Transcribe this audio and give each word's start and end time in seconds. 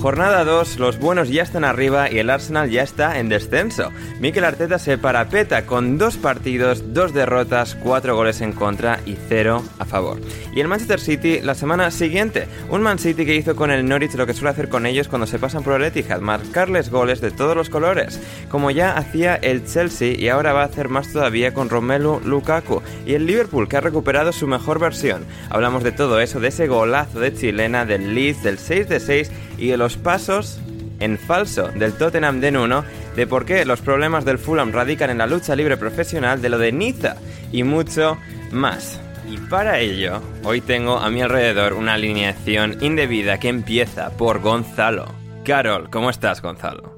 Jornada 0.00 0.44
2, 0.44 0.78
los 0.78 0.98
buenos 0.98 1.30
ya 1.30 1.42
están 1.42 1.64
arriba 1.64 2.10
y 2.10 2.18
el 2.18 2.28
Arsenal 2.30 2.70
ya 2.70 2.82
está 2.82 3.18
en 3.18 3.28
descenso. 3.28 3.90
Mikel 4.20 4.44
Arteta 4.44 4.78
se 4.78 4.98
parapeta 4.98 5.64
con 5.64 5.96
dos 5.96 6.16
partidos, 6.16 6.92
dos 6.92 7.14
derrotas, 7.14 7.74
cuatro 7.74 8.14
goles 8.14 8.40
en 8.42 8.52
contra 8.52 9.00
y 9.06 9.16
cero 9.28 9.64
a 9.78 9.84
favor. 9.84 10.20
Y 10.54 10.60
el 10.60 10.68
Manchester 10.68 11.00
City 11.00 11.40
la 11.40 11.54
semana 11.54 11.90
siguiente, 11.90 12.46
un 12.70 12.82
Man 12.82 12.98
City 12.98 13.24
que 13.24 13.34
hizo 13.34 13.56
con 13.56 13.70
el 13.70 13.88
Norwich 13.88 14.14
lo 14.14 14.26
que 14.26 14.34
suele 14.34 14.50
hacer 14.50 14.68
con 14.68 14.86
ellos 14.86 15.08
cuando 15.08 15.26
se 15.26 15.38
pasan 15.38 15.62
por 15.62 15.74
el 15.74 15.84
Etihad, 15.84 16.20
marcarles 16.20 16.90
goles 16.90 17.20
de 17.20 17.30
todos 17.30 17.56
los 17.56 17.70
colores, 17.70 18.20
como 18.50 18.70
ya 18.70 18.96
hacía 18.96 19.34
el 19.34 19.64
Chelsea 19.64 20.14
y 20.16 20.28
ahora 20.28 20.52
va 20.52 20.62
a 20.62 20.66
hacer 20.66 20.88
más 20.88 21.12
todavía 21.12 21.54
con 21.54 21.70
Romelu 21.70 22.20
Lukaku. 22.24 22.82
Y 23.06 23.14
el 23.14 23.26
Liverpool 23.26 23.68
que 23.68 23.78
ha 23.78 23.80
recuperado 23.80 24.32
su 24.32 24.46
mejor 24.46 24.78
versión. 24.78 25.24
Hablamos 25.48 25.82
de 25.82 25.92
todo 25.92 26.20
eso, 26.20 26.38
de 26.38 26.48
ese 26.48 26.66
golazo 26.66 27.18
de 27.18 27.34
chilena, 27.34 27.86
del 27.86 28.14
Leeds, 28.14 28.42
del 28.42 28.58
6 28.58 28.88
de 28.88 29.00
6 29.00 29.30
y 29.58 29.68
de 29.68 29.76
los 29.76 29.96
pasos 29.96 30.58
en 31.00 31.18
falso 31.18 31.68
del 31.68 31.92
Tottenham 31.92 32.40
de 32.40 32.50
Nuno, 32.50 32.84
de 33.14 33.26
por 33.26 33.44
qué 33.44 33.64
los 33.64 33.80
problemas 33.80 34.24
del 34.24 34.38
Fulham 34.38 34.72
radican 34.72 35.10
en 35.10 35.18
la 35.18 35.26
lucha 35.26 35.56
libre 35.56 35.76
profesional, 35.76 36.40
de 36.40 36.48
lo 36.48 36.58
de 36.58 36.72
Niza 36.72 37.16
y 37.52 37.62
mucho 37.62 38.18
más. 38.52 39.00
Y 39.28 39.38
para 39.38 39.80
ello, 39.80 40.20
hoy 40.44 40.60
tengo 40.60 40.98
a 40.98 41.10
mi 41.10 41.20
alrededor 41.20 41.72
una 41.72 41.94
alineación 41.94 42.76
indebida 42.80 43.38
que 43.38 43.48
empieza 43.48 44.10
por 44.16 44.40
Gonzalo. 44.40 45.06
Carol, 45.44 45.90
¿cómo 45.90 46.10
estás, 46.10 46.40
Gonzalo? 46.40 46.96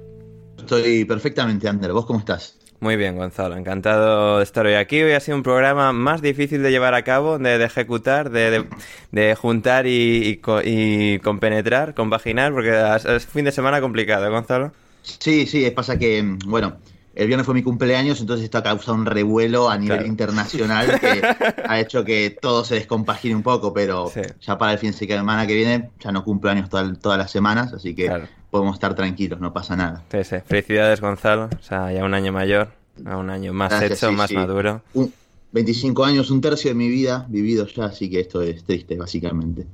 Estoy 0.59 1.05
perfectamente, 1.07 1.69
Ander. 1.69 1.93
¿Vos 1.93 2.05
cómo 2.05 2.19
estás? 2.19 2.58
Muy 2.81 2.95
bien, 2.97 3.17
Gonzalo. 3.17 3.57
Encantado 3.57 4.39
de 4.39 4.45
estar 4.45 4.65
hoy 4.65 4.75
aquí. 4.75 5.03
Hoy 5.03 5.13
ha 5.13 5.21
sido 5.21 5.37
un 5.37 5.43
programa 5.43 5.93
más 5.93 6.23
difícil 6.23 6.63
de 6.63 6.71
llevar 6.71 6.95
a 6.95 7.03
cabo, 7.03 7.39
de, 7.39 7.59
de 7.59 7.65
ejecutar, 7.65 8.31
de, 8.31 8.51
de, 8.53 8.65
de 9.11 9.35
juntar 9.35 9.87
y, 9.89 10.41
y, 10.41 10.41
y 10.65 11.19
compenetrar, 11.19 11.95
compaginar, 11.95 12.53
porque 12.53 12.71
es, 13.17 13.27
fin 13.27 13.45
de 13.45 13.51
semana 13.53 13.81
complicado, 13.81 14.27
¿eh, 14.27 14.31
Gonzalo? 14.31 14.73
Sí, 15.03 15.47
sí, 15.47 15.65
es 15.65 15.73
pasa 15.73 15.99
que, 15.99 16.23
bueno, 16.47 16.77
el 17.17 17.27
viernes 17.27 17.47
fue 17.47 17.55
mi 17.57 17.65
cumpleaños, 17.65 18.21
entonces 18.21 18.45
esto 18.45 18.59
ha 18.59 18.63
causado 18.63 18.97
un 18.97 19.07
revuelo 19.07 19.69
a 19.69 19.77
nivel 19.77 19.97
Claro. 19.99 20.07
internacional 20.09 21.01
que 21.01 21.21
ha 21.69 21.81
hecho 21.81 22.05
que 22.05 22.31
todo 22.41 22.65
se 22.65 22.77
descompagine 22.77 23.35
un 23.35 23.43
poco, 23.43 23.75
pero 23.75 24.09
Sí. 24.09 24.21
ya 24.41 24.57
para 24.57 24.73
el 24.75 24.79
fin 24.79 24.93
de 24.93 24.97
semana 24.99 25.49
que 25.49 25.55
viene 25.55 25.91
ya 25.99 26.13
no 26.13 26.23
cumplo 26.23 26.51
años 26.51 26.69
toda- 26.71 26.95
todas 26.95 27.19
las 27.19 27.31
semanas, 27.33 27.73
así 27.73 27.93
que 27.97 28.07
Claro. 28.07 28.29
Podemos 28.51 28.75
estar 28.75 28.95
tranquilos, 28.95 29.41
no 29.41 29.53
pasa 29.53 29.77
nada. 29.77 30.05
Sí, 30.11 30.25
sí. 30.25 30.37
Felicidades, 30.47 31.01
Gonzalo. 31.01 31.49
O 31.59 31.63
sea, 31.63 31.93
ya 31.93 32.05
un 32.05 32.15
año 32.15 32.33
mayor, 32.33 32.69
a 33.05 33.17
un 33.17 33.31
año 33.31 33.53
más 33.53 33.71
Gracias, 33.71 33.99
hecho, 34.03 34.11
sí, 34.11 34.17
más 34.17 34.29
sí. 34.29 34.37
maduro. 34.37 34.83
Un- 34.95 35.13
25 35.51 36.05
años, 36.05 36.31
un 36.31 36.41
tercio 36.43 36.71
de 36.71 36.75
mi 36.75 36.89
vida 36.89 37.25
vivido 37.29 37.67
ya, 37.67 37.87
así 37.87 38.11
que 38.11 38.21
esto 38.21 38.43
es 38.43 38.65
triste, 38.65 38.97
básicamente. 38.97 39.67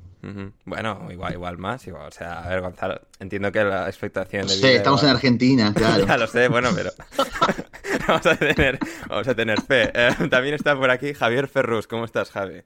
Bueno, 0.65 1.07
igual, 1.11 1.35
igual 1.35 1.59
más, 1.59 1.87
igual. 1.87 2.07
O 2.09 2.11
sea, 2.11 2.41
a 2.45 2.49
ver, 2.49 2.63
Gonzalo, 2.63 2.99
entiendo 3.21 3.53
que 3.53 3.63
la 3.63 3.87
expectación 3.89 4.43
No 4.47 4.49
de 4.53 4.55
sé, 4.55 4.69
vida 4.69 4.77
estamos 4.79 5.03
en 5.03 5.09
Argentina, 5.11 5.75
claro. 5.77 6.07
Ya 6.07 6.17
lo 6.17 6.27
sé, 6.27 6.49
bueno, 6.49 6.71
pero 6.75 6.91
vamos 8.09 8.25
a 8.27 8.37
tener, 8.37 8.79
vamos 9.09 9.29
a 9.29 9.35
tener 9.35 9.61
fe. 9.61 9.91
Eh, 9.95 10.29
también 10.31 10.55
está 10.55 10.77
por 10.77 10.91
aquí 10.91 11.13
Javier 11.13 11.47
Ferrus. 11.49 11.87
¿Cómo 11.87 12.05
estás, 12.07 12.31
Javi? 12.31 12.63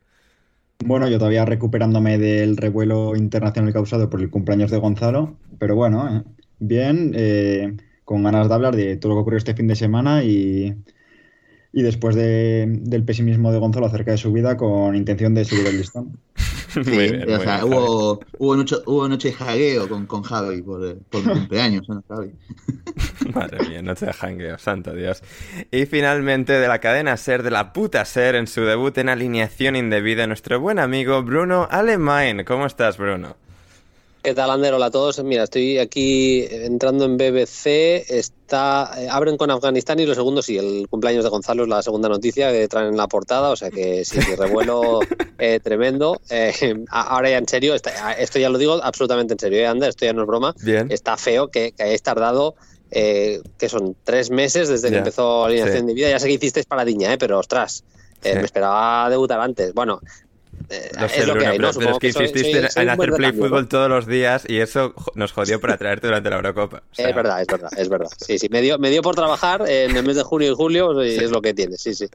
Bueno, 0.84 1.08
yo 1.08 1.18
todavía 1.18 1.44
recuperándome 1.44 2.18
del 2.18 2.56
revuelo 2.56 3.16
internacional 3.16 3.72
causado 3.72 4.08
por 4.08 4.20
el 4.20 4.30
cumpleaños 4.30 4.70
de 4.70 4.78
Gonzalo, 4.78 5.36
pero 5.58 5.74
bueno, 5.74 6.18
eh, 6.18 6.22
bien, 6.60 7.12
eh, 7.16 7.76
con 8.04 8.22
ganas 8.22 8.48
de 8.48 8.54
hablar 8.54 8.76
de 8.76 8.96
todo 8.96 9.10
lo 9.10 9.16
que 9.16 9.20
ocurrió 9.22 9.38
este 9.38 9.54
fin 9.54 9.66
de 9.66 9.74
semana 9.76 10.22
y, 10.24 10.76
y 11.72 11.82
después 11.82 12.16
de- 12.16 12.66
del 12.82 13.04
pesimismo 13.04 13.52
de 13.52 13.58
Gonzalo 13.58 13.86
acerca 13.86 14.12
de 14.12 14.18
su 14.18 14.32
vida, 14.32 14.56
con 14.56 14.96
intención 14.96 15.34
de 15.34 15.44
subir 15.44 15.66
el 15.68 15.78
listón. 15.78 16.20
Sí, 16.84 16.90
bien, 16.90 17.30
o 17.30 17.40
sea, 17.40 17.64
bien, 17.64 17.72
hubo, 17.72 18.20
hubo, 18.38 18.56
noche, 18.56 18.76
hubo 18.86 19.08
noche 19.08 19.28
de 19.28 19.34
jagueo 19.34 19.88
con, 19.88 20.06
con 20.06 20.22
Javi 20.22 20.62
por, 20.62 20.98
por 21.10 21.24
mi 21.24 21.32
cumpleaños, 21.32 21.88
¿no, 21.88 22.02
Javi? 22.08 22.32
Madre 23.34 23.68
mía, 23.68 23.82
noche 23.82 24.06
de 24.06 24.12
jangueo, 24.12 24.58
santo 24.58 24.92
Dios. 24.92 25.22
Y 25.70 25.86
finalmente 25.86 26.52
de 26.52 26.68
la 26.68 26.78
cadena 26.78 27.16
Ser, 27.16 27.42
de 27.42 27.50
la 27.50 27.72
puta 27.72 28.04
Ser, 28.04 28.34
en 28.34 28.46
su 28.46 28.62
debut 28.62 28.96
en 28.98 29.08
alineación 29.08 29.76
indebida, 29.76 30.26
nuestro 30.26 30.60
buen 30.60 30.78
amigo 30.78 31.22
Bruno 31.22 31.68
Alemán. 31.70 32.44
¿Cómo 32.44 32.66
estás, 32.66 32.98
Bruno? 32.98 33.36
¿Qué 34.22 34.34
tal, 34.34 34.50
Ander? 34.50 34.74
Hola 34.74 34.86
a 34.86 34.90
todos. 34.90 35.22
Mira, 35.22 35.44
estoy 35.44 35.78
aquí 35.78 36.44
entrando 36.50 37.04
en 37.04 37.16
BBC. 37.16 38.04
Está, 38.08 38.90
eh, 38.98 39.08
abren 39.08 39.36
con 39.36 39.50
Afganistán 39.50 40.00
y 40.00 40.06
lo 40.06 40.14
segundo, 40.14 40.42
sí, 40.42 40.58
el 40.58 40.86
cumpleaños 40.90 41.22
de 41.24 41.30
Gonzalo 41.30 41.62
es 41.62 41.68
la 41.68 41.82
segunda 41.82 42.08
noticia 42.08 42.50
que 42.50 42.66
traen 42.68 42.88
en 42.88 42.96
la 42.96 43.06
portada. 43.06 43.50
O 43.50 43.56
sea 43.56 43.70
que 43.70 44.04
sí, 44.04 44.18
revuelo 44.36 45.00
eh, 45.38 45.60
tremendo. 45.62 46.20
Eh, 46.30 46.52
ahora 46.90 47.30
ya 47.30 47.38
en 47.38 47.48
serio, 47.48 47.74
está- 47.74 48.12
esto 48.14 48.38
ya 48.38 48.50
lo 48.50 48.58
digo 48.58 48.80
absolutamente 48.82 49.34
en 49.34 49.38
serio, 49.38 49.60
¿eh, 49.60 49.66
Ander? 49.66 49.90
Esto 49.90 50.04
ya 50.04 50.12
no 50.12 50.22
es 50.22 50.26
broma. 50.26 50.54
Bien. 50.62 50.90
Está 50.90 51.16
feo 51.16 51.48
que, 51.48 51.72
que 51.72 51.82
hayáis 51.84 52.02
tardado, 52.02 52.56
eh, 52.90 53.40
que 53.56 53.68
son 53.68 53.96
tres 54.04 54.30
meses 54.30 54.68
desde 54.68 54.90
que 54.90 54.98
empezó 54.98 55.44
Alineación 55.44 55.82
sí. 55.82 55.86
de 55.86 55.94
Vida. 55.94 56.10
Ya 56.10 56.18
sé 56.18 56.26
que 56.26 56.34
hicisteis 56.34 56.66
paradiña, 56.66 57.12
¿eh? 57.14 57.18
pero 57.18 57.38
ostras, 57.38 57.84
eh, 58.24 58.32
Sí. 58.32 58.38
me 58.38 58.44
esperaba 58.44 59.08
debutar 59.08 59.40
antes. 59.40 59.72
Bueno. 59.72 60.00
Eh, 60.70 60.90
Lo 61.00 61.08
sé, 61.08 61.20
es 61.20 61.26
lo 61.26 61.32
que 61.32 61.38
Bruno, 61.38 61.50
hay, 61.52 61.56
pero, 61.58 61.72
¿no? 61.72 61.78
pero 61.78 61.90
es 61.92 61.98
que 61.98 62.06
insististe 62.08 62.60
soy- 62.60 62.70
soy 62.70 62.82
en 62.82 62.88
hacer 62.90 63.10
play 63.14 63.32
fútbol 63.32 63.68
todos 63.68 63.88
los 63.88 64.06
días 64.06 64.44
y 64.48 64.58
eso 64.60 64.94
nos 65.14 65.32
jodió 65.32 65.60
para 65.60 65.76
traerte 65.78 66.06
durante 66.06 66.30
la 66.30 66.36
Eurocopa. 66.36 66.82
O 66.90 66.94
sea, 66.94 67.08
Es 67.08 67.14
verdad, 67.16 67.40
es 67.40 67.46
verdad, 67.48 67.70
es 67.76 67.88
verdad. 67.88 68.08
Sí, 68.18 68.38
sí, 68.38 68.48
me 68.50 68.60
dio, 68.60 68.78
me 68.78 68.90
dio 68.90 69.02
por 69.02 69.14
trabajar 69.14 69.62
en 69.68 69.96
el 69.96 70.02
mes 70.04 70.16
de 70.16 70.22
junio 70.22 70.52
y 70.52 70.54
julio 70.54 71.04
y 71.04 71.16
es 71.16 71.30
lo 71.30 71.40
que 71.40 71.54
tiene, 71.54 71.76
sí, 71.76 71.94
sí. 71.94 72.06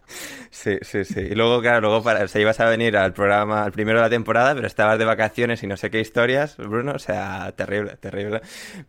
Sí, 0.52 0.78
sí, 0.82 1.04
sí. 1.04 1.20
Y 1.20 1.36
luego, 1.36 1.62
claro, 1.62 1.82
luego 1.82 2.04
para, 2.04 2.24
o 2.24 2.28
sea, 2.28 2.40
ibas 2.42 2.60
a 2.60 2.66
venir 2.70 2.96
al 2.98 3.14
programa, 3.14 3.64
al 3.64 3.72
primero 3.72 4.00
de 4.00 4.04
la 4.04 4.10
temporada, 4.10 4.54
pero 4.54 4.68
estabas 4.68 5.00
de 5.00 5.06
vacaciones 5.06 5.64
y 5.64 5.68
no 5.68 5.78
sé 5.78 5.90
qué 5.90 6.00
historias, 6.00 6.58
Bruno. 6.58 6.94
O 6.96 7.00
sea, 7.00 7.52
terrible, 7.56 7.96
terrible. 8.00 8.42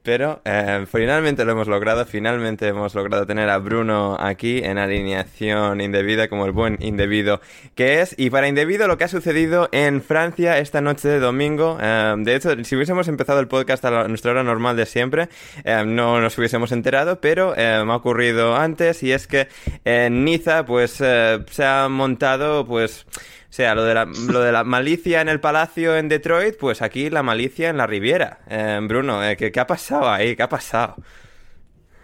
Pero 0.02 0.42
eh, 0.44 0.84
finalmente 0.90 1.44
lo 1.44 1.52
hemos 1.52 1.68
logrado. 1.68 2.04
Finalmente 2.06 2.68
hemos 2.68 2.94
logrado 2.94 3.26
tener 3.26 3.48
a 3.48 3.58
Bruno 3.58 4.16
aquí 4.20 4.58
en 4.62 4.78
alineación 4.78 5.80
indebida, 5.80 6.28
como 6.28 6.44
el 6.46 6.52
buen 6.52 6.76
indebido 6.80 7.40
que 7.74 8.00
es. 8.02 8.14
Y 8.18 8.30
para 8.30 8.48
indebido 8.48 8.86
lo 8.86 8.98
que 8.98 9.04
ha 9.04 9.08
sucedido 9.08 9.53
en 9.72 10.02
Francia 10.02 10.58
esta 10.58 10.80
noche 10.80 11.08
de 11.08 11.18
domingo. 11.18 11.78
Eh, 11.80 12.14
de 12.18 12.34
hecho, 12.34 12.50
si 12.64 12.76
hubiésemos 12.76 13.08
empezado 13.08 13.40
el 13.40 13.48
podcast 13.48 13.84
a 13.84 14.08
nuestra 14.08 14.32
hora 14.32 14.42
normal 14.42 14.76
de 14.76 14.86
siempre, 14.86 15.28
eh, 15.64 15.84
no 15.86 16.20
nos 16.20 16.36
hubiésemos 16.38 16.72
enterado, 16.72 17.20
pero 17.20 17.54
me 17.56 17.92
ha 17.92 17.96
ocurrido 17.96 18.56
antes 18.56 19.02
y 19.02 19.12
es 19.12 19.26
que 19.26 19.48
en 19.84 20.24
Niza 20.24 20.64
pues 20.64 20.92
se 20.92 21.64
ha 21.64 21.88
montado 21.88 22.66
pues... 22.66 23.06
O 23.50 23.56
sea, 23.56 23.76
lo 23.76 23.84
de, 23.84 23.94
la, 23.94 24.04
lo 24.04 24.40
de 24.40 24.50
la 24.50 24.64
malicia 24.64 25.20
en 25.20 25.28
el 25.28 25.38
palacio 25.38 25.96
en 25.96 26.08
Detroit, 26.08 26.56
pues 26.58 26.82
aquí 26.82 27.08
la 27.08 27.22
malicia 27.22 27.68
en 27.68 27.76
la 27.76 27.86
Riviera. 27.86 28.40
Bruno, 28.82 29.20
¿qué, 29.38 29.52
¿qué 29.52 29.60
ha 29.60 29.66
pasado 29.68 30.10
ahí? 30.10 30.34
¿Qué 30.34 30.42
ha 30.42 30.48
pasado? 30.48 30.96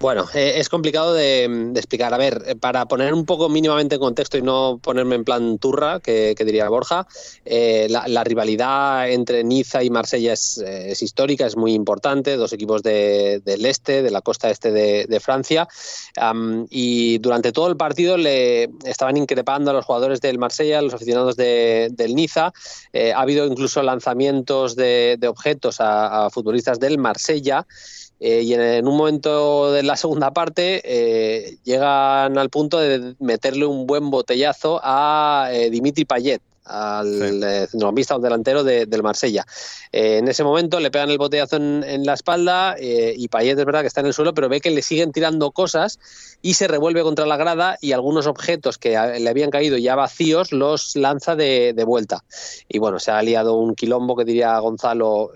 Bueno, 0.01 0.27
eh, 0.33 0.55
es 0.57 0.71
complicado 0.71 1.13
de, 1.13 1.45
explicar. 1.75 2.15
A 2.15 2.17
ver, 2.17 2.43
eh, 2.47 2.57
para 2.57 2.87
poner 2.87 3.13
un 3.13 3.27
poco 3.27 3.51
mínimamente 3.51 3.97
en 3.97 4.01
contexto 4.01 4.39
y 4.39 4.43
no 4.43 4.81
ponerme 4.83 5.15
en 5.15 5.25
plan 5.25 5.59
turra, 5.59 6.01
que, 6.01 6.35
diría 6.39 6.71
Borja, 6.71 7.07
eh, 7.45 7.87
la, 7.91 8.25
rivalidad 8.25 9.11
entre 9.11 9.45
Niza 9.45 9.85
y 9.85 9.91
Marsella 9.91 10.33
es, 10.33 10.63
histórica, 11.03 11.47
es 11.47 11.55
muy 11.55 11.75
importante, 11.75 12.37
dos 12.37 12.55
equipos 12.55 12.83
del 12.83 13.67
este, 13.67 14.03
de 14.03 14.11
la 14.11 14.23
costa 14.23 14.49
este 14.49 14.73
de, 14.73 15.21
Francia, 15.21 15.69
y 16.71 17.19
durante 17.19 17.53
todo 17.53 17.69
el 17.69 17.77
partido 17.77 18.17
le 18.17 18.71
estaban 18.85 19.19
increpando 19.19 19.71
a 19.71 19.75
los 19.75 19.85
jugadores 19.85 20.23
del 20.23 20.39
Marsella, 20.39 20.79
a 20.79 20.83
los 20.83 20.95
aficionados 20.95 21.37
del 21.37 22.15
Niza. 22.15 22.55
ha 23.15 23.21
habido 23.21 23.45
incluso 23.45 23.83
lanzamientos 23.83 24.77
de, 24.77 25.19
objetos 25.29 25.77
a 25.81 26.31
futbolistas 26.31 26.81
del 26.81 26.97
Marsella. 26.97 27.67
Eh, 28.21 28.43
y 28.43 28.53
en, 28.53 28.87
un 28.87 28.99
momento 28.99 29.73
de 29.73 29.83
la 29.83 29.97
segunda 29.97 30.31
parte 30.31 30.83
eh, 30.85 31.57
llegan 31.65 32.37
al 32.37 32.51
punto 32.51 32.79
de 32.79 33.15
meterle 33.19 33.65
un 33.65 33.87
buen 33.87 34.11
botellazo 34.11 34.79
a 34.83 35.49
eh, 35.51 35.71
Dimitri 35.71 36.05
Payet, 36.05 36.43
al 36.71 37.69
centrocampista 37.71 38.17
o 38.17 38.21
delantero 38.21 38.65
del 38.65 39.03
Marsella. 39.03 39.45
en 39.93 40.29
ese 40.29 40.45
momento 40.45 40.81
le 40.81 40.91
pegan 40.91 41.11
el 41.11 41.19
botellazo 41.19 41.57
en, 41.57 42.05
la 42.05 42.15
espalda 42.15 42.77
y 42.81 43.29
Payet 43.29 43.59
es 43.59 43.65
verdad 43.65 43.81
que 43.81 43.89
está 43.89 44.01
en 44.01 44.07
el 44.07 44.15
suelo, 44.15 44.35
pero 44.35 44.49
ve 44.49 44.61
que 44.61 44.71
le 44.71 44.83
siguen 44.83 45.13
tirando 45.13 45.51
cosas 45.51 45.99
y 46.43 46.55
se 46.55 46.69
revuelve 46.69 47.03
contra 47.03 47.27
la 47.27 47.37
grada 47.37 47.77
y 47.81 47.93
algunos 47.93 48.27
objetos 48.27 48.79
que 48.79 48.91
le 48.91 49.29
habían 49.29 49.51
caído 49.51 49.77
ya 49.77 49.95
vacíos 49.95 50.53
los 50.53 50.97
lanza 50.97 51.37
de, 51.37 51.73
de 51.75 51.85
vuelta. 51.85 52.25
Y 52.69 52.79
bueno, 52.79 52.99
se 52.99 53.11
ha 53.11 53.23
liado 53.23 53.55
un 53.55 53.75
quilombo 53.75 54.17
que 54.17 54.25
diría 54.25 54.59
Gonzalo 54.59 55.33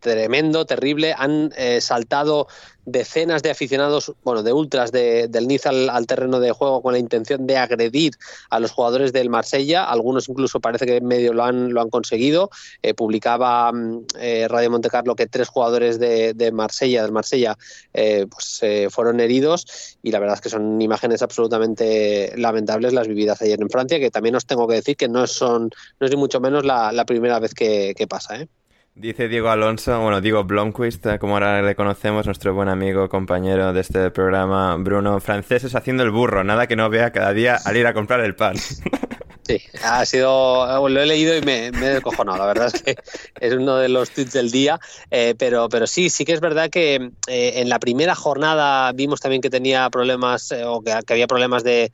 tremendo, 0.00 0.64
terrible. 0.64 1.14
Han 1.16 1.52
eh, 1.56 1.80
saltado 1.80 2.46
decenas 2.86 3.42
de 3.42 3.50
aficionados, 3.50 4.12
bueno, 4.24 4.42
de 4.42 4.52
ultras 4.52 4.92
del 4.92 5.48
Niza 5.48 5.70
al, 5.70 6.06
terreno 6.06 6.40
de 6.40 6.52
juego 6.52 6.80
con 6.80 6.92
la 6.92 6.98
intención 6.98 7.46
de 7.46 7.56
agredir 7.56 8.14
a 8.48 8.60
los 8.60 8.70
jugadores 8.70 9.12
del 9.12 9.28
Marsella. 9.28 9.84
Algunos 9.84 10.28
incluso 10.28 10.60
parece 10.60 10.86
que 10.86 11.00
medio 11.00 11.32
lo 11.32 11.44
han, 11.44 11.74
lo 11.74 11.82
han 11.82 11.90
conseguido. 11.90 12.50
Eh, 12.82 12.94
publicaba 12.94 13.72
mm, 13.72 14.06
eh, 14.20 14.46
Radio 14.48 14.70
Monte 14.70 14.88
Carlo 14.88 15.14
que 15.16 15.26
tres 15.26 15.48
jugadores 15.48 15.98
de, 15.98 16.50
Marsella, 16.52 17.02
del 17.02 17.12
Marsella, 17.12 17.58
pues 17.92 18.60
fueron 18.90 19.20
heridos 19.20 19.66
y 20.02 20.12
la 20.12 20.20
verdad 20.20 20.36
es 20.36 20.40
que 20.40 20.48
son 20.48 20.80
imágenes 20.80 21.22
absolutamente 21.22 22.32
lamentables 22.36 22.92
las 22.92 23.08
vividas 23.08 23.42
ayer 23.42 23.60
en 23.60 23.68
Francia, 23.68 23.98
que 23.98 24.10
también 24.10 24.36
os 24.36 24.46
tengo 24.46 24.68
que 24.68 24.74
decir 24.74 24.96
que 24.96 25.08
no 25.08 25.26
son, 25.26 25.70
no 25.98 26.06
es 26.06 26.10
ni 26.10 26.16
mucho 26.16 26.40
menos 26.40 26.64
la, 26.64 27.04
primera 27.06 27.40
vez 27.40 27.54
que, 27.54 27.94
que 27.96 28.06
pasa, 28.06 28.40
¿eh? 28.40 28.48
Dice 28.98 29.28
Diego 29.28 29.50
Alonso, 29.50 30.00
bueno, 30.00 30.22
Diego 30.22 30.44
Blomqvist, 30.44 31.04
eh, 31.04 31.18
como 31.18 31.34
ahora 31.34 31.60
le 31.60 31.74
conocemos, 31.74 32.24
nuestro 32.24 32.54
buen 32.54 32.70
amigo, 32.70 33.10
compañero 33.10 33.74
de 33.74 33.82
este 33.82 34.10
programa, 34.10 34.74
Bruno, 34.76 35.20
franceses 35.20 35.74
haciendo 35.74 36.02
el 36.02 36.10
burro, 36.10 36.44
nada 36.44 36.66
que 36.66 36.76
no 36.76 36.88
vea 36.88 37.10
cada 37.10 37.34
día 37.34 37.58
al 37.62 37.76
ir 37.76 37.86
a 37.86 37.92
comprar 37.92 38.20
el 38.20 38.34
pan. 38.34 38.56
Sí, 39.46 39.62
ha 39.84 40.04
sido, 40.04 40.88
lo 40.88 41.00
he 41.00 41.06
leído 41.06 41.36
y 41.36 41.40
me, 41.40 41.70
me 41.70 41.86
he 41.86 41.90
descojonado, 41.94 42.36
la 42.36 42.46
verdad 42.46 42.72
es 42.74 42.82
que 42.82 42.96
es 43.38 43.52
uno 43.52 43.76
de 43.76 43.88
los 43.88 44.10
tweets 44.10 44.32
del 44.32 44.50
día, 44.50 44.80
eh, 45.12 45.36
pero, 45.38 45.68
pero 45.68 45.86
sí, 45.86 46.10
sí 46.10 46.24
que 46.24 46.32
es 46.32 46.40
verdad 46.40 46.68
que 46.68 47.12
eh, 47.28 47.52
en 47.54 47.68
la 47.68 47.78
primera 47.78 48.16
jornada 48.16 48.90
vimos 48.90 49.20
también 49.20 49.40
que 49.40 49.48
tenía 49.48 49.88
problemas 49.88 50.50
eh, 50.50 50.64
o 50.64 50.82
que, 50.82 50.90
había 50.90 51.28
problemas 51.28 51.62
de 51.62 51.92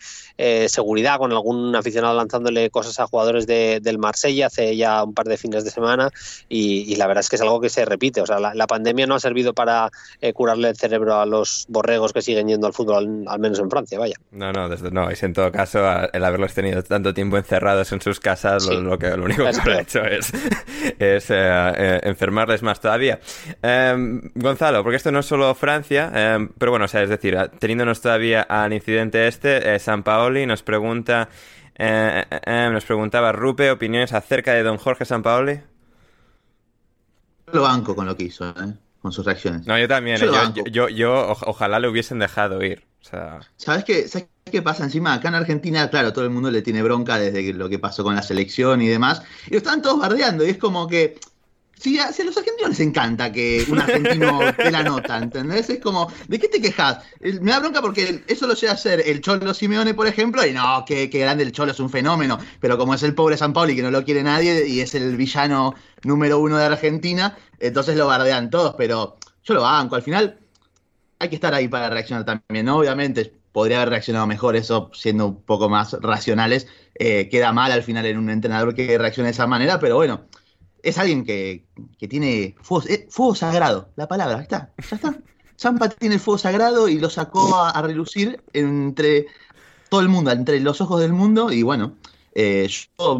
seguridad 0.68 1.18
con 1.18 1.30
algún 1.30 1.76
aficionado 1.76 2.16
lanzándole 2.16 2.68
cosas 2.70 2.98
a 2.98 3.06
jugadores 3.06 3.46
de, 3.46 3.78
del 3.80 3.98
Marsella 3.98 4.46
hace 4.46 4.76
ya 4.76 5.04
un 5.04 5.14
par 5.14 5.26
de 5.26 5.36
fines 5.36 5.62
de 5.62 5.70
semana 5.70 6.10
y, 6.48 6.96
la 6.96 7.06
verdad 7.06 7.20
es 7.20 7.28
que 7.28 7.36
es 7.36 7.42
algo 7.42 7.60
que 7.60 7.68
se 7.68 7.84
repite, 7.84 8.22
o 8.22 8.26
sea, 8.26 8.40
la, 8.40 8.66
pandemia 8.66 9.06
no 9.06 9.14
ha 9.14 9.20
servido 9.20 9.52
para 9.52 9.90
curarle 10.34 10.70
el 10.70 10.76
cerebro 10.76 11.20
a 11.20 11.26
los 11.26 11.66
borregos 11.68 12.12
que 12.12 12.22
siguen 12.22 12.48
yendo 12.48 12.66
al 12.66 12.72
fútbol, 12.72 13.24
al, 13.26 13.38
menos 13.38 13.58
en 13.58 13.70
Francia, 13.70 13.98
vaya. 13.98 14.16
No, 14.30 14.52
no, 14.52 14.68
desde, 14.68 14.90
no, 14.90 15.10
es 15.10 15.22
en 15.22 15.32
todo 15.32 15.52
caso 15.52 15.80
el 16.12 16.24
haberlos 16.24 16.54
tenido 16.54 16.82
tanto 16.82 17.14
tiempo 17.14 17.36
encerrados 17.42 17.92
en 17.92 18.00
sus 18.00 18.20
casas, 18.20 18.66
lo, 18.66 18.98
que, 18.98 19.10
lo 19.16 19.24
único 19.24 19.44
que 19.44 19.70
ha 19.70 19.80
hecho 19.80 20.04
es, 20.04 20.32
es 20.98 21.30
eh, 21.30 21.34
eh, 21.36 22.00
enfermarles 22.04 22.62
más 22.62 22.80
todavía. 22.80 23.20
Em, 23.60 24.20
Gonzalo, 24.34 24.82
porque 24.82 24.96
esto 24.96 25.10
no 25.12 25.20
es 25.20 25.26
solo 25.26 25.54
Francia, 25.54 26.10
em, 26.14 26.48
pero 26.56 26.70
bueno, 26.70 26.86
o 26.86 26.88
sea, 26.88 27.02
es 27.02 27.08
decir, 27.08 27.36
teniéndonos 27.58 28.00
todavía 28.00 28.42
al 28.42 28.72
incidente 28.72 29.26
este, 29.26 29.74
eh, 29.74 29.78
San 29.78 30.02
Paoli 30.02 30.46
nos 30.46 30.62
pregunta, 30.62 31.28
nos 31.78 32.84
preguntaba 32.84 33.32
Rupe, 33.32 33.70
opiniones 33.70 34.12
acerca 34.12 34.54
de 34.54 34.62
don 34.62 34.78
Jorge 34.78 35.04
San 35.04 35.22
Paoli. 35.22 35.60
Lo 37.52 37.62
banco 37.62 37.94
con 37.94 38.06
lo 38.06 38.16
que 38.16 38.24
hizo, 38.24 38.54
con 39.00 39.12
sus 39.12 39.26
reacciones. 39.26 39.66
No, 39.66 39.78
yo 39.78 39.88
también. 39.88 40.18
Yo, 40.70 40.88
yo, 40.88 41.36
ojalá 41.46 41.80
le 41.80 41.88
hubiesen 41.88 42.18
dejado 42.18 42.62
ir. 42.62 42.91
¿Sabes 43.56 43.84
qué? 43.84 44.08
¿Sabes 44.08 44.28
qué 44.50 44.62
pasa? 44.62 44.84
Encima, 44.84 45.14
acá 45.14 45.28
en 45.28 45.34
Argentina, 45.34 45.88
claro, 45.90 46.12
todo 46.12 46.24
el 46.24 46.30
mundo 46.30 46.50
le 46.50 46.62
tiene 46.62 46.82
bronca 46.82 47.18
desde 47.18 47.52
lo 47.52 47.68
que 47.68 47.78
pasó 47.78 48.04
con 48.04 48.14
la 48.14 48.22
selección 48.22 48.80
y 48.82 48.88
demás. 48.88 49.22
Y 49.46 49.52
lo 49.52 49.58
están 49.58 49.82
todos 49.82 49.98
bardeando. 49.98 50.46
Y 50.46 50.50
es 50.50 50.58
como 50.58 50.86
que. 50.86 51.18
Si 51.74 51.98
a, 51.98 52.10
los 52.24 52.36
argentinos 52.36 52.68
les 52.68 52.78
encanta 52.78 53.32
que 53.32 53.66
un 53.68 53.80
argentino 53.80 54.38
te 54.56 54.70
la 54.70 54.84
nota, 54.84 55.18
¿entendés? 55.18 55.68
Es 55.68 55.80
como, 55.80 56.12
¿de 56.28 56.38
qué 56.38 56.46
te 56.46 56.60
quejas? 56.60 56.98
Me 57.20 57.50
da 57.50 57.58
bronca 57.58 57.82
porque 57.82 58.22
eso 58.28 58.46
lo 58.46 58.54
sé 58.54 58.68
hacer 58.68 59.02
el 59.04 59.20
Cholo 59.20 59.52
Simeone, 59.52 59.92
por 59.92 60.06
ejemplo, 60.06 60.46
y 60.46 60.52
no, 60.52 60.84
que, 60.86 61.08
grande 61.08 61.42
el 61.42 61.50
Cholo, 61.50 61.72
es 61.72 61.80
un 61.80 61.90
fenómeno. 61.90 62.38
Pero 62.60 62.78
como 62.78 62.94
es 62.94 63.02
el 63.02 63.16
pobre 63.16 63.36
San 63.36 63.52
Pauli 63.52 63.74
que 63.74 63.82
no 63.82 63.90
lo 63.90 64.04
quiere 64.04 64.22
nadie 64.22 64.68
y 64.68 64.80
es 64.80 64.94
el 64.94 65.16
villano 65.16 65.74
número 66.04 66.38
uno 66.38 66.56
de 66.56 66.66
Argentina, 66.66 67.36
entonces 67.58 67.96
lo 67.96 68.06
bardean 68.06 68.48
todos. 68.48 68.76
Pero 68.78 69.16
yo 69.42 69.54
lo 69.54 69.62
banco. 69.62 69.96
Al 69.96 70.02
final, 70.02 70.38
hay 71.22 71.28
que 71.28 71.36
estar 71.36 71.54
ahí 71.54 71.68
para 71.68 71.88
reaccionar 71.88 72.24
también, 72.24 72.66
¿no? 72.66 72.78
Obviamente 72.78 73.32
podría 73.52 73.76
haber 73.76 73.90
reaccionado 73.90 74.26
mejor, 74.26 74.56
eso 74.56 74.90
siendo 74.92 75.28
un 75.28 75.42
poco 75.42 75.68
más 75.68 75.92
racionales. 76.00 76.66
Eh, 76.96 77.28
queda 77.30 77.52
mal 77.52 77.70
al 77.70 77.84
final 77.84 78.06
en 78.06 78.18
un 78.18 78.28
entrenador 78.28 78.74
que 78.74 78.98
reaccione 78.98 79.28
de 79.28 79.32
esa 79.32 79.46
manera, 79.46 79.78
pero 79.78 79.96
bueno, 79.96 80.22
es 80.82 80.98
alguien 80.98 81.24
que, 81.24 81.64
tiene 82.08 82.42
eh, 82.42 82.54
fuego, 82.58 83.34
sagrado, 83.36 83.90
la 83.94 84.08
palabra, 84.08 84.40
está, 84.40 84.72
ya 84.90 84.96
está. 84.96 85.16
Zampa 85.56 85.88
tiene 85.90 86.16
el 86.16 86.20
fuego 86.20 86.38
sagrado 86.38 86.88
y 86.88 86.98
lo 86.98 87.08
sacó 87.08 87.54
a, 87.56 87.80
relucir 87.82 88.42
entre 88.52 89.26
todo 89.88 90.00
el 90.00 90.08
mundo, 90.08 90.32
entre 90.32 90.58
los 90.58 90.80
ojos 90.80 91.00
del 91.00 91.12
mundo, 91.12 91.52
y 91.52 91.62
bueno, 91.62 91.94
eh, 92.34 92.68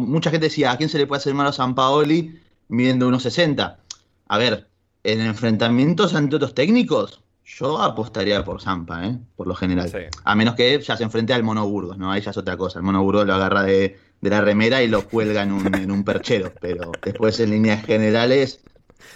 mucha 0.01 0.29
gente 0.29 0.47
decía, 0.47 0.71
¿a 0.71 0.77
quién 0.77 0.89
se 0.89 0.97
le 0.97 1.07
puede 1.07 1.19
hacer 1.19 1.33
mal 1.33 1.47
a 1.47 1.53
San 1.53 1.73
Paoli 1.73 2.37
midiendo 2.67 3.07
unos 3.07 3.23
60? 3.23 3.79
A 4.27 4.37
ver, 4.37 4.67
en 5.03 5.21
enfrentamientos 5.21 6.15
ante 6.15 6.35
otros 6.35 6.53
técnicos, 6.53 7.22
yo 7.45 7.81
apostaría 7.81 8.43
por 8.43 8.61
Zampa, 8.61 9.05
¿eh? 9.05 9.17
por 9.35 9.47
lo 9.47 9.55
general. 9.55 9.91
A 10.23 10.35
menos 10.35 10.55
que 10.55 10.79
ya 10.79 10.95
se 10.95 11.03
enfrente 11.03 11.33
al 11.33 11.43
Mono 11.43 11.67
Burgos, 11.67 11.97
¿no? 11.97 12.11
Ahí 12.11 12.21
ya 12.21 12.31
es 12.31 12.37
otra 12.37 12.57
cosa. 12.57 12.79
El 12.79 12.85
Mono 12.85 13.03
Burgos 13.03 13.27
lo 13.27 13.33
agarra 13.33 13.63
de, 13.63 13.97
la 14.21 14.41
remera 14.41 14.81
y 14.81 14.87
lo 14.87 15.07
cuelga 15.07 15.43
en 15.43 15.51
un, 15.51 15.75
en 15.75 15.91
un 15.91 16.03
perchero. 16.03 16.53
Pero 16.61 16.91
después, 17.03 17.39
en 17.39 17.51
líneas 17.51 17.85
generales, 17.85 18.63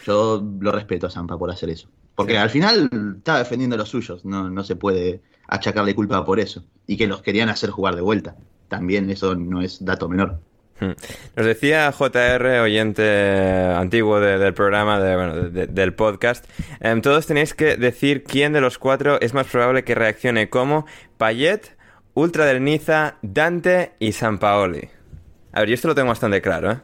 yo 0.05 0.43
lo 0.59 0.71
respeto 0.71 1.07
a 1.07 1.09
Zampa 1.09 1.37
por 1.37 1.49
hacer 1.51 1.69
eso. 1.69 1.89
Porque 2.15 2.37
al 2.37 2.49
final 2.49 2.89
está 3.17 3.37
defendiendo 3.37 3.75
a 3.75 3.79
los 3.79 3.89
suyos, 3.89 4.25
no, 4.25 4.49
no 4.49 4.63
se 4.63 4.75
puede 4.75 5.21
achacarle 5.47 5.95
culpa 5.95 6.25
por 6.25 6.39
eso. 6.39 6.63
Y 6.85 6.97
que 6.97 7.07
los 7.07 7.21
querían 7.21 7.49
hacer 7.49 7.69
jugar 7.69 7.95
de 7.95 8.01
vuelta. 8.01 8.35
También 8.67 9.09
eso 9.09 9.35
no 9.35 9.61
es 9.61 9.85
dato 9.85 10.09
menor. 10.09 10.41
Hmm. 10.79 10.91
Nos 11.35 11.45
decía 11.45 11.91
JR, 11.91 12.59
oyente 12.59 13.73
antiguo 13.75 14.19
del 14.19 14.53
programa, 14.53 14.99
del 14.99 15.93
podcast, 15.93 16.45
em, 16.79 17.01
todos 17.01 17.25
tenéis 17.25 17.53
que 17.53 17.77
decir 17.77 18.23
quién 18.23 18.53
de 18.53 18.61
los 18.61 18.77
cuatro 18.77 19.19
es 19.21 19.33
más 19.33 19.47
probable 19.47 19.83
que 19.83 19.95
reaccione 19.95 20.49
como 20.49 20.85
Payet, 21.17 21.75
Ultra 22.13 22.45
del 22.45 22.63
Niza, 22.63 23.15
Dante 23.21 23.93
y 23.99 24.11
San 24.11 24.39
Paoli. 24.39 24.89
A 25.51 25.61
ver, 25.61 25.69
yo 25.69 25.75
esto 25.75 25.87
lo 25.87 25.95
tengo 25.95 26.09
bastante 26.09 26.41
claro, 26.41 26.71
¿eh? 26.71 26.79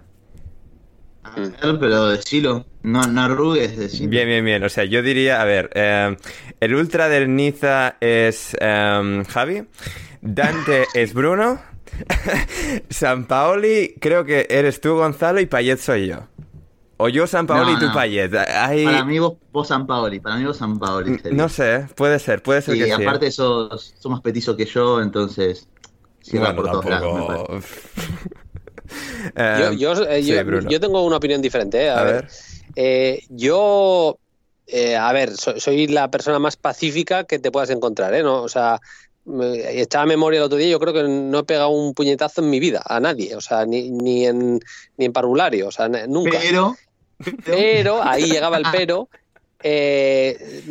A 1.23 1.39
ver, 1.39 1.79
pero 1.79 2.09
decilo, 2.09 2.65
no, 2.83 3.07
no 3.07 3.21
arrugues, 3.21 3.77
decilo. 3.77 4.09
Bien, 4.09 4.27
bien, 4.27 4.43
bien. 4.43 4.63
O 4.63 4.69
sea, 4.69 4.83
yo 4.83 5.01
diría, 5.01 5.41
a 5.41 5.45
ver, 5.45 5.69
em, 5.73 6.17
el 6.59 6.75
Ultra 6.75 7.07
del 7.07 7.33
Niza 7.35 7.95
es 8.01 8.55
em, 8.59 9.23
Javi, 9.23 9.63
Dante 10.21 10.85
es 10.93 11.13
Bruno. 11.13 11.61
San 12.89 13.25
Paoli, 13.25 13.95
creo 13.99 14.25
que 14.25 14.47
eres 14.49 14.81
tú, 14.81 14.95
Gonzalo, 14.95 15.39
y 15.39 15.45
Payet 15.45 15.77
soy 15.79 16.07
yo. 16.07 16.27
O 16.97 17.09
yo 17.09 17.27
San 17.27 17.47
Paoli 17.47 17.73
y 17.73 17.79
tú 17.79 17.87
Payet. 17.93 18.31
Para 18.31 19.03
mí 19.05 19.19
vos, 19.19 19.67
San 19.67 19.85
Paoli, 19.87 20.19
para 20.19 20.37
mí 20.37 20.45
vos 20.45 20.57
San 20.57 20.79
Paoli. 20.79 21.19
No 21.31 21.49
sé, 21.49 21.87
puede 21.95 22.19
ser, 22.19 22.41
puede 22.43 22.61
ser 22.61 22.75
que 22.77 22.83
sí. 22.85 22.89
Y 22.89 22.91
aparte 22.91 23.31
sos, 23.31 23.93
sos, 23.99 24.11
más 24.11 24.21
petizo 24.21 24.55
que 24.55 24.65
yo, 24.65 25.01
entonces... 25.01 25.67
bueno, 26.31 26.63
tampoco... 26.63 27.59
yo, 29.35 29.71
yo, 29.73 29.93
eh, 30.07 30.21
sí, 30.23 30.29
yo- 30.33 30.45
Bruno. 30.45 30.69
yo 30.69 30.79
tengo 30.79 31.03
una 31.05 31.17
opinión 31.17 31.41
diferente. 31.41 31.83
eh, 31.85 31.89
A, 31.89 31.99
A 31.99 32.03
ver, 32.03 32.13
ver. 32.15 32.29
Eh, 32.75 33.19
yo, 33.29 34.17
eh, 34.67 34.95
a 34.95 35.11
ver, 35.13 35.31
so- 35.35 35.59
soy 35.59 35.87
la 35.87 36.09
persona 36.09 36.39
más 36.39 36.55
pacífica 36.57 37.23
que 37.25 37.39
te 37.39 37.51
puedas 37.51 37.69
encontrar, 37.69 38.13
¿eh? 38.13 38.23
¿No? 38.23 38.41
O 38.43 38.49
sea, 38.49 38.79
me 39.25 39.79
echaba 39.81 40.05
memoria 40.05 40.37
el 40.39 40.43
otro 40.43 40.57
día, 40.57 40.67
yo 40.67 40.79
creo 40.79 40.93
que 40.93 41.03
no 41.03 41.39
he 41.39 41.43
pegado 41.43 41.69
un 41.69 41.93
puñetazo 41.93 42.41
en 42.41 42.49
mi 42.49 42.59
vida 42.59 42.81
a 42.85 42.99
nadie, 42.99 43.35
o 43.35 43.41
sea, 43.41 43.65
ni, 43.65 43.89
ni 43.89 44.25
en 44.25 44.59
ni 44.97 45.05
en 45.05 45.13
parvulario, 45.13 45.67
o 45.67 45.71
sea, 45.71 45.87
nunca. 45.87 46.39
Pero, 46.41 46.75
Pero, 47.45 48.03
ahí 48.03 48.23
llegaba 48.29 48.57
el 48.57 48.63
pero. 48.71 49.07
eh, 49.65 50.61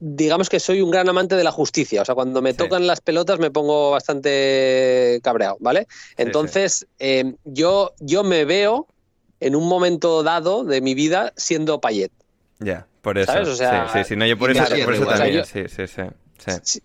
digamos 0.00 0.48
que 0.48 0.60
soy 0.60 0.80
un 0.80 0.90
gran 0.90 1.08
amante 1.08 1.36
de 1.36 1.44
la 1.44 1.50
justicia. 1.52 2.00
O 2.00 2.04
sea, 2.06 2.14
cuando 2.14 2.40
me 2.40 2.52
Sí. 2.52 2.56
tocan 2.56 2.86
las 2.86 3.00
pelotas 3.02 3.38
me 3.38 3.50
pongo 3.50 3.90
bastante 3.90 5.20
cabreado, 5.22 5.56
¿vale? 5.60 5.86
sí. 5.90 6.14
Entonces, 6.18 6.86
eh, 6.98 7.34
yo, 7.44 7.92
yo 8.00 8.24
me 8.24 8.44
veo 8.46 8.86
en 9.40 9.56
un 9.56 9.68
momento 9.68 10.22
dado 10.22 10.64
de 10.64 10.80
mi 10.80 10.94
vida 10.94 11.32
siendo 11.36 11.80
payet. 11.80 12.12
Ya, 12.60 12.86
por 13.02 13.18
eso. 13.18 13.32
¿Sabes? 13.32 13.48
O 13.48 13.56
sea, 13.56 13.88
sí, 13.92 13.98
sí, 13.98 14.04
sí, 14.10 14.16
no, 14.16 14.26
yo 14.26 14.38
por 14.38 14.50
eso, 14.50 14.64
claro, 14.64 14.84
por 14.84 14.94
eso 14.94 15.06
también. 15.06 15.40
O 15.40 15.44
sea, 15.44 15.68
Sí, 15.68 15.86
sí, 15.86 15.86
sí. 15.86 16.60
sí. 16.62 16.80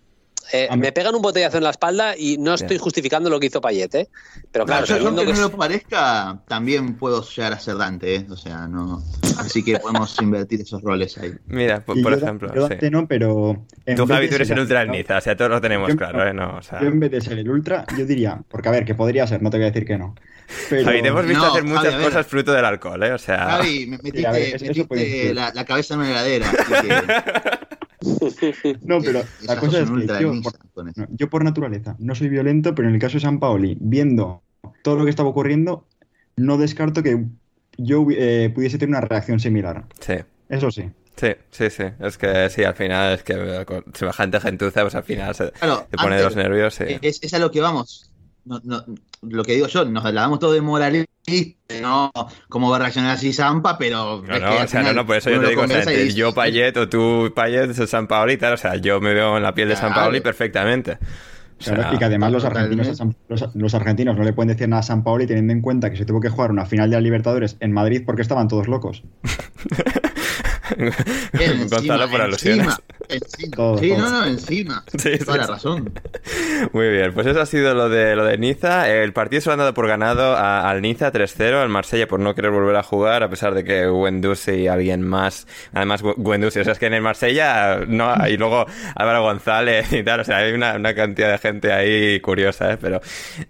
Eh, 0.52 0.68
me 0.76 0.92
pegan 0.92 1.14
un 1.14 1.22
botellazo 1.22 1.56
en 1.58 1.64
la 1.64 1.70
espalda 1.70 2.14
y 2.16 2.38
no 2.38 2.54
estoy 2.54 2.78
justificando 2.78 3.28
lo 3.28 3.40
que 3.40 3.46
hizo 3.46 3.60
Payet, 3.60 3.94
¿eh? 3.94 4.08
Pero 4.52 4.64
claro, 4.64 4.86
yo, 4.86 4.96
aunque 5.06 5.22
que 5.22 5.26
no 5.26 5.32
es- 5.32 5.38
lo 5.40 5.50
parezca, 5.50 6.40
también 6.46 6.94
puedo 6.96 7.22
llegar 7.28 7.52
a 7.52 7.58
ser 7.58 7.76
Dante, 7.76 8.14
¿eh? 8.16 8.26
O 8.30 8.36
sea, 8.36 8.66
no. 8.68 9.02
Así 9.38 9.62
que 9.64 9.78
podemos 9.78 10.16
invertir 10.22 10.60
esos 10.60 10.82
roles 10.82 11.18
ahí. 11.18 11.32
Mira, 11.46 11.84
por, 11.84 11.98
Y 11.98 12.02
por 12.02 12.12
yo- 12.12 12.18
ejemplo. 12.24 12.54
yo 12.54 12.68
sí. 12.68 12.90
No, 12.90 13.06
pero. 13.06 13.64
en 13.86 13.96
Tú, 13.96 14.06
vez 14.06 14.14
Javi, 14.14 14.26
de 14.26 14.28
tú 14.30 14.34
eres 14.36 14.48
ser 14.48 14.56
el 14.56 14.62
ultra 14.62 14.84
del 14.84 15.06
o 15.16 15.20
sea, 15.20 15.36
todos 15.36 15.50
lo 15.50 15.60
tenemos 15.60 15.88
Yo- 15.88 15.96
claro, 15.96 16.26
¿eh? 16.26 16.32
No, 16.32 16.56
o 16.58 16.62
sea... 16.62 16.80
Yo 16.80 16.88
en 16.88 17.00
vez 17.00 17.10
de 17.10 17.20
ser 17.20 17.38
el 17.38 17.48
ultra, 17.50 17.84
yo 17.98 18.06
diría, 18.06 18.40
porque 18.48 18.68
a 18.68 18.72
ver, 18.72 18.84
que 18.84 18.94
podría 18.94 19.26
ser, 19.26 19.42
no 19.42 19.50
te 19.50 19.56
voy 19.58 19.64
a 19.66 19.70
decir 19.70 19.84
que 19.84 19.98
no. 19.98 20.14
Pero, 20.70 20.84
Javi, 20.84 21.02
te 21.02 21.08
hemos 21.08 21.26
visto 21.26 21.42
No, 21.42 21.50
hacer 21.50 21.62
Javi, 21.64 21.74
muchas 21.74 21.94
ver. 21.96 22.04
cosas 22.04 22.26
fruto 22.26 22.52
del 22.52 22.64
alcohol, 22.64 23.02
¿eh? 23.02 23.12
O 23.12 23.18
sea... 23.18 23.38
Javi, 23.38 23.86
me 23.86 23.98
metiste, 23.98 24.30
ver, 24.30 25.34
la, 25.34 25.52
la 25.52 25.64
cabeza 25.64 25.94
en 25.94 26.00
una 26.00 26.10
heladera. 26.10 26.46
así 26.50 26.86
que- 26.88 27.66
No, 28.82 29.00
pero 29.00 29.22
la 29.42 29.56
cosa 29.58 29.80
es 29.80 29.90
que 29.90 30.06
yo, 30.20 30.32
por, 30.42 30.96
no, 30.96 31.06
yo 31.10 31.28
naturaleza 31.40 31.96
no 31.98 32.14
soy 32.14 32.28
violento, 32.28 32.74
pero 32.74 32.88
en 32.88 32.94
el 32.94 33.00
caso 33.00 33.14
de 33.14 33.20
San 33.20 33.40
Paoli, 33.40 33.76
viendo 33.80 34.42
todo 34.82 34.96
lo 34.96 35.04
que 35.04 35.10
estaba 35.10 35.28
ocurriendo, 35.28 35.86
no 36.36 36.58
descarto 36.58 37.02
que 37.02 37.24
yo 37.78 38.06
eh, 38.10 38.50
pudiese 38.54 38.78
tener 38.78 38.90
una 38.90 39.00
reacción 39.00 39.40
similar. 39.40 39.84
Sí. 40.00 40.14
Eso 40.48 40.70
sí. 40.70 40.90
Sí, 41.16 41.28
sí, 41.50 41.70
sí. 41.70 41.84
Es 41.98 42.18
que 42.18 42.50
sí, 42.50 42.62
al 42.62 42.74
final 42.74 43.14
es 43.14 43.22
que 43.22 43.32
eh, 43.32 43.64
con 43.64 43.84
semejante 43.94 44.38
gentuza, 44.38 44.82
pues 44.82 44.94
al 44.94 45.02
final 45.02 45.34
se, 45.34 45.46
se 45.46 45.96
pone 45.96 46.16
de 46.16 46.22
los 46.22 46.36
nervios. 46.36 46.74
Sí. 46.74 46.84
Es, 47.00 47.22
es 47.22 47.32
a 47.32 47.38
lo 47.38 47.50
que 47.50 47.60
vamos. 47.60 48.10
No, 48.46 48.60
no, 48.64 48.84
lo 49.22 49.44
que 49.44 49.54
digo 49.54 49.66
yo, 49.66 49.84
nos 49.84 50.04
la 50.04 50.12
damos 50.12 50.38
todo 50.38 50.52
de 50.52 50.60
moralista, 50.60 51.10
no 51.82 52.10
cómo 52.48 52.70
va 52.70 52.76
a 52.76 52.78
reaccionar 52.78 53.10
así 53.16 53.32
Zampa, 53.32 53.76
pero. 53.76 54.22
No, 54.26 54.34
es 54.34 54.40
no, 54.40 54.48
que 54.50 54.54
o 54.62 54.68
sea, 54.68 54.80
no, 54.80 54.86
final 54.88 54.94
no, 54.96 55.06
por 55.06 55.16
eso 55.16 55.30
yo 55.30 55.40
te 55.40 55.48
digo, 55.48 55.62
o 55.62 55.66
sea, 55.68 55.78
entre 55.80 56.14
yo 56.14 56.32
Payet 56.32 56.76
o 56.76 56.88
tú 56.88 57.32
Payet, 57.34 57.72
San 57.86 58.06
Paoli 58.06 58.34
y 58.34 58.36
tal, 58.36 58.54
o 58.54 58.56
sea, 58.56 58.76
yo 58.76 59.00
me 59.00 59.12
veo 59.12 59.36
en 59.36 59.42
la 59.42 59.52
piel 59.52 59.68
de 59.68 59.76
San. 59.76 59.92
Paoli 59.92 60.20
perfectamente. 60.20 60.98
O 61.58 61.62
sea, 61.62 61.74
Claro, 61.74 61.96
y 61.96 61.98
que 61.98 62.04
además 62.04 62.32
los 62.32 62.44
argentinos, 62.44 62.86
a 62.86 62.94
San- 62.94 63.16
los, 63.28 63.54
los 63.56 63.74
argentinos 63.74 64.14
no 64.16 64.22
le 64.24 64.32
pueden 64.34 64.48
decir 64.48 64.68
nada 64.68 64.80
a 64.80 64.82
San 64.82 65.02
Paoli 65.02 65.26
teniendo 65.26 65.54
en 65.54 65.62
cuenta 65.62 65.90
que 65.90 65.96
se 65.96 66.04
tuvo 66.04 66.20
que 66.20 66.28
jugar 66.28 66.50
una 66.50 66.66
final 66.66 66.90
de 66.90 66.96
la 66.96 67.00
Libertadores 67.00 67.56
en 67.60 67.72
Madrid 67.72 68.02
porque 68.04 68.20
estaban 68.22 68.46
todos 68.46 68.68
locos. 68.68 69.02
Encima, 71.32 71.66
Gonzalo 71.70 72.08
por 72.10 72.20
alusiones. 72.20 72.66
encima, 72.66 72.78
encima. 73.08 73.56
Todo, 73.56 73.78
sí, 73.78 73.92
no, 73.96 74.10
no, 74.10 74.26
encima. 74.26 74.84
Sí, 74.98 75.18
Toda 75.18 75.32
sí, 75.34 75.38
la 75.40 75.46
razón. 75.46 75.92
Muy 76.72 76.88
bien, 76.90 77.12
pues 77.14 77.26
eso 77.26 77.40
ha 77.40 77.46
sido 77.46 77.74
lo 77.74 77.88
de 77.88 78.16
lo 78.16 78.24
de 78.24 78.38
Niza. 78.38 78.88
El 78.90 79.12
partido 79.12 79.40
se 79.40 79.48
lo 79.48 79.52
han 79.54 79.58
dado 79.60 79.74
por 79.74 79.86
ganado 79.86 80.34
a- 80.36 80.68
al 80.68 80.82
Niza 80.82 81.12
3-0, 81.12 81.60
al 81.62 81.68
Marsella 81.68 82.08
por 82.08 82.20
no 82.20 82.34
querer 82.34 82.50
volver 82.50 82.76
a 82.76 82.82
jugar, 82.82 83.22
a 83.22 83.28
pesar 83.30 83.54
de 83.54 83.64
que 83.64 83.86
Guendouzi 83.86 84.52
y 84.52 84.68
alguien 84.68 85.02
más, 85.06 85.46
además 85.72 86.02
Guendouzi, 86.16 86.60
o 86.60 86.64
sea, 86.64 86.72
es 86.72 86.78
que 86.78 86.86
en 86.86 86.94
el 86.94 87.02
Marsella 87.02 87.80
no, 87.86 88.14
y 88.28 88.36
luego 88.36 88.66
Álvaro 88.94 89.22
González 89.22 89.92
y 89.92 90.02
tal, 90.02 90.20
o 90.20 90.24
sea, 90.24 90.38
hay 90.38 90.52
una, 90.52 90.74
una 90.76 90.94
cantidad 90.94 91.30
de 91.30 91.38
gente 91.38 91.72
ahí 91.72 92.20
curiosa, 92.20 92.72
¿eh? 92.72 92.78
pero, 92.80 93.00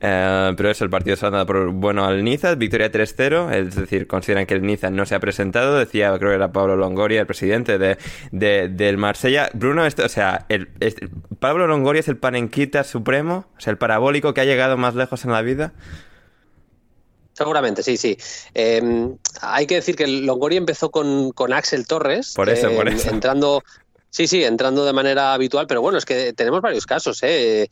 eh, 0.00 0.52
pero 0.56 0.70
eso, 0.70 0.84
el 0.84 0.90
partido 0.90 1.16
se 1.16 1.22
lo 1.22 1.28
han 1.28 1.32
dado 1.34 1.46
por 1.46 1.70
bueno 1.70 2.04
al 2.04 2.22
Niza, 2.24 2.54
victoria 2.54 2.90
3-0, 2.90 3.52
es 3.52 3.74
decir, 3.76 4.06
consideran 4.06 4.46
que 4.46 4.54
el 4.54 4.62
Niza 4.62 4.90
no 4.90 5.06
se 5.06 5.14
ha 5.14 5.20
presentado, 5.20 5.78
decía, 5.78 6.16
creo 6.18 6.30
que 6.30 6.36
era 6.36 6.52
Pablo 6.52 6.76
Longoria, 6.76 7.15
el 7.20 7.26
presidente 7.26 7.78
de, 7.78 7.98
de- 8.32 8.68
del 8.68 8.96
Marsella. 8.98 9.50
Bruno, 9.54 9.86
esto, 9.86 10.04
o 10.04 10.08
sea, 10.08 10.46
el, 10.48 10.68
este- 10.80 11.08
Pablo 11.38 11.66
Longoria 11.66 12.00
es 12.00 12.08
el 12.08 12.16
panenquita 12.16 12.84
supremo, 12.84 13.46
o 13.56 13.60
sea, 13.60 13.70
el 13.70 13.78
parabólico 13.78 14.34
que 14.34 14.40
ha 14.40 14.44
llegado 14.44 14.76
más 14.76 14.94
lejos 14.94 15.24
en 15.24 15.32
la 15.32 15.42
vida. 15.42 15.72
Seguramente, 17.32 17.82
sí, 17.82 17.96
sí. 17.98 18.16
Eh, 18.54 19.10
hay 19.42 19.66
que 19.66 19.74
decir 19.74 19.94
que 19.94 20.06
Longoria 20.06 20.56
empezó 20.58 20.90
con, 20.90 21.32
con 21.32 21.52
Axel 21.52 21.86
Torres. 21.86 22.32
Por 22.34 22.48
eso, 22.48 22.68
eh, 22.70 22.74
por 22.76 22.88
eso. 22.88 23.10
Entrando, 23.10 23.62
sí, 24.08 24.26
sí, 24.26 24.42
entrando 24.42 24.86
de 24.86 24.94
manera 24.94 25.34
habitual, 25.34 25.66
pero 25.66 25.82
bueno, 25.82 25.98
es 25.98 26.06
que 26.06 26.32
tenemos 26.32 26.62
varios 26.62 26.86
casos. 26.86 27.22
¿eh? 27.22 27.68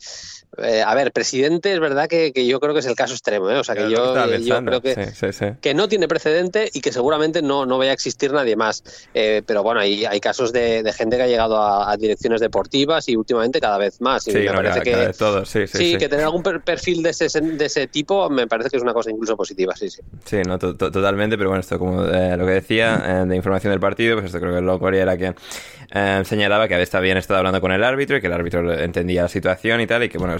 Eh, 0.63 0.81
a 0.81 0.93
ver, 0.95 1.11
presidente, 1.11 1.73
es 1.73 1.79
verdad 1.79 2.07
que, 2.07 2.31
que 2.33 2.45
yo 2.47 2.59
creo 2.59 2.73
que 2.73 2.79
es 2.79 2.85
el 2.85 2.95
caso 2.95 3.13
extremo, 3.13 3.49
¿eh? 3.49 3.57
O 3.57 3.63
sea, 3.63 3.75
que 3.75 3.81
Era 3.81 3.89
lo 3.89 3.95
yo, 4.15 4.33
eh, 4.33 4.41
yo 4.41 4.63
creo 4.65 4.81
que, 4.81 4.93
Sí, 4.95 5.11
sí, 5.13 5.33
sí. 5.33 5.45
que 5.61 5.73
no 5.73 5.87
tiene 5.87 6.07
precedente 6.07 6.69
y 6.73 6.81
que 6.81 6.91
seguramente 6.91 7.41
no, 7.41 7.65
no 7.65 7.77
vaya 7.77 7.91
a 7.91 7.93
existir 7.93 8.31
nadie 8.31 8.55
más. 8.55 8.83
Eh, 9.13 9.41
pero 9.45 9.63
bueno, 9.63 9.79
hay, 9.81 10.05
hay 10.05 10.19
casos 10.19 10.53
de, 10.53 10.83
de 10.83 10.93
gente 10.93 11.17
que 11.17 11.23
ha 11.23 11.27
llegado 11.27 11.57
a, 11.57 11.91
a 11.91 11.97
direcciones 11.97 12.41
deportivas 12.41 13.07
y 13.09 13.15
últimamente 13.15 13.59
cada 13.59 13.77
vez 13.77 13.99
más. 14.01 14.27
Y 14.27 14.31
Sí, 14.31 14.37
me 14.39 14.45
no, 14.45 14.53
parece 14.53 14.69
cada- 14.69 14.83
que, 14.83 14.91
cada 14.91 15.45
sí, 15.45 15.97
que 15.97 16.09
tener 16.09 16.25
algún 16.25 16.43
per- 16.43 16.61
perfil 16.61 17.03
de 17.03 17.09
ese, 17.11 17.27
de 17.41 17.65
ese 17.65 17.87
tipo 17.87 18.29
me 18.29 18.47
parece 18.47 18.69
que 18.69 18.77
es 18.77 18.83
una 18.83 18.93
cosa 18.93 19.11
incluso 19.11 19.35
positiva, 19.35 19.75
sí, 19.75 19.89
sí. 19.89 20.01
Sí, 20.25 20.37
no, 20.47 20.57
to- 20.57 20.75
to- 20.75 20.91
totalmente, 20.91 21.37
pero 21.37 21.49
bueno, 21.49 21.61
esto 21.61 21.77
como 21.77 22.05
eh, 22.05 22.35
lo 22.37 22.45
que 22.45 22.51
decía 22.53 23.25
de 23.25 23.35
información 23.35 23.71
del 23.71 23.79
partido, 23.79 24.15
pues 24.15 24.27
esto 24.27 24.39
creo 24.39 24.53
que 24.55 24.61
Longoria 24.61 25.01
era 25.03 25.17
quien 25.17 25.35
eh, 25.93 26.21
señalaba 26.25 26.67
que 26.67 26.75
había 26.75 26.85
bien 27.01 27.17
estado 27.17 27.39
hablando 27.39 27.61
con 27.61 27.71
el 27.71 27.83
árbitro 27.83 28.17
y 28.17 28.21
que 28.21 28.27
el 28.27 28.33
árbitro 28.33 28.73
entendía 28.73 29.23
la 29.23 29.27
situación 29.27 29.81
y 29.81 29.87
tal, 29.87 30.03
y 30.03 30.09
que 30.09 30.17
bueno, 30.17 30.35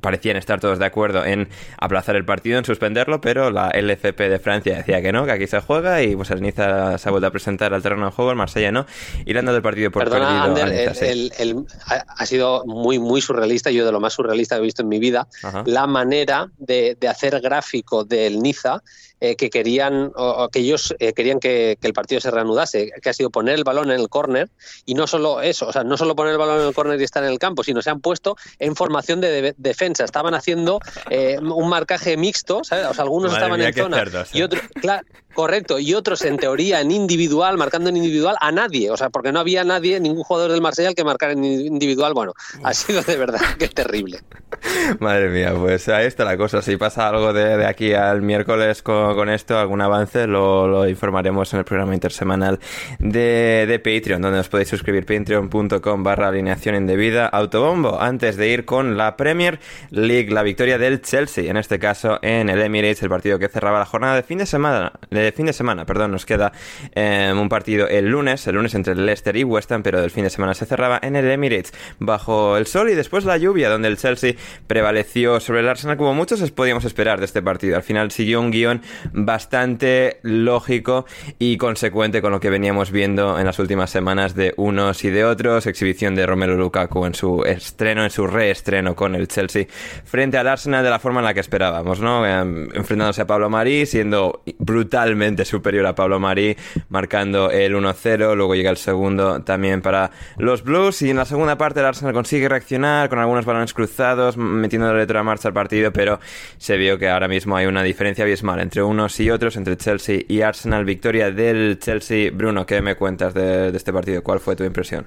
parecían 0.00 0.36
estar 0.36 0.60
todos 0.60 0.78
de 0.78 0.84
acuerdo 0.86 1.24
en 1.24 1.48
aplazar 1.78 2.16
el 2.16 2.24
partido, 2.24 2.58
en 2.58 2.64
suspenderlo, 2.64 3.20
pero 3.20 3.50
la 3.50 3.68
LFP 3.70 4.18
de 4.28 4.38
Francia 4.38 4.76
decía 4.76 5.02
que 5.02 5.12
no, 5.12 5.24
que 5.26 5.32
aquí 5.32 5.46
se 5.46 5.60
juega 5.60 6.02
y 6.02 6.14
pues 6.16 6.30
el 6.30 6.40
Niza 6.40 6.98
se 6.98 7.08
ha 7.08 7.10
vuelto 7.12 7.26
a 7.26 7.30
presentar 7.30 7.74
al 7.74 7.82
terreno 7.82 8.06
de 8.06 8.12
juego, 8.12 8.30
el 8.30 8.36
Marsella 8.36 8.72
no, 8.72 8.86
y 9.24 9.32
le 9.32 9.38
han 9.38 9.44
dado 9.46 9.56
el 9.56 9.62
partido 9.62 9.90
por 9.90 10.04
Perdona, 10.04 10.26
perdido 10.26 10.42
Ander, 10.44 10.64
al 10.64 10.70
Niza, 10.70 11.06
el- 11.06 11.30
sí. 11.32 11.42
el- 11.42 11.48
el- 11.50 11.66
ha, 11.86 12.04
ha 12.16 12.26
sido 12.26 12.64
muy, 12.66 12.98
muy 12.98 13.20
surrealista, 13.20 13.70
yo 13.70 13.84
de 13.86 13.92
lo 13.92 14.00
más 14.00 14.12
surrealista 14.12 14.56
que 14.56 14.60
he 14.60 14.64
visto 14.64 14.82
en 14.82 14.88
mi 14.88 14.98
vida, 14.98 15.28
Ajá. 15.42 15.62
la 15.66 15.86
manera 15.86 16.50
de, 16.58 16.96
de 17.00 17.08
hacer 17.08 17.40
gráfico 17.40 18.04
del 18.04 18.40
Niza 18.40 18.82
eh, 19.20 19.36
que 19.36 19.50
querían, 19.50 20.12
o, 20.14 20.44
o 20.44 20.48
que 20.48 20.60
ellos 20.60 20.94
eh, 20.98 21.12
querían 21.12 21.40
que, 21.40 21.76
que 21.80 21.86
el 21.86 21.92
partido 21.92 22.20
se 22.20 22.30
reanudase, 22.30 22.90
que 23.02 23.08
ha 23.10 23.12
sido 23.12 23.30
poner 23.30 23.54
el 23.56 23.64
balón 23.64 23.90
en 23.90 24.00
el 24.00 24.08
córner, 24.08 24.48
y 24.84 24.94
no 24.94 25.06
solo 25.06 25.40
eso, 25.40 25.66
o 25.68 25.72
sea, 25.72 25.84
no 25.84 25.96
solo 25.96 26.14
poner 26.16 26.32
el 26.32 26.38
balón 26.38 26.60
en 26.60 26.68
el 26.68 26.74
córner 26.74 27.00
y 27.00 27.04
estar 27.04 27.22
en 27.24 27.30
el 27.30 27.38
campo, 27.38 27.62
sino 27.64 27.82
se 27.82 27.90
han 27.90 28.00
puesto 28.00 28.36
en 28.58 28.76
formación 28.76 29.20
de, 29.20 29.42
de- 29.42 29.54
defensa, 29.56 30.04
estaban 30.04 30.34
haciendo 30.34 30.80
eh, 31.10 31.38
un 31.40 31.68
marcaje 31.68 32.16
mixto, 32.16 32.62
¿sabes? 32.64 32.86
O 32.86 32.94
sea, 32.94 33.04
algunos 33.04 33.32
Madre 33.32 33.42
estaban 33.44 33.58
mía, 33.60 33.68
en 33.68 33.74
zona 33.74 33.96
cerdos, 33.98 34.28
y 34.34 34.40
eh. 34.40 34.44
otros, 34.44 34.62
claro, 34.80 35.06
correcto, 35.38 35.78
y 35.78 35.94
otros 35.94 36.22
en 36.22 36.36
teoría 36.36 36.80
en 36.80 36.90
individual, 36.90 37.56
marcando 37.58 37.90
en 37.90 37.96
individual 37.96 38.34
a 38.40 38.50
nadie, 38.50 38.90
o 38.90 38.96
sea, 38.96 39.08
porque 39.08 39.30
no 39.30 39.38
había 39.38 39.62
nadie, 39.62 40.00
ningún 40.00 40.24
jugador 40.24 40.50
del 40.50 40.60
Marsella 40.60 40.94
que 40.94 41.04
marcar 41.04 41.30
en 41.30 41.44
individual, 41.44 42.12
bueno, 42.12 42.32
ha 42.64 42.74
sido 42.74 43.02
de 43.02 43.16
verdad 43.16 43.38
que 43.56 43.68
terrible. 43.68 44.18
Madre 44.98 45.28
mía, 45.28 45.54
pues 45.56 45.88
ahí 45.88 46.06
está 46.06 46.24
la 46.24 46.36
cosa. 46.36 46.60
Si 46.60 46.76
pasa 46.76 47.08
algo 47.08 47.32
de, 47.32 47.64
aquí 47.66 47.92
al 47.92 48.22
miércoles 48.22 48.82
con, 48.82 49.14
con 49.14 49.28
esto, 49.28 49.56
algún 49.56 49.80
avance, 49.80 50.26
lo, 50.26 50.88
informaremos 50.88 51.52
en 51.52 51.60
el 51.60 51.64
programa 51.64 51.94
intersemanal 51.94 52.58
de, 52.98 53.66
de 53.68 53.78
Patreon, 53.78 54.20
donde 54.20 54.40
os 54.40 54.48
podéis 54.48 54.68
suscribir 54.68 55.06
patreon.com 55.06 56.02
barra 56.02 56.28
alineación 56.28 56.74
indebida 56.74 57.26
autobombo. 57.26 58.00
Antes 58.00 58.36
de 58.36 58.48
ir 58.48 58.64
con 58.64 58.96
la 58.96 59.16
Premier 59.16 59.60
League, 59.90 60.30
la 60.32 60.42
victoria 60.42 60.78
del 60.78 61.00
Chelsea, 61.00 61.48
en 61.48 61.56
este 61.56 61.78
caso 61.78 62.18
en 62.22 62.48
el 62.48 62.60
Emirates, 62.60 63.02
el 63.04 63.08
partido 63.08 63.38
que 63.38 63.48
cerraba 63.48 63.78
la 63.78 63.86
jornada 63.86 64.16
de 64.16 64.24
fin 64.24 64.38
de 64.38 64.46
semana. 64.46 64.92
Fin 65.32 65.46
de 65.46 65.52
semana, 65.52 65.84
perdón, 65.84 66.12
nos 66.12 66.26
queda 66.26 66.52
eh, 66.94 67.32
un 67.34 67.48
partido 67.48 67.88
el 67.88 68.06
lunes, 68.06 68.46
el 68.46 68.56
lunes 68.56 68.74
entre 68.74 68.94
el 68.94 69.06
Leicester 69.06 69.36
y 69.36 69.44
West 69.44 69.70
Ham, 69.72 69.82
pero 69.82 70.02
el 70.02 70.10
fin 70.10 70.24
de 70.24 70.30
semana 70.30 70.54
se 70.54 70.66
cerraba 70.66 70.98
en 71.02 71.16
el 71.16 71.30
Emirates 71.30 71.72
bajo 71.98 72.56
el 72.56 72.66
sol 72.66 72.90
y 72.90 72.94
después 72.94 73.24
la 73.24 73.36
lluvia, 73.36 73.68
donde 73.68 73.88
el 73.88 73.96
Chelsea 73.96 74.34
prevaleció 74.66 75.40
sobre 75.40 75.60
el 75.60 75.68
Arsenal 75.68 75.96
como 75.96 76.14
muchos 76.14 76.38
podíamos 76.50 76.84
esperar 76.84 77.18
de 77.18 77.26
este 77.26 77.42
partido. 77.42 77.76
Al 77.76 77.82
final 77.82 78.10
siguió 78.10 78.40
un 78.40 78.50
guion 78.50 78.82
bastante 79.12 80.18
lógico 80.22 81.06
y 81.38 81.56
consecuente 81.56 82.22
con 82.22 82.32
lo 82.32 82.40
que 82.40 82.50
veníamos 82.50 82.90
viendo 82.90 83.38
en 83.38 83.46
las 83.46 83.58
últimas 83.58 83.90
semanas 83.90 84.34
de 84.34 84.54
unos 84.56 85.04
y 85.04 85.10
de 85.10 85.24
otros. 85.24 85.66
Exhibición 85.66 86.14
de 86.14 86.26
Romelu 86.26 86.56
Lukaku 86.56 87.06
en 87.06 87.14
su 87.14 87.44
estreno, 87.44 88.04
en 88.04 88.10
su 88.10 88.26
reestreno 88.26 88.94
con 88.94 89.14
el 89.14 89.28
Chelsea 89.28 89.66
frente 90.04 90.38
al 90.38 90.48
Arsenal 90.48 90.84
de 90.84 90.90
la 90.90 90.98
forma 90.98 91.20
en 91.20 91.26
la 91.26 91.34
que 91.34 91.40
esperábamos, 91.40 92.00
¿no? 92.00 92.26
Eh, 92.26 92.68
enfrentándose 92.74 93.22
a 93.22 93.26
Pablo 93.26 93.50
Marí, 93.50 93.86
siendo 93.86 94.42
brutal 94.58 95.07
totalmente 95.08 95.46
superior 95.46 95.86
a 95.86 95.94
Pablo 95.94 96.20
Marí, 96.20 96.54
marcando 96.90 97.50
el 97.50 97.74
1-0. 97.74 98.36
Luego 98.36 98.54
llega 98.54 98.68
el 98.68 98.76
segundo 98.76 99.42
también 99.42 99.80
para 99.80 100.10
los 100.36 100.62
Blues. 100.62 101.00
Y 101.00 101.08
en 101.08 101.16
la 101.16 101.24
segunda 101.24 101.56
parte 101.56 101.80
el 101.80 101.86
Arsenal 101.86 102.12
consigue 102.12 102.46
reaccionar 102.46 103.08
con 103.08 103.18
algunos 103.18 103.46
balones 103.46 103.72
cruzados, 103.72 104.36
metiendo 104.36 104.92
la 104.92 104.98
letra 104.98 105.20
a 105.20 105.22
marcha 105.22 105.48
al 105.48 105.54
partido, 105.54 105.94
pero 105.94 106.20
se 106.58 106.76
vio 106.76 106.98
que 106.98 107.08
ahora 107.08 107.26
mismo 107.26 107.56
hay 107.56 107.64
una 107.64 107.82
diferencia 107.82 108.24
abismal 108.24 108.60
entre 108.60 108.82
unos 108.82 109.18
y 109.18 109.30
otros, 109.30 109.56
entre 109.56 109.78
Chelsea 109.78 110.20
y 110.28 110.42
Arsenal. 110.42 110.84
Victoria 110.84 111.30
del 111.30 111.78
Chelsea. 111.78 112.30
Bruno, 112.30 112.66
¿qué 112.66 112.82
me 112.82 112.94
cuentas 112.94 113.32
de, 113.32 113.72
de 113.72 113.76
este 113.78 113.94
partido? 113.94 114.22
¿Cuál 114.22 114.40
fue 114.40 114.56
tu 114.56 114.64
impresión? 114.64 115.06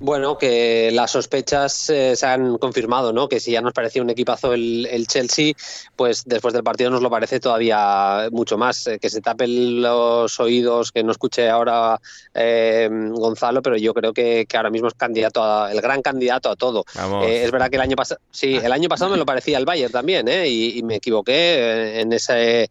Bueno, 0.00 0.38
que 0.38 0.90
las 0.92 1.10
sospechas 1.10 1.90
eh, 1.90 2.14
se 2.14 2.26
han 2.26 2.58
confirmado, 2.58 3.12
¿no? 3.12 3.28
Que 3.28 3.40
si 3.40 3.50
ya 3.50 3.60
nos 3.60 3.72
parecía 3.72 4.00
un 4.00 4.10
equipazo 4.10 4.52
el, 4.52 4.86
el 4.86 5.08
Chelsea, 5.08 5.54
pues 5.96 6.24
después 6.24 6.54
del 6.54 6.62
partido 6.62 6.90
nos 6.90 7.02
lo 7.02 7.10
parece 7.10 7.40
todavía 7.40 8.28
mucho 8.30 8.56
más. 8.56 8.86
Eh, 8.86 8.98
que 9.00 9.10
se 9.10 9.20
tapen 9.20 9.82
los 9.82 10.38
oídos, 10.38 10.92
que 10.92 11.02
no 11.02 11.10
escuche 11.10 11.48
ahora 11.48 12.00
eh, 12.32 12.88
Gonzalo, 12.90 13.60
pero 13.60 13.76
yo 13.76 13.92
creo 13.92 14.12
que, 14.12 14.46
que, 14.48 14.56
ahora 14.56 14.70
mismo 14.70 14.86
es 14.88 14.94
candidato 14.94 15.42
a, 15.42 15.72
el 15.72 15.80
gran 15.80 16.00
candidato 16.00 16.48
a 16.48 16.56
todo. 16.56 16.84
Eh, 17.24 17.42
es 17.44 17.50
verdad 17.50 17.68
que 17.68 17.76
el 17.76 17.82
año 17.82 17.96
pasado, 17.96 18.20
sí, 18.30 18.54
el 18.54 18.72
año 18.72 18.88
pasado 18.88 19.10
me 19.10 19.16
lo 19.16 19.26
parecía 19.26 19.58
el 19.58 19.64
Bayern 19.64 19.92
también, 19.92 20.28
¿eh? 20.28 20.48
Y, 20.48 20.78
y 20.78 20.82
me 20.84 20.96
equivoqué 20.96 22.00
en 22.00 22.12
ese 22.12 22.70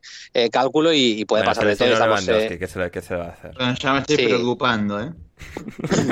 cálculo 0.52 0.94
y, 0.94 1.20
y 1.20 1.26
puede 1.26 1.44
bueno, 1.44 1.52
pasar 1.52 1.68
de 1.68 1.76
todo. 1.76 1.90
Estamos, 1.90 2.26
¿qué, 2.26 2.68
se, 2.68 2.92
¿Qué 2.92 3.02
se 3.02 3.16
va 3.16 3.26
a 3.26 3.30
hacer? 3.30 3.54
Bueno, 3.56 3.76
ya 3.78 3.94
me 3.94 4.00
estoy 4.00 4.16
sí. 4.16 4.26
preocupando, 4.26 5.02
¿eh? 5.02 5.12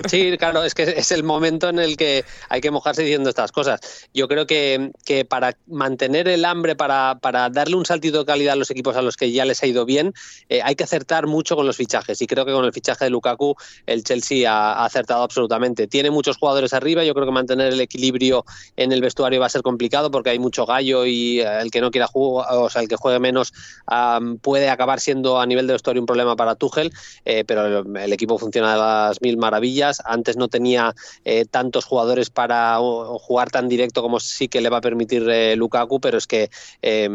Sí, 0.08 0.38
claro, 0.38 0.63
es 0.63 0.74
que 0.74 0.84
es 0.84 1.12
el 1.12 1.24
momento 1.24 1.70
en 1.70 1.79
el 1.79 1.98
que 1.98 2.25
hay 2.50 2.62
que 2.62 2.72
mojarse 2.72 3.01
diciendo 3.03 3.29
estas 3.29 3.51
cosas. 3.51 3.79
Yo 4.13 4.27
creo 4.27 4.46
que, 4.46 4.91
que 5.03 5.25
para 5.25 5.58
mantener 5.67 6.27
el 6.27 6.46
hambre, 6.46 6.75
para, 6.75 7.20
para, 7.22 7.50
darle 7.50 7.75
un 7.75 7.86
saltito 7.86 8.20
de 8.20 8.25
calidad 8.25 8.53
a 8.53 8.55
los 8.55 8.70
equipos 8.72 8.96
a 8.96 9.01
los 9.01 9.17
que 9.17 9.32
ya 9.32 9.46
les 9.46 9.62
ha 9.63 9.67
ido 9.67 9.86
bien, 9.86 10.13
eh, 10.50 10.62
hay 10.63 10.75
que 10.75 10.84
acertar 10.84 11.27
mucho 11.27 11.55
con 11.55 11.65
los 11.65 11.77
fichajes. 11.77 12.22
Y 12.22 12.27
creo 12.27 12.46
que 12.46 12.51
con 12.51 12.65
el 12.65 12.74
fichaje 12.74 13.05
de 13.05 13.10
Lukaku 13.10 13.55
el 13.86 14.03
Chelsea 14.03 14.51
ha, 14.51 14.86
acertado 14.86 15.24
absolutamente. 15.24 15.88
Tiene 15.88 16.12
muchos 16.12 16.38
jugadores 16.38 16.74
arriba, 16.74 17.03
yo 17.03 17.13
creo 17.13 17.25
que 17.25 17.32
mantener 17.32 17.74
el 17.74 17.82
equilibrio 17.82 18.46
en 18.75 18.91
el 18.91 19.01
vestuario 19.01 19.39
va 19.39 19.48
a 19.48 19.50
ser 19.50 19.62
complicado 19.62 20.12
porque 20.12 20.29
hay 20.29 20.39
mucho 20.39 20.65
gallo 20.65 21.05
y 21.05 21.39
eh, 21.39 21.62
el 21.62 21.72
que 21.72 21.82
no 21.82 21.91
quiera 21.91 22.08
jugar, 22.08 22.48
o 22.51 22.70
sea, 22.70 22.82
el 22.82 22.88
que 22.88 22.96
juegue 22.96 23.20
menos 23.20 23.53
um, 23.91 24.38
puede 24.38 24.70
acabar 24.70 25.00
siendo 25.00 25.39
a 25.39 25.46
nivel 25.46 25.67
de 25.67 25.74
vestuario 25.74 26.01
un 26.01 26.05
problema 26.05 26.36
para 26.36 26.55
Tuchel, 26.55 26.91
eh, 27.25 27.44
pero 27.46 27.65
el, 27.65 27.98
el 27.98 28.13
equipo 28.13 28.38
funciona 28.38 28.74
de 28.74 28.77
las 28.77 29.14
mil 29.22 29.38
maravillas. 29.38 30.01
Antes 30.05 30.38
no 30.38 30.48
tenía 30.48 30.93
eh, 31.24 31.45
tantos 31.50 31.86
jugadores 31.86 32.29
para 32.29 32.77
jugar 32.77 33.50
tan 33.50 33.67
directo 33.69 34.01
como 34.01 34.19
sí 34.19 34.48
que 34.48 34.62
le 34.62 34.69
va 34.69 34.77
a 34.77 34.81
permitir 34.81 35.27
eh, 35.29 35.55
Lukaku, 35.55 36.00
pero 36.00 36.17
es 36.17 36.27
que 36.27 36.50
eh, 36.81 37.10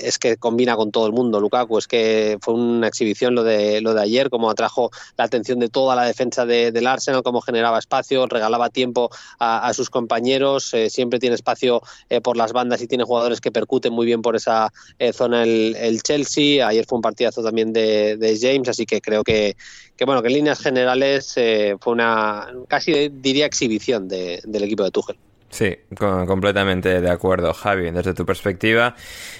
es 0.00 0.18
que 0.18 0.36
combina 0.36 0.76
con 0.76 0.90
todo 0.90 1.06
el 1.06 1.12
mundo 1.12 1.40
Lukaku. 1.40 1.78
Es 1.78 1.86
que 1.86 2.38
fue 2.40 2.54
una 2.54 2.88
exhibición 2.88 3.34
lo 3.34 3.44
de 3.44 3.80
lo 3.80 3.94
de 3.94 4.02
ayer, 4.02 4.30
como 4.30 4.50
atrajo 4.50 4.90
la 5.16 5.24
atención 5.24 5.58
de 5.58 5.68
toda 5.68 5.94
la 5.96 6.04
defensa 6.04 6.46
de, 6.46 6.72
del 6.72 6.86
Arsenal, 6.86 7.22
cómo 7.22 7.40
generaba 7.40 7.78
espacio, 7.78 8.26
regalaba 8.26 8.70
tiempo 8.70 9.10
a, 9.38 9.72
sus 9.74 9.90
compañeros, 9.90 10.72
eh, 10.74 10.90
siempre 10.90 11.18
tiene 11.18 11.34
espacio 11.34 11.82
por 12.22 12.36
las 12.36 12.52
bandas 12.52 12.80
y 12.82 12.86
tiene 12.86 13.04
jugadores 13.04 13.40
que 13.40 13.50
percuten 13.50 13.92
muy 13.92 14.06
bien 14.06 14.22
por 14.22 14.36
esa 14.36 14.72
zona 15.12 15.42
el, 15.42 15.76
el, 15.76 16.02
Chelsea. 16.02 16.66
Ayer 16.66 16.86
fue 16.86 16.96
un 16.96 17.02
partidazo 17.02 17.42
también 17.42 17.72
de, 17.72 18.16
de 18.16 18.38
James, 18.38 18.68
así 18.68 18.86
que 18.86 19.00
creo 19.00 19.24
que, 19.24 19.56
que 19.96 20.04
bueno, 20.04 20.22
que 20.22 20.28
en 20.28 20.34
líneas 20.34 20.60
generales 20.60 21.25
eh, 21.36 21.76
fue 21.80 21.92
una 21.92 22.48
casi 22.68 23.08
diría 23.08 23.46
exhibición 23.46 24.08
de, 24.08 24.40
del 24.44 24.64
equipo 24.64 24.84
de 24.84 24.90
Tuchel. 24.90 25.16
Sí, 25.48 25.74
completamente 25.96 27.00
de 27.00 27.10
acuerdo, 27.10 27.54
Javi. 27.54 27.90
Desde 27.90 28.12
tu 28.14 28.26
perspectiva, 28.26 28.94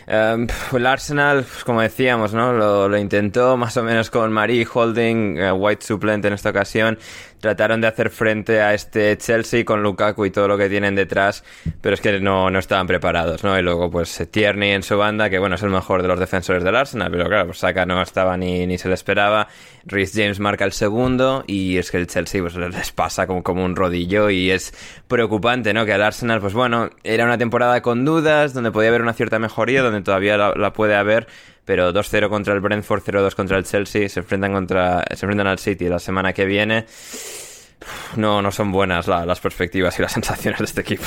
um, 0.06 0.46
el 0.72 0.86
Arsenal, 0.86 1.44
pues, 1.44 1.64
como 1.64 1.82
decíamos, 1.82 2.32
¿no? 2.32 2.52
Lo, 2.52 2.96
intentó 2.96 3.56
más 3.56 3.76
o 3.76 3.82
menos 3.82 4.08
con 4.08 4.32
Marie 4.32 4.66
Holding, 4.72 5.42
uh, 5.42 5.52
White 5.54 5.84
suplente 5.84 6.28
en 6.28 6.34
esta 6.34 6.50
ocasión. 6.50 6.98
Trataron 7.46 7.80
de 7.80 7.86
hacer 7.86 8.10
frente 8.10 8.60
a 8.60 8.74
este 8.74 9.16
Chelsea 9.18 9.64
con 9.64 9.80
Lukaku 9.80 10.26
y 10.26 10.32
todo 10.32 10.48
lo 10.48 10.58
que 10.58 10.68
tienen 10.68 10.96
detrás, 10.96 11.44
pero 11.80 11.94
es 11.94 12.00
que 12.00 12.18
no, 12.18 12.50
no 12.50 12.58
estaban 12.58 12.88
preparados, 12.88 13.44
¿no? 13.44 13.56
Y 13.56 13.62
luego, 13.62 13.88
pues 13.88 14.26
Tierney 14.32 14.72
en 14.72 14.82
su 14.82 14.98
banda, 14.98 15.30
que 15.30 15.38
bueno, 15.38 15.54
es 15.54 15.62
el 15.62 15.70
mejor 15.70 16.02
de 16.02 16.08
los 16.08 16.18
defensores 16.18 16.64
del 16.64 16.74
Arsenal, 16.74 17.08
pero 17.08 17.28
claro, 17.28 17.46
pues 17.46 17.58
Saka 17.58 17.86
no 17.86 18.02
estaba 18.02 18.36
ni, 18.36 18.66
ni 18.66 18.78
se 18.78 18.88
le 18.88 18.94
esperaba. 18.94 19.46
Rhys 19.84 20.10
James 20.12 20.40
marca 20.40 20.64
el 20.64 20.72
segundo 20.72 21.44
y 21.46 21.76
es 21.76 21.92
que 21.92 21.98
el 21.98 22.08
Chelsea 22.08 22.42
pues 22.42 22.56
les 22.56 22.90
pasa 22.90 23.28
como, 23.28 23.44
como 23.44 23.64
un 23.64 23.76
rodillo 23.76 24.28
y 24.28 24.50
es 24.50 24.74
preocupante, 25.06 25.72
¿no? 25.72 25.86
Que 25.86 25.92
al 25.92 26.02
Arsenal, 26.02 26.40
pues 26.40 26.52
bueno, 26.52 26.90
era 27.04 27.26
una 27.26 27.38
temporada 27.38 27.80
con 27.80 28.04
dudas, 28.04 28.54
donde 28.54 28.72
podía 28.72 28.88
haber 28.88 29.02
una 29.02 29.12
cierta 29.12 29.38
mejoría, 29.38 29.82
donde 29.82 30.00
todavía 30.00 30.36
la, 30.36 30.52
la 30.56 30.72
puede 30.72 30.96
haber, 30.96 31.28
pero 31.66 31.92
2-0 31.92 32.30
contra 32.30 32.54
el 32.54 32.60
Brentford, 32.60 33.02
0-2 33.02 33.34
contra 33.34 33.58
el 33.58 33.64
Chelsea, 33.64 34.08
se 34.08 34.20
enfrentan 34.20 34.52
contra 34.52 35.04
se 35.14 35.26
enfrentan 35.26 35.48
al 35.48 35.58
City 35.58 35.88
la 35.88 35.98
semana 35.98 36.32
que 36.32 36.46
viene. 36.46 36.86
No, 38.16 38.40
no 38.40 38.50
son 38.50 38.72
buenas 38.72 39.06
la, 39.06 39.26
las 39.26 39.40
perspectivas 39.40 39.98
y 39.98 40.02
las 40.02 40.12
sensaciones 40.18 40.60
de 40.60 40.64
este 40.64 40.80
equipo. 40.80 41.04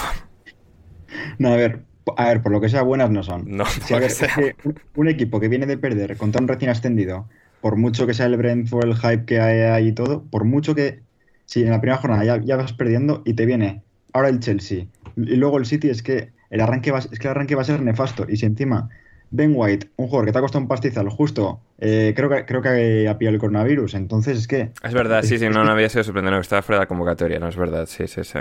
No, 1.39 1.53
a 1.53 1.55
ver, 1.55 1.79
a 2.17 2.27
ver, 2.27 2.41
por 2.41 2.51
lo 2.51 2.61
que 2.61 2.69
sea 2.69 2.81
buenas 2.83 3.09
no 3.09 3.23
son. 3.23 3.45
No, 3.47 3.65
si 3.65 3.93
es 3.93 4.19
que 4.19 4.55
un, 4.95 5.07
equipo 5.07 5.39
que 5.39 5.47
viene 5.47 5.65
de 5.65 5.77
perder 5.77 6.17
contra 6.17 6.41
un 6.41 6.47
recién 6.47 6.69
ascendido, 6.69 7.27
por 7.61 7.77
mucho 7.77 8.05
que 8.05 8.13
sea 8.13 8.25
el 8.25 8.37
Brentford, 8.37 8.85
el 8.85 8.95
hype 8.97 9.25
que 9.25 9.39
hay 9.39 9.61
ahí 9.61 9.87
y 9.87 9.91
todo, 9.93 10.23
por 10.29 10.43
mucho 10.43 10.75
que 10.75 11.01
si 11.45 11.63
en 11.63 11.71
la 11.71 11.81
primera 11.81 11.99
jornada 11.99 12.23
ya, 12.23 12.37
ya 12.37 12.57
vas 12.57 12.73
perdiendo 12.73 13.23
y 13.25 13.33
te 13.33 13.45
viene 13.45 13.81
ahora 14.13 14.29
el 14.29 14.39
Chelsea 14.39 14.87
y 15.15 15.35
luego 15.35 15.57
el 15.57 15.65
City, 15.65 15.89
es 15.89 16.03
que 16.03 16.31
el 16.49 16.61
arranque 16.61 16.91
va, 16.91 16.99
es 16.99 17.19
que 17.19 17.27
el 17.27 17.31
arranque 17.31 17.55
va 17.55 17.61
a 17.61 17.65
ser 17.65 17.81
nefasto. 17.81 18.25
Y 18.27 18.37
si 18.37 18.45
encima 18.45 18.89
Ben 19.31 19.53
White, 19.55 19.89
un 19.97 20.07
jugador 20.07 20.25
que 20.25 20.31
te 20.31 20.37
ha 20.39 20.41
costado 20.41 20.63
un 20.63 20.67
pastizal, 20.67 21.09
justo, 21.09 21.61
eh, 21.77 22.13
creo 22.15 22.29
que 22.29 22.45
creo 22.45 22.61
que 22.61 23.07
ha 23.07 23.17
pillado 23.17 23.35
el 23.35 23.39
coronavirus, 23.39 23.93
entonces 23.93 24.37
es 24.37 24.47
que... 24.47 24.71
Es 24.83 24.93
verdad, 24.93 25.21
sí, 25.23 25.37
sí, 25.37 25.47
no, 25.49 25.63
no 25.63 25.71
había 25.71 25.89
sido 25.89 26.03
sorprendente 26.03 26.37
que 26.37 26.41
estaba 26.41 26.61
fuera 26.61 26.79
de 26.79 26.83
la 26.85 26.87
convocatoria, 26.87 27.39
no 27.39 27.47
es 27.47 27.55
verdad, 27.55 27.85
sí, 27.85 28.07
sí, 28.07 28.23
sí. 28.23 28.39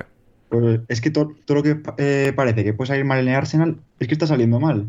Pues 0.49 0.81
es 0.89 1.01
que 1.01 1.11
todo, 1.11 1.35
todo 1.45 1.59
lo 1.59 1.63
que 1.63 1.81
eh, 1.99 2.33
parece 2.35 2.65
que 2.65 2.73
puede 2.73 2.89
salir 2.89 3.05
mal 3.05 3.21
en 3.21 3.29
el 3.29 3.35
Arsenal 3.35 3.77
es 3.99 4.09
que 4.09 4.15
está 4.15 4.27
saliendo 4.27 4.59
mal. 4.61 4.87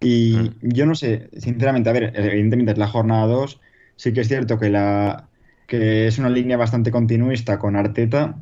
Y 0.00 0.36
mm. 0.36 0.68
yo 0.68 0.86
no 0.86 0.94
sé, 0.94 1.28
sinceramente, 1.36 1.90
a 1.90 1.92
ver, 1.92 2.12
evidentemente 2.14 2.72
es 2.72 2.78
la 2.78 2.86
jornada 2.86 3.26
2, 3.26 3.60
sí 3.96 4.12
que 4.12 4.20
es 4.20 4.28
cierto 4.28 4.58
que, 4.58 4.70
la, 4.70 5.28
que 5.66 6.06
es 6.06 6.18
una 6.18 6.28
línea 6.28 6.56
bastante 6.56 6.92
continuista 6.92 7.58
con 7.58 7.74
Arteta. 7.74 8.36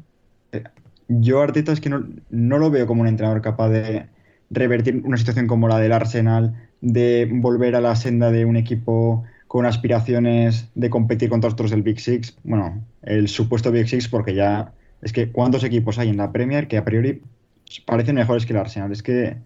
Yo 1.08 1.40
Arteta 1.40 1.72
es 1.72 1.80
que 1.80 1.88
no, 1.88 2.06
no 2.28 2.58
lo 2.58 2.70
veo 2.70 2.86
como 2.86 3.02
un 3.02 3.08
entrenador 3.08 3.40
capaz 3.40 3.70
de 3.70 4.06
revertir 4.50 5.02
una 5.04 5.16
situación 5.16 5.46
como 5.46 5.68
la 5.68 5.78
del 5.78 5.92
Arsenal, 5.92 6.68
de 6.80 7.28
volver 7.30 7.76
a 7.76 7.80
la 7.80 7.96
senda 7.96 8.30
de 8.30 8.44
un 8.44 8.56
equipo 8.56 9.24
con 9.46 9.66
aspiraciones 9.66 10.68
de 10.74 10.90
competir 10.90 11.28
contra 11.28 11.50
otros 11.50 11.70
del 11.70 11.82
Big 11.82 12.00
Six. 12.00 12.36
Bueno, 12.44 12.84
el 13.02 13.28
supuesto 13.28 13.72
Big 13.72 13.88
Six, 13.88 14.08
porque 14.08 14.34
ya 14.34 14.72
es 15.02 15.12
que 15.12 15.30
cuántos 15.30 15.64
equipos 15.64 15.98
hay 15.98 16.08
en 16.08 16.16
la 16.16 16.32
Premier 16.32 16.68
que 16.68 16.76
a 16.76 16.84
priori 16.84 17.22
parecen 17.86 18.16
mejores 18.16 18.46
que 18.46 18.52
el 18.52 18.58
Arsenal. 18.58 18.92
Es 18.92 19.02
que 19.02 19.36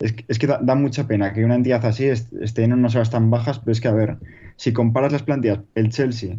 es, 0.00 0.14
es 0.28 0.38
que 0.38 0.46
da, 0.46 0.74
mucha 0.74 1.06
pena 1.06 1.32
que 1.32 1.44
una 1.44 1.54
entidad 1.54 1.84
así 1.84 2.06
esté 2.06 2.64
en 2.64 2.72
unas 2.72 2.94
horas 2.94 3.10
tan 3.10 3.30
bajas, 3.30 3.58
pero 3.58 3.72
es 3.72 3.80
que 3.80 3.88
a 3.88 3.92
ver, 3.92 4.16
si 4.56 4.72
comparas 4.72 5.12
las 5.12 5.22
plantillas, 5.22 5.60
el 5.74 5.90
Chelsea 5.90 6.36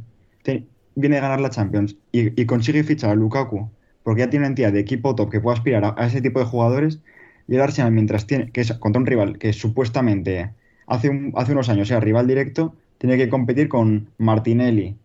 viene 0.95 1.17
a 1.17 1.21
ganar 1.21 1.39
la 1.39 1.49
Champions 1.49 1.95
y, 2.11 2.41
y, 2.41 2.45
consigue 2.45 2.83
fichar 2.83 3.11
a 3.11 3.15
Lukaku, 3.15 3.69
porque 4.03 4.21
ya 4.21 4.29
tiene 4.29 4.43
una 4.45 4.49
entidad 4.49 4.73
de 4.73 4.79
equipo 4.79 5.15
top 5.15 5.31
que 5.31 5.39
puede 5.39 5.57
aspirar 5.57 5.95
a 5.97 6.05
ese 6.05 6.21
tipo 6.21 6.39
de 6.39 6.45
jugadores, 6.45 6.99
y 7.47 7.55
el 7.55 7.61
Arsenal, 7.61 7.91
mientras 7.91 8.27
tiene, 8.27 8.51
que 8.51 8.61
es 8.61 8.73
contra 8.73 8.99
un 8.99 9.05
rival 9.05 9.37
que 9.37 9.53
supuestamente 9.53 10.51
hace, 10.87 11.09
un, 11.09 11.33
hace 11.35 11.51
unos 11.53 11.69
años 11.69 11.89
era 11.91 11.99
rival 11.99 12.27
directo, 12.27 12.75
tiene 12.97 13.17
que 13.17 13.29
competir 13.29 13.67
con 13.67 14.09
Martinelli, 14.17 14.95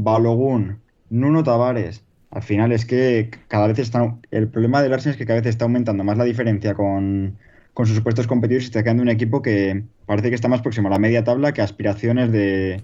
Balogun, 0.00 0.78
Nuno 1.10 1.42
Tavares. 1.42 2.04
Al 2.30 2.42
final 2.42 2.72
es 2.72 2.84
que 2.84 3.30
cada 3.48 3.66
vez 3.66 3.78
está. 3.78 4.16
El 4.30 4.48
problema 4.48 4.82
del 4.82 4.92
Arsenal 4.92 5.14
es 5.14 5.18
que 5.18 5.24
cada 5.24 5.40
vez 5.40 5.48
está 5.48 5.64
aumentando 5.64 6.04
más 6.04 6.18
la 6.18 6.24
diferencia 6.24 6.74
con, 6.74 7.38
con 7.72 7.86
sus 7.86 7.96
supuestos 7.96 8.26
competidores 8.26 8.64
y 8.64 8.66
está 8.66 8.82
quedando 8.82 9.02
un 9.02 9.08
equipo 9.08 9.40
que 9.40 9.82
parece 10.04 10.28
que 10.28 10.34
está 10.34 10.48
más 10.48 10.60
próximo 10.60 10.88
a 10.88 10.90
la 10.90 10.98
media 10.98 11.24
tabla 11.24 11.52
que 11.52 11.62
a 11.62 11.64
aspiraciones 11.64 12.30
de, 12.30 12.82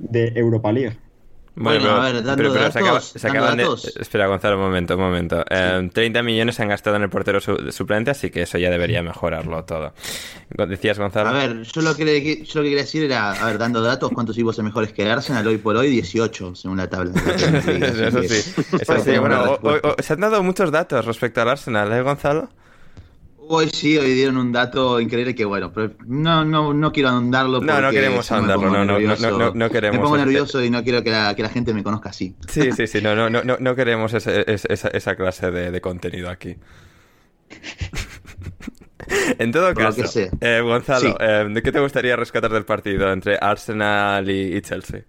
de 0.00 0.32
Europa 0.34 0.72
League. 0.72 0.96
Bueno, 1.56 1.80
bueno, 1.80 1.96
a 1.96 2.04
ver, 2.04 2.22
dando 2.22 2.36
pero, 2.36 2.52
pero 2.52 2.64
datos, 2.64 2.72
se, 2.72 2.78
acaba, 2.78 3.00
se 3.00 3.28
acaban 3.28 3.56
de... 3.56 3.66
Espera, 4.00 4.26
Gonzalo, 4.28 4.56
un 4.56 4.62
momento, 4.62 4.94
un 4.94 5.00
momento. 5.00 5.38
Sí. 5.40 5.44
Eh, 5.50 5.90
30 5.92 6.22
millones 6.22 6.54
se 6.54 6.62
han 6.62 6.68
gastado 6.68 6.96
en 6.96 7.02
el 7.02 7.10
portero 7.10 7.40
su, 7.40 7.72
suplente, 7.72 8.12
así 8.12 8.30
que 8.30 8.42
eso 8.42 8.56
ya 8.56 8.70
debería 8.70 9.02
mejorarlo 9.02 9.64
todo. 9.64 9.92
¿Decías, 10.48 10.98
Gonzalo? 10.98 11.30
A 11.30 11.32
ver, 11.32 11.62
yo 11.62 11.82
lo 11.82 11.94
que, 11.96 12.44
yo 12.44 12.60
lo 12.60 12.62
que 12.62 12.68
quería 12.68 12.82
decir 12.82 13.04
era, 13.04 13.32
a 13.32 13.46
ver, 13.46 13.58
dando 13.58 13.82
datos, 13.82 14.10
¿cuántos 14.12 14.36
equipos 14.36 14.56
son 14.56 14.64
mejores 14.64 14.92
que 14.92 15.10
Arsenal 15.10 15.46
hoy 15.46 15.58
por 15.58 15.76
hoy? 15.76 15.90
18, 15.90 16.54
según 16.54 16.78
la 16.78 16.88
tabla. 16.88 17.12
eso 17.36 18.22
sí, 18.22 18.54
eso 18.80 18.98
sí. 18.98 19.18
Bueno, 19.18 19.58
o, 19.62 19.70
o, 19.70 20.02
se 20.02 20.12
han 20.12 20.20
dado 20.20 20.42
muchos 20.42 20.70
datos 20.70 21.04
respecto 21.04 21.42
al 21.42 21.48
Arsenal, 21.48 21.92
¿eh, 21.92 22.02
Gonzalo? 22.02 22.48
Hoy 23.52 23.68
sí, 23.70 23.98
hoy 23.98 24.14
dieron 24.14 24.36
un 24.36 24.52
dato 24.52 25.00
increíble 25.00 25.34
que 25.34 25.44
bueno, 25.44 25.72
pero 25.72 25.92
no, 26.06 26.44
no, 26.44 26.72
no 26.72 26.92
quiero 26.92 27.08
ahondarlo. 27.08 27.60
No, 27.60 27.80
no 27.80 27.90
queremos 27.90 28.30
ahondarlo, 28.30 28.70
no, 28.70 28.84
no, 28.84 29.00
no, 29.00 29.52
no, 29.54 29.70
queremos. 29.70 29.98
Me 29.98 30.02
pongo 30.04 30.16
nervioso 30.18 30.62
y 30.62 30.70
no 30.70 30.84
quiero 30.84 31.02
que 31.02 31.10
la, 31.10 31.34
que 31.34 31.42
la 31.42 31.48
gente 31.48 31.74
me 31.74 31.82
conozca 31.82 32.10
así. 32.10 32.36
Sí, 32.48 32.70
sí, 32.70 32.86
sí, 32.86 33.00
no, 33.02 33.16
no, 33.16 33.28
no, 33.28 33.42
no 33.58 33.74
queremos 33.74 34.14
esa, 34.14 34.30
esa 34.42 35.16
clase 35.16 35.50
de, 35.50 35.72
de 35.72 35.80
contenido 35.80 36.30
aquí. 36.30 36.56
En 39.38 39.50
todo 39.50 39.74
caso, 39.74 40.02
eh, 40.40 40.60
Gonzalo, 40.60 41.00
Sí. 41.00 41.14
eh, 41.18 41.46
¿de 41.50 41.62
qué 41.62 41.72
te 41.72 41.80
gustaría 41.80 42.14
rescatar 42.14 42.52
del 42.52 42.64
partido 42.64 43.10
entre 43.12 43.36
Arsenal 43.40 44.30
y, 44.30 44.56
y 44.56 44.60
Chelsea? 44.60 45.00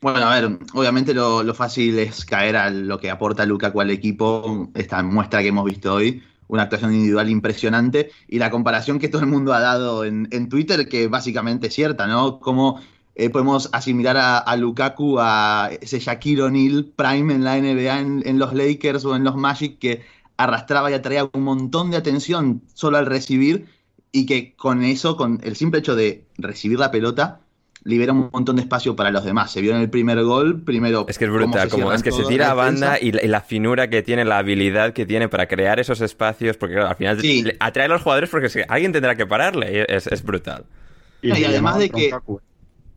Bueno, 0.00 0.26
a 0.26 0.38
ver, 0.40 0.58
obviamente 0.74 1.14
lo, 1.14 1.42
lo 1.42 1.54
fácil 1.54 1.98
es 1.98 2.24
caer 2.24 2.56
a 2.56 2.70
lo 2.70 2.98
que 2.98 3.10
aporta 3.10 3.46
Lukaku 3.46 3.80
al 3.80 3.90
equipo, 3.90 4.68
esta 4.74 5.02
muestra 5.02 5.40
que 5.42 5.48
hemos 5.48 5.64
visto 5.64 5.94
hoy, 5.94 6.22
una 6.48 6.64
actuación 6.64 6.94
individual 6.94 7.28
impresionante 7.28 8.10
y 8.26 8.38
la 8.38 8.50
comparación 8.50 8.98
que 8.98 9.08
todo 9.08 9.22
el 9.22 9.28
mundo 9.28 9.52
ha 9.52 9.60
dado 9.60 10.04
en, 10.04 10.28
en 10.32 10.48
Twitter, 10.48 10.88
que 10.88 11.06
básicamente 11.08 11.68
es 11.68 11.74
cierta, 11.74 12.06
¿no? 12.06 12.40
Cómo 12.40 12.80
eh, 13.14 13.30
podemos 13.30 13.68
asimilar 13.72 14.16
a, 14.16 14.38
a 14.38 14.56
Lukaku 14.56 15.18
a 15.18 15.70
ese 15.80 15.98
Shaquille 15.98 16.42
O'Neal 16.42 16.92
prime 16.96 17.34
en 17.34 17.44
la 17.44 17.58
NBA, 17.58 18.00
en, 18.00 18.22
en 18.26 18.38
los 18.38 18.54
Lakers 18.54 19.04
o 19.04 19.16
en 19.16 19.24
los 19.24 19.36
Magic, 19.36 19.78
que 19.78 20.02
arrastraba 20.36 20.90
y 20.90 20.94
atraía 20.94 21.28
un 21.32 21.42
montón 21.42 21.90
de 21.90 21.96
atención 21.96 22.62
solo 22.74 22.96
al 22.96 23.06
recibir 23.06 23.66
y 24.12 24.24
que 24.26 24.54
con 24.54 24.82
eso, 24.84 25.16
con 25.16 25.40
el 25.42 25.56
simple 25.56 25.80
hecho 25.80 25.96
de 25.96 26.26
recibir 26.38 26.78
la 26.78 26.90
pelota, 26.90 27.40
libera 27.84 28.12
un 28.12 28.30
montón 28.32 28.56
de 28.56 28.62
espacio 28.62 28.94
para 28.96 29.10
los 29.10 29.24
demás. 29.24 29.50
Se 29.52 29.60
vio 29.60 29.74
en 29.74 29.80
el 29.80 29.90
primer 29.90 30.22
gol, 30.24 30.62
primero. 30.62 31.06
Es 31.08 31.18
que 31.18 31.24
es 31.26 31.30
brutal, 31.30 31.68
como, 31.68 31.92
es 31.92 32.02
que 32.02 32.12
se 32.12 32.24
tira 32.24 32.50
a 32.50 32.54
banda 32.54 32.98
y 33.00 33.12
la, 33.12 33.24
y 33.24 33.28
la 33.28 33.40
finura 33.40 33.88
que 33.88 34.02
tiene, 34.02 34.24
la 34.24 34.38
habilidad 34.38 34.92
que 34.92 35.06
tiene 35.06 35.28
para 35.28 35.46
crear 35.46 35.80
esos 35.80 36.00
espacios, 36.00 36.56
porque 36.56 36.74
claro, 36.74 36.90
al 36.90 36.96
final 36.96 37.20
Sí. 37.20 37.44
atrae 37.60 37.86
a 37.86 37.88
los 37.88 38.02
jugadores 38.02 38.30
porque 38.30 38.64
alguien 38.68 38.92
tendrá 38.92 39.14
que 39.14 39.26
pararle, 39.26 39.72
y 39.88 39.92
es, 39.92 40.06
es 40.06 40.22
brutal. 40.22 40.64
Y 41.22 41.30
además 41.44 41.78
de 41.78 41.90
que- 41.90 42.12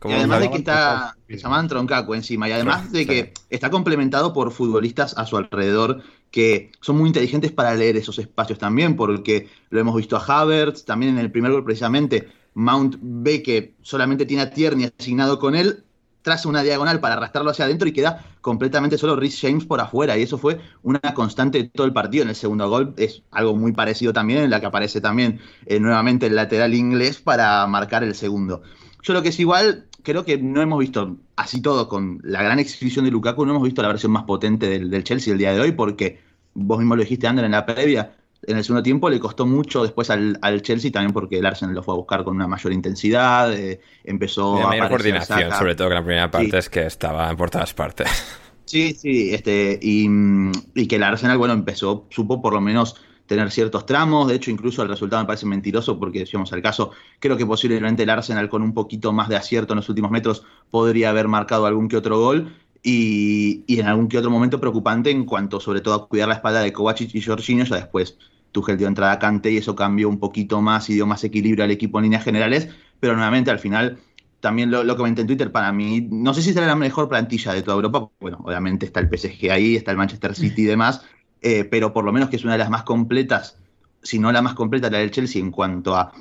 y 0.04 0.13
además 0.13 0.39
de 0.39 0.50
que 0.50 0.58
está, 0.58 1.15
se 1.30 1.38
llaman 1.38 1.67
Troncaco 1.67 2.15
encima, 2.15 2.50
y 2.50 2.52
además 2.54 2.91
de 2.91 3.06
que 3.06 3.34
está 3.50 3.70
complementado 3.70 4.34
por 4.34 4.52
futbolistas 4.52 5.15
a 5.17 5.26
su 5.26 5.38
alrededor 5.38 6.02
que 6.32 6.72
son 6.80 6.98
muy 6.98 7.08
inteligentes 7.08 7.52
para 7.52 7.76
leer 7.76 7.98
esos 7.98 8.17
espacios 8.17 8.58
también, 8.58 8.96
porque 8.96 9.50
lo 9.70 9.80
hemos 9.80 9.96
visto 9.96 10.15
a 10.15 10.24
Havertz, 10.26 10.86
también 10.86 11.13
en 11.13 11.20
el 11.20 11.30
primer 11.32 11.52
gol 11.52 11.63
precisamente, 11.65 12.30
Mount 12.54 12.98
ve 13.02 13.42
que 13.44 13.76
solamente 13.82 14.26
tiene 14.26 14.44
a 14.44 14.52
Tierney 14.52 14.92
asignado 14.98 15.40
con 15.40 15.56
él, 15.56 15.84
traza 16.22 16.50
una 16.50 16.64
diagonal 16.64 17.00
para 17.00 17.16
arrastrarlo 17.16 17.52
hacia 17.52 17.66
adentro 17.66 17.88
y 17.88 17.94
queda 17.94 18.26
completamente 18.42 18.98
solo 18.98 19.16
Rhys 19.16 19.40
James 19.40 19.66
por 19.66 19.82
afuera, 19.82 20.18
y 20.18 20.24
eso 20.24 20.38
fue 20.38 20.60
una 20.84 21.00
constante 21.14 21.58
de 21.58 21.70
todo 21.70 21.86
el 21.88 21.94
partido. 21.94 22.24
En 22.24 22.30
el 22.30 22.36
segundo 22.36 22.70
gol 22.70 22.94
es 22.98 23.24
algo 23.32 23.56
muy 23.56 23.72
parecido 23.72 24.14
también, 24.14 24.44
en 24.44 24.50
la 24.50 24.60
que 24.60 24.68
aparece 24.68 25.02
también 25.02 25.40
eh, 25.66 25.80
nuevamente 25.80 26.28
el 26.28 26.36
lateral 26.36 26.74
inglés 26.74 27.20
para 27.20 27.66
marcar 27.68 28.04
el 28.04 28.16
segundo. 28.16 28.62
Yo 29.04 29.14
lo 29.14 29.22
que 29.24 29.30
es 29.30 29.40
igual, 29.40 29.88
creo 30.04 30.26
que 30.26 30.38
no 30.38 30.62
hemos 30.62 30.80
visto 30.80 31.18
así 31.36 31.62
todo 31.62 31.88
con 31.88 32.20
la 32.24 32.44
gran 32.44 32.60
exhibición 32.60 33.06
de 33.06 33.12
Lukaku, 33.12 33.46
no 33.46 33.52
hemos 33.52 33.64
visto 33.64 33.82
la 33.82 33.88
versión 33.88 34.12
más 34.12 34.24
potente 34.24 34.68
del, 34.68 35.04
Chelsea 35.04 35.34
el 35.34 35.40
día 35.40 35.54
de 35.54 35.60
hoy, 35.60 35.72
porque 35.72 36.20
vos 36.54 36.78
mismo 36.78 36.96
lo 36.96 37.02
dijiste, 37.02 37.28
Ander, 37.28 37.46
en 37.46 37.52
la 37.52 37.66
previa, 37.66 38.16
en 38.43 38.58
el 38.58 38.63
segundo 38.63 38.84
tiempo 38.84 39.10
le 39.10 39.19
costó 39.19 39.45
mucho 39.45 39.84
después 39.84 40.10
al, 40.10 40.38
al 40.41 40.62
Chelsea, 40.62 40.91
también 40.91 41.13
porque 41.13 41.38
el 41.39 41.45
Arsenal 41.45 41.75
lo 41.75 41.84
fue 41.84 41.93
a 41.93 41.97
buscar 41.97 42.23
con 42.23 42.36
una 42.36 42.47
mayor 42.47 42.73
intensidad, 42.73 43.54
eh, 43.54 43.80
empezó 44.04 44.63
a 44.63 44.69
mayor 44.69 44.89
coordinación, 44.89 45.39
Saka. 45.41 45.58
sobre 45.58 45.75
todo 45.75 45.89
que 45.89 45.95
la 45.95 46.04
primera 46.04 46.32
parte 46.32 46.49
Sí. 46.51 46.58
es 46.58 46.69
que 46.69 46.86
estaba 46.86 47.36
por 47.36 47.49
todas 47.49 47.73
partes. 47.73 48.08
Sí, 48.63 48.93
sí, 48.93 49.34
este, 49.34 49.77
y, 49.82 50.08
mm, 50.08 50.51
y 50.75 50.88
que 50.88 50.95
el 50.95 51.04
Arsenal, 51.04 51.38
bueno, 51.38 51.54
empezó, 51.54 52.06
supo 52.10 52.41
por 52.41 52.54
lo 52.54 52.62
menos 52.62 52.95
tener 53.25 53.51
ciertos 53.51 53.86
tramos, 53.86 54.30
de 54.30 54.36
hecho 54.36 54.49
incluso 54.49 54.82
el 54.82 54.88
resultado 54.88 55.21
me 55.21 55.27
parece 55.27 55.45
mentiroso 55.45 55.99
porque 55.99 56.25
si 56.25 56.38
vamos 56.38 56.54
al 56.54 56.62
caso, 56.62 56.91
creo 57.19 57.36
que 57.36 57.45
posiblemente 57.45 58.04
el 58.04 58.10
Arsenal 58.10 58.47
con 58.47 58.62
un 58.62 58.73
poquito 58.73 59.12
más 59.12 59.27
de 59.27 59.36
acierto 59.36 59.73
en 59.73 59.77
los 59.77 59.89
últimos 59.89 60.10
metros 60.12 60.43
podría 60.69 61.10
haber 61.10 61.27
marcado 61.27 61.65
algún 61.65 61.89
que 61.89 61.97
otro 61.97 62.17
gol 62.19 62.56
y, 62.84 63.63
en 63.67 63.88
algún 63.88 64.08
que 64.08 64.17
otro 64.17 64.32
momento 64.32 64.60
preocupante 64.60 65.12
en 65.12 65.26
cuanto 65.26 65.60
sobre 65.60 65.82
todo 65.82 65.94
a 65.96 66.08
cuidar 66.08 66.28
la 66.30 66.36
espalda 66.36 66.62
de 66.62 66.74
Kovacic 66.74 67.13
y 67.13 67.22
Jorginho, 67.22 67.63
ya 67.65 67.76
después 67.76 68.17
Tuchel 68.52 68.78
dio 68.78 68.88
entrada 68.88 69.13
a 69.13 69.20
Kante 69.20 69.52
y 69.52 69.58
eso 69.58 69.76
cambió 69.76 70.10
un 70.10 70.20
poquito 70.20 70.62
más 70.62 70.89
y 70.89 70.94
dio 70.96 71.06
más 71.06 71.24
equilibrio 71.24 71.63
al 71.63 71.72
equipo 71.72 72.00
en 72.00 72.04
líneas 72.06 72.24
generales, 72.24 72.70
pero 73.00 73.15
nuevamente 73.15 73.52
al 73.52 73.60
final 73.60 74.00
también 74.39 74.72
lo, 74.72 74.84
lo 74.84 74.98
comenté 74.98 75.22
en 75.22 75.28
Twitter, 75.28 75.52
para 75.52 75.72
mí, 75.72 76.08
no 76.12 76.34
sé 76.34 76.41
si 76.41 76.54
será 76.54 76.65
la 76.65 76.76
mejor 76.76 77.08
plantilla 77.08 77.54
de 77.54 77.62
toda 77.62 77.76
Europa, 77.76 78.10
bueno, 78.20 78.39
obviamente 78.44 78.88
está 78.88 79.00
el 79.00 79.08
PSG 79.10 79.52
ahí, 79.52 79.76
está 79.76 79.91
el 79.91 79.98
Manchester 79.98 80.34
City 80.36 80.63
y 80.63 80.65
demás, 80.65 81.06
eh, 81.41 81.63
pero 81.65 81.94
por 81.94 82.04
lo 82.04 82.12
menos 82.12 82.30
que 82.30 82.38
es 82.38 82.44
una 82.44 82.54
de 82.54 82.60
las 82.60 82.70
más 82.72 82.84
completas, 82.84 83.58
si 84.02 84.17
no 84.17 84.32
la 84.32 84.41
más 84.41 84.56
completa, 84.56 84.89
la 84.89 84.98
del 84.98 85.12
Chelsea 85.12 85.39
en 85.41 85.52
cuanto 85.52 85.96
a 85.96 86.12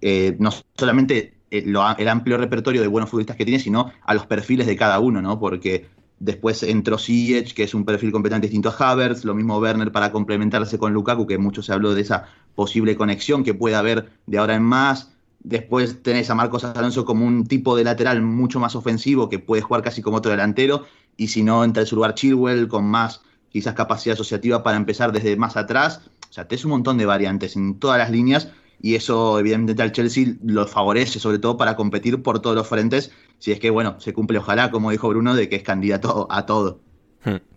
eh, 0.00 0.36
no 0.38 0.50
solamente 0.76 1.34
eh, 1.50 1.62
lo 1.66 1.82
a- 1.82 1.92
el 1.98 2.08
amplio 2.08 2.36
repertorio 2.38 2.80
de 2.82 2.88
buenos 2.88 3.10
futbolistas 3.10 3.36
que 3.36 3.44
tiene, 3.44 3.60
sino 3.60 3.92
a 4.04 4.14
los 4.14 4.26
perfiles 4.26 4.66
de 4.66 4.76
cada 4.76 5.00
uno, 5.00 5.20
¿no? 5.22 5.38
Porque 5.38 5.88
después 6.20 6.62
entró 6.62 6.98
Ziyech, 6.98 7.54
que 7.54 7.64
es 7.64 7.74
un 7.74 7.84
perfil 7.84 8.12
completamente 8.12 8.46
distinto 8.46 8.68
a 8.68 8.92
Havertz, 8.92 9.24
lo 9.24 9.34
mismo 9.34 9.58
Werner 9.58 9.90
para 9.90 10.12
complementarse 10.12 10.78
con 10.78 10.92
Lukaku, 10.92 11.26
que 11.26 11.38
mucho 11.38 11.62
se 11.62 11.72
habló 11.72 11.94
de 11.94 12.02
esa 12.02 12.26
posible 12.54 12.94
conexión 12.94 13.42
que 13.42 13.54
puede 13.54 13.74
haber 13.74 14.12
de 14.26 14.38
ahora 14.38 14.54
en 14.54 14.62
más. 14.62 15.12
Después 15.40 16.02
tenés 16.02 16.28
a 16.28 16.34
Marcos 16.34 16.64
Alonso 16.64 17.06
como 17.06 17.26
un 17.26 17.46
tipo 17.46 17.74
de 17.74 17.84
lateral 17.84 18.20
mucho 18.20 18.60
más 18.60 18.76
ofensivo 18.76 19.30
que 19.30 19.38
puede 19.38 19.62
jugar 19.62 19.82
casi 19.82 20.02
como 20.02 20.18
otro 20.18 20.30
delantero. 20.30 20.84
Y 21.16 21.28
si 21.28 21.42
no, 21.42 21.64
entra 21.64 21.82
en 21.82 21.86
su 21.86 21.96
lugar 21.96 22.14
Chilwell 22.14 22.68
con 22.68 22.84
más 22.84 23.22
quizás 23.48 23.74
capacidad 23.74 24.14
asociativa 24.14 24.62
para 24.62 24.76
empezar 24.76 25.12
desde 25.12 25.34
más 25.36 25.56
atrás. 25.56 26.02
O 26.28 26.32
sea, 26.32 26.46
tenés 26.46 26.66
un 26.66 26.72
montón 26.72 26.98
de 26.98 27.06
variantes 27.06 27.56
en 27.56 27.78
todas 27.78 27.98
las 27.98 28.10
líneas 28.10 28.48
y 28.82 28.94
eso 28.94 29.38
evidentemente 29.38 29.82
al 29.82 29.92
Chelsea 29.92 30.34
lo 30.42 30.66
favorece 30.66 31.18
sobre 31.18 31.38
todo 31.38 31.56
para 31.56 31.76
competir 31.76 32.22
por 32.22 32.40
todos 32.40 32.56
los 32.56 32.66
frentes. 32.66 33.12
Si 33.38 33.52
es 33.52 33.60
que, 33.60 33.70
bueno, 33.70 33.96
se 34.00 34.12
cumple 34.12 34.38
ojalá, 34.38 34.70
como 34.70 34.90
dijo 34.90 35.08
Bruno, 35.08 35.34
de 35.34 35.48
que 35.48 35.56
es 35.56 35.62
candidato 35.62 36.26
a 36.30 36.46
todo. 36.46 36.80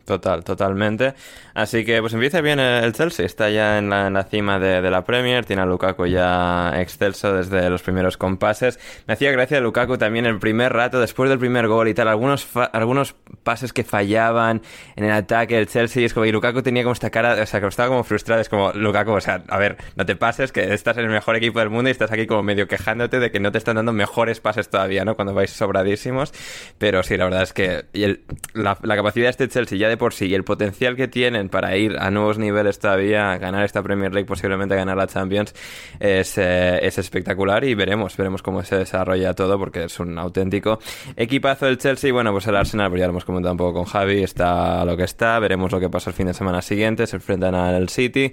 Total, 0.06 0.44
totalmente. 0.44 1.14
Así 1.54 1.86
que 1.86 2.02
pues 2.02 2.14
empieza 2.14 2.42
bien 2.42 2.60
el 2.60 2.92
Chelsea, 2.92 3.26
está 3.26 3.50
ya 3.50 3.78
en 3.78 3.90
la, 3.90 4.08
en 4.08 4.14
la 4.14 4.26
cima 4.26 4.60
de, 4.60 4.82
de 4.82 4.92
la 4.92 5.06
Premier, 5.06 5.46
tiene 5.46 5.62
a 5.62 5.66
Lukaku 5.66 6.08
ya 6.08 6.74
excelso 6.82 7.34
desde 7.34 7.70
los 7.70 7.82
primeros 7.84 8.18
compases. 8.18 8.80
Me 9.08 9.14
hacía 9.14 9.32
gracia 9.32 9.62
Lukaku 9.62 9.98
también 9.98 10.26
el 10.26 10.40
primer 10.40 10.74
rato, 10.74 11.00
después 11.00 11.30
del 11.30 11.40
primer 11.40 11.70
gol 11.70 11.88
y 11.88 11.94
tal, 11.94 12.10
algunos, 12.10 12.46
algunos 12.74 13.16
pases 13.44 13.72
que 13.72 13.86
fallaban 13.86 14.62
en 14.98 15.06
el 15.06 15.12
ataque 15.12 15.56
del 15.56 15.68
Chelsea, 15.70 16.06
es 16.06 16.14
como, 16.14 16.26
y 16.26 16.34
Lukaku 16.34 16.62
tenía 16.64 16.84
como 16.84 16.92
esta 16.92 17.10
cara, 17.10 17.42
o 17.42 17.46
sea, 17.46 17.62
que 17.62 17.68
estaba 17.68 17.88
como 17.88 18.04
frustrado, 18.04 18.42
es 18.42 18.50
como, 18.50 18.74
Lukaku, 18.74 19.12
o 19.12 19.22
sea, 19.22 19.42
a 19.48 19.58
ver, 19.58 19.78
no 19.96 20.06
te 20.06 20.18
pases, 20.18 20.52
que 20.52 20.74
estás 20.74 20.98
en 20.98 21.06
el 21.06 21.12
mejor 21.12 21.38
equipo 21.38 21.60
del 21.60 21.70
mundo 21.70 21.88
y 21.90 21.92
estás 21.92 22.12
aquí 22.12 22.28
como 22.28 22.44
medio 22.44 22.68
quejándote 22.68 23.20
de 23.20 23.32
que 23.32 23.40
no 23.40 23.54
te 23.54 23.58
están 23.58 23.78
dando 23.78 23.94
mejores 23.94 24.42
pases 24.42 24.68
todavía, 24.70 25.06
¿no? 25.06 25.16
Cuando 25.16 25.34
vais 25.34 25.52
sobradísimos, 25.52 26.34
pero 26.78 27.04
sí, 27.04 27.16
la 27.16 27.24
verdad 27.24 27.44
es 27.44 27.54
que 27.54 27.86
y 27.94 28.04
el- 28.04 28.24
la, 28.54 28.78
la 28.82 28.96
capacidad 28.98 29.28
de 29.28 29.30
este 29.30 29.48
Chelsea 29.48 29.78
ya 29.78 29.88
de 29.88 29.93
por 29.98 30.14
sí 30.14 30.28
y 30.28 30.36
el 30.36 30.44
potencial 30.44 30.96
que 30.96 31.08
tienen 31.08 31.50
para 31.50 31.76
ir 31.78 31.98
a 31.98 32.12
nuevos 32.12 32.38
niveles 32.38 32.80
todavía, 32.80 33.38
ganar 33.38 33.64
esta 33.64 33.82
Premier 33.84 34.14
League, 34.14 34.28
posiblemente 34.28 34.76
ganar 34.76 34.98
la 34.98 35.08
Champions, 35.08 35.54
es, 36.00 36.38
eh, 36.38 36.80
es 36.82 36.98
espectacular 36.98 37.64
y 37.64 37.76
veremos, 37.76 38.16
veremos 38.18 38.42
cómo 38.42 38.64
se 38.64 38.78
desarrolla 38.78 39.34
todo 39.34 39.58
porque 39.58 39.86
es 39.86 40.00
un 40.00 40.18
auténtico 40.18 40.80
equipazo 41.16 41.68
el 41.68 41.78
Chelsea. 41.78 42.12
Bueno, 42.12 42.32
pues 42.32 42.48
el 42.48 42.56
Arsenal, 42.56 42.90
pues 42.90 43.00
ya 43.00 43.08
lo 43.08 43.12
hemos 43.12 43.26
comentado 43.26 43.54
un 43.54 43.58
poco 43.58 43.74
con 43.74 43.86
Javi, 43.86 44.24
está 44.24 44.86
lo 44.86 44.98
que 44.98 45.04
está, 45.04 45.40
veremos 45.40 45.72
lo 45.72 45.80
que 45.80 45.90
pasa 45.90 46.10
el 46.10 46.16
fin 46.16 46.28
de 46.28 46.34
semana 46.34 46.62
siguiente, 46.62 47.08
se 47.08 47.16
enfrentan 47.16 47.56
al 47.56 47.90
City. 47.90 48.32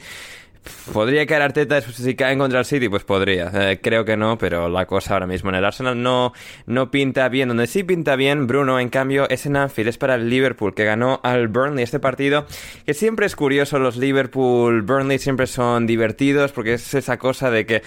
¿Podría 0.92 1.27
caer 1.27 1.42
Arteta 1.42 1.81
si 1.81 2.14
caen 2.14 2.38
contra 2.38 2.59
el 2.59 2.64
City? 2.64 2.88
Pues 2.88 3.05
podría. 3.05 3.51
Eh, 3.55 3.81
creo 3.83 4.05
que 4.05 4.16
no, 4.16 4.38
pero 4.38 4.68
la 4.68 4.87
cosa 4.87 5.14
ahora 5.14 5.27
mismo 5.27 5.51
en 5.51 5.57
el 5.57 5.64
Arsenal 5.64 6.03
no, 6.03 6.33
no 6.66 6.90
pinta 6.90 7.29
bien. 7.29 7.49
Donde 7.49 7.66
sí 7.66 7.85
pinta 7.85 8.16
bien, 8.16 8.46
Bruno, 8.46 8.81
en 8.81 8.88
cambio, 8.88 9.29
es 9.29 9.46
en 9.46 9.57
Anfield. 9.57 9.88
Es 9.88 9.99
para 9.99 10.16
el 10.16 10.29
Liverpool, 10.29 10.75
que 10.75 10.85
ganó 10.85 11.20
al 11.23 11.49
Burnley 11.49 11.85
este 11.85 12.01
partido. 12.01 12.46
Que 12.85 12.94
siempre 12.94 13.27
es 13.27 13.37
curioso, 13.37 13.79
los 13.79 13.96
Liverpool-Burnley 13.96 15.18
siempre 15.18 15.46
son 15.46 15.87
divertidos, 15.87 16.53
porque 16.53 16.75
es 16.75 16.94
esa 16.94 17.18
cosa 17.18 17.51
de 17.51 17.66
que 17.66 17.83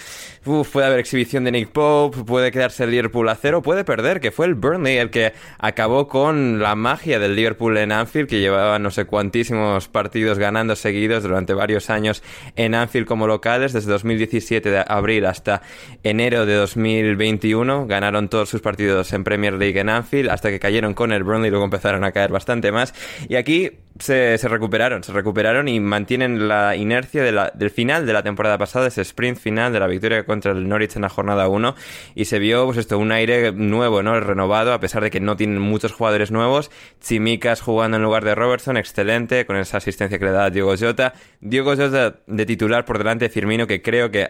uf, 0.45 0.69
puede 0.71 0.87
haber 0.87 0.99
exhibición 0.99 1.43
de 1.43 1.51
Nick 1.51 1.69
Pope, 1.69 2.23
puede 2.23 2.51
quedarse 2.51 2.83
el 2.85 2.91
Liverpool 2.91 3.27
a 3.29 3.35
cero, 3.35 3.61
puede 3.61 3.83
perder, 3.83 4.19
que 4.19 4.31
fue 4.31 4.45
el 4.45 4.55
Burnley 4.55 4.97
el 4.97 5.09
que 5.09 5.33
acabó 5.59 6.07
con 6.07 6.61
la 6.61 6.75
magia 6.75 7.19
del 7.19 7.35
Liverpool 7.35 7.77
en 7.77 7.91
Anfield, 7.91 8.29
que 8.29 8.39
llevaba 8.39 8.79
no 8.79 8.91
sé 8.91 9.05
cuantísimos 9.05 9.87
partidos 9.87 10.39
ganando 10.39 10.75
seguidos 10.75 11.23
durante 11.23 11.53
varios 11.53 11.89
años 11.89 12.23
en 12.55 12.62
Anfield 12.73 13.07
como 13.07 13.27
locales, 13.27 13.73
desde 13.73 13.91
2017 13.91 14.69
de 14.69 14.83
abril 14.87 15.25
hasta 15.25 15.61
enero 16.03 16.45
de 16.45 16.55
2021. 16.55 17.87
Ganaron 17.87 18.29
todos 18.29 18.49
sus 18.49 18.61
partidos 18.61 19.11
en 19.13 19.23
Premier 19.23 19.53
League 19.53 19.79
en 19.79 19.89
Anfield, 19.89 20.29
hasta 20.29 20.49
que 20.49 20.59
cayeron 20.59 20.93
con 20.93 21.11
el 21.11 21.23
Burnley, 21.23 21.49
luego 21.49 21.65
empezaron 21.65 22.03
a 22.03 22.11
caer 22.11 22.31
bastante 22.31 22.71
más. 22.71 22.93
Y 23.27 23.35
aquí 23.35 23.71
se, 23.99 24.37
se 24.37 24.47
recuperaron, 24.47 25.03
se 25.03 25.11
recuperaron 25.13 25.67
y 25.67 25.79
mantienen 25.79 26.47
la 26.47 26.75
inercia 26.75 27.23
de 27.23 27.31
la- 27.31 27.51
del 27.53 27.69
final 27.69 28.05
de 28.05 28.13
la 28.13 28.23
temporada 28.23 28.57
pasada, 28.57 28.87
ese 28.87 29.01
sprint 29.01 29.37
final 29.37 29.71
de 29.71 29.79
la 29.79 29.87
victoria 29.87 30.25
contra 30.25 30.51
el 30.51 30.67
Norwich 30.67 30.95
en 30.95 31.03
la 31.03 31.09
jornada 31.09 31.47
1. 31.47 31.75
Y 32.15 32.25
se 32.25 32.39
vio, 32.39 32.65
pues 32.65 32.77
esto, 32.77 32.97
un 32.97 33.11
aire 33.11 33.51
nuevo, 33.51 34.01
¿no? 34.03 34.19
Renovado, 34.19 34.73
a 34.73 34.79
pesar 34.79 35.03
de 35.03 35.11
que 35.11 35.19
no 35.19 35.35
tienen 35.35 35.59
muchos 35.59 35.91
jugadores 35.93 36.31
nuevos. 36.31 36.71
Chimicas 37.01 37.61
jugando 37.61 37.97
en 37.97 38.03
lugar 38.03 38.25
de 38.25 38.35
Robertson, 38.35 38.77
excelente, 38.77 39.45
con 39.45 39.57
esa 39.57 39.77
asistencia 39.77 40.17
que 40.19 40.25
le 40.25 40.31
da 40.31 40.45
a 40.45 40.49
Diego 40.49 40.73
Jota. 40.77 41.13
Diego 41.39 41.75
Jota 41.75 42.15
de 42.25 42.45
titular 42.45 42.85
por 42.85 42.97
delante 42.97 43.25
de 43.25 43.29
Firmino, 43.29 43.67
que 43.67 43.81
creo 43.81 44.09
que. 44.11 44.27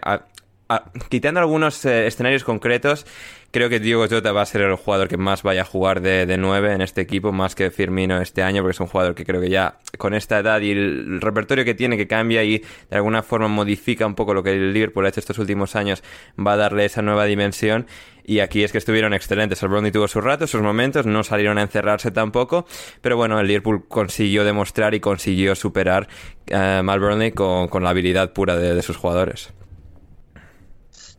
Ah, 0.76 0.92
quitando 1.10 1.40
algunos 1.40 1.84
eh, 1.86 2.08
escenarios 2.08 2.44
concretos, 2.44 3.06
creo 3.52 3.70
que 3.70 3.80
Diego 3.80 4.08
Jota 4.10 4.32
va 4.32 4.42
a 4.42 4.46
ser 4.46 4.62
el 4.62 4.76
jugador 4.76 5.08
que 5.08 5.18
más 5.18 5.44
vaya 5.44 5.62
a 5.62 5.66
jugar 5.66 6.02
de, 6.02 6.26
de 6.26 6.38
9 6.38 6.74
en 6.74 6.82
este 6.82 7.02
equipo, 7.02 7.32
más 7.32 7.54
que 7.54 7.70
Firmino 7.70 8.20
este 8.20 8.42
año, 8.42 8.62
porque 8.62 8.74
es 8.74 8.80
un 8.80 8.88
jugador 8.88 9.14
que 9.14 9.26
creo 9.26 9.40
que 9.40 9.50
ya 9.50 9.78
con 9.98 10.16
esta 10.16 10.40
edad 10.40 10.60
y 10.62 10.72
el 10.72 11.22
repertorio 11.22 11.64
que 11.64 11.76
tiene, 11.76 11.96
que 11.96 12.08
cambia 12.08 12.44
y 12.44 12.60
de 12.90 12.96
alguna 12.96 13.22
forma 13.22 13.48
modifica 13.48 14.08
un 14.08 14.16
poco 14.16 14.34
lo 14.34 14.42
que 14.42 14.52
el 14.52 14.74
Liverpool 14.74 15.06
ha 15.06 15.10
hecho 15.10 15.20
estos 15.20 15.38
últimos 15.38 15.76
años, 15.76 16.04
va 16.36 16.54
a 16.54 16.58
darle 16.58 16.86
esa 16.86 17.02
nueva 17.02 17.26
dimensión. 17.26 17.86
Y 18.26 18.40
aquí 18.40 18.64
es 18.64 18.72
que 18.72 18.78
estuvieron 18.78 19.14
excelentes. 19.14 19.62
El 19.62 19.70
Brownie 19.70 19.92
tuvo 19.92 20.08
sus 20.08 20.24
ratos, 20.24 20.50
sus 20.50 20.62
momentos, 20.62 21.06
no 21.06 21.24
salieron 21.24 21.58
a 21.58 21.62
encerrarse 21.62 22.10
tampoco. 22.10 22.66
Pero 23.02 23.18
bueno, 23.18 23.40
el 23.40 23.48
Liverpool 23.48 23.86
consiguió 23.88 24.46
demostrar 24.46 24.94
y 24.94 25.02
consiguió 25.02 25.56
superar 25.56 26.08
eh, 26.48 26.56
al 26.56 27.00
Burnley 27.02 27.34
con, 27.34 27.84
la 27.84 27.90
habilidad 27.90 28.32
pura 28.32 28.56
de 28.56 28.82
sus 28.82 28.96
jugadores. 28.96 29.54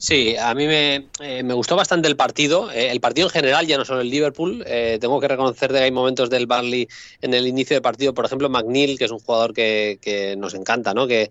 Sí, 0.04 0.36
a 0.36 0.52
mí 0.52 0.66
me, 0.66 1.06
eh, 1.20 1.42
me, 1.42 1.54
gustó 1.54 1.76
bastante 1.76 2.08
el 2.08 2.14
partido. 2.14 2.70
Eh, 2.70 2.90
el 2.90 3.00
partido 3.00 3.26
en 3.28 3.32
general, 3.32 3.66
ya 3.66 3.78
no 3.78 3.86
solo 3.86 4.02
el 4.02 4.10
Liverpool. 4.10 4.62
Eh, 4.66 4.98
tengo 5.00 5.18
que 5.18 5.28
reconocer 5.28 5.72
que 5.72 5.78
hay 5.78 5.90
momentos 5.90 6.28
del 6.28 6.46
Barley 6.46 6.86
en 7.22 7.32
el 7.32 7.46
inicio 7.46 7.74
del 7.74 7.80
partido. 7.80 8.12
Por 8.12 8.26
ejemplo, 8.26 8.50
McNeil, 8.50 8.98
que 8.98 9.06
es 9.06 9.10
un 9.10 9.20
jugador 9.20 9.54
que, 9.54 10.36
nos 10.36 10.52
encanta, 10.52 10.92
¿no? 10.92 11.06
que 11.06 11.30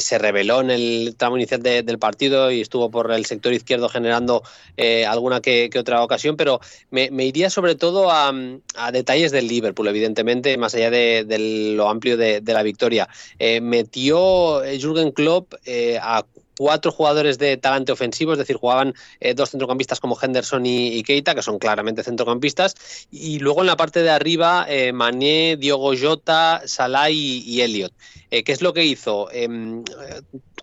se 0.00 0.18
reveló 0.18 0.60
en 0.60 0.70
el 0.70 1.14
tramo 1.16 1.38
inicial 1.38 1.62
de, 1.62 1.82
del 1.82 1.98
partido 1.98 2.50
y 2.50 2.60
estuvo 2.60 2.90
por 2.90 3.10
el 3.10 3.24
sector 3.24 3.54
izquierdo 3.54 3.88
generando 3.88 4.42
alguna 5.08 5.40
que, 5.40 5.70
que, 5.72 5.78
otra 5.78 6.04
ocasión. 6.04 6.36
Pero 6.36 6.60
me, 6.90 7.08
iría 7.24 7.48
sobre 7.48 7.74
todo 7.74 8.10
a, 8.10 8.34
detalles 8.92 9.32
del 9.32 9.48
Liverpool, 9.48 9.88
evidentemente, 9.88 10.58
más 10.58 10.74
allá 10.74 10.90
de, 10.90 11.72
lo 11.74 11.88
amplio 11.88 12.18
de, 12.18 12.42
de 12.42 12.52
la 12.52 12.62
victoria. 12.62 13.08
Metió 13.62 14.60
Jürgen 14.78 15.12
Klopp 15.12 15.54
a 16.02 16.26
cuatro 16.60 16.92
jugadores 16.92 17.38
de 17.38 17.56
talante 17.56 17.90
ofensivo, 17.90 18.32
es 18.32 18.38
decir, 18.38 18.56
jugaban 18.56 18.92
eh, 19.18 19.32
dos 19.32 19.48
centrocampistas 19.48 19.98
como 19.98 20.18
Henderson 20.20 20.66
y, 20.66 21.02
Keita, 21.04 21.34
que 21.34 21.40
son 21.40 21.58
claramente 21.58 22.02
centrocampistas, 22.02 22.74
y 23.10 23.38
luego 23.38 23.62
en 23.62 23.66
la 23.66 23.78
parte 23.78 24.02
de 24.02 24.10
arriba, 24.10 24.66
eh, 24.68 24.92
Mané, 24.92 25.56
Diogo 25.56 25.94
Jota, 25.98 26.60
Salah 26.66 27.08
y, 27.08 27.62
Elliot. 27.62 27.94
Eh, 28.30 28.44
¿Qué 28.44 28.52
es 28.52 28.60
lo 28.60 28.74
que 28.74 28.84
hizo? 28.84 29.30
Em, 29.32 29.82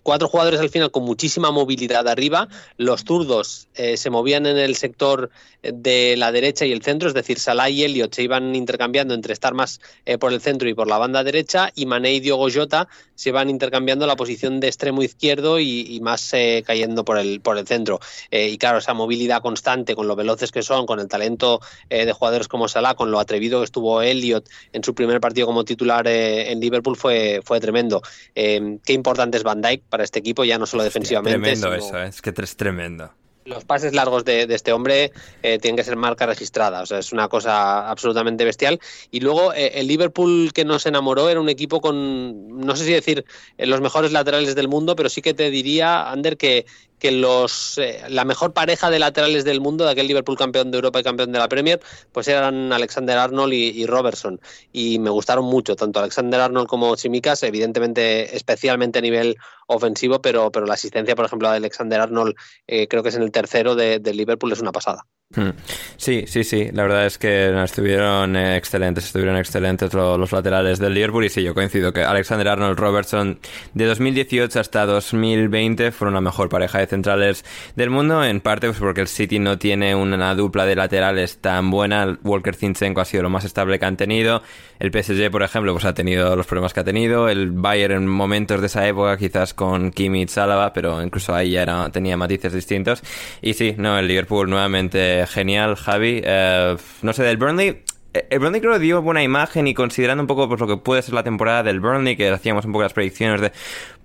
cuatro 0.08 0.28
jugadores 0.28 0.60
al 0.60 0.70
final 0.70 0.90
con 0.90 1.02
muchísima 1.02 1.50
movilidad 1.50 2.08
arriba. 2.08 2.48
Los 2.78 3.04
zurdos 3.04 3.68
eh, 3.74 3.98
se 3.98 4.08
movían 4.08 4.46
en 4.46 4.56
el 4.56 4.74
sector 4.74 5.30
de 5.62 6.16
la 6.16 6.32
derecha 6.32 6.64
y 6.64 6.72
el 6.72 6.82
centro, 6.82 7.08
es 7.08 7.14
decir, 7.14 7.38
Salah 7.38 7.68
y 7.68 7.82
Elliot 7.82 8.14
se 8.14 8.22
iban 8.22 8.54
intercambiando 8.54 9.12
entre 9.12 9.34
estar 9.34 9.52
más 9.52 9.80
eh, 10.06 10.16
por 10.16 10.32
el 10.32 10.40
centro 10.40 10.66
y 10.66 10.72
por 10.72 10.86
la 10.86 10.96
banda 10.96 11.24
derecha, 11.24 11.72
y 11.74 11.84
Mané 11.84 12.14
y 12.14 12.20
Diogo 12.20 12.48
Jota 12.50 12.88
se 13.16 13.28
iban 13.30 13.50
intercambiando 13.50 14.06
la 14.06 14.16
posición 14.16 14.60
de 14.60 14.68
extremo 14.68 15.02
izquierdo 15.02 15.60
y, 15.60 15.66
y 15.88 16.00
más 16.00 16.32
eh, 16.34 16.62
cayendo 16.66 17.04
por 17.04 17.18
el, 17.18 17.40
por 17.40 17.58
el 17.58 17.66
centro. 17.66 18.00
Eh, 18.30 18.48
y 18.48 18.58
claro, 18.58 18.78
esa 18.78 18.94
movilidad 18.94 19.42
constante 19.42 19.94
con 19.94 20.06
lo 20.06 20.16
veloces 20.16 20.52
que 20.52 20.62
son, 20.62 20.86
con 20.86 21.00
el 21.00 21.08
talento 21.08 21.60
eh, 21.88 22.04
de 22.04 22.12
jugadores 22.12 22.48
como 22.48 22.68
Salah, 22.68 22.94
con 22.94 23.10
lo 23.10 23.18
atrevido 23.18 23.60
que 23.60 23.64
estuvo 23.64 24.02
Elliot 24.02 24.48
en 24.72 24.84
su 24.84 24.94
primer 24.94 25.20
partido 25.20 25.46
como 25.46 25.64
titular 25.64 26.06
en 26.06 26.60
Liverpool, 26.60 26.96
fue, 26.96 27.40
fue 27.44 27.60
tremendo. 27.60 28.02
qué 28.34 28.92
importante 28.92 29.36
es 29.38 29.42
Van 29.42 29.60
Dijk 29.60 29.82
para 29.88 30.04
este 30.04 30.18
equipo, 30.18 30.44
ya 30.44 30.58
no 30.58 30.66
solo 30.66 30.82
defensivamente. 30.82 31.38
Tremendo 31.38 31.72
sino... 31.72 31.86
eso, 31.86 32.02
es 32.02 32.22
que 32.22 32.32
es 32.36 32.56
tremendo 32.56 33.10
los 33.48 33.64
pases 33.64 33.94
largos 33.94 34.24
de, 34.24 34.46
de 34.46 34.54
este 34.54 34.72
hombre 34.72 35.12
eh, 35.42 35.58
tienen 35.58 35.76
que 35.76 35.84
ser 35.84 35.96
marca 35.96 36.26
registrada, 36.26 36.82
o 36.82 36.86
sea, 36.86 36.98
es 36.98 37.12
una 37.12 37.28
cosa 37.28 37.88
absolutamente 37.88 38.44
bestial. 38.44 38.78
Y 39.10 39.20
luego 39.20 39.52
eh, 39.54 39.72
el 39.74 39.86
Liverpool 39.86 40.52
que 40.52 40.64
nos 40.64 40.86
enamoró 40.86 41.28
era 41.28 41.40
un 41.40 41.48
equipo 41.48 41.80
con, 41.80 42.58
no 42.58 42.76
sé 42.76 42.84
si 42.84 42.92
decir 42.92 43.24
eh, 43.56 43.66
los 43.66 43.80
mejores 43.80 44.12
laterales 44.12 44.54
del 44.54 44.68
mundo, 44.68 44.94
pero 44.94 45.08
sí 45.08 45.22
que 45.22 45.34
te 45.34 45.50
diría, 45.50 46.10
Ander, 46.10 46.36
que, 46.36 46.66
que 46.98 47.10
los 47.10 47.78
eh, 47.78 48.02
la 48.08 48.24
mejor 48.24 48.52
pareja 48.52 48.90
de 48.90 48.98
laterales 48.98 49.44
del 49.44 49.60
mundo, 49.60 49.84
de 49.84 49.92
aquel 49.92 50.08
Liverpool 50.08 50.36
campeón 50.36 50.70
de 50.70 50.78
Europa 50.78 51.00
y 51.00 51.02
campeón 51.02 51.32
de 51.32 51.38
la 51.38 51.48
Premier, 51.48 51.80
pues 52.12 52.28
eran 52.28 52.72
Alexander 52.72 53.18
Arnold 53.18 53.52
y, 53.52 53.86
Robertson. 53.86 54.40
Y 54.72 54.98
me 54.98 55.10
gustaron 55.10 55.44
mucho, 55.44 55.76
tanto 55.76 56.00
Alexander 56.00 56.40
Arnold 56.40 56.68
como 56.68 56.94
Chimicas, 56.96 57.42
evidentemente, 57.42 58.36
especialmente 58.36 58.98
a 58.98 59.02
nivel 59.02 59.36
ofensivo, 59.66 60.20
pero, 60.20 60.50
pero 60.50 60.66
la 60.66 60.74
asistencia, 60.74 61.14
por 61.14 61.26
ejemplo, 61.26 61.50
de 61.50 61.56
Alexander 61.56 62.00
Arnold, 62.00 62.34
eh, 62.66 62.88
creo 62.88 63.02
que 63.02 63.10
es 63.10 63.16
en 63.16 63.22
el 63.22 63.32
tercero 63.32 63.74
de, 63.74 63.98
de 63.98 64.14
Liverpool, 64.14 64.52
es 64.52 64.60
una 64.60 64.72
pasada. 64.72 65.06
Hmm. 65.36 65.50
Sí, 65.98 66.24
sí, 66.26 66.42
sí. 66.42 66.70
La 66.72 66.84
verdad 66.84 67.04
es 67.04 67.18
que 67.18 67.62
estuvieron 67.62 68.34
eh, 68.34 68.56
excelentes, 68.56 69.04
estuvieron 69.04 69.36
excelentes 69.36 69.92
los, 69.92 70.32
laterales 70.32 70.78
del 70.78 70.94
Liverpool 70.94 71.26
y 71.26 71.28
sí, 71.28 71.42
yo 71.42 71.52
coincido 71.52 71.92
que 71.92 72.02
Alexander 72.02 72.48
Arnold 72.48 72.78
Robertson 72.78 73.38
de 73.74 73.84
2018 73.84 74.58
hasta 74.58 74.86
2020 74.86 75.92
fueron 75.92 76.14
la 76.14 76.22
mejor 76.22 76.48
pareja 76.48 76.78
de 76.78 76.86
centrales 76.86 77.44
del 77.76 77.90
mundo, 77.90 78.24
en 78.24 78.40
parte 78.40 78.68
pues 78.68 78.78
porque 78.78 79.02
el 79.02 79.08
City 79.08 79.38
no 79.38 79.58
tiene 79.58 79.94
una 79.94 80.34
dupla 80.34 80.64
de 80.64 80.76
laterales 80.76 81.38
tan 81.42 81.70
buena. 81.70 82.18
Walker 82.24 82.54
Zinchenko 82.54 83.02
ha 83.02 83.04
sido 83.04 83.24
lo 83.24 83.30
más 83.30 83.44
estable 83.44 83.78
que 83.78 83.84
han 83.84 83.98
tenido. 83.98 84.42
El 84.78 84.92
PSG, 84.92 85.30
por 85.30 85.42
ejemplo, 85.42 85.72
pues 85.72 85.84
ha 85.84 85.92
tenido 85.92 86.36
los 86.36 86.46
problemas 86.46 86.72
que 86.72 86.80
ha 86.80 86.84
tenido. 86.84 87.28
El 87.28 87.50
Bayern 87.50 87.94
en 87.94 88.08
momentos 88.08 88.60
de 88.60 88.68
esa 88.68 88.86
época, 88.86 89.18
quizás 89.18 89.52
con 89.52 89.90
Kimmich, 89.90 90.30
Salava, 90.30 90.72
pero 90.72 91.02
incluso 91.02 91.34
ahí 91.34 91.50
ya 91.50 91.90
tenía 91.90 92.16
matices 92.16 92.52
distintos. 92.54 93.02
Y 93.42 93.54
sí, 93.54 93.74
no, 93.76 93.98
el 93.98 94.06
Liverpool 94.06 94.48
nuevamente 94.48 95.17
genial, 95.26 95.76
Javi. 95.76 96.20
Eh, 96.24 96.76
no 97.02 97.12
sé, 97.12 97.22
del 97.22 97.36
Burnley. 97.36 97.82
El 98.30 98.38
Burnley 98.38 98.60
creo 98.60 98.74
que 98.74 98.78
dio 98.78 99.02
buena 99.02 99.22
imagen 99.22 99.66
y 99.66 99.74
considerando 99.74 100.22
un 100.22 100.26
poco 100.26 100.48
pues, 100.48 100.60
lo 100.60 100.66
que 100.66 100.76
puede 100.76 101.02
ser 101.02 101.14
la 101.14 101.22
temporada 101.22 101.62
del 101.62 101.80
Burnley, 101.80 102.16
que 102.16 102.28
hacíamos 102.28 102.64
un 102.64 102.72
poco 102.72 102.82
las 102.82 102.92
predicciones 102.92 103.40
de 103.40 103.52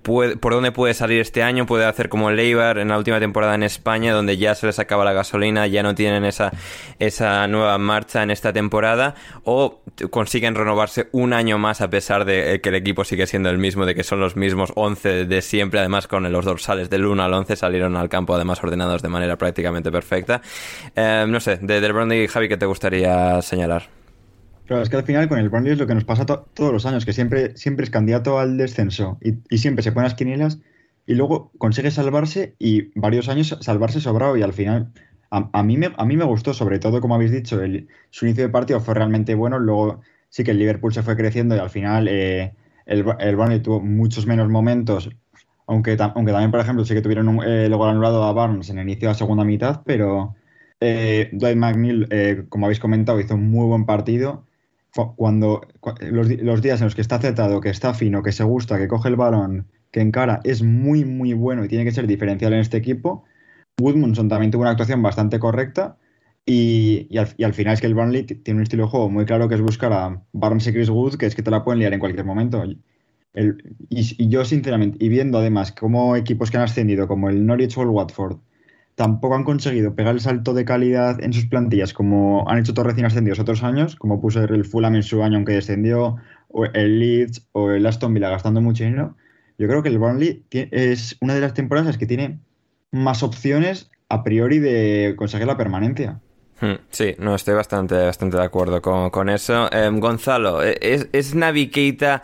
por 0.04 0.54
dónde 0.54 0.72
puede 0.72 0.94
salir 0.94 1.22
este 1.22 1.44
año, 1.44 1.66
puede 1.66 1.86
hacer 1.86 2.10
como 2.10 2.30
el 2.30 2.38
Eibar 2.38 2.78
en 2.78 2.90
la 2.90 2.98
última 2.98 3.20
temporada 3.20 3.56
en 3.56 3.64
España, 3.64 4.14
donde 4.14 4.38
ya 4.38 4.54
se 4.54 4.68
les 4.68 4.78
acaba 4.80 5.06
la 5.06 5.14
gasolina, 5.14 5.66
ya 5.68 5.82
no 5.82 5.96
tienen 5.96 6.26
esa, 6.26 6.52
esa 7.00 7.48
nueva 7.48 7.78
marcha 7.78 8.22
en 8.22 8.30
esta 8.30 8.52
temporada, 8.52 9.16
o 9.46 9.82
consiguen 10.10 10.56
renovarse 10.56 11.08
un 11.14 11.34
año 11.34 11.58
más 11.58 11.82
a 11.82 11.90
pesar 11.90 12.26
de 12.26 12.60
que 12.62 12.70
el 12.70 12.76
equipo 12.76 13.06
sigue 13.06 13.28
siendo 13.28 13.50
el 13.50 13.58
mismo, 13.58 13.86
de 13.86 13.96
que 13.96 14.04
son 14.04 14.20
los 14.20 14.36
mismos 14.36 14.74
11 14.76 15.26
de 15.26 15.42
siempre, 15.42 15.80
además 15.80 16.08
con 16.08 16.30
los 16.30 16.46
dorsales 16.46 16.90
del 16.90 17.06
1 17.06 17.24
al 17.24 17.34
11 17.34 17.56
salieron 17.56 17.96
al 17.96 18.10
campo 18.10 18.36
además 18.36 18.62
ordenados 18.64 19.02
de 19.02 19.10
manera 19.10 19.38
prácticamente 19.38 19.92
perfecta. 19.92 20.42
Eh, 20.96 21.26
no 21.28 21.40
sé, 21.40 21.60
de, 21.62 21.80
del 21.80 21.94
Burnley, 21.94 22.28
Javi, 22.28 22.50
¿qué 22.50 22.58
te 22.58 22.66
gustaría 22.66 23.42
señalar? 23.42 24.03
Claro, 24.74 24.82
es 24.82 24.90
que 24.90 24.96
al 24.96 25.04
final 25.04 25.30
con 25.30 25.38
el 25.38 25.50
Burnley 25.50 25.74
es 25.74 25.78
lo 25.78 25.86
que 25.86 25.94
nos 25.94 26.04
pasa 26.04 26.26
to 26.26 26.48
todos 26.56 26.74
los 26.74 26.88
años, 26.88 27.06
que 27.06 27.14
siempre, 27.14 27.56
siempre 27.56 27.84
es 27.84 27.92
candidato 27.92 28.40
al 28.40 28.58
descenso 28.58 29.20
y, 29.22 29.60
siempre 29.60 29.84
se 29.84 29.92
ponen 29.92 30.06
las 30.06 30.16
quinielas 30.16 30.62
y 31.06 31.14
luego 31.14 31.52
consigue 31.60 31.92
salvarse 31.92 32.56
y 32.58 32.90
varios 33.00 33.30
años 33.30 33.56
salvarse 33.62 34.02
sobrado 34.02 34.36
y 34.36 34.42
al 34.42 34.52
final 34.52 34.92
a, 35.30 35.62
mí, 35.62 35.78
me, 35.78 35.94
a 35.96 36.06
mí 36.06 36.18
me 36.18 36.24
gustó, 36.24 36.56
sobre 36.56 36.80
todo 36.80 37.02
como 37.02 37.14
habéis 37.14 37.32
dicho, 37.32 37.62
el, 37.62 37.88
su 38.10 38.26
inicio 38.26 38.46
de 38.46 38.50
partido 38.50 38.80
fue 38.80 38.96
realmente 38.96 39.36
bueno, 39.36 39.60
luego 39.60 40.02
sí 40.30 40.44
que 40.44 40.50
el 40.50 40.58
Liverpool 40.58 40.92
se 40.92 41.04
fue 41.04 41.16
creciendo 41.16 41.56
y 41.56 41.60
al 41.60 41.70
final 41.70 42.08
eh, 42.08 42.56
el, 42.88 43.06
el 43.20 43.36
Burnley 43.36 43.60
tuvo 43.60 43.80
muchos 43.80 44.26
menos 44.26 44.50
momentos, 44.50 45.08
aunque, 45.68 45.96
aunque 46.00 46.32
también, 46.32 46.50
por 46.50 46.62
ejemplo, 46.62 46.84
sí 46.84 46.96
que 46.96 47.02
tuvieron 47.04 47.28
un, 47.28 47.44
eh, 47.46 47.70
gol 47.70 47.90
anulado 47.90 48.24
a 48.24 48.34
Barnes 48.34 48.72
en 48.72 48.80
el 48.80 48.90
inicio 48.90 49.08
de 49.08 49.14
la 49.14 49.20
segunda 49.20 49.44
mitad, 49.44 49.84
pero 49.86 50.34
eh, 50.80 51.30
Dwight 51.32 51.58
McNeil, 51.58 52.08
eh, 52.10 52.46
como 52.50 52.66
habéis 52.66 52.80
comentado, 52.80 53.20
hizo 53.20 53.36
un 53.36 53.52
muy 53.52 53.68
buen 53.68 53.86
partido 53.86 54.48
cuando 54.94 55.62
los, 56.02 56.30
los, 56.30 56.62
días 56.62 56.80
en 56.82 56.86
los 56.86 56.96
que 56.96 57.02
está 57.02 57.16
acertado, 57.16 57.62
que 57.62 57.70
está 57.70 57.94
fino, 57.94 58.22
que 58.22 58.32
se 58.32 58.44
gusta, 58.44 58.78
que 58.78 58.88
coge 58.88 59.10
el 59.10 59.16
balón, 59.16 59.68
que 59.92 60.02
encara, 60.02 60.40
es 60.44 60.62
muy, 60.62 61.04
muy 61.06 61.34
bueno 61.34 61.66
y 61.66 61.68
tiene 61.68 61.84
que 61.84 61.92
ser 61.92 62.08
diferencial 62.08 62.54
en 62.54 62.60
este 62.60 62.78
equipo. 62.78 63.24
Woodmundson 63.82 64.30
también 64.30 64.52
tuvo 64.52 64.62
una 64.62 64.72
actuación 64.72 65.02
bastante 65.02 65.40
correcta 65.40 65.98
y, 66.46 67.08
y, 67.10 67.18
al, 67.18 67.54
final 67.54 67.74
es 67.74 67.82
que 67.82 67.88
el 67.88 67.96
Burnley 67.96 68.24
tiene 68.26 68.60
un 68.60 68.64
estilo 68.64 68.84
de 68.84 68.90
juego 68.90 69.10
muy 69.10 69.26
claro 69.26 69.50
que 69.50 69.56
es 69.56 69.62
buscar 69.62 69.94
a 69.94 70.22
Barnes 70.34 70.68
y 70.68 70.74
Chris 70.74 70.90
Wood, 70.90 71.16
que 71.16 71.26
es 71.26 71.36
que 71.36 71.44
te 71.44 71.52
la 71.52 71.64
pueden 71.64 71.80
liar 71.80 71.94
en 71.94 72.00
cualquier 72.00 72.26
momento. 72.26 72.62
El, 72.64 72.80
y, 73.90 74.24
y, 74.24 74.30
yo, 74.30 74.46
sinceramente, 74.46 75.04
y 75.04 75.10
viendo 75.10 75.40
además 75.40 75.72
como 75.72 76.16
equipos 76.16 76.52
que 76.52 76.58
han 76.58 76.64
ascendido, 76.64 77.08
como 77.08 77.30
el 77.30 77.46
Norwich 77.46 77.78
o 77.78 77.82
el 77.82 77.90
Watford, 77.90 78.38
tampoco 78.96 79.36
han 79.36 79.44
conseguido 79.44 79.96
pegar 79.96 80.14
el 80.14 80.22
salto 80.22 80.54
de 80.54 80.66
calidad 80.66 81.22
en 81.24 81.34
sus 81.34 81.46
plantillas 81.46 81.94
como 81.94 82.48
han 82.50 82.60
hecho 82.60 82.74
todos 82.74 82.88
recién 82.88 83.06
ascendidos 83.06 83.40
otros 83.40 83.64
años, 83.64 83.96
como 83.96 84.22
puso 84.22 84.44
el 84.44 84.66
Fulham 84.66 84.96
en 84.96 85.04
su 85.04 85.24
año 85.24 85.38
aunque 85.38 85.54
descendió, 85.54 86.18
o 86.50 86.66
el 86.66 87.00
Leeds 87.00 87.48
o 87.54 87.72
el 87.72 87.86
Aston 87.86 88.14
Villa 88.14 88.30
gastando 88.30 88.62
mucho 88.62 88.84
dinero. 88.84 89.16
Yo 89.58 89.68
creo 89.68 89.84
que 89.84 89.90
el 89.90 89.98
Burnley 89.98 90.44
es 90.52 91.18
una 91.22 91.34
de 91.34 91.42
las 91.42 91.54
temporadas 91.54 91.98
que 91.98 92.06
tiene 92.06 92.40
más 92.92 93.24
opciones 93.24 93.90
a 94.10 94.24
priori 94.24 94.60
de 94.60 95.16
conseguir 95.18 95.48
la 95.48 95.58
permanencia. 95.58 96.20
Hmm, 96.62 96.76
sí, 96.90 97.16
no 97.18 97.36
estoy 97.36 97.56
bastante, 97.56 97.96
bastante 97.96 98.38
de 98.38 98.44
acuerdo 98.44 98.82
con, 98.82 99.10
con 99.10 99.30
eso. 99.30 99.70
Eh, 99.72 99.90
Gonzalo, 99.92 100.62
¿es, 100.62 101.08
es 101.12 101.34
Navi 101.34 101.70
Keita 101.70 102.24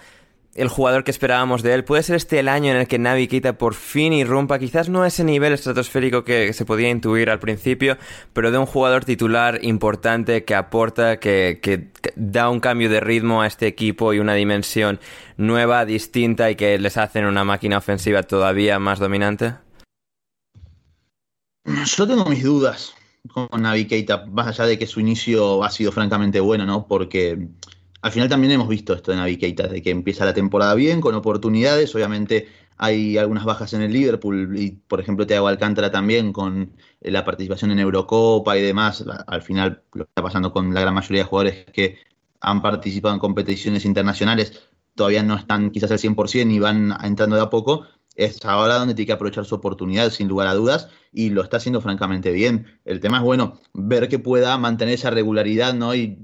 el 0.60 0.68
jugador 0.68 1.06
que 1.06 1.12
esperábamos 1.12 1.64
de 1.64 1.74
él. 1.74 1.86
Puede 1.86 2.04
ser 2.04 2.18
este 2.18 2.40
el 2.40 2.50
año 2.50 2.72
en 2.72 2.78
el 2.78 2.88
que 2.88 3.00
Navi 3.00 3.30
Keita 3.30 3.58
por 3.58 3.76
fin 3.76 4.12
irrumpa, 4.12 4.60
quizás 4.60 4.90
no 4.90 5.04
a 5.04 5.08
ese 5.08 5.24
nivel 5.24 5.54
estratosférico 5.54 6.26
que 6.26 6.52
se 6.52 6.66
podía 6.66 6.90
intuir 6.90 7.30
al 7.30 7.40
principio, 7.40 7.98
pero 8.34 8.52
de 8.52 8.58
un 8.58 8.66
jugador 8.66 9.06
titular 9.06 9.60
importante 9.64 10.44
que 10.44 10.56
aporta, 10.56 11.18
que, 11.18 11.60
que, 11.62 11.92
da 12.18 12.50
un 12.50 12.60
cambio 12.60 12.90
de 12.90 13.00
ritmo 13.00 13.42
a 13.42 13.48
este 13.48 13.68
equipo 13.68 14.14
y 14.14 14.20
una 14.20 14.34
dimensión 14.34 15.00
nueva, 15.38 15.86
distinta 15.86 16.52
y 16.52 16.56
que 16.56 16.78
les 16.78 16.98
hacen 16.98 17.26
una 17.26 17.46
máquina 17.46 17.78
ofensiva 17.78 18.24
todavía 18.24 18.80
más 18.80 19.00
dominante. 19.00 19.56
Yo 21.86 22.06
tengo 22.06 22.26
mis 22.26 22.44
dudas 22.44 22.96
con 23.32 23.62
Navi 23.62 23.86
Keita, 23.86 24.26
más 24.26 24.48
allá 24.48 24.66
de 24.66 24.78
que 24.78 24.88
su 24.88 25.00
inicio 25.00 25.64
ha 25.64 25.72
sido 25.72 25.94
francamente 25.94 26.42
bueno, 26.42 26.66
¿no? 26.66 26.86
Porque 26.86 27.48
al 28.02 28.12
final 28.12 28.30
también 28.30 28.54
hemos 28.54 28.68
visto 28.68 28.94
esto 28.94 29.12
de 29.12 29.18
Navi 29.18 29.38
Keita, 29.38 29.68
de 29.68 29.82
que 29.82 29.90
empieza 29.92 30.26
la 30.26 30.34
temporada 30.34 30.74
bien, 30.76 31.02
con 31.02 31.16
oportunidades, 31.16 31.94
obviamente 31.96 32.48
hay 32.78 33.18
algunas 33.18 33.44
bajas 33.44 33.74
en 33.74 33.82
el 33.82 33.92
Liverpool 33.92 34.58
y, 34.58 34.72
por 34.72 35.02
ejemplo, 35.02 35.28
Thiago 35.28 35.50
Alcántara 35.50 35.92
también 35.92 36.32
con 36.32 36.72
la 37.02 37.26
participación 37.26 37.72
en 37.72 37.80
Eurocopa 37.80 38.58
y 38.58 38.62
demás. 38.62 39.04
Al 39.28 39.42
final, 39.42 39.84
lo 39.92 40.06
que 40.06 40.12
está 40.12 40.24
pasando 40.24 40.54
con 40.54 40.74
la 40.74 40.80
gran 40.80 40.94
mayoría 40.94 41.24
de 41.24 41.30
jugadores 41.30 41.66
que 41.74 41.98
han 42.40 42.62
participado 42.62 43.14
en 43.14 43.20
competiciones 43.20 43.84
internacionales 43.84 44.70
todavía 44.96 45.24
no 45.24 45.36
están 45.36 45.72
quizás 45.72 45.92
al 45.92 46.00
100% 46.00 46.52
y 46.54 46.60
van 46.60 46.94
entrando 47.04 47.36
de 47.36 47.42
a 47.42 47.50
poco, 47.50 47.86
es 48.20 48.44
ahora 48.44 48.76
donde 48.76 48.94
tiene 48.94 49.08
que 49.08 49.14
aprovechar 49.14 49.46
su 49.46 49.56
oportunidad, 49.56 50.10
sin 50.10 50.28
lugar 50.28 50.48
a 50.48 50.54
dudas, 50.54 50.90
y 51.14 51.30
lo 51.30 51.42
está 51.42 51.58
haciendo 51.58 51.80
francamente 51.80 52.32
bien. 52.32 52.66
El 52.84 53.00
tema 53.00 53.18
es, 53.18 53.24
bueno, 53.24 53.60
ver 53.74 54.10
que 54.10 54.20
pueda 54.20 54.58
mantener 54.58 54.96
esa 54.96 55.10
regularidad, 55.10 55.74
¿no? 55.74 55.96
Y, 55.96 56.18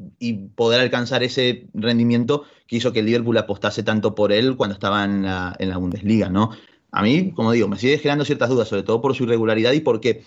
poder 0.56 0.82
alcanzar 0.82 1.22
ese 1.22 1.68
rendimiento 1.74 2.46
que 2.68 2.78
hizo 2.78 2.92
que 2.92 3.00
el 3.02 3.06
Liverpool 3.06 3.38
apostase 3.38 3.84
tanto 3.84 4.16
por 4.16 4.32
él 4.32 4.56
cuando 4.56 4.74
estaba 4.74 5.04
en 5.04 5.22
la, 5.22 5.56
en 5.60 5.70
la 5.70 5.78
Bundesliga, 5.78 6.30
¿no? 6.30 6.50
A 6.92 7.04
mí, 7.04 7.32
como 7.32 7.52
digo, 7.52 7.68
me 7.68 7.78
sigue 7.78 8.00
generando 8.00 8.26
ciertas 8.26 8.50
dudas, 8.50 8.68
sobre 8.68 8.82
todo 8.82 9.02
por 9.02 9.14
su 9.14 9.26
irregularidad 9.26 9.74
y 9.74 9.82
porque 9.82 10.24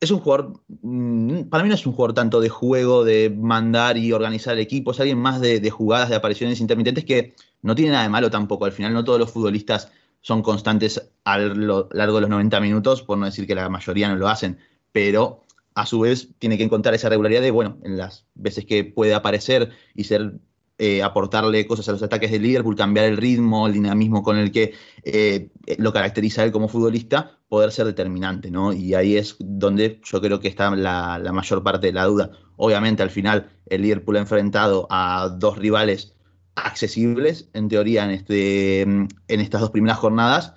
es 0.00 0.10
un 0.12 0.20
jugador, 0.20 0.60
mm, 0.82 1.44
para 1.44 1.64
mí 1.64 1.68
no 1.68 1.74
es 1.74 1.84
un 1.84 1.94
jugador 1.94 2.14
tanto 2.14 2.40
de 2.40 2.48
juego, 2.48 3.04
de 3.04 3.34
mandar 3.36 3.98
y 3.98 4.12
organizar 4.12 4.54
el 4.54 4.60
equipo, 4.60 4.92
es 4.92 5.00
alguien 5.00 5.18
más 5.18 5.40
de, 5.40 5.58
de 5.58 5.70
jugadas, 5.70 6.10
de 6.10 6.16
apariciones 6.16 6.60
intermitentes 6.60 7.04
que 7.04 7.34
no 7.62 7.74
tiene 7.74 7.92
nada 7.92 8.04
de 8.04 8.10
malo 8.10 8.30
tampoco. 8.30 8.66
Al 8.66 8.72
final 8.72 8.92
no 8.92 9.02
todos 9.02 9.18
los 9.18 9.32
futbolistas 9.32 9.90
son 10.24 10.40
constantes 10.42 11.12
a 11.24 11.36
lo 11.36 11.90
largo 11.92 12.14
de 12.16 12.22
los 12.22 12.30
90 12.30 12.58
minutos, 12.60 13.02
por 13.02 13.18
no 13.18 13.26
decir 13.26 13.46
que 13.46 13.54
la 13.54 13.68
mayoría 13.68 14.08
no 14.08 14.16
lo 14.16 14.28
hacen, 14.28 14.58
pero 14.90 15.44
a 15.74 15.84
su 15.84 16.00
vez 16.00 16.30
tiene 16.38 16.56
que 16.56 16.64
encontrar 16.64 16.94
esa 16.94 17.10
regularidad 17.10 17.42
de, 17.42 17.50
bueno, 17.50 17.76
en 17.84 17.98
las 17.98 18.26
veces 18.34 18.64
que 18.64 18.84
puede 18.84 19.12
aparecer 19.12 19.72
y 19.94 20.04
ser 20.04 20.40
eh, 20.78 21.02
aportarle 21.02 21.66
cosas 21.66 21.90
a 21.90 21.92
los 21.92 22.02
ataques 22.02 22.30
de 22.30 22.38
Liverpool, 22.38 22.74
cambiar 22.74 23.04
el 23.04 23.18
ritmo, 23.18 23.66
el 23.66 23.74
dinamismo 23.74 24.22
con 24.22 24.38
el 24.38 24.50
que 24.50 24.72
eh, 25.02 25.50
lo 25.76 25.92
caracteriza 25.92 26.42
él 26.42 26.52
como 26.52 26.68
futbolista, 26.68 27.38
poder 27.48 27.70
ser 27.70 27.84
determinante, 27.84 28.50
¿no? 28.50 28.72
Y 28.72 28.94
ahí 28.94 29.18
es 29.18 29.36
donde 29.38 30.00
yo 30.04 30.22
creo 30.22 30.40
que 30.40 30.48
está 30.48 30.74
la, 30.74 31.18
la 31.18 31.32
mayor 31.32 31.62
parte 31.62 31.88
de 31.88 31.92
la 31.92 32.06
duda. 32.06 32.30
Obviamente, 32.56 33.02
al 33.02 33.10
final, 33.10 33.50
el 33.66 33.82
Liverpool 33.82 34.16
ha 34.16 34.20
enfrentado 34.20 34.86
a 34.88 35.28
dos 35.38 35.58
rivales 35.58 36.13
accesibles, 36.56 37.48
en 37.52 37.68
teoría, 37.68 38.04
en, 38.04 38.10
este, 38.10 38.82
en 38.82 39.08
estas 39.28 39.60
dos 39.60 39.70
primeras 39.70 39.98
jornadas. 39.98 40.54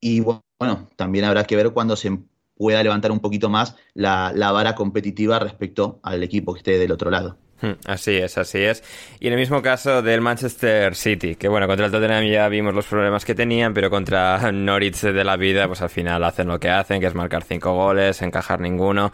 Y 0.00 0.20
bueno, 0.20 0.88
también 0.96 1.24
habrá 1.24 1.44
que 1.44 1.56
ver 1.56 1.72
cuándo 1.72 1.96
se 1.96 2.18
pueda 2.56 2.82
levantar 2.82 3.10
un 3.12 3.20
poquito 3.20 3.48
más 3.48 3.76
la, 3.94 4.32
la 4.34 4.52
vara 4.52 4.74
competitiva 4.74 5.38
respecto 5.38 6.00
al 6.02 6.22
equipo 6.22 6.52
que 6.52 6.58
esté 6.58 6.78
del 6.78 6.92
otro 6.92 7.10
lado. 7.10 7.38
Así 7.86 8.16
es, 8.16 8.38
así 8.38 8.58
es. 8.58 8.82
Y 9.20 9.28
en 9.28 9.34
el 9.34 9.38
mismo 9.38 9.62
caso 9.62 10.02
del 10.02 10.20
Manchester 10.20 10.94
City, 10.94 11.36
que 11.36 11.48
bueno, 11.48 11.66
contra 11.66 11.86
el 11.86 11.92
Tottenham 11.92 12.24
ya 12.24 12.48
vimos 12.48 12.74
los 12.74 12.86
problemas 12.86 13.24
que 13.24 13.34
tenían, 13.34 13.74
pero 13.74 13.90
contra 13.90 14.50
Norwich 14.52 15.00
de 15.00 15.24
la 15.24 15.36
vida, 15.36 15.66
pues 15.66 15.80
al 15.82 15.90
final 15.90 16.22
hacen 16.24 16.48
lo 16.48 16.58
que 16.60 16.68
hacen, 16.68 17.00
que 17.00 17.06
es 17.06 17.14
marcar 17.14 17.44
cinco 17.44 17.74
goles, 17.74 18.20
encajar 18.22 18.60
ninguno 18.60 19.12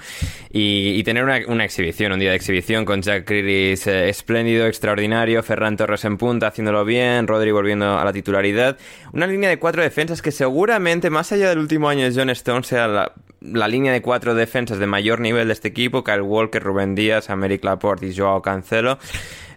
y, 0.50 1.02
tener 1.04 1.24
una, 1.24 1.64
exhibición, 1.64 2.12
un 2.12 2.20
día 2.20 2.30
de 2.30 2.36
exhibición 2.36 2.84
con 2.84 3.02
Jack 3.02 3.28
Grealish 3.28 3.86
eh, 3.86 4.08
espléndido, 4.08 4.66
extraordinario, 4.66 5.42
Ferran 5.42 5.76
Torres 5.76 6.04
en 6.04 6.16
punta 6.16 6.48
haciéndolo 6.48 6.84
bien, 6.84 7.26
Rodri 7.26 7.50
volviendo 7.50 7.98
a 7.98 8.04
la 8.04 8.12
titularidad. 8.12 8.76
Una 9.12 9.26
línea 9.26 9.48
de 9.48 9.58
cuatro 9.58 9.82
defensas 9.82 10.22
que 10.22 10.30
seguramente, 10.30 11.10
más 11.10 11.32
allá 11.32 11.48
del 11.48 11.58
último 11.58 11.88
año 11.88 12.04
de 12.04 12.14
John 12.14 12.30
Stone, 12.30 12.64
sea 12.64 12.88
la, 12.88 13.12
la 13.40 13.68
línea 13.68 13.92
de 13.92 14.02
cuatro 14.02 14.34
defensas 14.34 14.78
de 14.78 14.86
mayor 14.86 15.20
nivel 15.20 15.48
de 15.48 15.54
este 15.54 15.68
equipo, 15.68 16.04
Kyle 16.04 16.22
Walker, 16.22 16.62
Rubén 16.62 16.94
Díaz, 16.94 17.30
Améric 17.30 17.64
Laporte 17.64 18.06
y 18.06 18.14
Joao 18.14 18.39
Cancelo. 18.42 18.98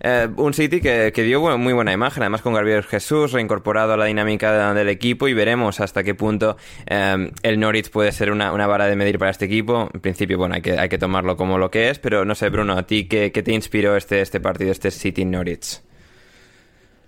Eh, 0.05 0.27
un 0.35 0.53
City 0.53 0.81
que, 0.81 1.11
dio 1.15 1.57
muy 1.57 1.71
buena 1.71 1.93
imagen, 1.93 2.23
además 2.23 2.41
con 2.41 2.53
Gabriel 2.53 2.83
Jesús 2.83 3.31
reincorporado 3.31 3.93
a 3.93 3.97
la 3.97 4.05
dinámica 4.05 4.73
del 4.73 4.89
equipo 4.89 5.29
y 5.29 5.33
veremos 5.33 5.79
hasta 5.79 6.03
qué 6.03 6.13
punto 6.13 6.57
eh, 6.85 7.31
el 7.41 7.59
Norwich 7.59 7.89
puede 7.89 8.11
ser 8.11 8.29
una, 8.31 8.51
vara 8.51 8.87
de 8.87 8.97
medir 8.97 9.17
para 9.17 9.31
este 9.31 9.45
equipo. 9.45 9.89
En 9.93 10.01
principio, 10.01 10.37
bueno, 10.37 10.55
hay 10.55 10.61
que, 10.61 10.97
tomarlo 10.97 11.37
como 11.37 11.57
lo 11.57 11.71
que 11.71 11.89
es, 11.89 11.99
pero 11.99 12.25
no 12.25 12.35
sé, 12.35 12.49
Bruno, 12.49 12.73
¿a 12.73 12.83
ti 12.83 13.07
qué, 13.07 13.29
te 13.31 13.53
inspiró 13.53 13.95
este, 13.95 14.19
este 14.19 14.41
partido, 14.41 14.71
este 14.71 14.91
City-Norwich? 14.91 15.79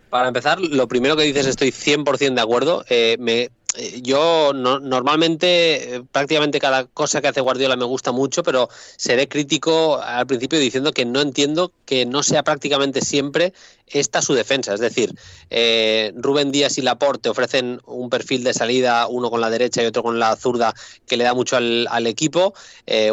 Para 0.10 0.30
empezar, 0.30 0.62
lo 0.62 0.88
primero 0.88 1.18
que 1.18 1.24
dices 1.24 1.48
estoy 1.48 1.72
100% 1.72 2.36
de 2.36 2.42
acuerdo. 2.42 2.86
Eh, 2.90 3.18
me 3.20 3.50
eh, 3.78 4.02
yo 4.02 4.52
normalmente 4.54 5.96
eh, 5.96 6.04
prácticamente 6.12 6.60
cada 6.60 6.86
cosa 6.86 7.22
que 7.22 7.28
hace 7.28 7.42
Guardiola 7.42 7.76
me 7.76 7.86
gusta 7.86 8.12
mucho, 8.12 8.44
pero 8.44 8.70
seré 8.98 9.28
crítico 9.28 10.02
al 10.02 10.28
principio 10.28 10.60
diciendo 10.60 10.92
que 10.92 11.06
no 11.06 11.22
entiendo 11.22 11.72
que 11.86 12.06
no 12.06 12.24
sea 12.24 12.44
prácticamente 12.44 13.02
siempre 13.02 13.54
esta 13.88 14.21
su 14.21 14.34
defensa. 14.34 14.74
Es 14.74 14.80
decir, 14.80 15.13
eh, 15.50 16.13
Rubén 16.15 16.52
Díaz 16.52 16.78
y 16.78 16.82
Laporte 16.82 17.30
ofrecen 17.30 17.82
un 17.86 18.10
perfil 18.10 18.43
de 18.43 18.54
salida, 18.54 19.08
uno 19.08 19.30
con 19.30 19.41
la 19.41 19.50
derecha 19.50 19.84
y 19.84 19.86
otro 19.86 20.04
con 20.04 20.19
la 20.19 20.36
zurda, 20.36 20.74
que 21.08 21.17
le 21.17 21.24
da 21.24 21.34
mucho 21.34 21.58
al, 21.58 22.08
equipo. 22.08 22.54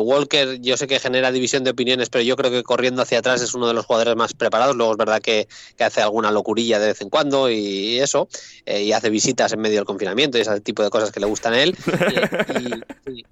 Walker, 0.01 0.61
yo 0.61 0.77
sé 0.77 0.87
que 0.87 0.99
genera 0.99 1.33
división 1.33 1.65
de 1.65 1.71
opiniones, 1.71 2.11
pero 2.11 2.23
yo 2.23 2.37
creo 2.37 2.51
que 2.51 2.63
corriendo 2.63 3.03
hacia 3.03 3.19
atrás 3.19 3.41
es 3.41 3.55
uno 3.55 3.67
de 3.67 3.75
los 3.75 3.87
jugadores 3.87 4.17
más 4.17 4.35
preparados. 4.35 4.77
Luego 4.77 4.93
es 4.93 4.99
verdad 4.99 5.21
que, 5.21 5.49
hace 5.79 6.01
alguna 6.01 6.31
locurilla 6.31 6.79
de 6.79 6.89
vez 6.89 7.01
en 7.01 7.11
cuando 7.11 7.51
y, 7.51 7.99
eso, 7.99 8.29
y 8.67 8.93
hace 8.93 9.11
visitas 9.11 9.53
en 9.53 9.61
medio 9.61 9.77
del 9.77 9.85
confinamiento 9.85 10.39
y 10.39 10.43
tipo 10.63 10.83
de 10.83 10.91
cosas 10.91 11.11
que 11.11 11.21
le 11.21 11.27
gustan 11.27 11.55
a 11.55 11.63
él. 11.63 11.77
Y, 13.07 13.25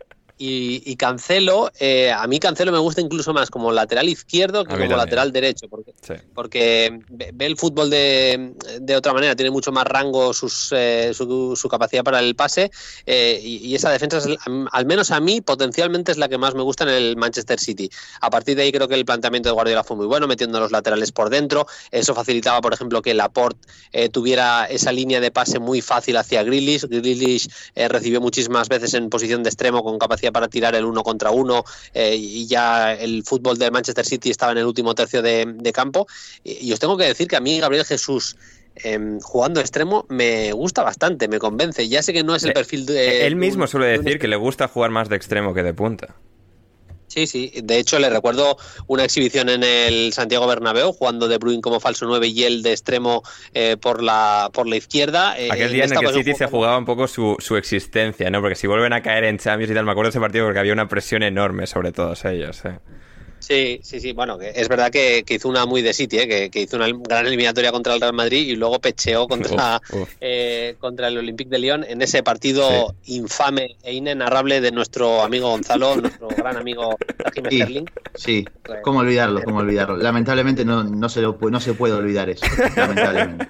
Cancelo, 0.96 1.70
eh, 1.79 2.11
a 2.11 2.26
mí 2.26 2.40
Cancelo 2.40 2.72
me 2.72 2.79
gusta 2.79 3.03
incluso 3.03 3.35
más 3.35 3.50
como 3.50 3.72
lateral 3.72 4.09
izquierdo 4.09 4.64
que 4.64 4.74
como 4.74 4.96
lateral 4.96 5.33
derecho, 5.33 5.68
porque, 5.68 5.92
porque 6.35 6.98
ve 7.11 7.44
el 7.46 7.59
fútbol 7.59 7.90
de, 7.90 8.55
otra 8.96 9.12
manera, 9.12 9.37
tiene 9.37 9.50
mucho 9.50 9.70
más 9.70 9.85
rango 9.85 10.33
sus, 10.33 10.72
eh, 10.74 11.12
su, 11.12 11.68
capacidad 11.70 12.03
para 12.03 12.20
el 12.20 12.35
pase 12.37 12.70
eh, 13.05 13.38
y, 13.42 13.74
esa 13.74 13.90
defensa, 13.90 14.16
es, 14.16 14.29
al 14.72 14.87
menos 14.87 15.11
a 15.11 15.20
mí, 15.20 15.42
potencialmente 15.42 16.11
es 16.11 16.16
la 16.16 16.29
que 16.29 16.38
más 16.38 16.55
me 16.55 16.62
gusta 16.62 16.85
en 16.85 16.90
el 16.90 17.16
Manchester 17.18 17.61
City. 17.61 17.90
A 18.22 18.31
partir 18.31 18.57
de 18.57 18.62
ahí 18.62 18.72
creo 18.72 18.88
que 18.88 18.94
el 18.94 19.05
planteamiento 19.05 19.50
de 19.50 19.53
Guardiola 19.53 19.85
fue 19.85 19.96
muy 19.96 20.07
bueno, 20.07 20.26
metiendo 20.26 20.59
los 20.59 20.72
laterales 20.72 21.12
por 21.12 21.29
dentro, 21.29 21.66
eso 21.90 22.14
facilitaba, 22.14 22.62
por 22.62 22.72
ejemplo, 22.72 23.03
que 23.03 23.12
Laporte 23.12 23.61
tuviera 24.11 24.64
esa 24.64 24.90
línea 24.90 25.20
de 25.20 25.31
pase 25.31 25.59
muy 25.59 25.83
fácil 25.83 26.16
hacia 26.16 26.42
Grealish, 26.42 26.87
Grealish 26.87 27.50
recibió 27.74 28.22
muchísimas 28.22 28.70
veces 28.70 28.94
en 28.94 29.11
posición 29.11 29.42
de 29.42 29.50
extremo 29.50 29.85
con 29.85 29.98
capacidad 29.98 30.30
para 30.33 30.49
tirar 30.49 30.75
el 30.75 30.85
uno 30.85 31.03
contra 31.03 31.31
uno 31.31 31.64
eh, 31.95 32.16
y 32.16 32.47
ya 32.47 32.95
el 32.95 33.23
fútbol 33.25 33.59
del 33.59 33.73
Manchester 33.73 34.05
City 34.05 34.31
estaba 34.31 34.53
en 34.53 34.59
el 34.59 34.66
último 34.66 34.95
tercio 34.95 35.23
de, 35.23 35.73
campo. 35.73 36.07
Y, 36.45 36.73
os 36.73 36.81
tengo 36.81 36.97
que 36.97 37.05
decir 37.05 37.29
que 37.29 37.37
a 37.37 37.40
mí 37.40 37.59
Gabriel 37.59 37.85
Jesús 37.85 38.37
em, 38.77 39.21
jugando 39.21 39.61
extremo 39.61 40.07
me 40.09 40.53
gusta 40.53 40.83
bastante, 40.83 41.29
me 41.29 41.38
convence. 41.38 41.88
Ya 41.88 42.03
sé 42.03 42.12
que 42.12 42.25
no 42.25 42.35
es 42.35 42.43
el 42.45 42.51
eh, 42.51 42.55
perfil 42.55 42.87
de... 42.87 43.27
Él 43.27 43.37
mismo 43.37 43.66
suele 43.66 43.99
decir 43.99 44.19
que 44.19 44.29
le 44.29 44.37
gusta 44.37 44.69
jugar 44.69 44.90
más 44.90 45.09
de 45.09 45.16
extremo 45.16 45.55
que 45.55 45.62
de 45.62 45.75
punta. 45.75 46.14
Sí, 47.11 47.27
sí. 47.27 47.53
De 47.64 47.79
hecho, 47.79 47.99
le 47.99 48.09
recuerdo 48.09 48.57
una 48.87 49.03
exhibición 49.03 49.49
en 49.49 49.64
el 49.64 50.12
Santiago 50.12 50.46
Bernabéu, 50.46 50.92
jugando 50.92 51.27
De 51.27 51.38
Bruyne 51.38 51.61
como 51.61 51.81
falso 51.81 52.07
9 52.07 52.29
y 52.29 52.44
él 52.44 52.62
de 52.62 52.70
extremo 52.70 53.25
eh, 53.53 53.77
por, 53.81 54.01
la, 54.01 54.49
por 54.53 54.68
la 54.68 54.77
izquierda. 54.77 55.37
Eh, 55.37 55.49
Aquel 55.51 55.73
día 55.73 55.87
en, 55.87 55.92
el 55.92 55.99
que 55.99 56.12
City 56.12 56.35
se 56.35 56.46
jugaba 56.46 56.79
un 56.79 56.85
poco 56.85 57.09
su, 57.09 57.35
su, 57.40 57.57
existencia, 57.57 58.31
¿no? 58.31 58.40
Porque 58.40 58.55
si 58.55 58.68
vuelven 58.68 58.92
a 58.92 59.03
caer 59.03 59.25
en 59.25 59.38
Champions 59.38 59.73
y 59.73 59.75
tal, 59.75 59.85
me 59.85 59.90
acuerdo 59.90 60.07
de 60.07 60.11
ese 60.11 60.20
partido 60.20 60.44
porque 60.44 60.61
había 60.61 60.73
una 60.73 60.88
presión 60.88 61.25
enorme 61.25 61.66
sobre 61.66 61.90
todos 61.90 62.25
ellos. 62.25 62.64
¿eh? 62.64 62.79
Sí, 63.50 63.80
sí, 63.82 63.98
sí. 63.98 64.12
Bueno, 64.12 64.38
que 64.38 64.52
es 64.54 64.68
verdad 64.68 64.92
que, 64.92 65.24
hizo 65.28 65.48
una 65.48 65.66
muy 65.66 65.82
de 65.82 65.92
City, 65.92 66.18
¿eh? 66.20 66.50
que, 66.50 66.60
hizo 66.60 66.76
una 66.76 66.86
gran 66.88 67.26
eliminatoria 67.26 67.72
contra 67.72 67.94
el 67.94 68.00
Real 68.00 68.12
Madrid 68.12 68.46
y 68.46 68.54
luego 68.54 68.78
pecheó 68.78 69.26
contra, 69.26 69.82
eh, 70.20 70.76
contra 70.78 71.08
el 71.08 71.18
Olympique 71.18 71.50
de 71.50 71.58
Lyon 71.58 71.82
en 71.82 72.00
ese 72.00 72.22
partido 72.22 72.94
infame 73.06 73.76
e 73.82 73.92
inenarrable 73.92 74.60
de 74.60 74.70
nuestro 74.70 75.22
amigo 75.22 75.50
Gonzalo, 75.50 75.96
nuestro 76.00 76.28
gran 76.28 76.58
amigo 76.58 76.96
Jimmy 77.34 77.48
Sterling. 77.50 77.84
Sí, 78.14 78.46
pues, 78.62 78.78
cómo 78.84 79.00
olvidarlo, 79.00 79.42
cómo 79.42 79.58
olvidarlo. 79.58 79.96
Lamentablemente 79.96 80.64
no, 80.64 80.84
no, 80.84 81.08
se 81.08 81.20
lo, 81.20 81.36
no 81.40 81.58
se 81.58 81.74
puede 81.74 81.94
olvidar 81.94 82.30
eso. 82.30 82.46
Lamentablemente. 82.76 83.48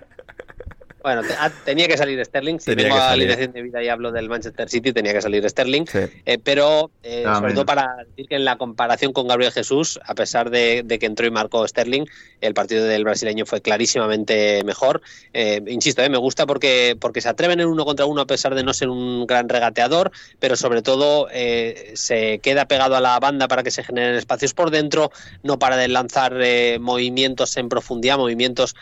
Bueno, 1.02 1.22
ah, 1.38 1.50
tenía 1.64 1.88
que 1.88 1.96
salir 1.96 2.22
Sterling. 2.24 2.58
Si 2.58 2.76
tengo 2.76 2.94
alineación 2.94 3.52
de 3.52 3.62
vida 3.62 3.82
y 3.82 3.88
hablo 3.88 4.12
del 4.12 4.28
Manchester 4.28 4.68
City, 4.68 4.92
tenía 4.92 5.14
que 5.14 5.22
salir 5.22 5.48
Sterling. 5.48 5.84
Eh, 6.26 6.38
pero 6.42 6.90
eh, 7.02 7.24
ah, 7.26 7.36
sobre 7.36 7.54
todo 7.54 7.64
para 7.64 7.96
decir 8.06 8.28
que 8.28 8.34
en 8.34 8.44
la 8.44 8.56
comparación 8.56 9.12
con 9.12 9.26
Gabriel 9.26 9.52
Jesús, 9.52 9.98
a 10.04 10.14
pesar 10.14 10.50
de, 10.50 10.84
que 11.00 11.06
entró 11.06 11.26
y 11.26 11.30
marcó 11.30 11.66
Sterling, 11.66 12.04
el 12.40 12.52
partido 12.52 12.84
del 12.84 13.04
brasileño 13.04 13.46
fue 13.46 13.62
clarísimamente 13.62 14.62
mejor. 14.64 15.00
Eh, 15.32 15.62
insisto, 15.68 16.08
me 16.10 16.18
gusta 16.18 16.46
porque, 16.46 16.96
porque 17.00 17.22
se 17.22 17.28
atreven 17.30 17.60
en 17.60 17.68
uno 17.68 17.84
contra 17.84 18.04
uno 18.04 18.20
a 18.20 18.26
pesar 18.26 18.54
de 18.54 18.62
no 18.62 18.74
ser 18.74 18.88
un 18.88 19.26
gran 19.26 19.48
regateador, 19.48 20.10
pero 20.38 20.56
sobre 20.56 20.82
todo 20.82 21.28
se 21.30 22.38
queda 22.40 22.66
pegado 22.66 22.96
a 22.96 23.00
la 23.00 23.18
banda 23.20 23.48
para 23.48 23.62
que 23.62 23.70
se 23.70 23.82
generen 23.82 24.16
espacios 24.16 24.52
por 24.52 24.70
dentro, 24.70 25.10
no 25.42 25.58
para 25.58 25.76
de 25.76 25.88
lanzar 25.88 26.34
movimientos 26.80 27.56
en 27.56 27.68
profundidad, 27.68 28.18
movimientos 28.18 28.74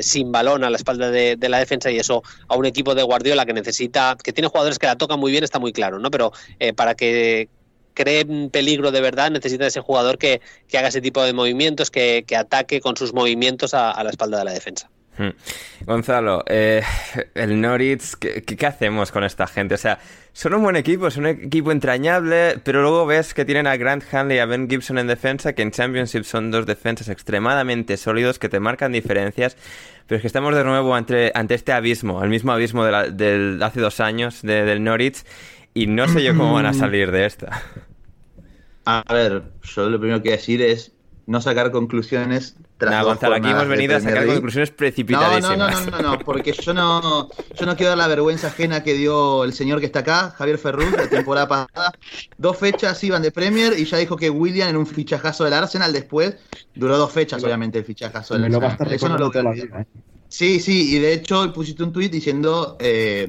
sin 0.00 0.32
balón 0.32 0.64
a 0.64 0.70
la 0.70 0.76
espalda 0.76 1.10
de 1.10 1.36
la 1.50 1.58
defensa 1.58 1.90
y 1.90 1.98
eso 1.98 2.22
a 2.48 2.56
un 2.56 2.66
equipo 2.66 2.94
de 2.94 3.02
Guardiola 3.02 3.46
que 3.46 3.52
necesita, 3.52 4.16
que 4.22 4.32
tiene 4.32 4.48
jugadores 4.48 4.78
que 4.78 4.86
la 4.86 4.96
tocan 4.96 5.20
muy 5.20 5.32
bien, 5.32 5.44
está 5.44 5.58
muy 5.58 5.72
claro, 5.72 5.98
¿no? 5.98 6.10
Pero 6.10 6.32
eh, 6.58 6.72
para 6.72 6.94
que 6.94 7.48
creen 7.94 8.50
peligro 8.50 8.92
de 8.92 9.00
verdad, 9.00 9.30
necesitan 9.30 9.66
ese 9.66 9.80
jugador 9.80 10.18
que, 10.18 10.40
haga 10.72 10.88
ese 10.88 11.00
tipo 11.00 11.22
de 11.22 11.32
movimientos, 11.32 11.90
que, 11.90 12.24
ataque 12.36 12.80
con 12.80 12.96
sus 12.96 13.12
movimientos 13.12 13.74
a 13.74 14.02
la 14.02 14.10
espalda 14.10 14.38
de 14.38 14.44
la 14.44 14.52
defensa. 14.52 14.88
Gonzalo, 15.84 16.44
eh, 16.46 16.82
el 17.34 17.60
Norwich, 17.60 18.14
¿qué, 18.18 18.66
hacemos 18.66 19.10
con 19.12 19.24
esta 19.24 19.46
gente? 19.46 19.74
O 19.74 19.78
sea, 19.78 19.98
son 20.32 20.54
un 20.54 20.62
buen 20.62 20.76
equipo, 20.76 21.06
es 21.06 21.16
un 21.16 21.26
equipo 21.26 21.72
entrañable, 21.72 22.60
pero 22.64 22.82
luego 22.82 23.06
ves 23.06 23.34
que 23.34 23.44
tienen 23.44 23.66
a 23.66 23.76
Grant 23.76 24.04
Hanley 24.12 24.36
y 24.36 24.40
a 24.40 24.46
Ben 24.46 24.68
Gibson 24.68 24.98
en 24.98 25.06
defensa, 25.06 25.52
que 25.52 25.62
en 25.62 25.70
Championship 25.70 26.24
son 26.24 26.50
dos 26.50 26.66
defensas 26.66 27.08
extremadamente 27.08 27.96
sólidos 27.96 28.38
que 28.38 28.48
te 28.48 28.60
marcan 28.60 28.92
diferencias, 28.92 29.56
pero 30.06 30.16
es 30.16 30.22
que 30.22 30.26
estamos 30.26 30.54
de 30.54 30.64
nuevo 30.64 30.94
ante, 30.94 31.32
ante 31.34 31.54
este 31.54 31.72
abismo, 31.72 32.22
el 32.22 32.30
mismo 32.30 32.52
abismo 32.52 32.84
de, 32.84 33.12
del 33.12 33.62
hace 33.62 33.80
dos 33.80 34.00
años 34.00 34.42
del 34.42 34.82
Norwich, 34.82 35.24
y 35.74 35.86
no 35.86 36.08
sé 36.08 36.22
yo 36.22 36.36
cómo 36.36 36.54
van 36.54 36.66
a 36.66 36.72
salir 36.74 37.10
de 37.10 37.26
esta. 37.26 37.62
A 38.84 39.04
ver, 39.12 39.42
yo 39.62 39.88
lo 39.88 40.00
primero 40.00 40.22
que 40.22 40.30
decir 40.30 40.62
es 40.62 40.92
no 41.30 41.40
sacar 41.40 41.70
conclusiones 41.70 42.56
no, 42.80 43.04
Gonzalo, 43.04 43.36
aquí 43.36 43.48
hemos 43.48 43.68
venido 43.68 43.96
a 43.96 44.00
sacar 44.00 44.26
conclusiones 44.26 44.70
precipitadísimas. 44.70 45.58
No, 45.58 45.70
no, 45.70 45.80
no, 45.80 45.90
no, 45.90 46.16
no, 46.16 46.18
porque 46.18 46.52
yo 46.52 46.74
no, 46.74 47.28
yo 47.54 47.66
no 47.66 47.76
quiero 47.76 47.90
dar 47.90 47.98
la 47.98 48.08
vergüenza 48.08 48.48
ajena 48.48 48.82
que 48.82 48.94
dio 48.94 49.44
el 49.44 49.52
señor 49.52 49.78
que 49.78 49.86
está 49.86 50.00
acá, 50.00 50.30
Javier 50.30 50.58
Ferruz, 50.58 50.90
la 50.90 51.08
temporada 51.08 51.46
pasada. 51.46 51.92
Dos 52.38 52.56
fechas 52.56 53.04
iban 53.04 53.22
de 53.22 53.30
Premier 53.30 53.78
y 53.78 53.84
ya 53.84 53.98
dijo 53.98 54.16
que 54.16 54.28
William 54.28 54.70
en 54.70 54.76
un 54.76 54.86
fichajazo 54.86 55.44
del 55.44 55.52
Arsenal 55.52 55.92
después 55.92 56.36
duró 56.74 56.96
dos 56.96 57.12
fechas, 57.12 57.44
obviamente, 57.44 57.78
el 57.78 57.84
fichajazo 57.84 58.34
del 58.34 58.52
Arsenal. 58.52 58.92
Eso 58.92 59.08
no 59.08 59.18
lo 59.18 59.32
¿eh? 59.32 59.86
Sí, 60.28 60.58
sí, 60.58 60.96
y 60.96 60.98
de 60.98 61.12
hecho 61.12 61.52
pusiste 61.52 61.82
un 61.84 61.92
tuit 61.92 62.10
diciendo 62.10 62.76
eh, 62.80 63.28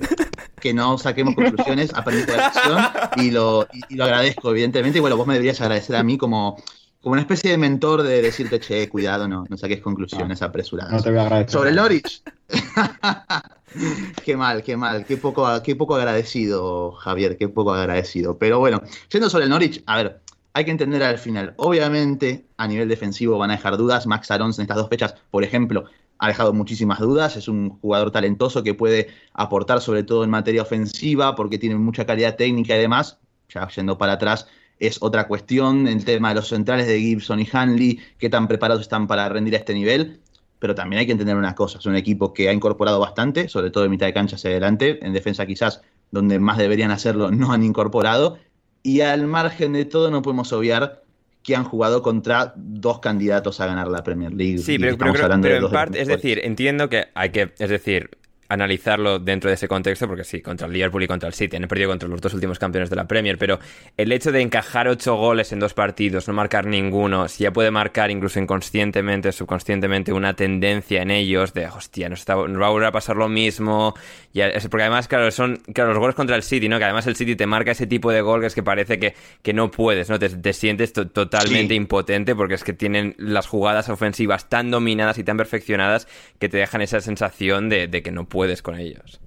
que 0.59 0.73
no 0.73 0.97
saquemos 0.97 1.35
conclusiones, 1.35 1.91
aprendiste 1.95 2.37
la 2.37 2.47
lección 2.47 2.79
y 3.17 3.31
lo, 3.31 3.67
y 3.89 3.95
lo 3.95 4.05
agradezco, 4.05 4.51
evidentemente. 4.51 4.99
Y 4.99 5.01
bueno, 5.01 5.17
vos 5.17 5.27
me 5.27 5.33
deberías 5.33 5.59
agradecer 5.61 5.95
a 5.95 6.03
mí 6.03 6.17
como 6.17 6.57
como 7.01 7.13
una 7.13 7.21
especie 7.21 7.51
de 7.51 7.57
mentor 7.57 8.03
de 8.03 8.21
decirte, 8.21 8.59
che, 8.59 8.87
cuidado, 8.87 9.27
no, 9.27 9.45
no 9.49 9.57
saques 9.57 9.81
conclusiones 9.81 10.41
apresuradas. 10.41 10.93
No 10.93 11.01
te 11.01 11.09
voy 11.09 11.19
a 11.19 11.23
agradecer. 11.23 11.51
Sobre 11.51 11.69
el 11.71 11.75
Norwich. 11.75 12.21
qué 14.23 14.37
mal, 14.37 14.61
qué 14.61 14.77
mal, 14.77 15.05
qué 15.05 15.17
poco, 15.17 15.47
qué 15.63 15.75
poco 15.75 15.95
agradecido, 15.95 16.91
Javier, 16.91 17.37
qué 17.37 17.49
poco 17.49 17.73
agradecido. 17.73 18.37
Pero 18.37 18.59
bueno, 18.59 18.83
yendo 19.11 19.29
sobre 19.29 19.45
el 19.45 19.49
Norwich, 19.49 19.81
a 19.87 19.97
ver, 19.97 20.21
hay 20.53 20.65
que 20.65 20.71
entender 20.71 21.01
al 21.01 21.17
final. 21.17 21.55
Obviamente, 21.57 22.45
a 22.57 22.67
nivel 22.67 22.87
defensivo 22.87 23.37
van 23.39 23.49
a 23.49 23.55
dejar 23.55 23.77
dudas. 23.77 24.05
Max 24.05 24.29
Arons 24.29 24.59
en 24.59 24.63
estas 24.63 24.77
dos 24.77 24.89
fechas, 24.89 25.15
por 25.31 25.43
ejemplo, 25.43 25.85
ha 26.19 26.27
dejado 26.27 26.53
muchísimas 26.53 26.99
dudas. 26.99 27.35
Es 27.35 27.47
un 27.47 27.79
jugador 27.79 28.11
talentoso 28.11 28.61
que 28.61 28.75
puede 28.75 29.07
aportar 29.33 29.81
sobre 29.81 30.03
todo 30.03 30.23
en 30.23 30.29
materia 30.29 30.61
ofensiva 30.61 31.35
porque 31.35 31.57
tiene 31.57 31.75
mucha 31.75 32.05
calidad 32.05 32.35
técnica 32.35 32.75
y 32.75 32.81
demás. 32.81 33.17
Ya 33.49 33.67
yendo 33.69 33.97
para 33.97 34.13
atrás, 34.13 34.47
es 34.81 34.97
otra 35.01 35.27
cuestión, 35.27 35.87
el 35.87 36.03
tema 36.03 36.29
de 36.29 36.35
los 36.35 36.47
centrales 36.47 36.87
de 36.87 36.99
Gibson 36.99 37.39
y 37.39 37.47
Hanley, 37.51 37.99
qué 38.17 38.29
tan 38.29 38.47
preparados 38.47 38.81
están 38.81 39.07
para 39.07 39.29
rendir 39.29 39.53
a 39.53 39.59
este 39.59 39.75
nivel, 39.75 40.19
pero 40.57 40.73
también 40.73 40.99
hay 40.99 41.05
que 41.05 41.11
entender 41.11 41.37
una 41.37 41.53
cosa, 41.53 41.77
es 41.77 41.85
un 41.85 41.95
equipo 41.95 42.33
que 42.33 42.49
ha 42.49 42.53
incorporado 42.53 42.99
bastante, 42.99 43.47
sobre 43.47 43.69
todo 43.69 43.85
en 43.85 43.91
mitad 43.91 44.07
de 44.07 44.13
cancha 44.13 44.37
hacia 44.37 44.49
adelante, 44.49 44.99
en 45.05 45.13
defensa 45.13 45.45
quizás 45.45 45.81
donde 46.09 46.39
más 46.39 46.57
deberían 46.57 46.89
hacerlo 46.89 47.29
no 47.29 47.53
han 47.53 47.63
incorporado, 47.63 48.39
y 48.81 49.01
al 49.01 49.27
margen 49.27 49.73
de 49.73 49.85
todo 49.85 50.09
no 50.09 50.23
podemos 50.23 50.51
obviar 50.51 51.03
que 51.43 51.55
han 51.55 51.63
jugado 51.63 52.01
contra 52.01 52.53
dos 52.55 52.99
candidatos 52.99 53.59
a 53.59 53.67
ganar 53.67 53.87
la 53.87 54.03
Premier 54.03 54.33
League. 54.33 54.57
Sí, 54.57 54.79
pero, 54.79 54.97
pero, 54.97 55.33
en 55.33 55.71
parte, 55.71 56.01
es 56.01 56.07
decir, 56.07 56.41
entiendo 56.43 56.89
que 56.89 57.07
hay 57.13 57.29
que, 57.29 57.53
es 57.57 57.69
decir, 57.69 58.09
analizarlo 58.51 59.17
dentro 59.17 59.49
de 59.49 59.53
ese 59.53 59.67
contexto, 59.69 60.07
porque 60.07 60.25
sí, 60.25 60.41
contra 60.41 60.67
el 60.67 60.73
Liverpool 60.73 61.03
y 61.03 61.07
contra 61.07 61.27
el 61.27 61.33
City 61.33 61.55
han 61.55 61.67
perdido 61.69 61.89
contra 61.89 62.09
los 62.09 62.19
dos 62.19 62.33
últimos 62.33 62.59
campeones 62.59 62.89
de 62.89 62.97
la 62.97 63.07
Premier, 63.07 63.37
pero 63.37 63.59
el 63.95 64.11
hecho 64.11 64.31
de 64.33 64.41
encajar 64.41 64.89
ocho 64.89 65.15
goles 65.15 65.53
en 65.53 65.59
dos 65.59 65.73
partidos, 65.73 66.27
no 66.27 66.33
marcar 66.33 66.65
ninguno, 66.65 67.29
si 67.29 67.43
ya 67.45 67.51
puede 67.51 67.71
marcar 67.71 68.11
incluso 68.11 68.39
inconscientemente, 68.39 69.31
subconscientemente, 69.31 70.11
una 70.11 70.35
tendencia 70.35 71.01
en 71.01 71.11
ellos 71.11 71.53
de, 71.53 71.67
hostia, 71.67 72.09
nos, 72.09 72.25
va 72.25 72.33
a 72.67 72.69
volver 72.69 72.87
a 72.89 72.91
pasar 72.91 73.15
lo 73.15 73.29
mismo, 73.29 73.93
y 74.33 74.41
porque 74.69 74.83
además, 74.83 75.07
claro, 75.07 75.31
son 75.31 75.57
claro, 75.73 75.91
los 75.91 75.99
goles 75.99 76.15
contra 76.15 76.35
el 76.35 76.43
City, 76.43 76.67
¿no? 76.67 76.77
Que 76.77 76.83
además 76.85 77.07
el 77.07 77.15
City 77.15 77.37
te 77.37 77.47
marca 77.47 77.71
ese 77.71 77.87
tipo 77.87 78.11
de 78.11 78.19
gol 78.19 78.41
que 78.41 78.47
es 78.47 78.55
que 78.55 78.63
parece 78.63 78.99
que, 78.99 79.15
que 79.41 79.53
no 79.53 79.71
puedes, 79.71 80.09
¿no? 80.09 80.19
Te, 80.19 80.51
sientes 80.51 80.91
totalmente 80.91 81.73
impotente 81.73 82.35
porque 82.35 82.55
es 82.55 82.63
que 82.65 82.73
tienen 82.73 83.15
las 83.17 83.47
jugadas 83.47 83.87
ofensivas 83.87 84.49
tan 84.49 84.69
dominadas 84.69 85.17
y 85.17 85.23
tan 85.23 85.37
perfeccionadas 85.37 86.07
que 86.39 86.49
te 86.49 86.57
dejan 86.57 86.81
esa 86.81 86.99
sensación 86.99 87.69
de, 87.69 87.87
de 87.87 88.03
que 88.03 88.11
no 88.11 88.25
puedes 88.25 88.40
puedes 88.41 88.63
con 88.63 88.79
ellos. 88.79 89.19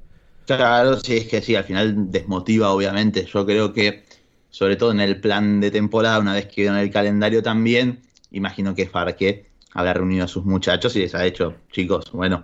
Claro, 0.44 0.98
sí, 0.98 1.18
es 1.18 1.28
que 1.28 1.40
sí, 1.40 1.54
al 1.54 1.62
final 1.62 2.10
desmotiva, 2.10 2.72
obviamente. 2.72 3.24
Yo 3.26 3.46
creo 3.46 3.72
que, 3.72 4.02
sobre 4.50 4.74
todo 4.74 4.90
en 4.90 4.98
el 4.98 5.20
plan 5.20 5.60
de 5.60 5.70
temporada, 5.70 6.18
una 6.18 6.34
vez 6.34 6.46
que 6.46 6.66
en 6.66 6.74
el 6.74 6.90
calendario 6.90 7.40
también, 7.40 8.00
imagino 8.32 8.74
que 8.74 8.88
Farque 8.88 9.46
habrá 9.72 9.94
reunido 9.94 10.24
a 10.24 10.26
sus 10.26 10.44
muchachos 10.44 10.96
y 10.96 10.98
les 10.98 11.14
ha 11.14 11.22
dicho, 11.22 11.54
chicos, 11.70 12.10
bueno, 12.10 12.42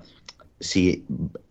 si 0.61 1.05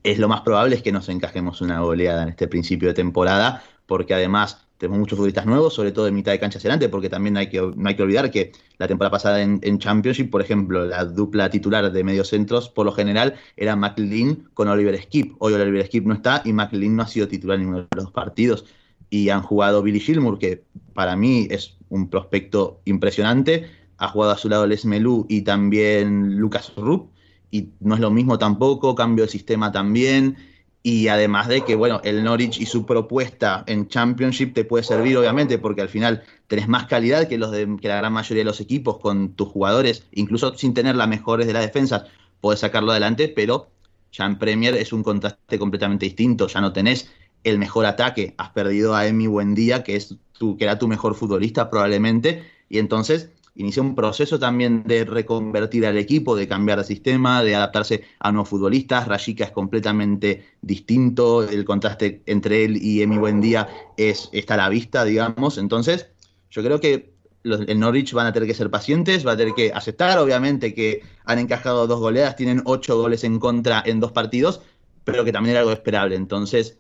es 0.04 0.20
lo 0.20 0.30
más 0.30 0.40
probable 0.40 0.78
es 0.78 0.84
que 0.84 0.94
nos 0.94 1.10
encajemos 1.10 1.60
una 1.60 1.82
goleada 1.82 2.24
en 2.24 2.30
este 2.30 2.48
principio 2.48 2.88
de 2.88 2.94
temporada, 2.94 3.62
porque 3.88 4.14
además 4.14 4.69
tenemos 4.80 5.00
muchos 5.00 5.18
futbolistas 5.18 5.46
nuevos, 5.46 5.74
sobre 5.74 5.92
todo 5.92 6.08
en 6.08 6.16
mitad 6.16 6.32
de 6.32 6.40
cancha 6.40 6.58
hacia 6.58 6.70
adelante, 6.70 6.88
porque 6.88 7.10
también 7.10 7.36
hay 7.36 7.50
que, 7.50 7.60
no 7.60 7.90
hay 7.90 7.96
que 7.98 8.02
olvidar 8.02 8.32
que 8.32 8.54
la 8.78 8.88
temporada 8.88 9.12
pasada 9.12 9.42
en, 9.42 9.78
Championship, 9.78 10.32
por 10.32 10.42
ejemplo, 10.42 10.86
la 10.86 11.04
dupla 11.04 11.50
titular 11.50 11.92
de 11.92 12.04
mediocentros, 12.04 12.70
por 12.70 12.86
lo 12.86 12.94
general, 12.94 13.36
era 13.58 13.76
McLean 13.76 14.48
con 14.54 14.70
Oliver 14.70 14.98
Skip. 15.02 15.36
Hoy 15.40 15.54
Oliver 15.54 15.86
Skip 15.86 16.06
no 16.06 16.14
está 16.14 16.42
y 16.46 16.54
McLean 16.54 16.96
no 16.96 17.04
ha 17.04 17.08
sido 17.08 17.28
titular 17.28 17.56
en 17.56 17.64
ninguno 17.64 17.82
de 17.82 17.88
los 17.94 18.06
dos 18.06 18.14
partidos. 18.14 18.66
Y 19.10 19.30
han 19.30 19.42
jugado 19.42 19.82
Billy 19.84 20.00
Gilmour, 20.00 20.40
que 20.40 20.64
para 20.94 21.18
mí 21.18 21.48
es 21.52 21.76
un 21.90 22.10
prospecto 22.10 22.80
impresionante. 22.86 23.70
Ha 23.98 24.08
jugado 24.08 24.32
a 24.32 24.38
su 24.38 24.48
lado 24.48 24.66
Les 24.66 24.86
Melú 24.86 25.26
y 25.28 25.42
también 25.42 26.38
Lucas 26.38 26.72
Rupp. 26.78 27.12
Y 27.52 27.72
no 27.82 27.96
es 27.96 28.02
lo 28.02 28.12
mismo 28.12 28.38
tampoco, 28.38 28.96
cambio 28.96 29.26
de 29.26 29.32
sistema 29.32 29.74
también. 29.74 30.38
Y 30.82 31.10
además 31.10 31.50
de 31.50 31.66
que, 31.66 31.76
bueno, 31.76 32.00
el 32.04 32.24
Norwich 32.24 32.60
y 32.60 32.66
su 32.66 32.86
propuesta 32.86 33.64
en 33.68 33.90
Championship 33.90 34.54
te 34.54 34.64
puede 34.64 34.84
servir, 34.84 35.18
obviamente, 35.18 35.58
porque 35.58 35.82
al 35.82 35.90
final 35.90 36.24
tenés 36.48 36.70
más 36.70 36.86
calidad 36.86 37.28
que, 37.28 37.38
los 37.38 37.52
de, 37.52 37.78
que 37.82 37.90
la 37.90 37.98
gran 37.98 38.14
mayoría 38.14 38.42
de 38.42 38.46
los 38.46 38.62
equipos 38.62 38.98
con 39.00 39.34
tus 39.34 39.50
jugadores, 39.50 40.04
incluso 40.14 40.56
sin 40.56 40.74
tener 40.74 40.96
las 40.96 41.10
mejores 41.10 41.48
de 41.48 41.54
las 41.54 41.64
defensas, 41.64 42.06
puedes 42.40 42.62
sacarlo 42.62 42.92
adelante, 42.92 43.28
pero 43.28 43.70
ya 44.12 44.26
en 44.26 44.40
Premier 44.40 44.76
es 44.76 44.94
un 44.94 45.04
contraste 45.04 45.60
completamente 45.60 46.06
distinto, 46.06 46.48
ya 46.48 46.62
no 46.62 46.72
tenés 46.72 47.12
el 47.44 47.60
mejor 47.60 47.86
ataque, 47.86 48.34
has 48.38 48.50
perdido 48.52 48.96
a 48.96 49.06
Emi 49.06 49.28
Buendía, 49.28 49.84
que, 49.84 49.96
es 49.96 50.16
tu, 50.34 50.58
que 50.58 50.64
era 50.64 50.80
tu 50.80 50.88
mejor 50.88 51.16
futbolista 51.16 51.70
probablemente, 51.70 52.44
y 52.70 52.80
entonces 52.80 53.30
inició 53.60 53.84
un 53.84 53.94
proceso 53.94 54.40
también 54.40 54.84
de 54.86 55.04
reconvertir 55.04 55.86
al 55.86 55.98
equipo, 55.98 56.36
de 56.36 56.48
cambiar 56.48 56.78
de 56.80 56.86
sistema, 56.86 57.44
de 57.44 57.56
adaptarse 57.56 58.06
a 58.20 58.32
nuevos 58.32 58.48
futbolistas. 58.48 59.08
Rayika 59.08 59.44
es 59.44 59.52
completamente 59.52 60.46
distinto, 60.62 61.44
el 61.44 61.66
contraste 61.66 62.24
entre 62.26 62.64
él 62.64 62.78
y 62.82 63.02
Emi 63.02 63.18
Buendía 63.18 63.68
es, 63.98 64.30
está 64.32 64.54
a 64.54 64.58
la 64.58 64.70
vista, 64.70 65.04
digamos. 65.04 65.58
Entonces, 65.58 66.08
yo 66.50 66.64
creo 66.64 66.80
que 66.80 67.14
los, 67.44 67.62
el 67.68 67.80
Norwich 67.80 68.14
van 68.14 68.28
a 68.28 68.34
tener 68.34 68.48
que 68.48 68.56
ser 68.56 68.70
pacientes, 68.70 69.28
va 69.28 69.34
a 69.34 69.38
tener 69.38 69.54
que 69.54 69.74
aceptar, 69.74 70.18
obviamente, 70.20 70.74
que 70.74 71.04
han 71.26 71.38
encajado 71.38 71.86
dos 71.86 72.00
goleadas, 72.00 72.38
tienen 72.38 72.62
ocho 72.64 72.98
goles 72.98 73.26
en 73.26 73.40
contra 73.40 73.84
en 73.86 74.00
dos 74.00 74.14
partidos, 74.14 74.62
pero 75.04 75.26
que 75.26 75.34
también 75.34 75.52
era 75.52 75.60
algo 75.60 75.74
esperable. 75.74 76.16
Entonces, 76.16 76.79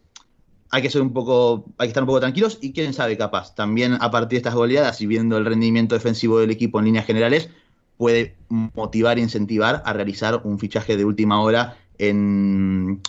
hay 0.72 0.82
que 0.82 0.90
ser 0.90 1.02
un 1.02 1.14
poco, 1.14 1.66
hay 1.78 1.88
que 1.88 1.92
estar 1.92 2.04
un 2.04 2.08
poco 2.08 2.20
tranquilos 2.20 2.58
y 2.62 2.74
quién 2.74 2.94
sabe, 2.94 3.18
capaz, 3.18 3.56
también 3.56 3.98
a 4.00 4.12
partir 4.12 4.32
de 4.32 4.38
estas 4.38 4.56
goleadas 4.56 5.02
y 5.02 5.08
viendo 5.08 5.38
el 5.38 5.46
rendimiento 5.46 5.96
defensivo 5.96 6.40
del 6.40 6.52
equipo 6.52 6.80
en 6.80 6.86
líneas 6.86 7.06
generales, 7.06 7.50
puede 7.98 8.36
motivar 8.48 9.18
e 9.18 9.22
incentivar 9.22 9.82
a 9.86 9.94
realizar 9.94 10.42
un 10.44 10.60
fichaje 10.60 10.96
de 10.96 11.06
última 11.06 11.42
hora 11.42 11.78
en, 11.98 13.02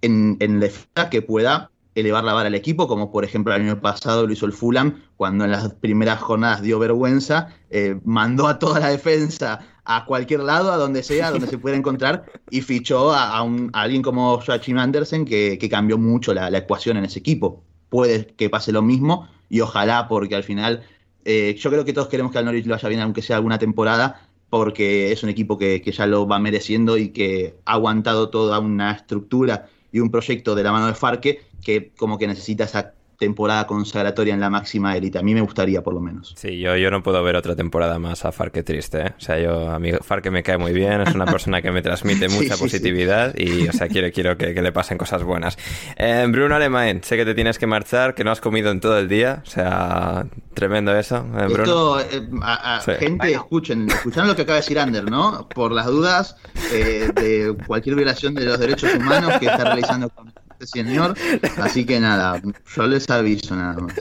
en, 0.00 0.36
en 0.40 0.60
defensa 0.60 1.10
que 1.10 1.22
pueda 1.22 1.70
elevar 1.94 2.24
la 2.24 2.32
vara 2.32 2.46
al 2.46 2.54
equipo, 2.54 2.86
como 2.86 3.10
por 3.10 3.24
ejemplo 3.24 3.54
el 3.54 3.62
año 3.62 3.80
pasado 3.80 4.26
lo 4.26 4.32
hizo 4.32 4.46
el 4.46 4.52
Fulham, 4.52 5.02
cuando 5.16 5.44
en 5.44 5.50
las 5.50 5.74
primeras 5.74 6.20
jornadas 6.20 6.62
dio 6.62 6.78
vergüenza, 6.78 7.48
eh, 7.70 7.98
mandó 8.04 8.46
a 8.46 8.58
toda 8.58 8.80
la 8.80 8.88
defensa 8.88 9.60
a 9.90 10.04
cualquier 10.04 10.40
lado, 10.40 10.70
a 10.70 10.76
donde 10.76 11.02
sea, 11.02 11.30
donde 11.30 11.46
se 11.46 11.56
pueda 11.56 11.74
encontrar, 11.74 12.26
y 12.50 12.60
fichó 12.60 13.14
a, 13.14 13.42
un, 13.42 13.70
alguien 13.72 14.02
como 14.02 14.38
Joachim 14.38 14.76
Andersen 14.76 15.24
que, 15.24 15.68
cambió 15.70 15.96
mucho 15.96 16.34
la, 16.34 16.56
ecuación 16.56 16.98
en 16.98 17.06
ese 17.06 17.18
equipo. 17.18 17.64
Puede 17.88 18.26
que 18.26 18.50
pase 18.50 18.70
lo 18.70 18.82
mismo, 18.82 19.28
y 19.48 19.60
ojalá, 19.60 20.06
porque 20.06 20.36
al 20.36 20.44
final 20.44 20.82
eh, 21.24 21.56
yo 21.58 21.70
creo 21.70 21.86
que 21.86 21.94
todos 21.94 22.08
queremos 22.08 22.32
que 22.32 22.38
al 22.38 22.44
Norwich 22.44 22.66
le 22.66 22.72
vaya 22.72 22.88
bien, 22.90 23.00
aunque 23.00 23.22
sea 23.22 23.36
alguna 23.36 23.58
temporada, 23.58 24.28
porque 24.50 25.10
es 25.10 25.22
un 25.22 25.30
equipo 25.30 25.56
que, 25.56 25.80
que 25.80 25.90
ya 25.90 26.06
lo 26.06 26.28
va 26.28 26.38
mereciendo 26.38 26.98
y 26.98 27.08
que 27.08 27.56
ha 27.64 27.72
aguantado 27.72 28.28
toda 28.28 28.58
una 28.58 28.92
estructura 28.92 29.68
y 29.90 30.00
un 30.00 30.10
proyecto 30.10 30.54
de 30.54 30.64
la 30.64 30.72
mano 30.72 30.86
de 30.86 30.94
Farque 30.94 31.40
que 31.64 31.92
como 31.96 32.18
que 32.18 32.26
necesita 32.26 32.64
esa 32.64 32.92
temporada 33.18 33.66
consagratoria 33.66 34.32
en 34.32 34.40
la 34.40 34.48
máxima 34.48 34.96
élite. 34.96 35.18
A 35.18 35.22
mí 35.22 35.34
me 35.34 35.40
gustaría, 35.40 35.82
por 35.82 35.92
lo 35.92 36.00
menos. 36.00 36.34
Sí, 36.36 36.60
yo, 36.60 36.76
yo 36.76 36.90
no 36.92 37.02
puedo 37.02 37.20
ver 37.24 37.34
otra 37.34 37.56
temporada 37.56 37.98
más 37.98 38.24
a 38.24 38.30
Far 38.30 38.52
que 38.52 38.62
triste. 38.62 39.00
¿eh? 39.00 39.12
O 39.16 39.20
sea, 39.20 39.38
yo 39.40 39.68
a 39.70 39.78
mí 39.80 39.90
Far 40.00 40.22
que 40.22 40.30
me 40.30 40.44
cae 40.44 40.56
muy 40.56 40.72
bien, 40.72 41.00
es 41.00 41.14
una 41.14 41.24
persona 41.26 41.60
que 41.60 41.72
me 41.72 41.82
transmite 41.82 42.28
mucha 42.28 42.54
sí, 42.54 42.62
positividad 42.62 43.34
y, 43.36 43.66
o 43.68 43.72
sea, 43.72 43.88
quiero, 43.88 44.10
quiero 44.12 44.36
que, 44.38 44.54
que 44.54 44.62
le 44.62 44.70
pasen 44.70 44.98
cosas 44.98 45.24
buenas. 45.24 45.58
Eh, 45.96 46.24
Bruno 46.30 46.54
Alemán, 46.54 47.00
sé 47.02 47.16
que 47.16 47.24
te 47.24 47.34
tienes 47.34 47.58
que 47.58 47.66
marchar, 47.66 48.14
que 48.14 48.22
no 48.22 48.30
has 48.30 48.40
comido 48.40 48.70
en 48.70 48.78
todo 48.78 48.96
el 48.98 49.08
día, 49.08 49.42
o 49.44 49.50
sea, 49.50 50.26
tremendo 50.54 50.96
eso, 50.96 51.16
eh, 51.16 51.46
Bruno. 51.48 51.98
Esto, 51.98 52.00
eh, 52.00 52.28
a- 52.42 52.76
a- 52.76 52.80
gente, 52.80 53.32
escuchen, 53.32 53.90
escucharon 53.90 54.28
lo 54.28 54.36
que 54.36 54.42
acaba 54.42 54.56
de 54.56 54.60
decir 54.62 54.78
Ander, 54.78 55.10
¿no? 55.10 55.48
Por 55.48 55.72
las 55.72 55.86
dudas 55.86 56.36
eh, 56.72 57.10
de 57.16 57.56
cualquier 57.66 57.96
violación 57.96 58.34
de 58.36 58.44
los 58.44 58.60
derechos 58.60 58.94
humanos 58.94 59.38
que 59.40 59.46
está 59.46 59.64
realizando 59.64 60.08
con 60.10 60.32
este 60.60 60.66
señor. 60.66 61.14
Así 61.56 61.84
que 61.86 62.00
nada, 62.00 62.40
yo 62.76 62.86
les 62.86 63.08
aviso 63.10 63.54
nada 63.56 63.80
más. 63.80 63.94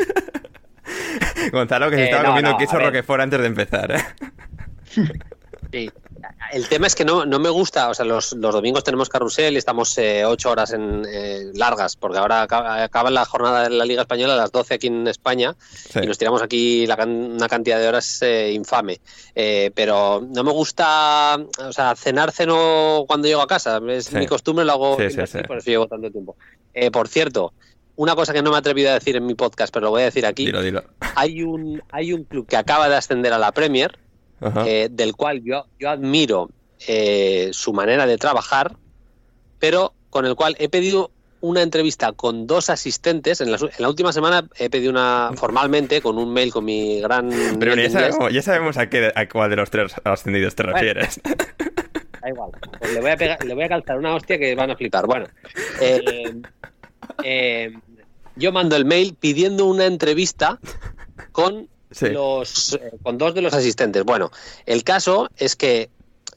Gonzalo, 1.52 1.90
que 1.90 1.98
se 1.98 2.04
Eh, 2.04 2.06
estaba 2.06 2.24
no, 2.24 2.30
comiendo 2.30 2.52
no, 2.52 2.58
queso. 2.58 2.80
Roquefort 2.80 3.22
antes 3.22 3.40
de 3.40 3.48
empezar, 3.48 3.92
¿eh? 3.92 4.04
Sí. 5.72 5.92
El 6.52 6.68
tema 6.70 6.88
es 6.88 6.96
que 6.96 7.04
no, 7.06 7.26
no 7.26 7.40
me 7.40 7.50
gusta, 7.50 7.90
o 7.90 7.94
sea, 7.94 8.06
los, 8.06 8.34
los 8.34 8.54
domingos 8.54 8.84
tenemos 8.84 9.10
carrusel 9.10 9.54
y 9.54 9.58
estamos 9.58 9.98
eh, 9.98 10.24
ocho 10.26 10.50
horas 10.52 10.72
en, 10.74 11.06
eh, 11.08 11.52
largas, 11.54 11.96
porque 11.96 12.18
ahora 12.18 12.42
acaba, 12.44 12.84
acaba 12.84 13.10
la 13.10 13.26
jornada 13.26 13.64
de 13.64 13.70
la 13.72 13.86
Liga 13.86 14.02
Española 14.02 14.34
a 14.34 14.38
las 14.38 14.52
12 14.52 14.74
aquí 14.76 14.88
en 14.88 15.08
España 15.08 15.56
Sí. 15.60 16.00
y 16.04 16.08
nos 16.08 16.18
tiramos 16.18 16.42
aquí 16.42 16.86
la 16.88 16.96
una 17.06 17.48
cantidad 17.48 17.80
de 17.80 17.88
horas 17.88 18.22
eh, 18.22 18.52
infame. 18.54 19.00
Eh, 19.36 19.72
pero 19.76 20.26
no 20.34 20.44
me 20.44 20.52
gusta, 20.52 21.38
o 21.60 21.72
sea, 21.74 21.96
cenar 21.96 22.32
ceno 22.32 23.06
cuando 23.08 23.28
llego 23.28 23.42
a 23.42 23.48
casa, 23.48 23.80
es 23.90 24.06
Sí. 24.06 24.16
mi 24.16 24.26
costumbre, 24.28 24.66
lo 24.66 24.72
hago 24.74 24.98
Sí, 24.98 25.20
así, 25.20 25.38
sí. 25.38 25.44
por 25.48 25.58
eso 25.58 25.70
llevo 25.70 25.88
tanto 25.88 26.10
tiempo. 26.10 26.36
Eh, 26.74 26.92
por 26.92 27.08
cierto, 27.08 27.54
una 27.96 28.16
cosa 28.16 28.32
que 28.34 28.42
no 28.44 28.52
me 28.52 28.56
he 28.58 28.60
atrevido 28.60 28.92
a 28.92 28.94
decir 28.94 29.16
en 29.16 29.26
mi 29.26 29.34
podcast, 29.36 29.74
pero 29.74 29.86
lo 29.86 29.90
voy 29.92 30.04
a 30.04 30.06
decir 30.06 30.26
aquí, 30.26 30.46
Dilo, 30.46 30.62
dilo. 30.62 30.84
hay 31.16 31.42
un, 31.42 31.82
hay 31.92 32.14
un 32.14 32.24
club 32.26 32.48
que 32.48 32.56
acaba 32.56 32.88
de 32.90 32.96
ascender 32.96 33.34
a 33.34 33.38
la 33.40 33.52
Premier. 33.52 33.98
Eh, 34.66 34.88
del 34.92 35.16
cual 35.16 35.42
yo, 35.44 35.66
yo 35.80 35.90
admiro 35.90 36.50
eh, 36.88 37.50
su 37.54 37.74
manera 37.74 38.06
de 38.06 38.18
trabajar, 38.18 38.76
pero 39.60 39.94
con 40.10 40.26
el 40.26 40.36
cual 40.36 40.56
he 40.60 40.70
pedido 40.70 41.12
una 41.40 41.62
entrevista 41.62 42.12
con 42.14 42.48
dos 42.48 42.70
asistentes. 42.70 43.42
En 43.42 43.52
la, 43.52 43.58
su- 43.60 43.68
en 43.68 43.74
la 43.80 43.90
última 43.90 44.12
semana 44.12 44.48
he 44.58 44.70
pedido 44.70 44.90
una 44.92 45.32
formalmente 45.36 46.02
con 46.02 46.18
un 46.18 46.34
mail 46.34 46.52
con 46.52 46.66
mi 46.66 47.00
gran. 47.02 47.30
Pero 47.60 47.76
ya 47.76 47.90
sabemos, 47.90 48.34
ya 48.34 48.42
sabemos 48.42 48.78
a, 48.78 48.90
qué, 48.90 49.12
a 49.16 49.28
cuál 49.30 49.50
de 49.52 49.56
los 49.56 49.70
tres 49.70 49.94
ascendidos 50.04 50.56
te 50.56 50.64
Bueno. 50.64 50.78
refieres. 50.78 51.20
Da 52.20 52.30
igual. 52.30 52.50
Pues 52.80 52.92
le, 52.94 53.00
voy 53.00 53.12
a 53.12 53.16
pegar- 53.18 53.46
le 53.46 53.54
voy 53.54 53.64
a 53.64 53.70
calzar 53.70 53.98
una 54.00 54.16
hostia 54.16 54.40
que 54.40 54.56
van 54.56 54.72
a 54.72 54.76
flipar. 54.76 55.06
Bueno, 55.06 55.28
eh, 55.80 56.34
eh, 57.24 57.72
yo 58.36 58.52
mando 58.52 58.76
el 58.76 58.86
mail 58.86 59.16
pidiendo 59.20 59.66
una 59.66 59.86
entrevista 59.86 60.60
con 61.32 61.70
Los 62.02 62.74
eh, 62.74 62.92
con 63.02 63.18
dos 63.18 63.34
de 63.34 63.42
los 63.42 63.54
asistentes. 63.54 64.04
Bueno, 64.04 64.32
el 64.66 64.84
caso 64.84 65.30
es 65.38 65.56
que 65.56 65.90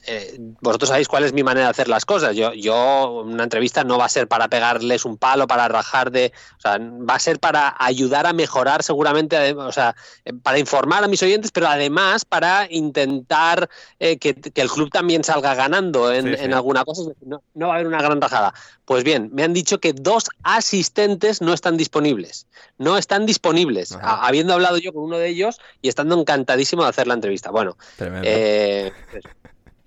eh, 0.07 0.37
vosotros 0.61 0.89
sabéis 0.89 1.09
cuál 1.09 1.25
es 1.25 1.33
mi 1.33 1.43
manera 1.43 1.67
de 1.67 1.71
hacer 1.71 1.89
las 1.89 2.05
cosas. 2.05 2.35
Yo, 2.35 2.53
yo, 2.55 3.23
una 3.25 3.45
entrevista 3.45 3.85
no 3.85 3.99
va 3.99 4.07
a 4.07 4.09
ser 4.09 4.29
para 4.29 4.49
pegarles 4.49 5.05
un 5.05 5.17
palo, 5.17 5.47
para 5.47 5.69
rajar 5.69 6.11
de. 6.11 6.33
O 6.59 6.61
sea, 6.61 6.79
va 6.79 7.15
a 7.15 7.19
ser 7.19 7.39
para 7.39 7.75
ayudar 7.79 8.27
a 8.27 8.33
mejorar, 8.33 8.83
seguramente, 8.83 9.37
ade- 9.37 9.57
o 9.57 9.73
sea, 9.73 9.95
eh, 10.25 10.33
para 10.33 10.59
informar 10.59 11.05
a 11.05 11.09
mis 11.09 11.23
oyentes, 11.23 11.51
pero 11.51 11.69
además 11.69 12.25
para 12.25 12.67
intentar 12.71 13.69
eh, 13.99 14.19
que, 14.19 14.35
que 14.35 14.61
el 14.61 14.71
club 14.71 14.91
también 14.91 15.23
salga 15.25 15.55
ganando 15.55 16.13
en, 16.13 16.29
Sí, 16.31 16.37
sí. 16.39 16.45
en 16.45 16.55
alguna 16.55 16.85
cosa. 16.85 17.03
No, 17.21 17.43
no 17.55 17.67
va 17.69 17.73
a 17.73 17.77
haber 17.77 17.87
una 17.87 18.03
gran 18.03 18.21
rajada. 18.21 18.55
Pues 18.85 19.05
bien, 19.05 19.31
me 19.33 19.45
han 19.45 19.53
dicho 19.53 19.79
que 19.79 19.93
dos 19.93 20.25
asistentes 20.43 21.41
no 21.41 21.53
están 21.53 21.77
disponibles. 21.77 22.47
No 22.79 22.97
están 22.97 23.27
disponibles, 23.27 23.93
a- 23.93 24.27
habiendo 24.27 24.55
hablado 24.55 24.79
yo 24.79 24.93
con 24.93 25.03
uno 25.05 25.19
de 25.19 25.29
ellos 25.29 25.59
y 25.83 25.89
estando 25.89 26.19
encantadísimo 26.19 26.83
de 26.83 26.89
hacer 26.89 27.07
la 27.07 27.15
entrevista. 27.15 27.51
Bueno, 27.51 27.77
eh, 28.25 28.93
eso. 29.13 29.29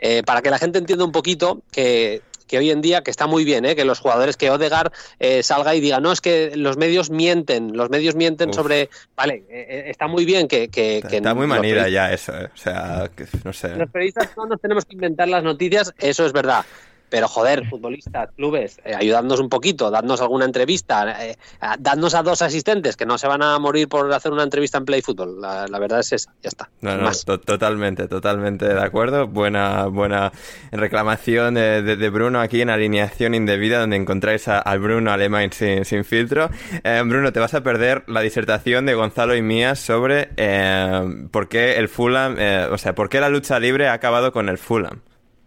Eh, 0.06 0.22
para 0.22 0.42
que 0.42 0.50
la 0.50 0.58
gente 0.58 0.80
entienda 0.80 1.06
un 1.06 1.14
poquito 1.14 1.62
que, 1.72 2.22
que 2.46 2.58
hoy 2.58 2.72
en 2.72 2.82
día, 2.82 3.02
que 3.04 3.10
está 3.10 3.26
muy 3.26 3.46
bien, 3.46 3.64
¿eh? 3.64 3.74
que 3.74 3.86
los 3.86 4.00
jugadores, 4.00 4.36
que 4.36 4.52
Odegar 4.52 4.92
eh, 5.18 5.42
salga 5.44 5.74
y 5.76 5.80
diga, 5.80 6.02
no, 6.02 6.12
es 6.12 6.20
que 6.20 6.52
los 6.58 6.76
medios 6.76 7.10
mienten, 7.10 7.78
los 7.78 7.90
medios 7.90 8.14
mienten 8.14 8.50
Uf. 8.50 8.56
sobre... 8.56 8.90
Vale, 9.16 9.46
eh, 9.50 9.66
eh, 9.70 9.84
está 9.88 10.08
muy 10.08 10.26
bien 10.26 10.50
que... 10.50 10.68
que, 10.68 10.98
está, 10.98 11.08
que 11.08 11.16
está 11.16 11.34
muy 11.34 11.48
manida 11.48 11.88
ya 11.88 12.12
eso, 12.12 12.38
¿eh? 12.38 12.50
O 12.54 12.58
sea, 12.58 13.10
que- 13.16 13.26
no 13.46 13.54
sé. 13.54 13.70
Los 13.78 13.90
periodistas 13.90 14.30
no 14.36 14.46
nos 14.46 14.60
tenemos 14.60 14.84
que 14.84 14.94
inventar 14.96 15.30
las 15.30 15.42
noticias, 15.42 15.94
eso 15.98 16.26
es 16.26 16.34
verdad. 16.34 16.66
Pero 17.14 17.28
joder, 17.28 17.68
futbolistas, 17.70 18.32
clubes, 18.36 18.80
eh, 18.84 18.96
ayudadnos 18.96 19.40
un 19.40 19.48
poquito, 19.48 19.92
dadnos 19.92 20.20
alguna 20.20 20.46
entrevista, 20.46 21.24
eh, 21.28 21.36
dadnos 21.78 22.16
a 22.16 22.24
dos 22.24 22.42
asistentes 22.42 22.98
que 22.98 23.06
no 23.06 23.20
se 23.20 23.28
van 23.28 23.44
a 23.44 23.60
morir 23.60 23.88
por 23.88 24.12
hacer 24.12 24.32
una 24.32 24.42
entrevista 24.42 24.80
en 24.80 24.86
Play 24.86 25.04
Football. 25.04 25.40
La, 25.40 25.68
la 25.68 25.78
verdad 25.78 26.00
es 26.00 26.12
esa, 26.12 26.34
ya 26.42 26.48
está. 26.50 26.72
No, 26.82 26.98
no, 26.98 27.04
Más. 27.04 27.24
to- 27.24 27.40
totalmente, 27.40 28.08
totalmente 28.08 28.66
de 28.66 28.82
acuerdo. 28.82 29.28
Buena, 29.28 29.86
buena 29.86 30.32
reclamación 30.72 31.54
de, 31.54 31.84
de- 31.84 31.98
de 31.98 32.10
Bruno 32.10 32.42
aquí 32.42 32.62
en 32.62 32.72
alineación 32.72 33.36
indebida, 33.36 33.80
donde 33.80 33.96
encontráis 33.96 34.48
a- 34.48 34.58
al 34.58 34.80
Bruno 34.80 35.12
alemán 35.12 35.52
sin, 35.54 35.86
sin 35.86 36.04
filtro. 36.06 36.50
Eh, 36.84 37.00
Bruno, 37.06 37.32
te 37.32 37.40
vas 37.40 37.54
a 37.54 37.62
perder 37.62 38.06
la 38.08 38.22
disertación 38.22 38.88
de 38.88 38.96
Gonzalo 38.96 39.36
y 39.36 39.44
mía 39.44 39.76
sobre 39.76 40.30
eh, 40.38 41.28
por 41.30 41.48
qué 41.48 41.78
el 41.78 41.90
Fulham, 41.90 42.38
eh, 42.40 42.68
o 42.72 42.78
sea, 42.80 42.96
por 42.96 43.08
qué 43.10 43.20
la 43.20 43.30
lucha 43.30 43.60
libre 43.60 43.88
ha 43.88 43.94
acabado 43.94 44.32
con 44.32 44.50
el 44.50 44.58
Fulham. 44.58 45.02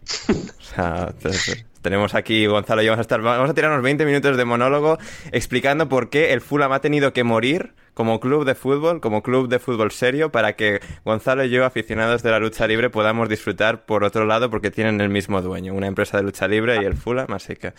O 0.59 0.63
sea, 0.63 1.13
te- 1.21 1.65
tenemos 1.81 2.13
aquí, 2.13 2.45
Gonzalo, 2.45 2.81
y 2.83 2.87
vamos 2.87 2.99
a 2.99 3.01
estar, 3.01 3.21
vamos 3.21 3.49
a 3.49 3.53
tirarnos 3.53 3.81
20 3.81 4.05
minutos 4.05 4.35
de 4.37 4.45
monólogo 4.45 4.97
explicando 5.31 5.87
por 5.89 6.09
qué 6.09 6.33
el 6.33 6.41
Fulham 6.41 6.71
ha 6.73 6.81
tenido 6.81 7.13
que 7.13 7.23
morir 7.23 7.73
como 7.93 8.19
club 8.19 8.45
de 8.45 8.53
fútbol, 8.53 8.99
como 9.01 9.23
club 9.23 9.47
de 9.47 9.57
fútbol 9.57 9.91
serio, 9.91 10.31
para 10.31 10.53
que 10.55 10.81
Gonzalo 11.03 11.43
y 11.45 11.49
yo, 11.49 11.65
aficionados 11.65 12.21
de 12.21 12.29
la 12.29 12.37
lucha 12.39 12.67
libre, 12.67 12.89
podamos 12.91 13.27
disfrutar 13.29 13.85
por 13.85 14.03
otro 14.03 14.25
lado 14.25 14.51
porque 14.51 14.69
tienen 14.69 15.01
el 15.01 15.09
mismo 15.09 15.41
dueño, 15.41 15.73
una 15.73 15.87
empresa 15.87 16.17
de 16.17 16.23
lucha 16.23 16.47
libre 16.47 16.79
y 16.81 16.85
el 16.85 16.95
Fulham, 16.95 17.31
así 17.33 17.55
que... 17.55 17.73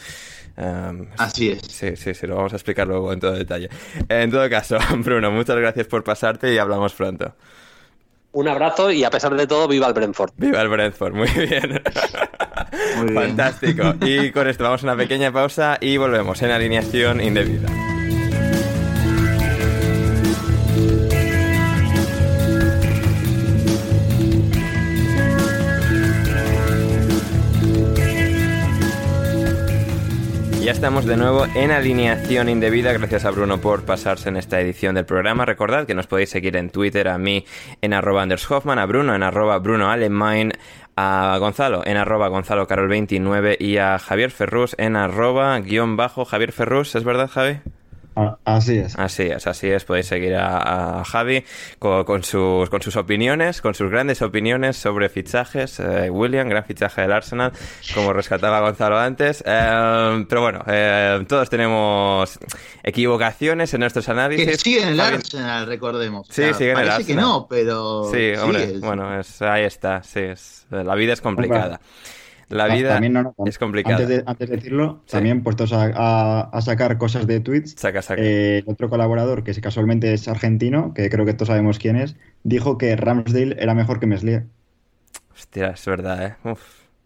um, 0.57 1.07
Así 1.18 1.51
es. 1.51 1.61
Sí, 1.70 1.95
sí, 1.97 2.14
sí, 2.14 2.26
lo 2.26 2.35
vamos 2.37 2.53
a 2.53 2.57
explicar 2.57 2.89
luego 2.89 3.12
en 3.12 3.20
todo 3.20 3.33
detalle. 3.33 3.68
En 4.09 4.31
todo 4.31 4.49
caso, 4.51 4.79
Bruno, 4.99 5.31
muchas 5.31 5.57
gracias 5.57 5.87
por 5.87 6.03
pasarte 6.03 6.53
y 6.53 6.59
hablamos 6.59 6.95
pronto. 6.95 7.37
Un 8.33 8.47
abrazo 8.47 8.91
y 8.93 9.05
a 9.05 9.11
pesar 9.11 9.35
de 9.35 9.47
todo, 9.47 9.66
viva 9.68 9.87
el 9.87 9.95
Brentford. 9.95 10.33
Viva 10.37 10.61
el 10.61 10.68
Brentford, 10.68 11.14
muy 11.14 11.29
bien. 11.29 11.83
Muy 12.97 13.07
bien. 13.07 13.14
Fantástico. 13.14 13.95
Y 14.03 14.31
con 14.33 14.49
esto 14.49 14.64
vamos 14.64 14.83
a 14.83 14.87
una 14.87 14.97
pequeña 14.97 15.33
pausa 15.33 15.79
y 15.81 15.97
volvemos 15.97 16.41
en 16.43 16.51
alineación 16.51 17.20
indebida. 17.20 17.68
Ya 30.69 30.73
estamos 30.73 31.07
de 31.07 31.16
nuevo 31.16 31.47
en 31.55 31.71
alineación 31.71 32.51
indebida. 32.51 32.93
Gracias 32.93 33.25
a 33.25 33.31
Bruno 33.31 33.59
por 33.59 33.87
pasarse 33.87 34.29
en 34.29 34.37
esta 34.37 34.61
edición 34.61 34.97
del 34.97 35.07
programa. 35.07 35.47
Recordad 35.47 35.87
que 35.87 35.95
nos 35.95 36.07
podéis 36.07 36.29
seguir 36.29 36.57
en 36.59 36.69
Twitter, 36.69 37.09
a 37.09 37.16
mí 37.16 37.47
en 37.81 37.95
arroba 37.95 38.21
Anders 38.21 38.51
Hoffman, 38.51 38.79
a 38.79 38.85
Bruno 38.85 39.14
en 39.14 39.23
arroba 39.23 39.61
Bruno 39.61 39.91
Alemán, 39.91 40.53
a 40.95 41.39
Gonzalo 41.41 41.87
en 41.87 41.97
arroba 41.97 42.29
Gonzalo 42.29 42.66
Carol 42.66 42.89
29 42.89 43.57
y 43.59 43.79
a 43.79 43.99
Javier 43.99 44.31
Ferrus 44.31 44.75
en 44.77 44.97
arroba 44.97 45.59
guion 45.61 45.97
bajo 45.97 46.27
Javier 46.27 46.53
Ferrus. 46.53 46.95
¿Es 46.97 47.03
verdad, 47.03 47.31
Javi? 47.33 47.61
Ah, 48.21 48.37
Así 48.45 48.77
es. 48.79 48.99
Así 48.99 49.23
es, 49.23 49.47
así 49.47 49.69
es. 49.71 49.85
Podéis 49.85 50.07
seguir 50.07 50.35
a, 50.35 51.01
a 51.01 51.05
Javi 51.05 51.45
con, 51.79 52.03
con 52.05 52.25
sus, 52.25 52.69
con 52.69 52.83
sus 52.83 52.97
opiniones, 52.97 53.61
con 53.62 53.75
sus 53.75 53.89
grandes 53.93 54.23
opiniones 54.23 54.77
sobre 54.77 55.09
fichajes. 55.09 55.79
Eh, 55.79 56.11
William, 56.11 56.49
gran 56.49 56.64
fichaje 56.64 57.03
del 57.03 57.12
Arsenal, 57.12 57.53
como 57.95 58.12
rescataba 58.12 58.59
Gonzalo 58.61 58.99
antes. 58.99 59.45
Eh, 59.47 60.25
pero 60.29 60.41
bueno, 60.41 60.64
eh, 60.66 61.25
todos 61.29 61.49
tenemos 61.49 62.41
equivocaciones 62.83 63.73
en 63.75 63.81
nuestros 63.81 64.09
análisis. 64.09 64.47
Que 64.47 64.57
sigue 64.57 64.83
en 64.83 64.89
el 64.89 64.99
Javi- 64.99 65.14
Arsenal, 65.14 65.66
recordemos. 65.66 66.27
Sí, 66.29 66.43
sigue 66.55 66.73
en 66.73 66.79
el 66.79 66.89
parece 66.89 67.07
que 67.07 67.12
Arsenal. 67.12 67.25
no, 67.25 67.47
pero. 67.49 68.11
Sí, 68.12 68.33
hombre, 68.43 68.66
sigue. 68.66 68.79
bueno, 68.81 69.21
es, 69.21 69.41
ahí 69.43 69.62
está, 69.64 70.03
sí, 70.03 70.21
es, 70.21 70.66
la 70.71 70.95
vida 70.97 71.12
es 71.12 71.21
complicada. 71.21 71.81
La 72.49 72.67
Ta- 72.69 72.75
vida 72.75 72.89
también 72.95 73.13
no, 73.13 73.23
no, 73.23 73.35
es 73.47 73.59
complicada. 73.59 73.97
Antes 73.97 74.09
de, 74.09 74.23
antes 74.27 74.49
de 74.49 74.57
decirlo, 74.57 75.03
Sí. 75.05 75.13
también 75.13 75.43
puestos 75.43 75.73
a, 75.73 75.91
a- 75.95 76.41
a 76.51 76.61
sacar 76.63 76.97
cosas 76.97 77.27
de 77.27 77.41
tweets, 77.41 77.75
Saca, 77.77 78.01
saca. 78.01 78.23
eh, 78.23 78.59
el 78.59 78.65
otro 78.67 78.89
colaborador, 78.89 79.45
que 79.45 79.53
casualmente 79.61 80.13
es 80.15 80.29
argentino, 80.29 80.95
que 80.95 81.11
creo 81.11 81.27
que 81.27 81.35
todos 81.35 81.49
sabemos 81.49 81.79
quién 81.79 81.97
es, 81.97 82.17
dijo 82.45 82.79
que 82.79 82.97
Ramsdale 82.97 83.57
era 83.61 83.75
mejor 83.75 84.01
que 84.01 84.07
Meslier. 84.07 84.47
Hostia, 85.35 85.69
es 85.69 85.85
verdad, 85.87 86.27
¿eh? 86.27 86.37
Uf, 86.51 86.61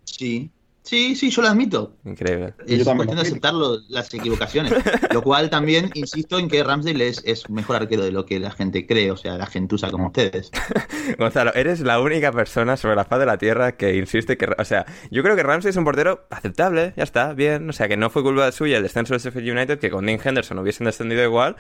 Sí. 0.05 0.51
Sí, 0.83 1.15
sí, 1.15 1.31
yo 1.31 1.43
lo 1.43 1.49
admito. 1.49 1.97
increíble. 2.05 2.55
Es 2.67 2.85
cuestión 2.85 3.17
de 3.17 3.23
aceptar 3.23 3.55
las 3.89 4.13
equivocaciones. 4.13 4.73
Lo 5.13 5.23
cual 5.23 5.49
también 5.49 5.91
insisto 5.95 6.39
en 6.39 6.49
que 6.49 6.63
Ramsdale 6.65 7.09
es, 7.09 7.23
es 7.25 7.49
mejor 7.49 7.77
arquero 7.77 8.05
de 8.05 8.11
lo 8.11 8.27
que 8.27 8.41
la 8.41 8.51
gente 8.51 8.87
cree, 8.87 9.11
o 9.11 9.17
sea, 9.17 9.39
la 9.39 9.47
gentuza 9.47 9.91
como 9.91 10.09
ustedes. 10.09 10.51
Gonzalo, 11.19 11.55
eres 11.55 11.81
la 11.81 12.01
única 12.01 12.33
persona 12.33 12.77
sobre 12.77 12.97
la 12.97 13.05
faz 13.05 13.21
de 13.21 13.27
la 13.27 13.39
Tierra 13.39 13.73
que 13.73 13.97
insiste 13.97 14.37
que... 14.37 14.49
O 14.59 14.65
sea, 14.65 14.85
yo 15.11 15.23
creo 15.23 15.37
que 15.37 15.43
Ramsey 15.45 15.71
es 15.71 15.77
un 15.77 15.85
portero 15.85 16.27
aceptable, 16.31 16.95
ya 16.97 17.05
está, 17.05 17.33
bien. 17.33 17.71
O 17.71 17.73
sea, 17.73 17.87
que 17.87 17.97
no 17.97 18.11
fue 18.11 18.23
culpa 18.23 18.51
suya 18.51 18.79
el 18.79 18.83
descenso 18.83 19.15
del 19.15 19.23
Sheffield 19.23 19.51
United, 19.51 19.79
que 19.79 19.91
con 19.91 20.05
Dean 20.05 20.21
Henderson 20.23 20.59
hubiesen 20.59 20.87
descendido 20.87 21.23
igual. 21.23 21.57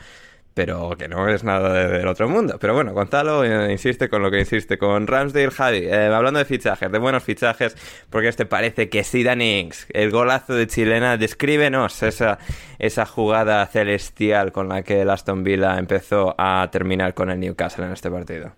Pero 0.54 0.96
que 0.98 1.08
no 1.08 1.28
es 1.28 1.44
nada 1.44 1.88
del 1.88 2.06
otro 2.06 2.28
mundo. 2.28 2.58
Pero 2.60 2.74
bueno, 2.74 2.92
Gonzalo 2.92 3.44
eh, 3.44 3.72
insiste 3.72 4.08
con 4.08 4.22
lo 4.22 4.30
que 4.30 4.40
insiste 4.40 4.78
con 4.78 5.06
Ramsdale 5.06 5.50
Javi. 5.50 5.78
Eh, 5.84 6.06
hablando 6.06 6.38
de 6.38 6.44
fichajes, 6.44 6.90
de 6.90 6.98
buenos 6.98 7.22
fichajes, 7.22 7.76
porque 8.10 8.28
este 8.28 8.46
parece 8.46 8.88
que 8.88 9.04
sí, 9.04 9.22
Danny 9.22 9.70
el 9.90 10.10
golazo 10.10 10.54
de 10.54 10.66
Chilena, 10.66 11.16
descríbenos 11.16 12.02
esa, 12.02 12.38
esa 12.78 13.06
jugada 13.06 13.66
celestial 13.66 14.52
con 14.52 14.68
la 14.68 14.82
que 14.82 15.02
el 15.02 15.10
Aston 15.10 15.44
Villa 15.44 15.78
empezó 15.78 16.34
a 16.38 16.68
terminar 16.70 17.14
con 17.14 17.30
el 17.30 17.40
Newcastle 17.40 17.84
en 17.86 17.92
este 17.92 18.10
partido. 18.10 18.52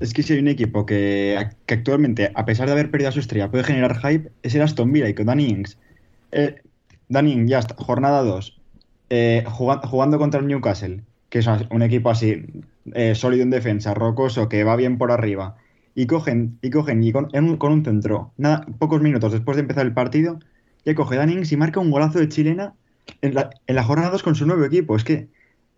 Es 0.00 0.12
que 0.12 0.22
si 0.22 0.32
hay 0.32 0.40
un 0.40 0.48
equipo 0.48 0.84
que, 0.84 1.38
actualmente, 1.68 2.32
a 2.34 2.44
pesar 2.44 2.66
de 2.66 2.72
haber 2.72 2.90
perdido 2.90 3.10
a 3.10 3.12
su 3.12 3.20
estrella, 3.20 3.50
puede 3.50 3.64
generar 3.64 4.00
hype, 4.00 4.32
es 4.42 4.54
el 4.54 4.62
Aston 4.62 4.92
Villa 4.92 5.08
y 5.08 5.14
con 5.14 5.26
Danny 5.26 5.46
Ings. 5.46 5.78
Eh, 6.32 6.56
Danny 7.08 7.46
ya 7.46 7.60
está, 7.60 7.74
jornada 7.76 8.22
2, 8.22 8.61
eh, 9.14 9.44
jugando, 9.46 10.18
contra 10.18 10.40
el 10.40 10.46
Newcastle, 10.46 11.02
que 11.28 11.40
es 11.40 11.46
un 11.46 11.82
equipo 11.82 12.08
así, 12.08 12.46
eh, 12.94 13.14
sólido 13.14 13.42
en 13.42 13.50
defensa, 13.50 13.92
rocoso, 13.92 14.48
que 14.48 14.64
va 14.64 14.74
bien 14.74 14.96
por 14.96 15.12
arriba, 15.12 15.58
y 15.94 16.06
cogen, 16.06 16.58
y 16.62 16.70
cogen, 16.70 17.02
y 17.02 17.12
con, 17.12 17.28
un, 17.34 17.84
centro, 17.84 18.32
pocos 18.78 19.02
minutos 19.02 19.32
después 19.32 19.56
de 19.58 19.60
empezar 19.60 19.84
el 19.84 19.92
partido, 19.92 20.38
ya 20.86 20.94
coge 20.94 21.16
Dannings 21.16 21.52
y 21.52 21.58
marca 21.58 21.78
un 21.78 21.90
golazo 21.90 22.20
de 22.20 22.30
chilena 22.30 22.72
en 23.20 23.34
la, 23.34 23.50
en 23.66 23.76
la 23.76 23.84
jornada 23.84 24.08
2 24.12 24.22
con 24.22 24.34
su 24.34 24.46
nuevo 24.46 24.64
equipo. 24.64 24.96
Es 24.96 25.04
que 25.04 25.28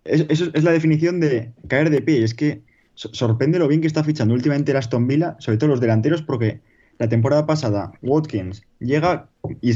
eso 0.05 0.51
es 0.55 0.63
la 0.63 0.71
definición 0.71 1.19
de 1.19 1.51
caer 1.67 1.91
de 1.91 2.03
pie. 2.03 2.23
Es 2.23 2.35
que 2.35 2.63
sorprende 2.95 3.59
lo 3.59 3.67
bien 3.67 3.81
que 3.81 3.89
está 3.89 4.05
fichando 4.05 4.33
últimamente 4.33 4.71
el 4.71 4.77
Aston 4.77 5.09
Villa, 5.09 5.35
sobre 5.41 5.59
todo 5.59 5.71
los 5.71 5.81
delanteros, 5.81 6.23
porque 6.23 6.61
la 7.01 7.09
temporada 7.09 7.47
pasada 7.47 7.91
Watkins 8.01 8.63
llega 8.79 9.29
y, 9.61 9.73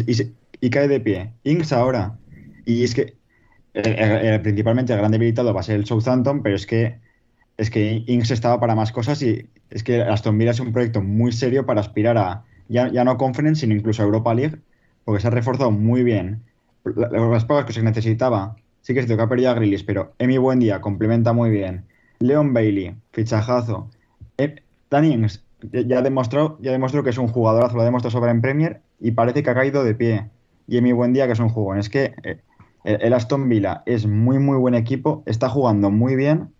y 0.60 0.70
cae 0.70 0.86
de 0.86 1.00
pie. 1.00 1.32
Ings 1.42 1.72
ahora. 1.72 2.16
Y 2.64 2.84
es 2.84 2.94
que 2.94 3.17
principalmente 4.42 4.92
el 4.92 4.98
gran 4.98 5.12
debilitado 5.12 5.54
va 5.54 5.60
a 5.60 5.64
ser 5.64 5.76
el 5.76 5.86
Southampton, 5.86 6.42
pero 6.42 6.56
es 6.56 6.66
que 6.66 6.98
es 7.58 7.70
que 7.70 8.04
Ings 8.06 8.30
estaba 8.30 8.60
para 8.60 8.74
más 8.74 8.92
cosas 8.92 9.20
y 9.20 9.48
es 9.70 9.82
que 9.82 10.00
Aston 10.00 10.38
Villa 10.38 10.52
es 10.52 10.60
un 10.60 10.72
proyecto 10.72 11.02
muy 11.02 11.32
serio 11.32 11.66
para 11.66 11.80
aspirar 11.80 12.16
a 12.16 12.44
ya, 12.68 12.88
ya 12.88 13.04
no 13.04 13.18
Conference, 13.18 13.62
sino 13.62 13.74
incluso 13.74 14.02
a 14.02 14.04
Europa 14.06 14.32
League, 14.32 14.58
porque 15.04 15.20
se 15.20 15.26
ha 15.26 15.30
reforzado 15.30 15.70
muy 15.70 16.04
bien. 16.04 16.42
Las 16.84 17.44
pagas 17.44 17.64
que 17.64 17.72
se 17.72 17.82
necesitaba, 17.82 18.56
sí 18.80 18.94
que 18.94 19.04
que 19.04 19.20
ha 19.20 19.28
perdido 19.28 19.50
a 19.50 19.54
Grillis, 19.54 19.82
pero 19.82 20.14
Emi 20.18 20.38
Buendía 20.38 20.80
complementa 20.80 21.32
muy 21.32 21.50
bien. 21.50 21.84
Leon 22.20 22.52
Bailey, 22.52 22.94
fichajazo. 23.12 23.90
Eh, 24.38 24.62
Danny 24.90 25.12
Ings 25.12 25.44
ya, 25.72 26.02
demostró, 26.02 26.58
ya 26.60 26.70
demostró 26.72 27.02
que 27.02 27.10
es 27.10 27.18
un 27.18 27.28
jugadorazo, 27.28 27.74
lo 27.74 27.82
ha 27.82 27.84
demostrado 27.84 28.12
sobre 28.12 28.30
en 28.30 28.40
Premier 28.40 28.80
y 29.00 29.10
parece 29.10 29.42
que 29.42 29.50
ha 29.50 29.54
caído 29.54 29.82
de 29.82 29.94
pie. 29.94 30.26
Y 30.68 30.78
Emi 30.78 30.92
Buendía 30.92 31.26
que 31.26 31.32
es 31.32 31.40
un 31.40 31.48
jugón. 31.48 31.78
Es 31.78 31.88
que 31.88 32.14
el 32.94 33.12
Aston 33.12 33.48
Villa 33.48 33.82
es 33.86 34.06
muy, 34.06 34.38
muy 34.38 34.56
buen 34.56 34.74
equipo, 34.74 35.22
está 35.26 35.48
jugando 35.48 35.90
muy 35.90 36.16
bien 36.16 36.52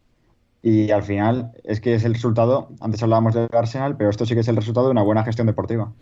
y 0.63 0.91
al 0.91 1.03
final 1.03 1.53
es 1.65 1.81
que 1.81 1.95
es 1.95 2.05
el 2.05 2.15
resultado, 2.15 2.69
antes 2.81 3.03
hablábamos 3.03 3.35
del 3.35 3.49
Arsenal, 3.53 3.97
pero 3.97 4.11
esto 4.11 4.27
sí 4.27 4.35
que 4.35 4.41
es 4.41 4.49
el 4.49 4.57
resultado 4.57 4.87
de 4.87 4.93
una 4.93 5.03
buena 5.03 5.25
gestión 5.25 5.47
deportiva. 5.47 5.93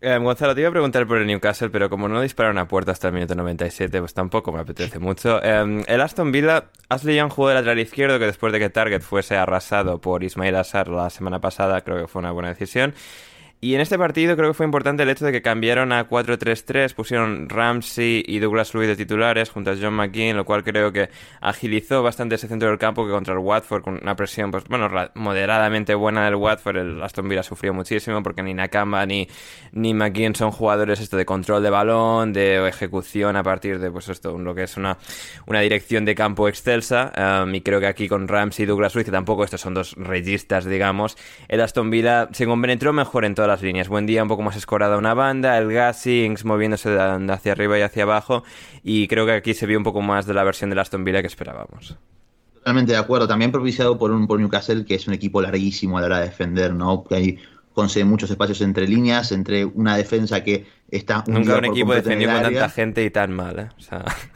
Eh, 0.00 0.18
Gonzalo, 0.18 0.52
te 0.52 0.62
iba 0.62 0.68
a 0.68 0.72
preguntar 0.72 1.06
por 1.06 1.18
el 1.18 1.28
Newcastle, 1.28 1.70
pero 1.70 1.88
como 1.88 2.08
no 2.08 2.20
dispararon 2.20 2.58
a 2.58 2.66
puerta 2.66 2.90
hasta 2.90 3.06
el 3.06 3.14
minuto 3.14 3.36
97, 3.36 4.00
pues 4.00 4.12
tampoco 4.12 4.50
me 4.50 4.58
apetece 4.58 4.98
mucho. 4.98 5.40
Eh, 5.44 5.84
el 5.86 6.00
Aston 6.00 6.32
Villa, 6.32 6.64
Ashley 6.88 7.14
Young 7.14 7.30
jugó 7.30 7.50
de 7.50 7.54
lateral 7.54 7.78
izquierdo, 7.78 8.18
que 8.18 8.26
después 8.26 8.52
de 8.52 8.58
que 8.58 8.68
Target 8.68 9.02
fuese 9.02 9.36
arrasado 9.36 10.00
por 10.00 10.24
Ismail 10.24 10.56
Assar 10.56 10.88
la 10.88 11.08
semana 11.08 11.40
pasada, 11.40 11.82
creo 11.82 11.98
que 12.00 12.08
fue 12.08 12.18
una 12.18 12.32
buena 12.32 12.48
decisión. 12.48 12.94
Y 13.64 13.76
en 13.76 13.80
este 13.80 13.96
partido 13.96 14.34
creo 14.34 14.50
que 14.50 14.54
fue 14.54 14.66
importante 14.66 15.04
el 15.04 15.08
hecho 15.08 15.24
de 15.24 15.30
que 15.30 15.40
cambiaron 15.40 15.92
a 15.92 16.08
4-3-3, 16.08 16.94
pusieron 16.94 17.48
Ramsey 17.48 18.24
y 18.26 18.40
Douglas 18.40 18.74
Luiz 18.74 18.88
de 18.88 18.96
titulares 18.96 19.50
junto 19.50 19.70
a 19.70 19.76
John 19.80 19.94
McGinn, 19.94 20.36
lo 20.36 20.44
cual 20.44 20.64
creo 20.64 20.92
que 20.92 21.10
agilizó 21.40 22.02
bastante 22.02 22.34
ese 22.34 22.48
centro 22.48 22.68
del 22.68 22.78
campo 22.78 23.06
que 23.06 23.12
contra 23.12 23.34
el 23.34 23.38
Watford 23.38 23.82
con 23.82 24.00
una 24.02 24.16
presión, 24.16 24.50
pues 24.50 24.64
bueno, 24.64 24.90
moderadamente 25.14 25.94
buena 25.94 26.24
del 26.24 26.34
Watford, 26.34 26.76
el 26.76 27.02
Aston 27.04 27.28
Villa 27.28 27.44
sufrió 27.44 27.72
muchísimo 27.72 28.20
porque 28.24 28.42
ni 28.42 28.52
Nakamba 28.52 29.06
ni, 29.06 29.28
ni 29.70 29.94
McGinn 29.94 30.34
son 30.34 30.50
jugadores 30.50 30.98
esto 30.98 31.16
de 31.16 31.24
control 31.24 31.62
de 31.62 31.70
balón, 31.70 32.32
de 32.32 32.66
ejecución 32.66 33.36
a 33.36 33.44
partir 33.44 33.78
de 33.78 33.92
pues 33.92 34.08
esto, 34.08 34.36
lo 34.36 34.56
que 34.56 34.64
es 34.64 34.76
una, 34.76 34.98
una 35.46 35.60
dirección 35.60 36.04
de 36.04 36.16
campo 36.16 36.48
excelsa, 36.48 37.44
um, 37.44 37.54
y 37.54 37.60
creo 37.60 37.78
que 37.78 37.86
aquí 37.86 38.08
con 38.08 38.26
Ramsey 38.26 38.64
y 38.64 38.66
Douglas 38.66 38.96
Luiz, 38.96 39.04
que 39.04 39.12
tampoco 39.12 39.44
estos 39.44 39.60
son 39.60 39.72
dos 39.72 39.94
registas, 39.96 40.64
digamos, 40.64 41.16
el 41.46 41.60
Aston 41.60 41.90
Villa 41.90 42.28
se 42.32 42.44
compenetró 42.44 42.92
mejor 42.92 43.24
en 43.24 43.36
todas 43.36 43.51
las 43.52 43.62
líneas. 43.62 43.88
Buen 43.88 44.06
día, 44.06 44.22
un 44.22 44.28
poco 44.28 44.42
más 44.42 44.56
escorada 44.56 44.96
una 44.96 45.12
banda, 45.12 45.58
el 45.58 45.70
Gassings 45.70 46.44
moviéndose 46.46 46.88
de 46.88 47.32
hacia 47.32 47.52
arriba 47.52 47.78
y 47.78 47.82
hacia 47.82 48.04
abajo, 48.04 48.44
y 48.82 49.08
creo 49.08 49.26
que 49.26 49.32
aquí 49.32 49.52
se 49.52 49.66
vio 49.66 49.76
un 49.76 49.84
poco 49.84 50.00
más 50.00 50.24
de 50.26 50.32
la 50.32 50.42
versión 50.42 50.70
de 50.70 50.80
Aston 50.80 51.04
Villa 51.04 51.20
que 51.20 51.26
esperábamos. 51.26 51.96
Totalmente 52.54 52.92
de 52.92 52.98
acuerdo, 52.98 53.28
también 53.28 53.52
propiciado 53.52 53.98
por 53.98 54.10
un 54.10 54.26
por 54.26 54.40
Newcastle 54.40 54.86
que 54.86 54.94
es 54.94 55.06
un 55.06 55.12
equipo 55.12 55.42
larguísimo 55.42 55.98
a 55.98 56.00
la 56.00 56.06
hora 56.06 56.18
de 56.20 56.26
defender, 56.26 56.72
¿no? 56.72 57.04
Que 57.04 57.14
hay 57.14 57.38
concede 57.74 58.04
muchos 58.04 58.30
espacios 58.30 58.60
entre 58.62 58.86
líneas, 58.86 59.32
entre 59.32 59.64
una 59.64 59.96
defensa 59.96 60.42
que 60.42 60.66
está 60.90 61.24
Nunca 61.26 61.56
un 61.56 61.64
equipo 61.64 61.94
defendió 61.94 62.30
con 62.30 62.42
tanta 62.42 62.68
gente 62.68 63.04
y 63.04 63.10
tan 63.10 63.32
mal, 63.32 63.58
¿eh? 63.58 63.68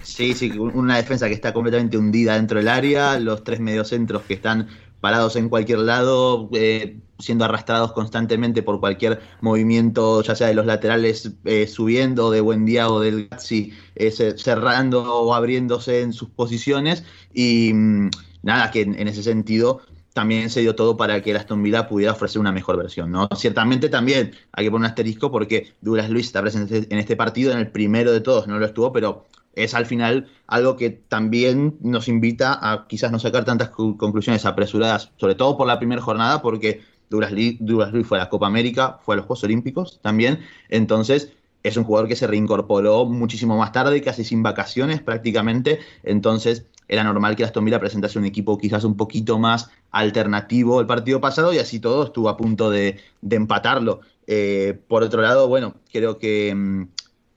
Sí, 0.02 0.34
sí, 0.34 0.50
una 0.58 0.96
defensa 0.96 1.28
que 1.28 1.34
está 1.34 1.52
completamente 1.52 1.96
hundida 1.96 2.34
dentro 2.34 2.58
del 2.58 2.68
área, 2.68 3.18
los 3.18 3.44
tres 3.44 3.60
mediocentros 3.60 4.22
que 4.22 4.34
están 4.34 4.68
parados 5.06 5.36
en 5.36 5.48
cualquier 5.48 5.78
lado, 5.78 6.50
eh, 6.52 6.98
siendo 7.20 7.44
arrastrados 7.44 7.92
constantemente 7.92 8.64
por 8.64 8.80
cualquier 8.80 9.20
movimiento, 9.40 10.20
ya 10.20 10.34
sea 10.34 10.48
de 10.48 10.54
los 10.54 10.66
laterales 10.66 11.30
eh, 11.44 11.68
subiendo, 11.68 12.32
de 12.32 12.40
Buendía 12.40 12.90
o 12.90 12.98
del 12.98 13.28
Gatsi 13.28 13.72
eh, 13.94 14.10
cerrando 14.10 15.04
o 15.04 15.32
abriéndose 15.32 16.00
en 16.00 16.12
sus 16.12 16.28
posiciones. 16.30 17.04
Y 17.32 17.70
mm, 17.72 18.10
nada, 18.42 18.72
que 18.72 18.80
en, 18.80 19.06
ese 19.06 19.22
sentido 19.22 19.82
también 20.12 20.50
se 20.50 20.62
dio 20.62 20.74
todo 20.74 20.96
para 20.96 21.22
que 21.22 21.30
el 21.30 21.36
Aston 21.36 21.62
Villa 21.62 21.86
pudiera 21.86 22.10
ofrecer 22.10 22.40
una 22.40 22.50
mejor 22.50 22.76
versión. 22.76 23.12
¿no? 23.12 23.28
Ciertamente 23.36 23.88
también 23.88 24.32
hay 24.50 24.64
que 24.64 24.72
poner 24.72 24.86
un 24.86 24.90
asterisco 24.90 25.30
porque 25.30 25.74
Douglas 25.80 26.10
Luis 26.10 26.26
está 26.26 26.40
presente 26.40 26.88
en 26.90 26.98
este 26.98 27.14
partido, 27.14 27.52
en 27.52 27.58
el 27.58 27.70
primero 27.70 28.10
de 28.10 28.22
todos 28.22 28.48
no 28.48 28.58
lo 28.58 28.66
estuvo, 28.66 28.92
pero 28.92 29.24
es 29.56 29.74
al 29.74 29.86
final 29.86 30.28
algo 30.46 30.76
que 30.76 30.90
también 30.90 31.76
nos 31.80 32.08
invita 32.08 32.56
a 32.62 32.86
quizás 32.86 33.10
no 33.10 33.18
sacar 33.18 33.44
tantas 33.44 33.70
conclusiones 33.70 34.44
apresuradas, 34.44 35.10
sobre 35.16 35.34
todo 35.34 35.56
por 35.56 35.66
la 35.66 35.78
primera 35.78 36.00
jornada, 36.00 36.40
porque 36.42 36.82
Luis 37.08 37.58
fue 38.06 38.18
a 38.18 38.22
la 38.22 38.28
Copa 38.28 38.46
América, 38.46 39.00
fue 39.02 39.14
a 39.14 39.16
los 39.16 39.26
Juegos 39.26 39.44
Olímpicos 39.44 39.98
también, 40.02 40.40
entonces 40.68 41.32
es 41.62 41.76
un 41.76 41.84
jugador 41.84 42.08
que 42.08 42.16
se 42.16 42.26
reincorporó 42.26 43.06
muchísimo 43.06 43.56
más 43.56 43.72
tarde, 43.72 44.00
casi 44.02 44.22
sin 44.22 44.42
vacaciones 44.42 45.00
prácticamente, 45.00 45.80
entonces 46.04 46.66
era 46.88 47.02
normal 47.02 47.34
que 47.34 47.42
Aston 47.42 47.64
Villa 47.64 47.80
presentase 47.80 48.18
un 48.18 48.26
equipo 48.26 48.58
quizás 48.58 48.84
un 48.84 48.96
poquito 48.96 49.38
más 49.38 49.70
alternativo 49.90 50.80
el 50.80 50.86
partido 50.86 51.20
pasado 51.20 51.52
y 51.52 51.58
así 51.58 51.80
todo 51.80 52.04
estuvo 52.04 52.28
a 52.28 52.36
punto 52.36 52.70
de, 52.70 53.00
empatarlo. 53.28 54.00
Eh, 54.28 54.78
por 54.86 55.02
otro 55.02 55.22
lado, 55.22 55.48
bueno, 55.48 55.74
creo 55.92 56.18
que 56.18 56.54
mm, 56.54 56.88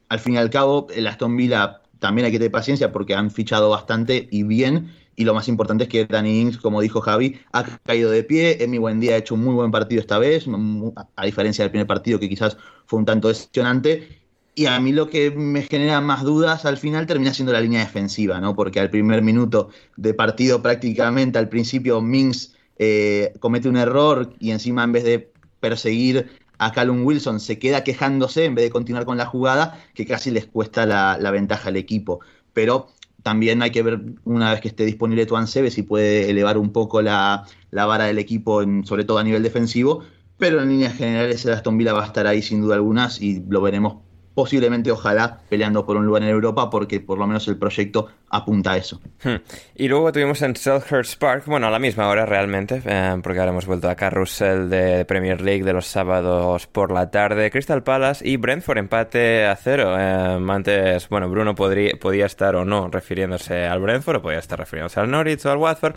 al 0.10 0.20
fin 0.20 0.36
y 0.36 0.38
al 0.38 0.50
cabo 0.50 0.88
el 0.94 1.08
Aston 1.08 1.36
Villa 1.36 1.82
también 2.00 2.26
hay 2.26 2.32
que 2.32 2.40
tener 2.40 2.52
paciencia 2.52 2.92
porque 2.92 3.16
han 3.16 3.32
fichado 3.32 3.70
bastante 3.70 4.28
y 4.32 4.44
bien. 4.44 4.92
Y 5.16 5.26
lo 5.26 5.34
más 5.34 5.50
importante 5.50 5.84
es 5.84 5.90
que 5.90 6.06
Danny 6.06 6.40
Ings, 6.40 6.58
como 6.58 6.80
dijo 6.80 7.02
Javi, 7.02 7.40
ha 7.52 7.64
caído 7.84 8.10
de 8.10 8.24
pie. 8.24 8.64
Emi 8.64 8.78
Buendía 8.78 9.16
ha 9.16 9.18
hecho 9.18 9.36
un 9.36 9.44
muy 9.44 9.54
buen 9.54 9.70
partido 9.70 10.00
esta 10.00 10.18
vez, 10.18 10.46
a 11.16 11.26
diferencia 11.26 11.64
del 11.64 11.72
primer 11.72 11.88
partido 11.88 12.20
que 12.20 12.30
quizás 12.30 12.58
fue 12.86 13.00
un 13.00 13.06
tanto 13.06 13.28
decepcionante. 13.28 14.20
Y 14.56 14.66
a 14.66 14.80
mí 14.80 14.92
lo 14.94 15.10
que 15.10 15.32
me 15.32 15.62
genera 15.64 16.02
más 16.02 16.24
dudas 16.24 16.66
al 16.66 16.78
final 16.78 17.06
termina 17.06 17.34
siendo 17.34 17.52
la 17.52 17.62
línea 17.62 17.82
defensiva, 17.82 18.40
¿no? 18.40 18.56
Porque 18.56 18.80
al 18.80 18.90
primer 18.90 19.22
minuto 19.22 19.70
de 19.98 20.14
partido 20.14 20.62
prácticamente 20.62 21.38
al 21.38 21.50
principio 21.50 22.02
Mings 22.02 22.56
eh, 22.78 23.34
comete 23.40 23.70
un 23.70 23.78
error 23.78 24.34
y 24.40 24.52
encima 24.52 24.84
en 24.84 24.94
vez 24.94 25.04
de 25.04 25.32
perseguir 25.60 26.30
a 26.60 26.72
Callum 26.74 27.06
Wilson 27.06 27.40
se 27.40 27.58
queda 27.58 27.84
quejándose 27.84 28.46
en 28.46 28.54
vez 28.54 28.66
de 28.66 28.70
continuar 28.70 29.06
con 29.06 29.18
la 29.18 29.26
jugada, 29.26 29.80
que 29.94 30.06
casi 30.06 30.30
les 30.30 30.46
cuesta 30.46 30.86
la, 30.86 31.32
ventaja 31.32 31.70
al 31.70 31.78
equipo. 31.78 32.20
Pero 32.54 32.90
también 33.24 33.62
hay 33.62 33.72
que 33.72 33.82
ver 33.82 34.02
una 34.26 34.52
vez 34.52 34.62
que 34.62 34.68
esté 34.68 34.86
disponible 34.86 35.26
Tuan 35.26 35.48
Sebe 35.48 35.72
si 35.72 35.84
puede 35.84 36.30
elevar 36.30 36.58
un 36.58 36.72
poco 36.72 37.02
la, 37.02 37.46
vara 37.72 38.06
del 38.06 38.20
equipo, 38.20 38.62
sobre 38.84 39.06
todo 39.06 39.18
a 39.18 39.24
nivel 39.24 39.42
defensivo. 39.42 40.04
Pero 40.38 40.62
en 40.62 40.70
líneas 40.70 40.96
generales 40.96 41.46
el 41.46 41.54
Aston 41.54 41.78
Villa 41.78 41.94
va 41.94 42.04
a 42.04 42.08
estar 42.08 42.28
ahí 42.28 42.42
sin 42.42 42.62
duda 42.62 42.76
algunas 42.76 43.22
y 43.22 43.44
lo 43.48 43.62
veremos 43.62 44.09
posiblemente, 44.40 44.90
ojalá, 44.90 45.42
peleando 45.50 45.86
por 45.86 45.98
un 45.98 46.06
lugar 46.06 46.24
en 46.24 46.30
Europa, 46.30 46.70
porque 46.70 47.02
por 47.02 47.18
lo 47.18 47.28
menos 47.28 47.46
el 47.50 47.58
proyecto 47.58 48.08
apunta 48.30 48.72
a 48.72 48.78
eso. 48.78 49.02
Hmm. 49.22 49.36
Y 49.76 49.90
luego 49.90 50.14
tuvimos 50.14 50.42
en 50.44 50.56
Selhurst 50.56 51.20
Park, 51.20 51.44
bueno, 51.46 51.68
a 51.68 51.70
la 51.70 51.78
misma 51.78 52.08
hora 52.08 52.26
realmente, 52.26 52.82
eh, 52.86 53.18
porque 53.22 53.40
ahora 53.40 53.52
hemos 53.52 53.66
vuelto 53.66 53.90
a 53.90 53.96
Carrusel 53.96 54.70
de 54.70 55.04
Premier 55.04 55.42
League 55.42 55.66
de 55.66 55.74
los 55.74 55.88
sábados 55.88 56.68
por 56.68 56.94
la 56.94 57.12
tarde, 57.12 57.52
Crystal 57.52 57.84
Palace 57.84 58.26
y 58.26 58.38
Brentford 58.38 58.78
empate 58.78 59.46
a 59.46 59.58
cero. 59.58 59.94
Eh, 60.00 60.40
antes, 60.48 61.10
bueno, 61.10 61.30
Bruno 61.30 61.54
podría, 61.54 61.98
podía 62.00 62.26
estar 62.26 62.56
o 62.56 62.64
no 62.64 62.88
refiriéndose 62.88 63.66
al 63.66 63.82
Brentford, 63.82 64.20
o 64.20 64.22
podía 64.22 64.40
estar 64.40 64.58
refiriéndose 64.58 65.02
al 65.02 65.12
Norwich 65.12 65.46
o 65.46 65.52
al 65.52 65.58
Watford, 65.58 65.96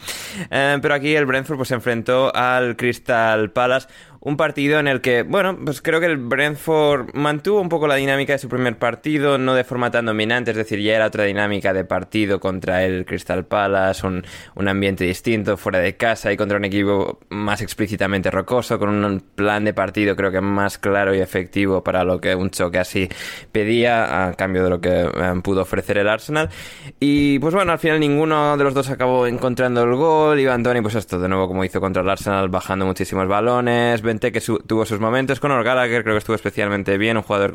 eh, 0.51 0.79
pero 0.83 0.95
aquí 0.95 1.15
el 1.15 1.27
Brentford 1.27 1.59
pues 1.59 1.69
se 1.69 1.77
enfrentó 1.77 2.35
al 2.35 2.75
Crystal 2.75 3.53
Palace 3.53 3.87
un 4.25 4.37
partido 4.37 4.79
en 4.79 4.87
el 4.87 5.01
que, 5.01 5.25
bueno, 5.25 5.59
pues 5.65 5.83
creo 5.83 5.99
que 5.99 6.07
el 6.07 6.17
Brentford 6.17 7.13
mantuvo 7.15 7.61
un 7.61 7.69
poco 7.69 7.89
la 7.89 7.97
dinámica 7.97 8.33
de 8.33 8.39
su 8.39 8.49
primer 8.49 8.79
partido, 8.79 9.37
no 9.37 9.55
de 9.55 9.65
forma 9.65 9.91
tan 9.91 10.07
dominante, 10.07 10.53
es 10.53 10.57
decir, 10.57 10.81
ya 10.81 10.95
era 10.95 11.07
otra 11.07 11.25
dinámica 11.25 11.73
de 11.73 11.85
partido 11.85 12.39
contra 12.39 12.85
el 12.85 13.05
Crystal 13.05 13.45
Palace, 13.45 14.07
un, 14.07 14.25
un 14.55 14.69
ambiente 14.69 15.05
distinto, 15.05 15.57
fuera 15.57 15.81
de 15.81 15.97
casa 15.97 16.33
y 16.33 16.37
contra 16.37 16.57
un 16.57 16.65
equipo 16.65 17.19
más 17.31 17.63
explícitamente 17.63 18.31
rocoso, 18.31 18.79
con 18.79 19.05
un 19.05 19.21
plan 19.35 19.65
de 19.65 19.75
partido 19.75 20.15
creo 20.15 20.31
que 20.31 20.41
más 20.41 20.79
claro 20.79 21.13
y 21.15 21.21
efectivo 21.21 21.83
para 21.83 22.05
lo 22.05 22.21
que 22.21 22.37
un 22.37 22.51
choque 22.51 22.79
así 22.79 23.09
pedía, 23.51 24.29
a 24.29 24.35
cambio 24.35 24.63
de 24.63 24.71
lo 24.71 24.81
que 24.81 25.01
eh, 25.03 25.41
pudo 25.43 25.63
ofrecer 25.63 25.99
el 25.99 26.09
Arsenal. 26.09 26.49
Y 27.01 27.41
pues 27.41 27.55
bueno, 27.55 27.73
al 27.73 27.79
final 27.81 27.99
ninguno 27.99 28.57
de 28.57 28.63
los 28.63 28.73
dos 28.73 28.89
acabó 28.89 29.27
encontrando 29.27 29.83
el 29.83 29.97
gol, 29.97 30.39
y 30.39 30.45
Tony, 30.63 30.81
pues 30.81 30.95
esto 30.95 31.19
de 31.19 31.29
nuevo 31.29 31.49
como 31.49 31.65
hizo 31.65 31.81
contra 31.81 32.03
el 32.03 32.09
Arsenal, 32.09 32.49
bajando 32.51 32.87
muchísimos 32.87 33.27
balones, 33.27 34.01
que 34.21 34.41
tuvo 34.67 34.85
sus 34.85 35.01
momentos. 35.01 35.41
Conor 35.41 35.65
Gallagher 35.65 36.03
creo 36.03 36.15
que 36.15 36.19
estuvo 36.19 36.37
especialmente 36.37 36.99
bien, 36.99 37.17
un 37.17 37.23
jugador 37.23 37.53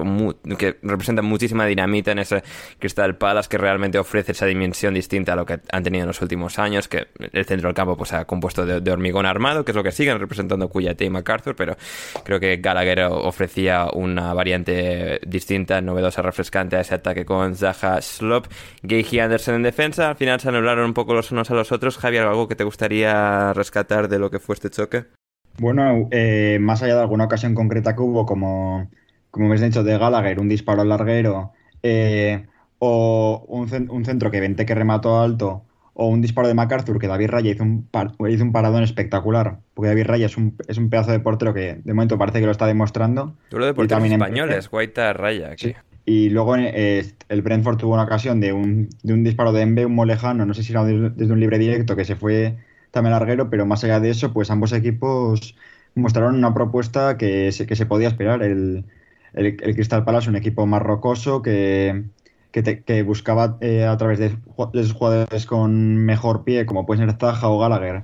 que 0.58 0.78
representa 0.82 1.22
muchísima 1.22 1.66
dinamita 1.66 2.12
en 2.12 2.20
ese 2.20 2.44
Crystal 2.80 3.18
Palace 3.18 3.50
que 3.50 3.58
realmente 3.58 3.98
ofrece 3.98 4.32
esa 4.32 4.46
dimensión 4.46 4.94
distinta 4.94 5.34
a 5.34 5.36
lo 5.36 5.46
que 5.46 5.60
han 5.72 5.84
tenido 5.84 6.04
en 6.04 6.08
los 6.08 6.22
últimos 6.22 6.60
años, 6.60 6.88
que 6.88 7.08
el 7.32 7.46
centro 7.46 7.68
del 7.68 7.76
campo 7.76 7.96
pues 7.96 8.14
ha 8.14 8.26
compuesto 8.26 8.66
de, 8.66 8.92
hormigón 8.92 9.26
armado, 9.26 9.64
que 9.64 9.72
es 9.72 9.76
lo 9.76 9.84
que 9.84 9.92
siguen 9.92 10.20
representando 10.20 10.70
Cuyate 10.70 11.06
y 11.06 11.10
MacArthur, 11.10 11.56
pero 11.56 11.78
creo 12.24 12.40
que 12.40 12.58
Gallagher 12.58 13.02
ofrecía 13.04 13.88
una 13.94 14.34
variante 14.34 15.20
distinta, 15.26 15.82
novedosa, 15.82 16.22
refrescante 16.22 16.76
a 16.76 16.82
ese 16.82 16.96
ataque 16.96 17.26
con 17.26 17.56
Zaha 17.56 18.02
Slop, 18.02 18.48
Gay 18.84 19.06
y 19.12 19.20
Anderson 19.20 19.56
en 19.56 19.64
defensa. 19.64 20.10
Al 20.10 20.16
final 20.16 20.40
se 20.40 20.50
anularon 20.50 20.86
un 20.86 20.94
poco 20.94 21.14
los 21.14 21.32
unos 21.32 21.52
a 21.52 21.54
los 21.54 21.72
otros. 21.72 21.98
Javier, 21.98 22.24
¿algo 22.24 22.48
que 22.48 22.56
te 22.56 22.64
gustaría 22.64 23.54
rescatar 23.54 24.08
de 24.08 24.20
lo 24.20 24.30
que 24.30 24.40
fue 24.40 24.56
este 24.56 24.70
choque? 24.70 25.17
Bueno, 25.60 26.08
eh, 26.12 26.58
más 26.62 26.84
allá 26.84 26.96
de 26.96 27.02
alguna 27.02 27.26
ocasión 27.26 27.56
concreta 27.56 27.96
que 27.96 28.02
hubo, 28.02 28.26
como, 28.26 28.90
como 29.32 29.48
habéis 29.48 29.62
dicho, 29.62 29.84
de 29.84 29.98
Gallagher, 29.98 30.40
un 30.40 30.50
disparo 30.50 30.84
larguero, 30.84 31.52
eh, 31.84 32.46
o 32.80 33.44
un, 33.48 34.06
centro 34.06 34.30
que 34.30 34.40
Vente 34.40 34.66
que 34.66 34.76
remató 34.76 35.20
alto, 35.20 35.64
o 35.94 36.08
un 36.08 36.22
disparo 36.22 36.48
de 36.48 36.54
MacArthur 36.54 37.00
que 37.00 37.08
David 37.08 37.30
Raya 37.30 37.52
hizo 37.52 37.64
un, 37.64 37.90
hizo 38.30 38.44
un 38.44 38.52
paradón 38.52 38.84
espectacular, 38.84 39.58
porque 39.74 39.90
David 39.90 40.06
Raya 40.06 40.26
es 40.28 40.38
un, 40.38 40.56
es 40.68 40.78
un 40.78 40.92
pedazo 40.92 41.12
de 41.12 41.20
portero 41.20 41.54
que 41.56 41.80
de 41.84 41.94
momento 41.94 42.20
parece 42.20 42.40
que 42.40 42.46
lo 42.46 42.52
está 42.52 42.68
demostrando. 42.68 43.34
Tú 43.50 43.58
lo 43.58 43.66
de 43.66 43.74
porteros 43.74 44.04
españoles, 44.04 44.70
Guaita 44.70 45.14
Raya. 45.14 45.54
Sí. 45.58 45.74
Y 46.06 46.30
luego 46.30 46.56
eh, 46.56 47.06
el 47.28 47.42
Brentford 47.42 47.78
tuvo 47.78 47.96
una 47.96 48.04
ocasión 48.04 48.40
de 48.40 48.54
un, 48.54 48.88
de 49.04 49.14
un 49.14 49.24
disparo 49.24 49.52
de 49.52 49.64
Embe, 49.64 49.86
un 49.86 49.96
molejano, 49.96 50.46
no 50.46 50.54
sé 50.54 50.64
si 50.64 50.72
era 50.72 50.86
desde 50.86 51.34
un 51.34 51.40
libre 51.40 51.58
directo, 51.58 51.96
que 51.96 52.06
se 52.06 52.16
fue 52.16 52.56
también 52.98 53.14
larguero, 53.14 53.50
pero 53.50 53.66
más 53.66 53.84
allá 53.84 54.00
de 54.00 54.10
eso, 54.10 54.34
pues 54.34 54.50
ambos 54.50 54.74
equipos 54.74 55.56
mostraron 55.96 56.36
una 56.36 56.54
propuesta 56.54 57.18
que 57.18 57.52
se, 57.52 57.68
que 57.68 57.76
se 57.76 57.86
podía 57.86 58.08
esperar. 58.08 58.42
El, 58.42 58.86
el, 59.34 59.56
Crystal 59.56 60.04
Palace, 60.04 60.30
un 60.30 60.36
equipo 60.36 60.66
más 60.66 60.82
rocoso 60.82 61.42
que, 61.42 62.06
que, 62.52 63.04
buscaba 63.04 63.58
eh, 63.62 63.86
a 63.86 63.96
través 63.98 64.20
de, 64.20 64.30
de, 64.30 64.90
jugadores 64.90 65.46
con 65.46 65.98
mejor 65.98 66.44
pie, 66.44 66.66
como 66.66 66.86
pueden 66.86 67.08
ser 67.08 67.18
Zaha 67.20 67.50
o 67.50 67.60
Gallagher, 67.60 68.04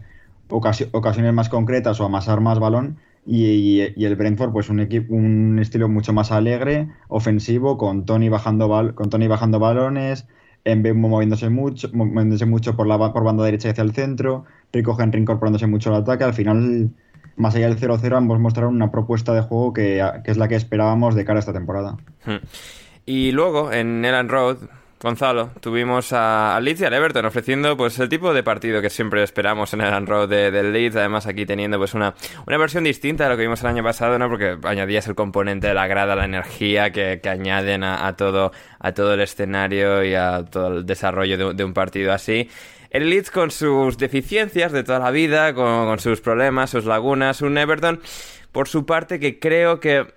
ocasiones 0.50 1.34
más 1.34 1.50
concretas 1.50 2.00
o 2.00 2.06
amasar 2.06 2.40
más 2.40 2.60
balón. 2.60 2.98
Y, 3.26 3.82
y, 3.96 4.06
el 4.06 4.16
Brentford, 4.16 4.52
pues 4.52 4.70
un 4.70 4.80
equipo, 4.80 5.16
un 5.16 5.58
estilo 5.60 5.90
mucho 5.90 6.14
más 6.14 6.32
alegre, 6.32 6.90
ofensivo, 7.08 7.78
con 7.78 8.06
Tony 8.06 8.30
bajando, 8.30 8.94
con 8.94 9.10
Tony 9.10 9.28
bajando 9.28 9.60
balones, 9.60 10.28
en 10.66 11.00
moviéndose 11.00 11.50
mucho, 11.50 11.90
moviéndose 11.94 12.46
mucho 12.46 12.76
por 12.76 12.88
la 12.88 12.98
por 13.14 13.24
banda 13.24 13.44
derecha 13.44 13.70
hacia 13.70 13.84
el 13.84 13.94
centro, 13.94 14.46
Rico 14.74 14.98
Henry 15.00 15.22
incorporándose 15.22 15.68
mucho 15.68 15.94
al 15.94 16.02
ataque. 16.02 16.24
Al 16.24 16.34
final, 16.34 16.90
más 17.38 17.56
allá 17.56 17.70
del 17.70 17.80
0-0, 17.80 18.18
ambos 18.18 18.40
mostraron 18.40 18.76
una 18.76 18.92
propuesta 18.92 19.34
de 19.34 19.42
juego 19.42 19.72
que, 19.72 20.04
es 20.26 20.38
la 20.38 20.48
que 20.48 20.56
esperábamos 20.56 21.16
de 21.16 21.24
cara 21.24 21.38
a 21.38 21.42
esta 21.42 21.54
temporada. 21.54 21.98
Hmm. 22.26 22.38
Y 23.06 23.32
luego, 23.32 23.72
en 23.72 24.04
Elan 24.04 24.30
Road, 24.30 24.58
Gonzalo, 25.04 25.50
tuvimos 25.60 26.14
a, 26.14 26.58
Leeds 26.62 26.80
y 26.80 26.86
al 26.86 26.94
Everton 26.94 27.26
ofreciendo 27.26 27.76
pues 27.76 28.00
el 28.00 28.08
tipo 28.08 28.34
de 28.34 28.42
partido 28.42 28.82
que 28.82 28.90
siempre 28.90 29.22
esperamos 29.22 29.74
en 29.74 29.82
el 29.82 30.08
Road 30.08 30.30
del 30.30 30.72
Leeds, 30.72 30.96
además 30.96 31.28
aquí 31.28 31.46
teniendo 31.46 31.78
pues 31.78 31.94
una, 31.94 32.16
una 32.48 32.58
versión 32.58 32.86
distinta 32.86 33.26
de 33.26 33.32
lo 33.32 33.36
que 33.36 33.42
vimos 33.42 33.60
el 33.62 33.68
año 33.68 33.84
pasado, 33.84 34.18
¿no? 34.18 34.30
Porque 34.30 34.58
añadías 34.64 35.06
el 35.08 35.16
componente 35.16 35.68
de 35.68 35.74
la 35.74 35.88
grada, 35.88 36.16
la 36.16 36.24
energía 36.24 36.92
que, 36.92 37.20
añaden 37.30 37.84
a, 37.84 38.16
todo, 38.16 38.54
a 38.80 38.94
todo 38.94 39.16
el 39.16 39.20
escenario 39.20 40.06
y 40.06 40.16
a 40.16 40.46
todo 40.46 40.78
el 40.78 40.86
desarrollo 40.86 41.54
de, 41.54 41.64
un 41.66 41.74
partido 41.74 42.14
así. 42.14 42.50
El 42.94 43.10
Leeds 43.10 43.32
con 43.32 43.50
sus 43.50 43.98
deficiencias 43.98 44.72
de 44.72 44.84
toda 44.84 45.00
la 45.00 45.10
vida, 45.10 45.54
con, 45.56 45.88
con 45.88 46.00
sus 46.00 46.22
problemas, 46.22 46.70
sus 46.70 46.86
lagunas, 46.86 47.42
un 47.42 47.58
Everton 47.58 48.00
por 48.52 48.70
su 48.70 48.86
parte 48.86 49.20
que 49.20 49.40
creo 49.40 49.80
que... 49.80 50.14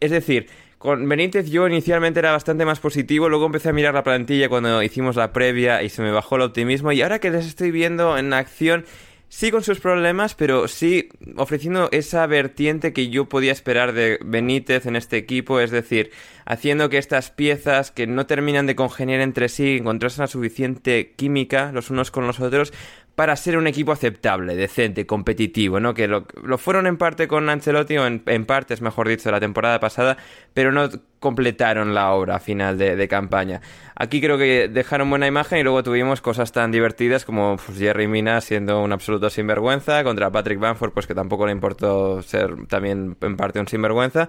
Es 0.00 0.10
decir, 0.10 0.48
con 0.78 1.08
Benítez 1.08 1.48
yo 1.48 1.66
inicialmente 1.66 2.20
era 2.20 2.32
bastante 2.32 2.64
más 2.64 2.80
positivo, 2.80 3.28
luego 3.28 3.46
empecé 3.46 3.68
a 3.68 3.72
mirar 3.72 3.94
la 3.94 4.02
plantilla 4.02 4.48
cuando 4.48 4.82
hicimos 4.82 5.16
la 5.16 5.32
previa 5.32 5.82
y 5.82 5.88
se 5.88 6.02
me 6.02 6.10
bajó 6.10 6.36
el 6.36 6.42
optimismo 6.42 6.92
y 6.92 7.02
ahora 7.02 7.20
que 7.20 7.30
les 7.30 7.46
estoy 7.46 7.70
viendo 7.70 8.18
en 8.18 8.32
acción 8.32 8.84
sí 9.28 9.50
con 9.50 9.62
sus 9.62 9.80
problemas, 9.80 10.34
pero 10.34 10.68
sí 10.68 11.08
ofreciendo 11.36 11.88
esa 11.92 12.26
vertiente 12.26 12.92
que 12.92 13.08
yo 13.08 13.28
podía 13.28 13.52
esperar 13.52 13.92
de 13.92 14.18
Benítez 14.24 14.86
en 14.86 14.96
este 14.96 15.16
equipo, 15.16 15.60
es 15.60 15.70
decir, 15.70 16.10
haciendo 16.44 16.88
que 16.88 16.98
estas 16.98 17.30
piezas 17.30 17.90
que 17.90 18.06
no 18.06 18.26
terminan 18.26 18.66
de 18.66 18.76
congeniar 18.76 19.20
entre 19.20 19.48
sí 19.48 19.76
encontrasen 19.76 20.22
la 20.22 20.28
suficiente 20.28 21.12
química 21.16 21.72
los 21.72 21.90
unos 21.90 22.10
con 22.10 22.26
los 22.26 22.40
otros 22.40 22.72
para 23.18 23.34
ser 23.34 23.58
un 23.58 23.66
equipo 23.66 23.90
aceptable, 23.90 24.54
decente, 24.54 25.04
competitivo, 25.04 25.80
¿no? 25.80 25.92
Que 25.92 26.06
lo, 26.06 26.24
fueron 26.56 26.86
en 26.86 26.96
parte 26.96 27.26
con 27.26 27.48
Ancelotti, 27.48 27.98
o 27.98 28.06
en, 28.06 28.46
partes, 28.46 28.80
mejor 28.80 29.08
dicho, 29.08 29.28
la 29.32 29.40
temporada 29.40 29.80
pasada, 29.80 30.16
pero 30.54 30.70
no 30.70 30.88
completaron 31.18 31.94
la 31.94 32.12
obra 32.12 32.38
final 32.38 32.78
de, 32.78 33.08
campaña. 33.08 33.60
Aquí 33.96 34.20
creo 34.20 34.38
que 34.38 34.68
dejaron 34.68 35.10
buena 35.10 35.26
imagen 35.26 35.58
y 35.58 35.64
luego 35.64 35.82
tuvimos 35.82 36.20
cosas 36.20 36.52
tan 36.52 36.70
divertidas 36.70 37.24
como 37.24 37.56
pues, 37.56 37.76
Jerry 37.76 38.06
Mina 38.06 38.40
siendo 38.40 38.80
un 38.80 38.92
absoluto 38.92 39.30
sinvergüenza, 39.30 40.04
contra 40.04 40.30
Patrick 40.30 40.60
Banford, 40.60 40.92
pues 40.92 41.08
que 41.08 41.16
tampoco 41.16 41.44
le 41.44 41.50
importó 41.50 42.22
ser 42.22 42.68
también 42.68 43.16
en 43.20 43.36
parte 43.36 43.58
un 43.58 43.66
sinvergüenza. 43.66 44.28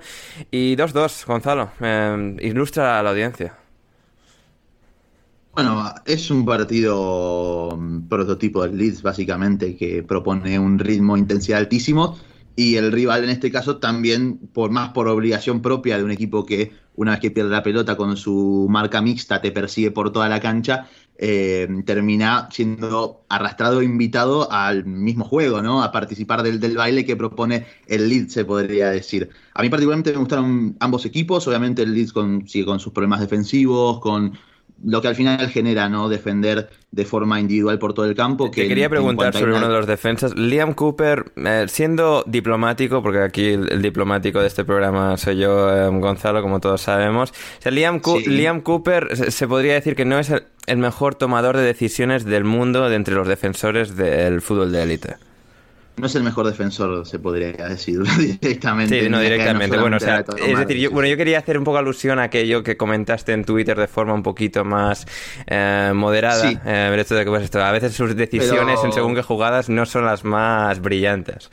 Y 0.49 0.75
2-2, 0.75 1.27
Gonzalo, 1.27 1.69
eh, 1.79 2.37
ilustra 2.39 2.97
a 2.97 3.03
la 3.03 3.11
audiencia. 3.11 3.53
Bueno, 5.53 5.93
es 6.05 6.29
un 6.31 6.45
partido 6.45 7.75
mm, 7.77 8.07
prototipo 8.07 8.63
del 8.63 8.77
Leeds, 8.77 9.01
básicamente, 9.01 9.75
que 9.75 10.03
propone 10.03 10.59
un 10.59 10.79
ritmo 10.79 11.17
intensidad 11.17 11.59
altísimo. 11.59 12.17
Y 12.55 12.75
el 12.75 12.91
rival, 12.91 13.23
en 13.23 13.29
este 13.29 13.51
caso, 13.51 13.77
también, 13.77 14.37
por 14.53 14.69
más 14.69 14.89
por 14.89 15.07
obligación 15.07 15.61
propia 15.61 15.97
de 15.97 16.03
un 16.03 16.11
equipo 16.11 16.45
que, 16.45 16.73
una 16.95 17.11
vez 17.11 17.21
que 17.21 17.31
pierde 17.31 17.51
la 17.51 17.63
pelota 17.63 17.95
con 17.95 18.17
su 18.17 18.67
marca 18.69 19.01
mixta, 19.01 19.41
te 19.41 19.51
persigue 19.51 19.91
por 19.91 20.11
toda 20.11 20.27
la 20.27 20.41
cancha, 20.41 20.87
eh, 21.17 21.67
termina 21.85 22.49
siendo 22.51 23.25
arrastrado 23.29 23.81
e 23.81 23.85
invitado 23.85 24.51
al 24.51 24.85
mismo 24.85 25.25
juego, 25.25 25.61
¿no? 25.61 25.83
A 25.83 25.91
participar 25.91 26.43
del, 26.43 26.59
del, 26.59 26.75
baile 26.75 27.05
que 27.05 27.15
propone 27.15 27.65
el 27.87 28.09
Leeds, 28.09 28.33
se 28.33 28.45
podría 28.45 28.89
decir. 28.89 29.29
A 29.53 29.61
mí 29.61 29.69
particularmente 29.69 30.11
me 30.11 30.19
gustaron 30.19 30.75
ambos 30.79 31.05
equipos, 31.05 31.47
obviamente 31.47 31.83
el 31.83 31.93
Leeds 31.93 32.13
con, 32.13 32.47
sigue 32.47 32.65
con 32.65 32.79
sus 32.79 32.93
problemas 32.93 33.21
defensivos, 33.21 33.99
con 33.99 34.37
lo 34.83 35.01
que 35.01 35.07
al 35.07 35.15
final 35.15 35.49
genera, 35.49 35.89
¿no? 35.89 36.09
Defender 36.09 36.69
de 36.91 37.05
forma 37.05 37.39
individual 37.39 37.79
por 37.79 37.93
todo 37.93 38.05
el 38.05 38.15
campo. 38.15 38.49
Que 38.51 38.63
Te 38.63 38.67
quería 38.67 38.89
preguntar 38.89 39.33
sobre 39.33 39.53
uno 39.53 39.67
de 39.67 39.73
los 39.73 39.87
defensas. 39.87 40.35
Liam 40.35 40.73
Cooper, 40.73 41.31
eh, 41.35 41.65
siendo 41.67 42.23
diplomático, 42.25 43.01
porque 43.01 43.19
aquí 43.19 43.47
el, 43.47 43.81
diplomático 43.81 44.41
de 44.41 44.47
este 44.47 44.63
programa 44.63 45.17
soy 45.17 45.37
yo, 45.37 45.69
eh, 45.75 45.89
Gonzalo, 45.89 46.41
como 46.41 46.59
todos 46.59 46.81
sabemos. 46.81 47.33
Liam, 47.65 48.01
Liam, 48.25 48.61
Cooper 48.61 49.31
se, 49.31 49.47
podría 49.47 49.73
decir 49.73 49.95
que 49.95 50.05
no 50.05 50.19
es 50.19 50.31
el 50.31 50.77
mejor 50.77 51.15
tomador 51.15 51.57
de 51.57 51.63
decisiones 51.63 52.25
del 52.25 52.43
mundo 52.43 52.89
de 52.89 52.95
entre 52.95 53.15
los 53.15 53.27
defensores 53.27 53.95
del 53.95 54.41
fútbol 54.41 54.71
de 54.71 54.83
élite 54.83 55.28
no 55.99 56.07
es 56.07 56.15
el 56.15 56.23
mejor 56.23 56.45
defensor, 56.45 57.05
se 57.05 57.19
podría 57.19 57.51
decir 57.51 57.99
directamente. 58.41 59.01
Sí, 59.01 59.09
no 59.09 59.19
directamente. 59.19 59.77
bueno, 59.77 59.97
o 59.97 59.99
sea, 59.99 60.19
es 60.19 60.57
decir, 60.57 60.77
yo, 60.77 60.91
bueno, 60.91 61.09
yo 61.09 61.17
quería 61.17 61.39
hacer 61.39 61.57
un 61.57 61.63
poco 61.63 61.77
alusión 61.77 62.19
a 62.19 62.23
aquello 62.23 62.63
que 62.63 62.77
comentaste 62.77 63.33
en 63.33 63.45
Twitter 63.45 63.77
de 63.77 63.87
forma 63.87 64.13
un 64.13 64.23
poquito 64.23 64.63
más 64.63 65.05
eh, 65.47 65.91
moderada. 65.93 66.51
Eh, 66.51 66.89
el 66.93 66.99
hecho 66.99 67.15
de 67.15 67.23
que 67.25 67.29
pues, 67.29 67.43
esto, 67.43 67.61
a 67.61 67.71
veces 67.71 67.93
sus 67.93 68.15
decisiones 68.15 68.79
en 68.83 68.91
según 68.91 69.15
qué 69.15 69.21
jugadas 69.21 69.69
no 69.69 69.85
son 69.85 70.05
las 70.05 70.23
más 70.23 70.81
brillantes 70.81 71.49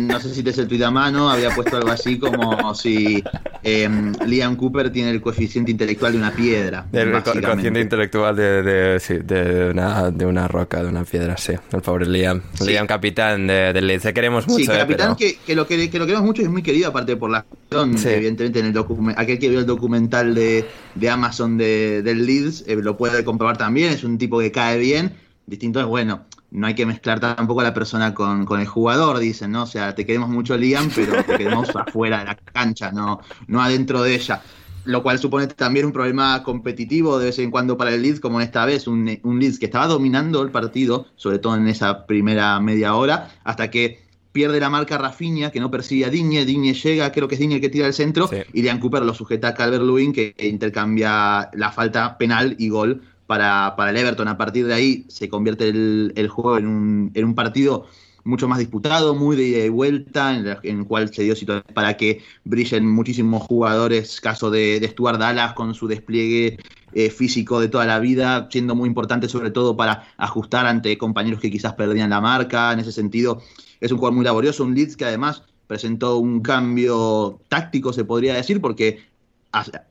no 0.00 0.20
sé 0.20 0.34
si 0.34 0.42
te 0.42 0.50
el 0.50 0.68
tuit 0.68 0.82
a 0.82 0.90
mano, 0.90 1.30
había 1.30 1.50
puesto 1.54 1.76
algo 1.76 1.90
así 1.90 2.18
como 2.18 2.74
si 2.74 3.22
em, 3.62 4.12
Liam 4.26 4.56
Cooper 4.56 4.90
tiene 4.90 5.10
el 5.10 5.20
coeficiente 5.20 5.70
intelectual 5.70 6.12
de 6.12 6.18
una 6.18 6.32
piedra. 6.32 6.86
El, 6.92 7.22
coeficiente 7.22 7.80
intelectual 7.80 8.36
de, 8.36 8.62
de, 8.62 9.70
una, 9.70 10.10
de 10.10 10.26
una 10.26 10.48
roca, 10.48 10.82
de 10.82 10.88
una 10.88 11.04
piedra, 11.04 11.36
sí. 11.36 11.54
El 11.72 11.80
pobre 11.80 12.06
Liam. 12.06 12.42
Liam, 12.64 12.86
capitán 12.86 13.46
de, 13.46 13.72
del 13.72 13.86
Leeds. 13.86 14.12
queremos 14.12 14.46
mucho. 14.46 14.64
Sí, 14.64 14.70
eh, 14.70 14.78
capitán 14.78 15.16
que, 15.16 15.38
que, 15.44 15.54
lo 15.54 15.66
que, 15.66 15.90
que, 15.90 15.98
lo 15.98 16.06
queremos 16.06 16.26
mucho 16.26 16.42
y 16.42 16.46
es 16.46 16.50
muy 16.50 16.62
querido, 16.62 16.88
aparte 16.88 17.16
por 17.16 17.30
la 17.30 17.44
evidentemente, 17.70 18.60
en 18.60 18.66
el 18.66 19.14
aquel 19.16 19.38
que 19.38 19.48
vio 19.48 19.60
el 19.60 19.66
documental 19.66 20.34
de, 20.34 20.66
de 20.94 21.10
Amazon 21.10 21.56
de, 21.56 22.02
del 22.02 22.26
Leeds 22.26 22.64
eh, 22.66 22.76
lo 22.76 22.96
puede 22.96 23.24
comprobar 23.24 23.56
también. 23.56 23.92
Es 23.92 24.04
un 24.04 24.18
tipo 24.18 24.38
que 24.38 24.50
cae 24.50 24.78
bien. 24.78 25.12
Distinto 25.46 25.80
es, 25.80 25.86
bueno, 25.86 26.22
no 26.52 26.66
hay 26.66 26.74
que 26.74 26.86
mezclar 26.86 27.18
tampoco 27.18 27.60
a 27.62 27.64
la 27.64 27.74
persona 27.74 28.12
con, 28.12 28.44
con, 28.44 28.60
el 28.60 28.66
jugador, 28.66 29.18
dicen, 29.18 29.52
¿no? 29.52 29.62
O 29.62 29.66
sea, 29.66 29.94
te 29.94 30.04
queremos 30.04 30.28
mucho, 30.28 30.56
Liam, 30.56 30.90
pero 30.94 31.24
te 31.24 31.36
queremos 31.38 31.68
afuera 31.74 32.20
de 32.20 32.24
la 32.26 32.36
cancha, 32.36 32.92
no, 32.92 33.20
no 33.46 33.62
adentro 33.62 34.02
de 34.02 34.14
ella. 34.14 34.42
Lo 34.84 35.02
cual 35.02 35.18
supone 35.18 35.46
también 35.46 35.86
un 35.86 35.92
problema 35.92 36.42
competitivo 36.42 37.18
de 37.18 37.26
vez 37.26 37.38
en 37.38 37.50
cuando 37.50 37.76
para 37.76 37.94
el 37.94 38.02
Leeds, 38.02 38.20
como 38.20 38.40
esta 38.40 38.66
vez, 38.66 38.86
un, 38.86 39.18
un 39.22 39.40
Leeds 39.40 39.58
que 39.58 39.66
estaba 39.66 39.86
dominando 39.86 40.42
el 40.42 40.50
partido, 40.50 41.06
sobre 41.16 41.38
todo 41.38 41.56
en 41.56 41.68
esa 41.68 42.04
primera 42.06 42.58
media 42.60 42.94
hora, 42.94 43.30
hasta 43.44 43.70
que 43.70 44.02
pierde 44.32 44.60
la 44.60 44.70
marca 44.70 44.98
Rafinha, 44.98 45.50
que 45.50 45.60
no 45.60 45.70
persigue 45.70 46.06
a 46.06 46.10
Digne, 46.10 46.44
Digne 46.44 46.74
llega, 46.74 47.12
creo 47.12 47.28
que 47.28 47.36
es 47.36 47.40
Digne 47.40 47.56
el 47.56 47.60
que 47.60 47.68
tira 47.68 47.86
el 47.86 47.94
centro, 47.94 48.28
sí. 48.28 48.38
y 48.52 48.62
Dean 48.62 48.80
Cooper 48.80 49.02
lo 49.02 49.14
sujeta 49.14 49.48
a 49.48 49.54
Calvert-Lewin, 49.54 50.12
que 50.12 50.34
intercambia 50.38 51.48
la 51.52 51.70
falta 51.70 52.18
penal 52.18 52.56
y 52.58 52.68
gol 52.68 53.02
para, 53.32 53.76
para 53.76 53.92
el 53.92 53.96
Everton. 53.96 54.28
A 54.28 54.36
partir 54.36 54.66
de 54.66 54.74
ahí 54.74 55.06
se 55.08 55.30
convierte 55.30 55.66
el, 55.70 56.12
el 56.16 56.28
juego 56.28 56.58
en 56.58 56.66
un, 56.66 57.10
en 57.14 57.24
un, 57.24 57.34
partido 57.34 57.86
mucho 58.24 58.46
más 58.46 58.58
disputado, 58.58 59.14
muy 59.14 59.36
de 59.36 59.44
ida 59.44 59.64
y 59.64 59.70
vuelta, 59.70 60.36
en, 60.36 60.78
el 60.80 60.84
cual 60.84 61.14
se 61.14 61.22
dio 61.22 61.34
situaciones 61.34 61.72
para 61.72 61.96
que 61.96 62.20
brillen 62.44 62.86
muchísimos 62.86 63.42
jugadores, 63.44 64.20
caso 64.20 64.50
de, 64.50 64.80
de 64.80 64.88
Stuart 64.88 65.18
Dallas 65.18 65.54
con 65.54 65.74
su 65.74 65.88
despliegue 65.88 66.58
eh, 66.92 67.08
físico 67.08 67.58
de 67.58 67.68
toda 67.68 67.86
la 67.86 68.00
vida, 68.00 68.48
siendo 68.50 68.74
muy 68.74 68.86
importante 68.86 69.30
sobre 69.30 69.50
todo 69.50 69.78
para 69.78 70.12
ajustar 70.18 70.66
ante 70.66 70.98
compañeros 70.98 71.40
que 71.40 71.50
quizás 71.50 71.72
perdían 71.72 72.10
la 72.10 72.20
marca. 72.20 72.70
En 72.70 72.80
ese 72.80 72.92
sentido, 72.92 73.40
es 73.80 73.92
un 73.92 73.96
jugador 73.96 74.14
muy 74.14 74.26
laborioso, 74.26 74.62
un 74.62 74.74
Leeds 74.74 74.98
que 74.98 75.06
además 75.06 75.42
presentó 75.68 76.18
un 76.18 76.42
cambio 76.42 77.40
táctico, 77.48 77.94
se 77.94 78.04
podría 78.04 78.34
decir, 78.34 78.60
porque 78.60 79.00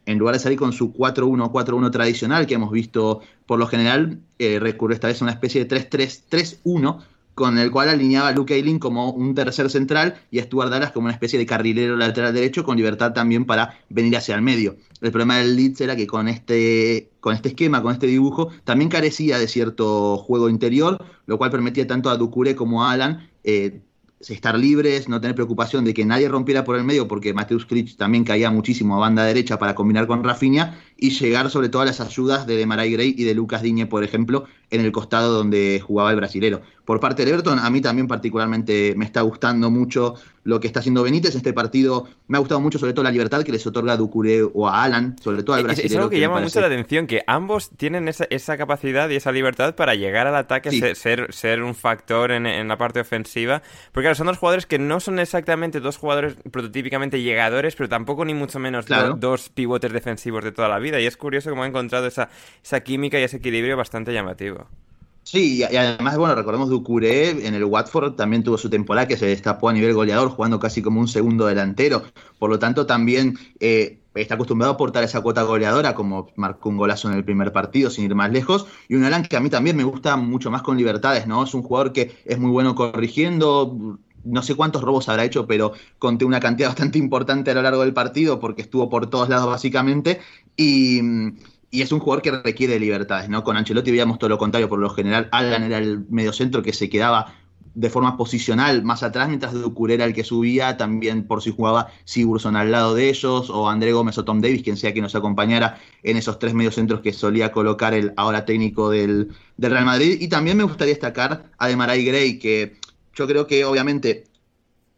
en 0.06 0.18
lugar 0.18 0.36
de 0.36 0.40
salir 0.40 0.58
con 0.58 0.74
su 0.74 0.94
4-1, 0.94 1.52
4-1 1.52 1.92
tradicional 1.92 2.48
que 2.48 2.56
hemos 2.56 2.72
visto 2.72 3.22
por 3.46 3.60
lo 3.60 3.68
general, 3.68 4.20
eh, 4.40 4.60
recurre 4.60 4.96
esta 4.96 5.08
vez 5.08 5.22
a 5.22 5.26
una 5.26 5.34
especie 5.34 5.64
de 5.64 5.68
3-3-3-1, 5.68 7.00
con 7.36 7.58
el 7.58 7.72
cual 7.72 7.90
alineaba 7.90 8.30
a 8.30 8.32
Luke 8.34 8.54
Ayling 8.54 8.80
como 8.80 9.12
un 9.12 9.34
tercer 9.36 9.70
central 9.70 10.16
y 10.32 10.40
a 10.40 10.44
Stuart 10.44 10.70
Dallas 10.70 10.92
como 10.92 11.06
una 11.06 11.14
especie 11.14 11.40
de 11.40 11.46
carrilero 11.46 11.96
lateral 11.96 12.34
derecho, 12.34 12.64
con 12.64 12.76
libertad 12.76 13.14
también 13.14 13.46
para 13.46 13.80
venir 13.90 14.18
hacia 14.18 14.36
el 14.36 14.42
medio. 14.42 14.76
El 15.00 15.12
problema 15.12 15.38
del 15.38 15.56
Leeds 15.56 15.82
era 15.82 15.96
que 15.96 16.08
con 16.08 16.28
este, 16.28 17.10
con 17.20 17.34
este 17.34 17.50
esquema, 17.50 17.82
con 17.82 17.94
este 17.94 18.08
dibujo, 18.08 18.50
también 18.64 18.90
carecía 18.90 19.40
de 19.40 19.48
cierto 19.48 20.18
juego 20.18 20.50
interior, 20.50 21.04
lo 21.26 21.38
cual 21.38 21.52
permitía 21.52 21.88
tanto 21.88 22.10
a 22.10 22.18
Ducure 22.18 22.56
como 22.56 22.84
a 22.84 22.92
Alan 22.92 23.30
eh, 23.44 23.82
estar 24.30 24.58
libres, 24.58 25.10
no 25.10 25.20
tener 25.20 25.36
preocupación 25.36 25.84
de 25.86 25.94
que 25.94 26.06
nadie 26.06 26.30
rompiera 26.30 26.64
por 26.64 26.76
el 26.76 26.84
medio, 26.84 27.08
porque 27.08 27.34
Mateus 27.34 27.66
Krich 27.66 27.98
también 27.98 28.24
caía 28.24 28.52
muchísimo 28.52 28.96
a 28.96 29.00
banda 29.00 29.24
derecha 29.24 29.58
para 29.58 29.76
combinar 29.76 30.08
con 30.08 30.24
Rafinha 30.24 30.80
y 31.02 31.10
llegar 31.10 31.50
sobre 31.50 31.68
todo 31.68 31.82
a 31.82 31.86
las 31.86 32.00
ayudas 32.00 32.46
de 32.48 32.56
Demarai 32.56 32.92
Gray 32.94 33.14
y 33.18 33.24
de 33.26 33.34
Lucas 33.34 33.62
Diñe, 33.64 33.88
por 33.88 34.04
ejemplo, 34.06 34.46
en 34.70 34.80
el 34.82 34.92
costado 34.94 35.34
donde 35.34 35.82
jugaba 35.86 36.12
el 36.12 36.16
brasilero. 36.16 36.62
Por 36.86 37.00
parte 37.02 37.24
del 37.26 37.34
Everton, 37.34 37.60
a 37.60 37.70
mí 37.70 37.82
también 37.82 38.08
particularmente 38.08 38.94
me 38.96 39.06
está 39.06 39.22
gustando 39.22 39.70
mucho 39.70 40.16
lo 40.44 40.60
que 40.60 40.68
está 40.68 40.80
haciendo 40.80 41.04
Benítez. 41.04 41.36
Este 41.36 41.54
partido 41.54 42.08
me 42.28 42.38
ha 42.38 42.40
gustado 42.40 42.60
mucho, 42.62 42.80
sobre 42.80 42.94
todo 42.94 43.04
la 43.04 43.12
libertad 43.12 43.44
que 43.44 43.52
les 43.52 43.66
otorga 43.68 43.94
a 43.94 43.98
Ducuré 43.98 44.42
o 44.44 44.68
a 44.68 44.84
Alan, 44.84 45.16
sobre 45.22 45.44
todo 45.44 45.56
al 45.58 45.64
brasilero. 45.64 45.92
Es 45.94 45.98
algo 45.98 46.10
que, 46.10 46.16
que 46.16 46.22
llama 46.22 46.40
mucho 46.40 46.60
la 46.62 46.68
atención, 46.68 47.06
que 47.08 47.22
ambos 47.28 47.70
tienen 47.78 48.08
esa, 48.08 48.26
esa, 48.30 48.58
capacidad 48.58 49.10
y 49.10 49.16
esa 49.16 49.32
libertad 49.32 49.76
para 49.76 49.94
llegar 49.96 50.28
al 50.28 50.36
ataque, 50.36 50.72
Sí. 50.72 50.82
ser, 50.96 51.34
ser 51.34 51.62
un 51.64 51.76
factor 51.76 52.32
en, 52.32 52.46
en, 52.46 52.68
la 52.68 52.78
parte 52.78 53.00
ofensiva. 53.02 53.62
Porque 53.92 54.06
claro, 54.06 54.16
son 54.16 54.28
dos 54.28 54.38
jugadores 54.38 54.66
que 54.66 54.80
no 54.80 55.00
son 55.00 55.20
exactamente 55.20 55.80
dos 55.80 55.98
jugadores 55.98 56.36
prototípicamente 56.52 57.22
llegadores, 57.22 57.76
pero 57.76 57.90
tampoco 57.90 58.24
ni 58.26 58.34
mucho 58.34 58.58
menos 58.60 58.86
Claro. 58.86 59.10
do- 59.10 59.16
dos 59.32 59.50
pivotes 59.50 59.92
defensivos 59.94 60.44
de 60.44 60.52
toda 60.52 60.68
la 60.70 60.80
vida. 60.80 60.91
Y 61.00 61.06
es 61.06 61.18
curioso 61.18 61.50
cómo 61.50 61.64
ha 61.64 61.68
encontrado 61.68 62.08
esa, 62.08 62.30
esa 62.64 62.82
química 62.82 63.20
y 63.20 63.24
ese 63.24 63.38
equilibrio 63.38 63.78
bastante 63.78 64.14
llamativo. 64.14 64.68
Sí, 65.24 65.58
y 65.58 65.64
además, 65.64 66.18
bueno, 66.18 66.34
recordemos 66.36 66.70
Ducuré 66.70 67.30
en 67.30 67.54
el 67.54 67.64
Watford 67.64 68.16
también 68.16 68.44
tuvo 68.44 68.58
su 68.58 68.70
temporada 68.70 69.08
que 69.08 69.18
se 69.18 69.28
destapó 69.28 69.70
a 69.70 69.74
nivel 69.74 69.94
goleador, 69.94 70.30
jugando 70.30 70.60
casi 70.60 70.82
como 70.82 71.00
un 71.00 71.08
segundo 71.08 71.46
delantero. 71.46 72.04
Por 72.40 72.50
lo 72.50 72.58
tanto, 72.58 72.86
también 72.88 73.38
eh, 73.60 74.00
está 74.16 74.34
acostumbrado 74.36 74.72
a 74.74 74.76
aportar 74.76 75.04
esa 75.04 75.22
cuota 75.22 75.44
goleadora, 75.44 75.94
como 75.94 76.28
marcó 76.36 76.70
un 76.70 76.78
golazo 76.78 77.10
en 77.10 77.16
el 77.18 77.24
primer 77.24 77.54
partido, 77.54 77.90
sin 77.92 78.06
ir 78.06 78.16
más 78.16 78.32
lejos. 78.32 78.66
Y 78.90 78.96
un 78.96 79.04
Alan 79.04 79.24
que 79.24 79.38
a 79.38 79.40
mí 79.40 79.50
también 79.50 79.78
me 79.78 79.84
gusta 79.84 80.18
mucho 80.18 80.50
más 80.50 80.64
con 80.64 80.76
libertades, 80.78 81.28
¿no? 81.28 81.44
Es 81.44 81.54
un 81.54 81.64
jugador 81.64 81.94
que 81.94 82.12
es 82.26 82.40
muy 82.40 82.52
bueno 82.52 82.74
corrigiendo. 82.76 84.00
No 84.24 84.44
sé 84.44 84.56
cuántos 84.56 84.84
robos 84.84 85.08
habrá 85.10 85.24
hecho, 85.24 85.48
pero 85.48 85.74
conté 86.00 86.26
una 86.26 86.40
cantidad 86.40 86.70
bastante 86.76 86.98
importante 86.98 87.52
a 87.52 87.54
lo 87.54 87.62
largo 87.62 87.82
del 87.82 87.94
partido, 87.94 88.40
porque 88.40 88.64
estuvo 88.64 88.90
por 88.90 89.10
todos 89.10 89.30
lados 89.30 89.48
básicamente. 89.48 90.20
Y. 90.62 91.82
Es 91.84 91.94
un 91.94 92.00
jugador 92.00 92.22
que 92.22 92.32
requiere 92.32 92.78
libertades, 92.80 93.30
¿no? 93.30 93.46
Con 93.46 93.56
Ancelotti 93.56 93.92
veíamos 93.92 94.20
todo 94.20 94.30
lo 94.30 94.38
contrario, 94.38 94.68
por 94.68 94.80
lo 94.80 94.90
general 94.90 95.30
Alan 95.32 95.64
era 95.64 95.78
el 95.78 96.06
mediocentro 96.10 96.62
que 96.62 96.74
se 96.74 96.90
quedaba 96.90 97.34
de 97.74 97.90
forma 97.90 98.18
posicional 98.18 98.84
más 98.84 99.04
atrás, 99.04 99.30
mientras 99.30 99.54
Ducuré 99.54 99.94
era 99.94 100.06
el 100.06 100.14
que 100.14 100.24
subía, 100.24 100.76
también 100.78 101.26
por 101.26 101.42
si 101.42 101.52
jugaba 101.52 101.88
Sigurdsson 102.04 102.56
al 102.56 102.72
lado 102.72 102.94
de 102.96 103.10
ellos, 103.10 103.50
o 103.50 103.70
André 103.70 103.94
Gómez 103.94 104.18
o 104.18 104.26
Tom 104.26 104.42
Davis, 104.42 104.64
quien 104.64 104.78
sea 104.78 104.94
que 104.94 105.02
nos 105.02 105.16
acompañara 105.16 105.80
en 106.04 106.18
esos 106.18 106.40
tres 106.40 106.54
mediocentros 106.54 107.02
que 107.02 107.14
solía 107.14 107.52
colocar 107.52 107.94
el 107.94 108.14
ahora 108.18 108.44
técnico 108.46 108.90
del, 108.90 109.30
del 109.58 109.72
Real 109.72 109.86
Madrid. 109.86 110.18
Y 110.20 110.28
también 110.28 110.58
me 110.58 110.64
gustaría 110.64 110.94
destacar 110.94 111.46
a 111.58 111.68
Demarai 111.68 112.04
Gray, 112.04 112.40
que 112.40 112.76
yo 113.16 113.28
creo 113.28 113.48
que 113.48 113.64
obviamente 113.64 114.26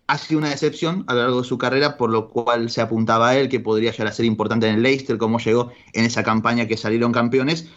ha 0.08 0.18
sido 0.18 0.40
una 0.40 0.50
decepción 0.50 1.04
a 1.08 1.14
lo 1.14 1.22
largo 1.22 1.42
de 1.42 1.48
su 1.48 1.58
carrera, 1.58 1.98
por 1.98 2.10
lo 2.10 2.30
cual 2.30 2.70
se 2.70 2.82
apuntaba 2.82 3.30
a 3.30 3.38
él 3.38 3.50
que 3.50 3.60
podría 3.60 3.92
llegar 3.92 4.08
a 4.08 4.12
ser 4.12 4.26
importante 4.26 4.68
en 4.68 4.76
el 4.76 4.84
Leicester, 4.84 5.18
como 5.18 5.40
llegó 5.40 5.72
en 5.94 6.06
esa 6.06 6.24
campaña 6.24 6.68
que 6.68 6.78
salieron 6.78 7.12
campeones, 7.12 7.70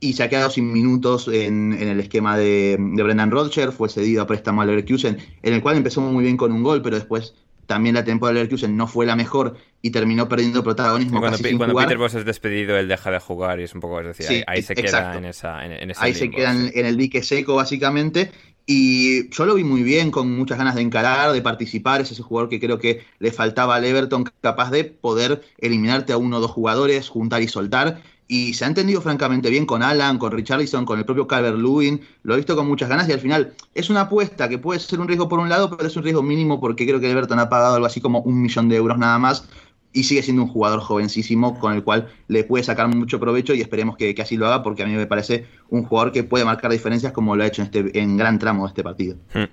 y 0.00 0.14
se 0.14 0.22
ha 0.22 0.28
quedado 0.28 0.50
sin 0.50 0.72
minutos 0.72 1.28
en, 1.28 1.72
en 1.72 1.88
el 1.88 2.00
esquema 2.00 2.36
de, 2.36 2.76
de 2.78 3.02
Brendan 3.02 3.30
Rodgers, 3.30 3.74
fue 3.74 3.88
cedido 3.88 4.22
a 4.22 4.26
préstamo 4.26 4.60
al 4.62 4.68
Leverkusen, 4.68 5.18
en 5.42 5.54
el 5.54 5.62
cual 5.62 5.76
empezó 5.76 6.00
muy 6.00 6.24
bien 6.24 6.36
con 6.36 6.52
un 6.52 6.62
gol, 6.62 6.82
pero 6.82 6.96
después 6.96 7.34
también 7.66 7.94
la 7.94 8.04
temporada 8.04 8.34
del 8.34 8.42
Leverkusen 8.44 8.76
no 8.76 8.86
fue 8.86 9.06
la 9.06 9.16
mejor 9.16 9.56
y 9.80 9.90
terminó 9.90 10.28
perdiendo 10.28 10.62
protagonismo 10.62 11.18
Y 11.18 11.20
cuando, 11.20 11.38
casi 11.38 11.42
Pi- 11.42 11.48
sin 11.50 11.58
cuando 11.58 11.74
jugar. 11.74 11.86
Peter 11.86 11.98
Boss 11.98 12.14
es 12.14 12.24
despedido, 12.24 12.76
él 12.76 12.88
deja 12.88 13.10
de 13.10 13.20
jugar 13.20 13.60
y 13.60 13.64
es 13.64 13.74
un 13.74 13.80
poco, 13.80 14.00
es 14.00 14.06
decir, 14.06 14.26
Sí, 14.26 14.34
ahí, 14.46 14.46
ahí 14.46 14.62
se 14.62 14.76
queda 14.76 15.16
en, 15.16 15.24
esa, 15.26 15.64
en, 15.64 15.72
en 15.72 15.90
ese 15.90 16.00
Ahí 16.04 16.14
se 16.14 16.30
sí. 16.50 16.70
en 16.74 16.86
el 16.86 16.96
dique 16.96 17.22
seco, 17.22 17.56
básicamente. 17.56 18.32
Y 18.66 19.28
yo 19.30 19.44
lo 19.44 19.54
vi 19.54 19.64
muy 19.64 19.82
bien, 19.82 20.10
con 20.10 20.34
muchas 20.34 20.56
ganas 20.56 20.74
de 20.74 20.80
encarar, 20.80 21.32
de 21.32 21.42
participar. 21.42 22.00
Es 22.00 22.12
ese 22.12 22.22
jugador 22.22 22.48
que 22.48 22.60
creo 22.60 22.78
que 22.78 23.04
le 23.18 23.30
faltaba 23.30 23.76
al 23.76 23.84
Everton, 23.84 24.24
capaz 24.40 24.70
de 24.70 24.84
poder 24.84 25.42
eliminarte 25.58 26.12
a 26.14 26.16
uno 26.16 26.38
o 26.38 26.40
dos 26.40 26.50
jugadores, 26.50 27.08
juntar 27.08 27.42
y 27.42 27.48
soltar. 27.48 28.02
Y 28.26 28.54
se 28.54 28.64
ha 28.64 28.68
entendido 28.68 29.02
francamente 29.02 29.50
bien 29.50 29.66
con 29.66 29.82
Alan, 29.82 30.16
con 30.18 30.32
Richarlison, 30.32 30.86
con 30.86 30.98
el 30.98 31.04
propio 31.04 31.26
Calvert 31.26 31.58
Lewin. 31.58 32.00
Lo 32.22 32.32
he 32.32 32.38
visto 32.38 32.56
con 32.56 32.66
muchas 32.66 32.88
ganas 32.88 33.06
y 33.06 33.12
al 33.12 33.20
final 33.20 33.52
es 33.74 33.90
una 33.90 34.02
apuesta 34.02 34.48
que 34.48 34.56
puede 34.56 34.80
ser 34.80 34.98
un 34.98 35.08
riesgo 35.08 35.28
por 35.28 35.40
un 35.40 35.50
lado, 35.50 35.68
pero 35.76 35.86
es 35.86 35.96
un 35.96 36.02
riesgo 36.02 36.22
mínimo 36.22 36.58
porque 36.58 36.86
creo 36.86 37.00
que 37.00 37.10
Everton 37.10 37.38
ha 37.38 37.50
pagado 37.50 37.74
algo 37.74 37.86
así 37.86 38.00
como 38.00 38.20
un 38.20 38.40
millón 38.40 38.70
de 38.70 38.76
euros 38.76 38.96
nada 38.96 39.18
más 39.18 39.46
y 39.94 40.02
sigue 40.02 40.22
siendo 40.22 40.42
un 40.42 40.48
jugador 40.48 40.80
jovencísimo 40.80 41.58
con 41.58 41.72
el 41.72 41.84
cual 41.84 42.08
le 42.28 42.44
puede 42.44 42.64
sacar 42.64 42.88
mucho 42.88 43.18
provecho 43.20 43.54
y 43.54 43.60
esperemos 43.60 43.96
que, 43.96 44.14
que 44.14 44.20
así 44.20 44.36
lo 44.36 44.46
haga 44.46 44.62
porque 44.62 44.82
a 44.82 44.86
mí 44.86 44.92
me 44.92 45.06
parece 45.06 45.46
un 45.70 45.84
jugador 45.84 46.12
que 46.12 46.24
puede 46.24 46.44
marcar 46.44 46.70
diferencias 46.70 47.12
como 47.12 47.36
lo 47.36 47.44
ha 47.44 47.46
hecho 47.46 47.62
en, 47.62 47.66
este, 47.66 47.98
en 48.00 48.16
gran 48.16 48.38
tramo 48.38 48.64
de 48.64 48.68
este 48.68 48.82
partido. 48.82 49.16
Hmm. 49.32 49.44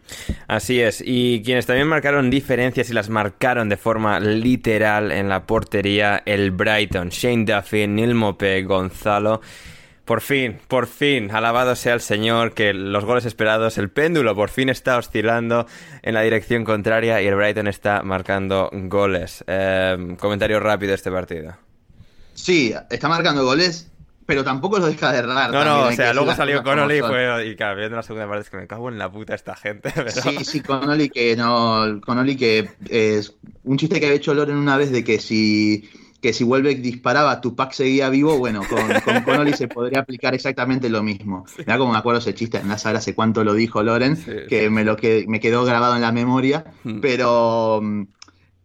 Así 0.48 0.82
es. 0.82 1.02
Y 1.06 1.44
quienes 1.44 1.68
también 1.68 1.88
marcaron 1.88 2.30
diferencias 2.30 2.90
y 2.90 2.94
las 2.94 3.10
marcaron 3.10 3.70
de 3.70 3.78
forma 3.78 4.20
literal 4.20 5.12
en 5.12 5.30
la 5.30 5.46
portería, 5.46 6.24
el 6.26 6.52
Brighton, 6.52 7.10
Shane 7.10 7.46
Duffy, 7.46 7.88
Neil 7.88 8.16
Mope, 8.16 8.64
Gonzalo. 8.64 9.42
Por 10.06 10.22
fin, 10.22 10.58
por 10.68 10.88
fin, 10.88 11.32
alabado 11.32 11.76
sea 11.76 11.94
el 11.94 12.02
Señor, 12.02 12.54
que 12.54 12.74
los 12.74 13.06
goles 13.06 13.26
esperados, 13.26 13.78
el 13.78 13.90
péndulo 13.90 14.36
por 14.36 14.50
fin 14.50 14.70
está 14.70 14.98
oscilando 14.98 15.68
en 16.02 16.16
la 16.16 16.22
dirección 16.22 16.64
contraria 16.64 17.22
y 17.22 17.28
el 17.28 17.36
Brighton 17.36 17.68
está 17.68 18.02
marcando 18.02 18.70
goles. 18.74 19.44
Eh, 19.48 20.16
comentario 20.20 20.60
rápido 20.60 20.90
de 20.90 20.96
este 20.96 21.12
partido. 21.12 21.56
Sí, 22.34 22.74
está 22.90 23.08
marcando 23.08 23.46
goles, 23.46 23.92
pero 24.26 24.44
tampoco 24.44 24.80
lo 24.80 24.88
deja 24.88 25.12
de 25.12 25.20
errar. 25.20 25.52
No, 25.52 25.64
no, 25.64 25.88
o 25.88 25.92
sea, 25.92 26.14
luego 26.14 26.34
salió 26.34 26.64
Connolly 26.64 26.98
y 26.98 27.02
fue. 27.02 27.48
Y 27.48 27.56
claro, 27.56 27.78
viendo 27.78 27.98
la 27.98 28.04
segunda 28.04 28.28
parte 28.28 28.44
es 28.44 28.50
que 28.50 28.58
me 28.58 28.68
cago 28.68 28.90
en 28.90 28.98
la 28.98 29.12
puta 29.12 29.36
esta 29.36 29.56
gente. 29.56 29.92
Pero... 29.96 30.10
Sí, 30.10 30.44
sí, 30.44 30.62
Connolly 30.62 31.10
que 31.10 31.36
no. 31.36 32.02
Connolly 32.06 32.36
que 32.36 32.70
es 32.90 33.36
un 33.64 33.78
chiste 33.78 34.00
que 34.00 34.08
había 34.08 34.18
hecho 34.18 34.34
Loren 34.34 34.58
una 34.58 34.78
vez 34.78 34.92
de 34.92 35.04
que 35.04 35.20
si 35.20 35.90
que 36.22 36.34
si 36.34 36.44
Welbeck 36.44 36.80
disparaba, 36.82 37.42
Tupac 37.42 37.72
seguía 37.74 38.10
vivo, 38.10 38.38
bueno, 38.38 38.62
con, 38.70 38.80
con 39.04 39.22
Connolly 39.24 39.54
se 39.54 39.68
podría 39.68 40.02
aplicar 40.02 40.34
exactamente 40.36 40.88
lo 40.90 41.02
mismo. 41.02 41.46
Mirá 41.58 41.78
como 41.78 41.92
me 41.94 41.98
acuerdo 41.98 42.20
ese 42.20 42.34
chiste 42.36 42.60
en 42.60 42.68
la 42.70 42.78
sala 42.78 43.00
hace 43.00 43.16
cuánto 43.16 43.44
lo 43.44 43.54
dijo 43.56 43.82
Loren, 43.82 44.16
Sí, 44.16 44.32
que 44.48 44.64
sí. 44.66 44.70
me 44.70 44.84
lo 44.84 44.96
que 44.98 45.26
me 45.28 45.40
quedó 45.40 45.66
grabado 45.66 45.96
en 45.96 46.02
la 46.02 46.12
memoria, 46.12 46.64
Mm. 46.84 47.00
pero 47.00 47.80
mm, 47.82 48.02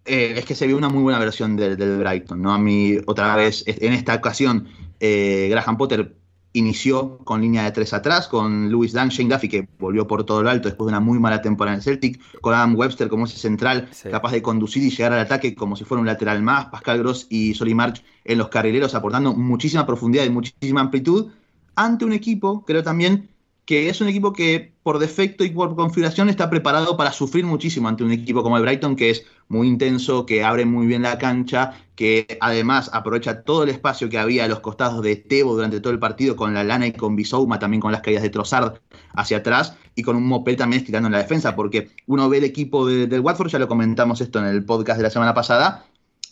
eh, 0.04 0.34
es 0.36 0.44
que 0.44 0.54
se 0.54 0.66
vio 0.66 0.76
una 0.76 0.88
muy 0.88 1.02
buena 1.02 1.18
versión 1.18 1.56
del, 1.56 1.76
del 1.76 1.98
Brighton, 1.98 2.40
¿no? 2.42 2.52
A 2.52 2.58
mí, 2.58 2.98
otra 3.06 3.34
vez, 3.36 3.64
en 3.66 3.92
esta 3.92 4.14
ocasión, 4.14 4.68
eh, 5.00 5.48
Graham 5.50 5.76
Potter 5.78 6.14
inició 6.58 7.18
con 7.18 7.40
línea 7.40 7.64
de 7.64 7.70
tres 7.72 7.92
atrás, 7.92 8.28
con 8.28 8.70
Louis 8.70 8.92
Dunn, 8.92 9.08
Shane 9.08 9.32
Duffy, 9.34 9.48
que 9.48 9.68
volvió 9.78 10.06
por 10.06 10.24
todo 10.24 10.42
lo 10.42 10.50
alto 10.50 10.68
después 10.68 10.86
de 10.86 10.90
una 10.92 11.00
muy 11.00 11.18
mala 11.18 11.42
temporada 11.42 11.74
en 11.74 11.78
el 11.78 11.84
Celtic, 11.84 12.20
con 12.40 12.54
Adam 12.54 12.74
Webster 12.76 13.08
como 13.08 13.26
ese 13.26 13.38
central, 13.38 13.88
Sí. 13.92 14.08
capaz 14.10 14.32
de 14.32 14.42
conducir 14.42 14.82
y 14.82 14.90
llegar 14.90 15.12
al 15.12 15.20
ataque 15.20 15.54
como 15.54 15.76
si 15.76 15.84
fuera 15.84 16.00
un 16.00 16.06
lateral 16.06 16.42
más, 16.42 16.66
Pascal 16.66 16.98
Gross 16.98 17.26
y 17.30 17.54
Solly 17.54 17.74
March 17.74 18.02
en 18.24 18.38
los 18.38 18.48
carrileros, 18.48 18.94
aportando 18.94 19.34
muchísima 19.34 19.86
profundidad 19.86 20.24
y 20.24 20.30
muchísima 20.30 20.80
amplitud, 20.80 21.28
ante 21.74 22.04
un 22.04 22.12
equipo, 22.12 22.64
creo 22.64 22.82
también, 22.82 23.28
que 23.66 23.88
es 23.88 24.00
un 24.00 24.08
equipo 24.08 24.32
que 24.32 24.72
por 24.84 25.00
defecto 25.00 25.44
y 25.44 25.50
por 25.50 25.74
configuración 25.74 26.28
está 26.28 26.48
preparado 26.48 26.96
para 26.96 27.10
sufrir 27.10 27.44
muchísimo 27.44 27.88
ante 27.88 28.04
un 28.04 28.12
equipo 28.12 28.44
como 28.44 28.56
el 28.56 28.62
Brighton, 28.62 28.94
que 28.94 29.10
es 29.10 29.26
muy 29.48 29.66
intenso, 29.66 30.24
que 30.24 30.44
abre 30.44 30.64
muy 30.64 30.86
bien 30.86 31.02
la 31.02 31.18
cancha, 31.18 31.72
que 31.96 32.38
además 32.40 32.88
aprovecha 32.92 33.42
todo 33.42 33.64
el 33.64 33.70
espacio 33.70 34.08
que 34.08 34.18
había 34.18 34.44
a 34.44 34.48
los 34.48 34.60
costados 34.60 35.02
de 35.02 35.16
Tebo 35.16 35.54
durante 35.54 35.80
todo 35.80 35.92
el 35.92 35.98
partido, 35.98 36.36
con 36.36 36.54
la 36.54 36.62
lana 36.62 36.86
y 36.86 36.92
con 36.92 37.16
Bisouma, 37.16 37.58
también 37.58 37.80
con 37.80 37.90
las 37.90 38.02
caídas 38.02 38.22
de 38.22 38.30
Trossard 38.30 38.78
hacia 39.14 39.38
atrás, 39.38 39.76
y 39.96 40.02
con 40.02 40.14
un 40.14 40.26
Mopel 40.26 40.56
también 40.56 40.80
estirando 40.80 41.08
en 41.08 41.12
la 41.12 41.18
defensa, 41.18 41.56
porque 41.56 41.90
uno 42.06 42.28
ve 42.28 42.38
el 42.38 42.44
equipo 42.44 42.86
del 42.86 43.20
Watford, 43.20 43.48
ya 43.48 43.58
lo 43.58 43.66
comentamos 43.66 44.20
esto 44.20 44.38
en 44.38 44.46
el 44.46 44.64
podcast 44.64 44.98
de 44.98 45.02
la 45.02 45.10
semana 45.10 45.34
pasada, 45.34 45.86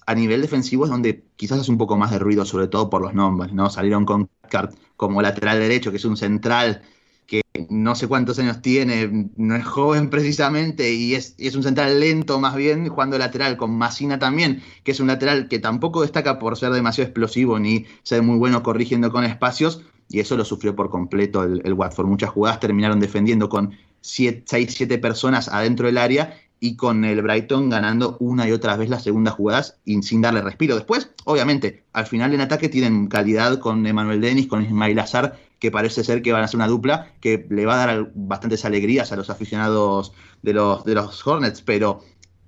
a 0.06 0.14
nivel 0.14 0.42
defensivo 0.42 0.84
es 0.84 0.90
donde 0.90 1.24
quizás 1.34 1.60
hace 1.60 1.70
un 1.70 1.78
poco 1.78 1.96
más 1.96 2.10
de 2.10 2.18
ruido, 2.18 2.44
sobre 2.44 2.68
todo 2.68 2.90
por 2.90 3.02
los 3.02 3.14
nombres, 3.14 3.52
¿no? 3.52 3.70
Salieron 3.70 4.04
con 4.04 4.28
Cart 4.50 4.74
como 4.96 5.22
lateral 5.22 5.58
derecho, 5.58 5.90
que 5.90 5.96
es 5.96 6.04
un 6.04 6.16
central 6.16 6.82
que 7.26 7.42
no 7.68 7.94
sé 7.94 8.08
cuántos 8.08 8.38
años 8.38 8.62
tiene, 8.62 9.30
no 9.36 9.56
es 9.56 9.64
joven 9.64 10.10
precisamente 10.10 10.92
y 10.92 11.14
es, 11.14 11.34
es 11.38 11.54
un 11.56 11.62
central 11.62 12.00
lento 12.00 12.38
más 12.40 12.54
bien, 12.56 12.88
jugando 12.88 13.18
lateral 13.18 13.56
con 13.56 13.76
Masina 13.76 14.18
también, 14.18 14.62
que 14.82 14.92
es 14.92 15.00
un 15.00 15.06
lateral 15.06 15.48
que 15.48 15.58
tampoco 15.58 16.02
destaca 16.02 16.38
por 16.38 16.56
ser 16.56 16.72
demasiado 16.72 17.08
explosivo 17.08 17.58
ni 17.58 17.86
ser 18.02 18.22
muy 18.22 18.36
bueno 18.38 18.62
corrigiendo 18.62 19.10
con 19.10 19.24
espacios 19.24 19.82
y 20.08 20.20
eso 20.20 20.36
lo 20.36 20.44
sufrió 20.44 20.76
por 20.76 20.90
completo 20.90 21.42
el, 21.42 21.62
el 21.64 21.72
Watford. 21.72 22.06
Muchas 22.06 22.30
jugadas 22.30 22.60
terminaron 22.60 23.00
defendiendo 23.00 23.48
con 23.48 23.74
6, 24.04 24.44
7 24.46 24.98
personas 24.98 25.48
adentro 25.48 25.86
del 25.86 25.98
área 25.98 26.38
y 26.60 26.76
con 26.76 27.04
el 27.04 27.22
Brighton 27.22 27.68
ganando 27.68 28.16
una 28.20 28.48
y 28.48 28.52
otra 28.52 28.76
vez 28.76 28.88
las 28.88 29.02
segundas 29.02 29.34
jugadas 29.34 29.78
y 29.84 30.02
sin 30.02 30.20
darle 30.20 30.40
respiro. 30.40 30.76
Después, 30.76 31.10
obviamente, 31.24 31.84
al 31.92 32.06
final 32.06 32.32
en 32.32 32.40
ataque 32.40 32.68
tienen 32.68 33.08
calidad 33.08 33.58
con 33.58 33.86
Emanuel 33.86 34.20
Denis, 34.20 34.46
con 34.46 34.62
Ismail 34.62 34.98
Azar, 34.98 35.38
que 35.64 35.70
parece 35.70 36.04
ser 36.04 36.20
que 36.20 36.30
van 36.30 36.44
a 36.44 36.46
ser 36.46 36.58
una 36.58 36.68
dupla 36.68 37.14
que 37.20 37.46
le 37.48 37.64
va 37.64 37.82
a 37.82 37.86
dar 37.86 38.10
bastantes 38.14 38.66
alegrías 38.66 39.12
a 39.12 39.16
los 39.16 39.30
aficionados 39.30 40.12
de 40.42 40.52
los, 40.52 40.84
de 40.84 40.94
los 40.94 41.26
Hornets, 41.26 41.62
pero 41.62 42.00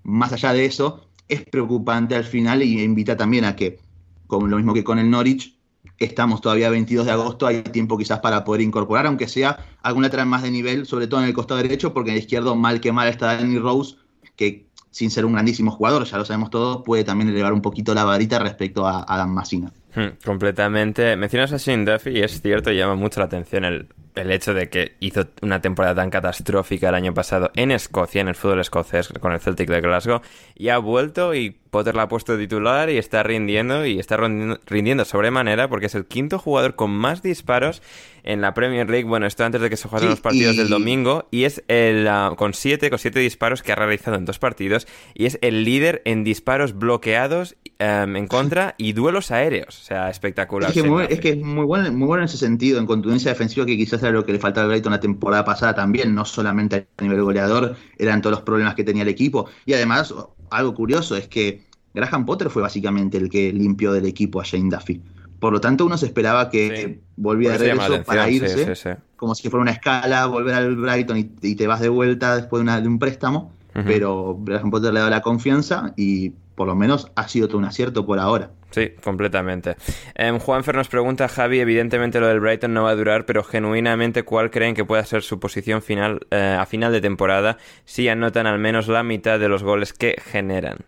más 0.02 0.34
allá 0.34 0.52
de 0.52 0.66
eso, 0.66 1.08
es 1.26 1.42
preocupante 1.46 2.14
al 2.14 2.24
final 2.24 2.62
y 2.62 2.82
invita 2.82 3.16
también 3.16 3.46
a 3.46 3.56
que, 3.56 3.78
como 4.26 4.48
lo 4.48 4.58
mismo 4.58 4.74
que 4.74 4.84
con 4.84 4.98
el 4.98 5.08
Norwich, 5.08 5.56
estamos 5.96 6.42
todavía 6.42 6.68
22 6.68 7.06
de 7.06 7.12
agosto, 7.12 7.46
hay 7.46 7.62
tiempo 7.62 7.96
quizás 7.96 8.18
para 8.18 8.44
poder 8.44 8.60
incorporar, 8.60 9.06
aunque 9.06 9.28
sea 9.28 9.64
algún 9.80 10.02
lateral 10.02 10.26
más 10.26 10.42
de 10.42 10.50
nivel, 10.50 10.84
sobre 10.84 11.06
todo 11.06 11.20
en 11.20 11.26
el 11.28 11.32
costado 11.32 11.62
derecho, 11.62 11.94
porque 11.94 12.10
en 12.10 12.16
el 12.16 12.22
izquierdo 12.22 12.54
mal 12.54 12.82
que 12.82 12.92
mal 12.92 13.08
está 13.08 13.34
Danny 13.34 13.58
Rose, 13.58 13.96
que 14.36 14.66
sin 14.90 15.10
ser 15.10 15.24
un 15.24 15.32
grandísimo 15.32 15.70
jugador, 15.70 16.04
ya 16.04 16.18
lo 16.18 16.26
sabemos 16.26 16.50
todos, 16.50 16.82
puede 16.84 17.02
también 17.02 17.30
elevar 17.30 17.54
un 17.54 17.62
poquito 17.62 17.94
la 17.94 18.04
varita 18.04 18.38
respecto 18.40 18.86
a 18.86 19.06
Adam 19.08 19.30
Massina. 19.30 19.72
Hmm, 19.96 20.18
completamente. 20.22 21.16
Mencionas 21.16 21.54
a 21.54 21.56
Shane 21.56 21.90
Duffy 21.90 22.10
y 22.10 22.20
es 22.20 22.42
cierto, 22.42 22.70
llama 22.70 22.96
mucho 22.96 23.18
la 23.18 23.26
atención 23.26 23.64
el, 23.64 23.88
el 24.14 24.30
hecho 24.30 24.52
de 24.52 24.68
que 24.68 24.96
hizo 25.00 25.28
una 25.40 25.62
temporada 25.62 25.94
tan 25.94 26.10
catastrófica 26.10 26.90
el 26.90 26.94
año 26.94 27.14
pasado 27.14 27.50
en 27.56 27.70
Escocia, 27.70 28.20
en 28.20 28.28
el 28.28 28.34
fútbol 28.34 28.60
escocés, 28.60 29.08
con 29.08 29.32
el 29.32 29.40
Celtic 29.40 29.70
de 29.70 29.80
Glasgow, 29.80 30.20
y 30.54 30.68
ha 30.68 30.76
vuelto 30.76 31.34
y 31.34 31.56
Potter 31.70 31.94
la 31.94 32.02
ha 32.02 32.08
puesto 32.08 32.36
titular 32.36 32.90
y 32.90 32.98
está 32.98 33.22
rindiendo 33.22 33.86
y 33.86 33.98
está 33.98 34.16
rindiendo 34.16 35.06
sobremanera 35.06 35.68
porque 35.68 35.86
es 35.86 35.94
el 35.94 36.04
quinto 36.04 36.38
jugador 36.38 36.74
con 36.74 36.90
más 36.90 37.22
disparos 37.22 37.82
en 38.26 38.40
la 38.40 38.52
Premier 38.52 38.90
League. 38.90 39.04
Bueno, 39.04 39.26
esto 39.26 39.44
antes 39.44 39.60
de 39.60 39.70
que 39.70 39.76
se 39.76 39.88
jueguen 39.88 40.10
los 40.10 40.20
partidos 40.20 40.56
del 40.56 40.68
domingo 40.68 41.26
y 41.30 41.44
es 41.44 41.64
el 41.68 42.06
uh, 42.06 42.36
con 42.36 42.52
siete 42.52 42.90
con 42.90 42.98
siete 42.98 43.20
disparos 43.20 43.62
que 43.62 43.72
ha 43.72 43.76
realizado 43.76 44.16
en 44.16 44.24
dos 44.24 44.38
partidos 44.38 44.86
y 45.14 45.26
es 45.26 45.38
el 45.40 45.64
líder 45.64 46.02
en 46.04 46.24
disparos 46.24 46.76
bloqueados 46.76 47.56
um, 47.80 48.16
en 48.16 48.26
contra 48.26 48.74
y 48.78 48.92
duelos 48.92 49.30
aéreos. 49.30 49.80
O 49.80 49.84
sea, 49.84 50.10
espectacular. 50.10 50.70
Es 50.70 50.74
que, 50.74 50.88
muy, 50.88 51.04
es, 51.08 51.20
que 51.20 51.30
es 51.30 51.38
muy 51.38 51.64
bueno, 51.64 51.90
muy 51.92 52.06
bueno 52.06 52.22
en 52.22 52.26
ese 52.26 52.36
sentido, 52.36 52.78
en 52.78 52.86
contundencia 52.86 53.30
defensiva 53.30 53.64
que 53.64 53.76
quizás 53.76 54.02
era 54.02 54.12
lo 54.12 54.24
que 54.24 54.32
le 54.32 54.38
faltaba 54.38 54.64
al 54.64 54.70
Brighton 54.70 54.92
la 54.92 55.00
temporada 55.00 55.44
pasada 55.44 55.74
también, 55.74 56.14
no 56.14 56.24
solamente 56.24 56.88
a 56.96 57.02
nivel 57.02 57.22
goleador, 57.22 57.76
eran 57.98 58.20
todos 58.20 58.36
los 58.36 58.42
problemas 58.42 58.74
que 58.74 58.84
tenía 58.84 59.02
el 59.02 59.08
equipo. 59.08 59.48
Y 59.64 59.72
además, 59.72 60.12
algo 60.50 60.74
curioso 60.74 61.16
es 61.16 61.28
que 61.28 61.62
Graham 61.94 62.26
Potter 62.26 62.50
fue 62.50 62.62
básicamente 62.62 63.16
el 63.16 63.30
que 63.30 63.52
limpió 63.52 63.92
del 63.92 64.04
equipo 64.04 64.40
a 64.40 64.44
Shane 64.44 64.68
Duffy. 64.68 65.00
Por 65.38 65.52
lo 65.52 65.60
tanto, 65.60 65.84
uno 65.84 65.96
se 65.98 66.06
esperaba 66.06 66.48
que 66.48 66.76
sí. 66.76 67.00
volviera 67.16 67.58
de 67.58 67.74
regreso 67.74 68.02
para 68.04 68.28
irse, 68.30 68.74
sí, 68.74 68.82
sí, 68.82 68.90
como 69.16 69.34
si 69.34 69.48
fuera 69.50 69.62
una 69.62 69.72
escala, 69.72 70.26
volver 70.26 70.54
al 70.54 70.76
Brighton 70.76 71.18
y, 71.18 71.30
y 71.42 71.54
te 71.56 71.66
vas 71.66 71.80
de 71.80 71.88
vuelta 71.88 72.36
después 72.36 72.60
de, 72.60 72.62
una, 72.62 72.80
de 72.80 72.88
un 72.88 72.98
préstamo. 72.98 73.52
Uh 73.74 73.80
-huh. 73.80 73.84
Pero 73.86 74.38
Graham 74.40 74.70
Potter 74.70 74.92
le 74.92 75.00
ha 75.00 75.02
dado 75.02 75.10
la 75.10 75.20
confianza 75.20 75.92
y 75.96 76.30
por 76.54 76.66
lo 76.66 76.74
menos 76.74 77.12
ha 77.14 77.28
sido 77.28 77.48
todo 77.48 77.58
un 77.58 77.66
acierto 77.66 78.06
por 78.06 78.18
ahora. 78.18 78.50
Sí, 78.70 78.90
completamente. 79.02 79.76
Eh, 80.14 80.36
Juanfer 80.38 80.74
nos 80.74 80.88
pregunta, 80.88 81.28
Javi, 81.28 81.60
evidentemente 81.60 82.18
lo 82.18 82.26
del 82.26 82.40
Brighton 82.40 82.72
no 82.72 82.84
va 82.84 82.90
a 82.90 82.94
durar, 82.96 83.24
pero 83.26 83.44
genuinamente, 83.44 84.22
¿cuál 84.22 84.50
creen 84.50 84.74
que 84.74 84.84
pueda 84.84 85.04
ser 85.04 85.22
su 85.22 85.38
posición 85.38 85.82
final 85.82 86.20
eh, 86.30 86.56
a 86.58 86.64
final 86.66 86.92
de 86.92 87.00
temporada 87.00 87.58
si 87.84 88.08
anotan 88.08 88.46
al 88.46 88.58
menos 88.58 88.88
la 88.88 89.02
mitad 89.02 89.38
de 89.38 89.48
los 89.48 89.62
goles 89.62 89.92
que 89.92 90.16
generan? 90.22 90.78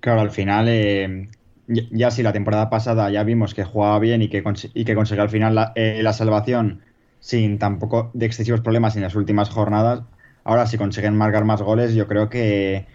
Claro, 0.00 0.20
al 0.20 0.30
final, 0.30 0.66
eh, 0.68 1.28
ya 1.70 2.10
si 2.10 2.22
la 2.22 2.32
temporada 2.32 2.70
pasada 2.70 3.10
ya 3.10 3.22
vimos 3.22 3.54
que 3.54 3.64
jugaba 3.64 3.98
bien 3.98 4.22
y 4.22 4.28
que, 4.28 4.42
y 4.74 4.84
que 4.84 4.94
consiguió 4.94 5.22
al 5.22 5.30
final 5.30 5.54
la, 5.54 5.72
eh, 5.76 6.00
la, 6.02 6.12
salvación 6.12 6.80
sin 7.20 7.58
tampoco 7.58 8.10
de 8.14 8.26
excesivos 8.26 8.60
problemas 8.60 8.96
en 8.96 9.02
las 9.02 9.14
últimas 9.14 9.50
jornadas, 9.50 10.02
ahora 10.44 10.66
si 10.66 10.78
consiguen 10.78 11.16
marcar 11.16 11.44
más 11.44 11.62
goles, 11.62 11.94
yo 11.94 12.08
creo 12.08 12.28
que 12.28 12.86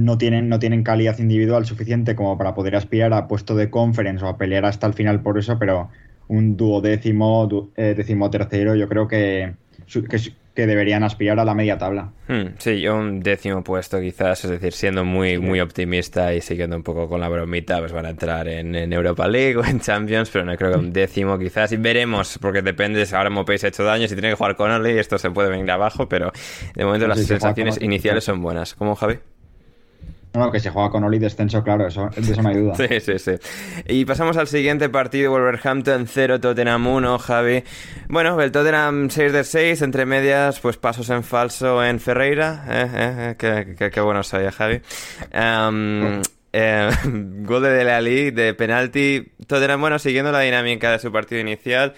no 0.00 0.18
tienen, 0.18 0.48
no 0.48 0.58
tienen 0.58 0.82
calidad 0.82 1.18
individual 1.18 1.66
suficiente 1.66 2.16
como 2.16 2.38
para 2.38 2.54
poder 2.54 2.76
aspirar 2.76 3.12
a 3.12 3.28
puesto 3.28 3.54
de 3.54 3.70
conference 3.70 4.24
o 4.24 4.28
a 4.28 4.38
pelear 4.38 4.64
hasta 4.64 4.86
el 4.86 4.94
final 4.94 5.20
por 5.20 5.38
eso, 5.38 5.58
pero 5.58 5.90
un 6.28 6.56
duodécimo, 6.56 7.46
du, 7.46 7.70
eh, 7.76 7.94
décimo 7.96 8.30
tercero, 8.30 8.74
yo 8.74 8.88
creo 8.88 9.06
que, 9.08 9.54
que, 9.86 10.18
que, 10.54 10.66
deberían 10.66 11.02
aspirar 11.02 11.38
a 11.40 11.44
la 11.44 11.54
media 11.54 11.78
tabla. 11.78 12.12
Hmm, 12.28 12.54
sí, 12.58 12.80
yo 12.80 12.96
un 12.96 13.20
décimo 13.20 13.62
puesto 13.62 14.00
quizás, 14.00 14.44
es 14.44 14.50
decir, 14.50 14.72
siendo 14.72 15.04
muy, 15.04 15.38
muy 15.38 15.60
optimista 15.60 16.32
y 16.34 16.40
siguiendo 16.40 16.76
un 16.76 16.82
poco 16.82 17.08
con 17.08 17.20
la 17.20 17.28
bromita, 17.28 17.78
pues 17.78 17.92
van 17.92 18.06
a 18.06 18.10
entrar 18.10 18.48
en, 18.48 18.74
en 18.74 18.92
Europa 18.92 19.28
League 19.28 19.56
o 19.56 19.64
en 19.64 19.80
Champions, 19.80 20.30
pero 20.30 20.44
no 20.44 20.56
creo 20.56 20.72
que 20.72 20.78
un 20.78 20.92
décimo 20.92 21.38
quizás, 21.38 21.72
y 21.72 21.76
veremos, 21.76 22.38
porque 22.40 22.62
depende, 22.62 23.06
ahora 23.12 23.30
Mopéis 23.30 23.64
ha 23.64 23.68
hecho 23.68 23.84
daño, 23.84 24.08
si 24.08 24.14
tiene 24.14 24.30
que 24.30 24.36
jugar 24.36 24.56
con 24.56 24.70
Oli, 24.70 24.98
esto 24.98 25.18
se 25.18 25.30
puede 25.30 25.50
venir 25.50 25.70
abajo, 25.70 26.08
pero 26.08 26.32
de 26.74 26.84
momento 26.84 27.06
las 27.06 27.18
sí, 27.18 27.24
sensaciones 27.24 27.80
iniciales 27.80 28.24
son 28.24 28.40
buenas. 28.40 28.74
¿Cómo, 28.74 28.94
Javi? 28.94 29.18
No, 30.34 30.50
que 30.50 30.60
se 30.60 30.70
juega 30.70 30.88
con 30.88 31.04
Oli 31.04 31.18
descenso, 31.18 31.62
claro, 31.62 31.86
eso, 31.86 32.08
de 32.08 32.32
eso 32.32 32.42
no 32.42 32.48
hay 32.48 32.56
duda. 32.56 32.74
sí, 32.76 33.00
sí, 33.00 33.18
sí. 33.18 33.32
Y 33.86 34.06
pasamos 34.06 34.38
al 34.38 34.46
siguiente 34.48 34.88
partido, 34.88 35.30
Wolverhampton 35.30 36.06
0, 36.06 36.40
Tottenham 36.40 36.86
1, 36.86 37.18
Javi. 37.18 37.64
Bueno, 38.08 38.40
el 38.40 38.50
Tottenham 38.50 39.10
6 39.10 39.32
de 39.32 39.44
6, 39.44 39.82
entre 39.82 40.06
medias, 40.06 40.58
pues 40.60 40.78
pasos 40.78 41.10
en 41.10 41.22
falso 41.22 41.84
en 41.84 42.00
Ferreira. 42.00 42.64
Eh, 42.66 42.90
eh, 42.94 43.16
eh 43.18 43.34
qué, 43.36 43.74
qué, 43.76 43.90
qué, 43.90 44.00
bueno 44.00 44.22
soy, 44.22 44.46
Javi. 44.50 44.80
Um, 45.34 46.22
eh, 46.52 46.90
gol 47.44 47.62
de 47.62 47.70
Dele 47.70 47.92
Alli, 47.92 48.30
de 48.30 48.54
penalti. 48.54 49.32
Tottenham, 49.46 49.82
bueno, 49.82 49.98
siguiendo 49.98 50.32
la 50.32 50.40
dinámica 50.40 50.90
de 50.92 50.98
su 50.98 51.12
partido 51.12 51.42
inicial 51.42 51.92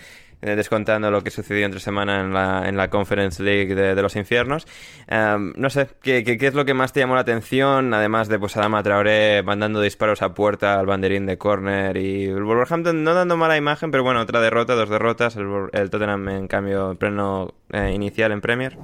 descontando 0.44 1.10
lo 1.10 1.22
que 1.22 1.30
sucedió 1.30 1.64
entre 1.64 1.80
semana 1.80 2.20
en 2.20 2.32
la, 2.32 2.68
en 2.68 2.76
la 2.76 2.90
Conference 2.90 3.42
League 3.42 3.74
de, 3.74 3.94
de 3.94 4.02
los 4.02 4.16
infiernos. 4.16 4.66
Um, 5.10 5.52
no 5.56 5.70
sé, 5.70 5.88
¿qué, 6.02 6.24
¿qué, 6.24 6.38
¿qué, 6.38 6.46
es 6.46 6.54
lo 6.54 6.64
que 6.64 6.74
más 6.74 6.92
te 6.92 7.00
llamó 7.00 7.14
la 7.14 7.22
atención? 7.22 7.92
Además 7.94 8.28
de 8.28 8.38
pues 8.38 8.56
Adama 8.56 8.82
Traoré 8.82 9.42
mandando 9.42 9.80
disparos 9.80 10.22
a 10.22 10.34
puerta 10.34 10.78
al 10.78 10.86
banderín 10.86 11.26
de 11.26 11.38
córner 11.38 11.96
y 11.96 12.24
el 12.24 12.42
Wolverhampton 12.42 13.04
no 13.04 13.14
dando 13.14 13.36
mala 13.36 13.56
imagen, 13.56 13.90
pero 13.90 14.02
bueno, 14.02 14.20
otra 14.20 14.40
derrota, 14.40 14.74
dos 14.74 14.90
derrotas, 14.90 15.36
el, 15.36 15.46
el 15.72 15.90
Tottenham 15.90 16.28
en 16.28 16.48
cambio 16.48 16.94
pleno 16.96 17.54
eh, 17.72 17.92
inicial 17.94 18.32
en 18.32 18.40
Premier. 18.40 18.76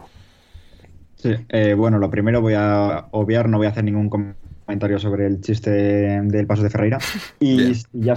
Sí, 1.16 1.34
eh, 1.50 1.74
bueno, 1.74 1.98
lo 1.98 2.11
primero 2.11 2.40
voy 2.40 2.54
a 2.56 3.06
obviar, 3.11 3.48
no 3.48 3.58
voy 3.58 3.66
a 3.66 3.70
hacer 3.70 3.84
ningún 3.84 4.08
comentario 4.08 4.98
sobre 4.98 5.26
el 5.26 5.40
chiste 5.42 5.70
del 5.70 6.46
paso 6.46 6.62
de 6.62 6.70
Ferreira. 6.70 6.98
Y 7.40 7.72
ya, 7.92 8.14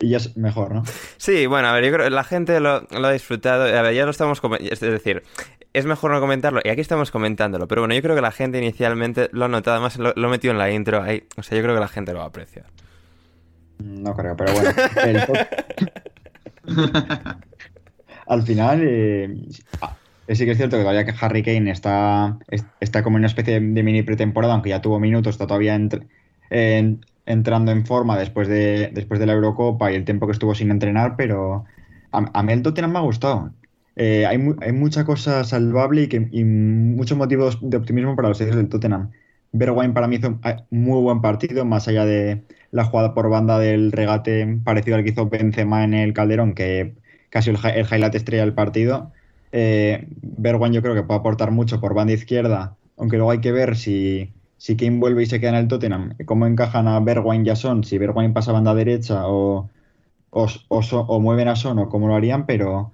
y 0.00 0.10
ya 0.10 0.16
es 0.18 0.36
mejor, 0.36 0.74
¿no? 0.74 0.82
Sí, 1.16 1.46
bueno, 1.46 1.68
a 1.68 1.72
ver, 1.72 1.84
yo 1.84 1.92
creo 1.92 2.04
que 2.04 2.10
la 2.10 2.24
gente 2.24 2.60
lo, 2.60 2.80
lo 2.90 3.06
ha 3.06 3.12
disfrutado. 3.12 3.64
A 3.64 3.82
ver, 3.82 3.94
ya 3.94 4.04
lo 4.04 4.10
estamos. 4.10 4.40
Es 4.60 4.80
decir, 4.80 5.22
es 5.72 5.86
mejor 5.86 6.10
no 6.10 6.20
comentarlo. 6.20 6.60
Y 6.64 6.68
aquí 6.68 6.80
estamos 6.80 7.10
comentándolo. 7.10 7.68
Pero 7.68 7.82
bueno, 7.82 7.94
yo 7.94 8.02
creo 8.02 8.14
que 8.14 8.22
la 8.22 8.32
gente 8.32 8.58
inicialmente 8.58 9.28
lo 9.32 9.46
ha 9.46 9.48
notado. 9.48 9.76
Además, 9.76 9.98
lo, 9.98 10.12
lo 10.16 10.28
he 10.28 10.30
metido 10.30 10.52
en 10.52 10.58
la 10.58 10.70
intro. 10.70 11.02
Ahí, 11.02 11.24
o 11.36 11.42
sea, 11.42 11.56
yo 11.56 11.62
creo 11.62 11.74
que 11.74 11.80
la 11.80 11.88
gente 11.88 12.12
lo 12.12 12.18
va 12.18 12.24
a 12.24 12.28
apreciar. 12.28 12.66
No 13.78 14.14
creo, 14.14 14.36
pero 14.36 14.52
bueno. 14.52 14.70
El... 15.04 15.22
Al 18.26 18.42
final, 18.42 18.80
eh, 18.82 19.36
sí 20.28 20.44
que 20.44 20.52
es 20.52 20.56
cierto 20.56 20.76
que 20.76 20.82
todavía 20.82 21.04
que 21.04 21.14
Harry 21.20 21.42
Kane 21.42 21.70
está, 21.70 22.38
está 22.80 23.02
como 23.02 23.16
en 23.16 23.20
una 23.20 23.26
especie 23.26 23.60
de 23.60 23.82
mini 23.82 24.02
pretemporada, 24.02 24.54
aunque 24.54 24.70
ya 24.70 24.80
tuvo 24.80 24.98
minutos, 24.98 25.34
está 25.34 25.46
todavía 25.46 25.74
entre, 25.74 26.06
en, 26.48 27.04
entrando 27.26 27.72
en 27.72 27.86
forma 27.86 28.18
después 28.18 28.48
de, 28.48 28.90
después 28.92 29.20
de 29.20 29.26
la 29.26 29.32
Eurocopa 29.34 29.92
y 29.92 29.94
el 29.94 30.04
tiempo 30.04 30.26
que 30.26 30.32
estuvo 30.32 30.54
sin 30.54 30.70
entrenar, 30.70 31.16
pero 31.16 31.64
a, 32.12 32.30
a 32.32 32.42
mí 32.42 32.52
el 32.52 32.62
Tottenham 32.62 32.92
me 32.92 32.98
ha 32.98 33.02
gustado. 33.02 33.52
Eh, 33.96 34.26
hay, 34.26 34.38
hay, 34.60 34.72
mucha 34.72 35.04
cosa 35.04 35.44
salvable 35.44 36.02
y, 36.02 36.08
que, 36.08 36.20
muchos 36.20 37.16
motivos 37.16 37.58
de 37.62 37.76
optimismo 37.76 38.16
para 38.16 38.28
los 38.28 38.38
seguidores 38.38 38.62
del 38.62 38.70
Tottenham. 38.70 39.10
Bergwijn 39.52 39.94
para 39.94 40.08
mí 40.08 40.16
hizo 40.16 40.28
un 40.28 40.40
muy 40.70 41.00
buen 41.00 41.20
partido, 41.20 41.64
más 41.64 41.86
allá 41.86 42.04
de 42.04 42.42
la 42.72 42.84
jugada 42.84 43.14
por 43.14 43.30
banda 43.30 43.58
del 43.60 43.92
regate 43.92 44.58
parecido 44.64 44.96
al 44.96 45.04
que 45.04 45.10
hizo 45.10 45.28
Benzema 45.28 45.84
en 45.84 45.94
el 45.94 46.12
Calderón, 46.12 46.54
que 46.54 46.94
casi 47.30 47.50
el, 47.50 47.58
el 47.64 47.86
highlight 47.86 48.14
estrella 48.16 48.42
del 48.44 48.54
partido. 48.54 49.12
Eh, 49.52 50.08
Bergwijn 50.22 50.72
yo 50.72 50.82
creo 50.82 50.94
que 50.94 51.04
puede 51.04 51.20
aportar 51.20 51.52
mucho 51.52 51.80
por 51.80 51.94
banda 51.94 52.12
izquierda, 52.12 52.76
aunque 52.96 53.16
luego 53.16 53.30
hay 53.30 53.40
que 53.40 53.52
ver 53.52 53.76
si, 53.76 54.32
si 54.56 54.76
Kane 54.76 54.98
vuelve 54.98 55.22
y 55.22 55.26
se 55.26 55.40
queda 55.40 55.50
en 55.50 55.56
el 55.56 55.68
Tottenham, 55.68 56.16
cómo 56.26 56.46
encajan 56.46 56.88
a 56.88 57.00
Bergwijn 57.00 57.46
y 57.46 57.50
a 57.50 57.56
Son, 57.56 57.84
si 57.84 57.98
Bergwijn 57.98 58.32
pasa 58.32 58.50
a 58.50 58.54
banda 58.54 58.74
derecha 58.74 59.28
o, 59.28 59.70
o, 60.30 60.48
o, 60.68 61.20
mueven 61.20 61.48
a 61.48 61.56
Son 61.56 61.78
o 61.78 61.88
cómo 61.88 62.08
lo 62.08 62.14
harían, 62.14 62.46
pero 62.46 62.92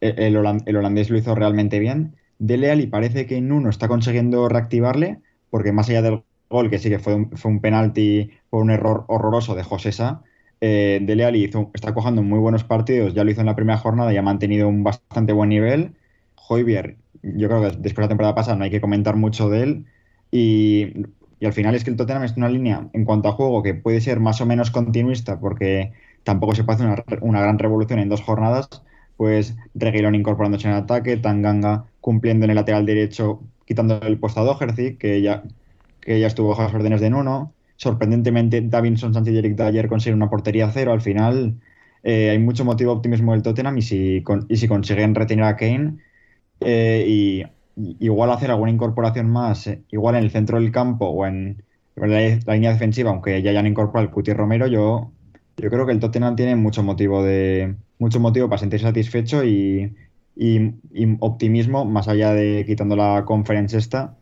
el, 0.00 0.36
holandés 0.36 1.10
lo 1.10 1.18
hizo 1.18 1.34
realmente 1.34 1.78
bien. 1.78 2.16
Dele 2.38 2.74
y 2.74 2.86
parece 2.86 3.26
que 3.26 3.40
Nuno 3.40 3.70
está 3.70 3.88
consiguiendo 3.88 4.48
reactivarle, 4.48 5.20
porque 5.50 5.72
más 5.72 5.88
allá 5.88 6.02
del 6.02 6.22
gol, 6.50 6.70
que 6.70 6.78
sí 6.78 6.90
que 6.90 6.98
fue 6.98 7.14
un, 7.14 7.30
fue 7.36 7.50
un 7.50 7.60
penalti 7.60 8.30
por 8.50 8.62
un 8.62 8.70
error 8.70 9.04
horroroso 9.08 9.54
de 9.54 9.62
Josesa, 9.62 10.22
eh, 10.64 11.00
Dele 11.02 11.24
Alli 11.24 11.50
está 11.74 11.92
cojando 11.92 12.22
muy 12.22 12.38
buenos 12.38 12.62
partidos, 12.62 13.14
ya 13.14 13.24
lo 13.24 13.32
hizo 13.32 13.40
en 13.40 13.46
la 13.46 13.56
primera 13.56 13.78
jornada 13.78 14.12
y 14.12 14.16
ha 14.16 14.22
mantenido 14.22 14.68
un 14.68 14.84
bastante 14.84 15.32
buen 15.32 15.48
nivel. 15.48 15.96
Hoybier, 16.48 16.98
yo 17.22 17.48
creo 17.48 17.62
que 17.62 17.76
después 17.78 17.96
de 17.96 18.02
la 18.02 18.08
temporada 18.08 18.34
pasada 18.36 18.56
no 18.56 18.64
hay 18.64 18.70
que 18.70 18.80
comentar 18.80 19.16
mucho 19.16 19.48
de 19.50 19.62
él. 19.64 19.86
Y, 20.32 21.06
y, 21.38 21.46
al 21.46 21.52
final 21.52 21.76
es 21.76 21.84
que 21.84 21.90
el 21.90 21.96
Tottenham 21.96 22.24
es 22.24 22.36
una 22.36 22.48
línea 22.48 22.88
en 22.92 23.04
cuanto 23.04 23.28
a 23.28 23.32
juego 23.32 23.62
que 23.62 23.74
puede 23.74 24.00
ser 24.00 24.18
más 24.18 24.40
o 24.40 24.46
menos 24.46 24.72
continuista 24.72 25.38
porque 25.38 25.92
tampoco 26.24 26.54
se 26.54 26.62
hacer 26.66 26.86
una, 26.86 27.04
una 27.20 27.40
gran 27.40 27.58
revolución 27.58 28.00
en 28.00 28.08
dos 28.08 28.22
jornadas, 28.22 28.68
pues 29.16 29.56
Reguilón 29.74 30.14
incorporándose 30.14 30.68
en 30.68 30.74
ataque, 30.74 31.16
Tanganga 31.16 31.84
cumpliendo 32.00 32.44
en 32.44 32.50
el 32.50 32.56
lateral 32.56 32.86
derecho, 32.86 33.40
quitando 33.64 34.00
el 34.02 34.18
puesto 34.18 34.40
a 34.40 34.44
Doherty, 34.44 34.96
que 34.96 35.22
ya, 35.22 35.44
que 36.00 36.18
ya 36.20 36.26
estuvo 36.26 36.48
bajo 36.48 36.62
las 36.62 36.74
órdenes 36.74 37.00
de 37.00 37.10
Nuno. 37.10 37.52
Sorprendentemente, 37.76 38.60
Davinson 38.60 39.14
Sánchez 39.14 39.34
y 39.34 39.38
Eric 39.38 39.56
Dyer 39.56 39.88
consiguen 39.88 40.16
una 40.16 40.30
portería 40.30 40.70
cero. 40.72 40.92
Al 40.92 41.00
final, 41.00 41.60
eh, 42.02 42.30
hay 42.30 42.38
mucho 42.38 42.64
motivo 42.64 42.92
de 42.92 42.96
optimismo 42.98 43.32
del 43.32 43.42
Tottenham 43.42 43.78
y 43.78 43.82
si, 43.82 44.24
y 44.48 44.56
si 44.56 44.68
consiguen 44.68 45.14
retener 45.14 45.44
a 45.44 45.56
Kane 45.56 45.98
eh, 46.60 47.04
y, 47.06 47.44
igual 47.76 48.30
hacer 48.30 48.50
alguna 48.50 48.70
incorporación 48.70 49.30
más, 49.30 49.66
eh, 49.66 49.82
igual 49.90 50.16
en 50.16 50.24
el 50.24 50.30
centro 50.30 50.60
del 50.60 50.72
campo 50.72 51.06
o 51.06 51.26
en 51.26 51.62
la, 51.96 52.54
línea 52.54 52.72
defensiva, 52.72 53.10
aunque 53.10 53.42
ya 53.42 53.50
hayan 53.50 53.66
incorporado 53.66 54.06
el 54.06 54.12
Cuti 54.12 54.32
Romero, 54.32 54.66
yo, 54.66 55.12
yo 55.56 55.70
creo 55.70 55.86
que 55.86 55.92
el 55.92 56.00
Tottenham 56.00 56.36
tiene 56.36 56.56
mucho 56.56 56.82
motivo 56.82 57.22
de 57.22 57.76
mucho 57.98 58.18
motivo 58.20 58.48
para 58.48 58.58
sentirse 58.58 58.86
satisfecho 58.86 59.44
y 59.44 59.94
optimismo, 61.20 61.84
más 61.84 62.08
allá 62.08 62.32
de 62.32 62.64
quitando 62.66 62.96
la 62.96 63.24
conferencia 63.24 63.78
esta, 63.78 64.16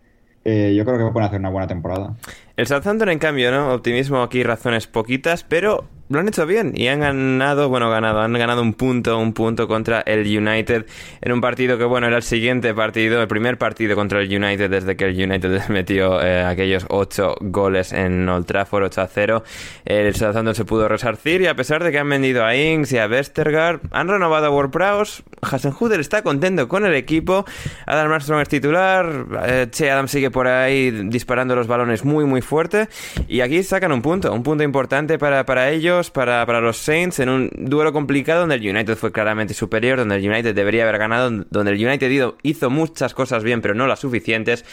eh, 0.44 0.74
yo 0.76 0.84
creo 0.84 0.98
que 0.98 1.12
pueden 1.12 1.28
hacer 1.28 1.40
una 1.40 1.50
buena 1.50 1.66
temporada. 1.66 2.16
El 2.56 2.66
Southampton, 2.66 3.10
en 3.10 3.18
cambio, 3.18 3.50
¿no? 3.50 3.74
Optimismo 3.74 4.22
aquí, 4.22 4.42
razones 4.42 4.86
poquitas, 4.86 5.44
pero 5.44 5.84
lo 6.10 6.18
han 6.18 6.26
hecho 6.26 6.44
bien 6.44 6.72
y 6.74 6.88
han 6.88 7.00
ganado, 7.00 7.68
bueno, 7.68 7.88
ganado, 7.88 8.20
han 8.20 8.32
ganado 8.32 8.62
un 8.62 8.74
punto, 8.74 9.16
un 9.16 9.32
punto 9.32 9.68
contra 9.68 10.00
el 10.00 10.26
United 10.26 10.86
en 11.20 11.32
un 11.32 11.40
partido 11.40 11.78
que, 11.78 11.84
bueno, 11.84 12.08
era 12.08 12.16
el 12.16 12.24
siguiente 12.24 12.74
partido, 12.74 13.22
el 13.22 13.28
primer 13.28 13.58
partido 13.58 13.94
contra 13.94 14.20
el 14.20 14.26
United 14.26 14.68
desde 14.68 14.96
que 14.96 15.04
el 15.04 15.14
United 15.14 15.62
metió 15.68 16.20
eh, 16.20 16.42
aquellos 16.42 16.84
ocho 16.88 17.36
goles 17.40 17.92
en 17.92 18.28
Old 18.28 18.44
Trafford, 18.44 18.82
8 18.86 19.00
a 19.00 19.06
0. 19.06 19.44
El 19.84 20.14
Southampton 20.16 20.56
se 20.56 20.64
pudo 20.64 20.88
resarcir 20.88 21.42
y 21.42 21.46
a 21.46 21.54
pesar 21.54 21.84
de 21.84 21.92
que 21.92 22.00
han 22.00 22.08
vendido 22.08 22.44
a 22.44 22.56
Ings 22.56 22.92
y 22.92 22.98
a 22.98 23.06
Westergaard, 23.06 23.80
han 23.92 24.08
renovado 24.08 24.46
a 24.46 24.50
Ward-Prowse. 24.50 25.22
Hasenhutter 25.42 26.00
está 26.00 26.22
contento 26.22 26.66
con 26.66 26.84
el 26.84 26.94
equipo. 26.94 27.44
Adam 27.86 28.10
Armstrong 28.10 28.40
es 28.40 28.48
titular. 28.48 29.26
Eh, 29.46 29.68
che 29.70 29.88
Adam 29.92 30.08
sigue 30.08 30.32
por 30.32 30.48
ahí 30.48 30.90
disparando 30.90 31.54
los 31.54 31.68
balones 31.68 32.04
muy, 32.04 32.24
muy 32.24 32.42
fuerte. 32.42 32.88
Y 33.28 33.42
aquí 33.42 33.62
sacan 33.62 33.92
un 33.92 34.02
punto, 34.02 34.32
un 34.32 34.42
punto 34.42 34.64
importante 34.64 35.16
para, 35.16 35.46
para 35.46 35.70
ellos 35.70 35.99
para, 36.08 36.46
para, 36.46 36.62
los 36.62 36.78
Saints 36.78 37.18
en 37.18 37.28
un 37.28 37.50
duelo 37.54 37.92
complicado 37.92 38.40
donde 38.40 38.54
el 38.54 38.66
United 38.66 38.96
fue 38.96 39.12
claramente 39.12 39.52
superior, 39.52 39.98
donde 39.98 40.16
el 40.16 40.26
United 40.26 40.54
debería 40.54 40.84
haber 40.84 40.96
ganado, 40.96 41.44
donde 41.50 41.72
el 41.72 41.86
United 41.86 42.32
hizo 42.42 42.70
muchas 42.70 43.12
cosas 43.12 43.44
bien, 43.44 43.60
pero 43.60 43.74
no 43.74 43.86
las 43.86 44.00
suficientes. 44.00 44.64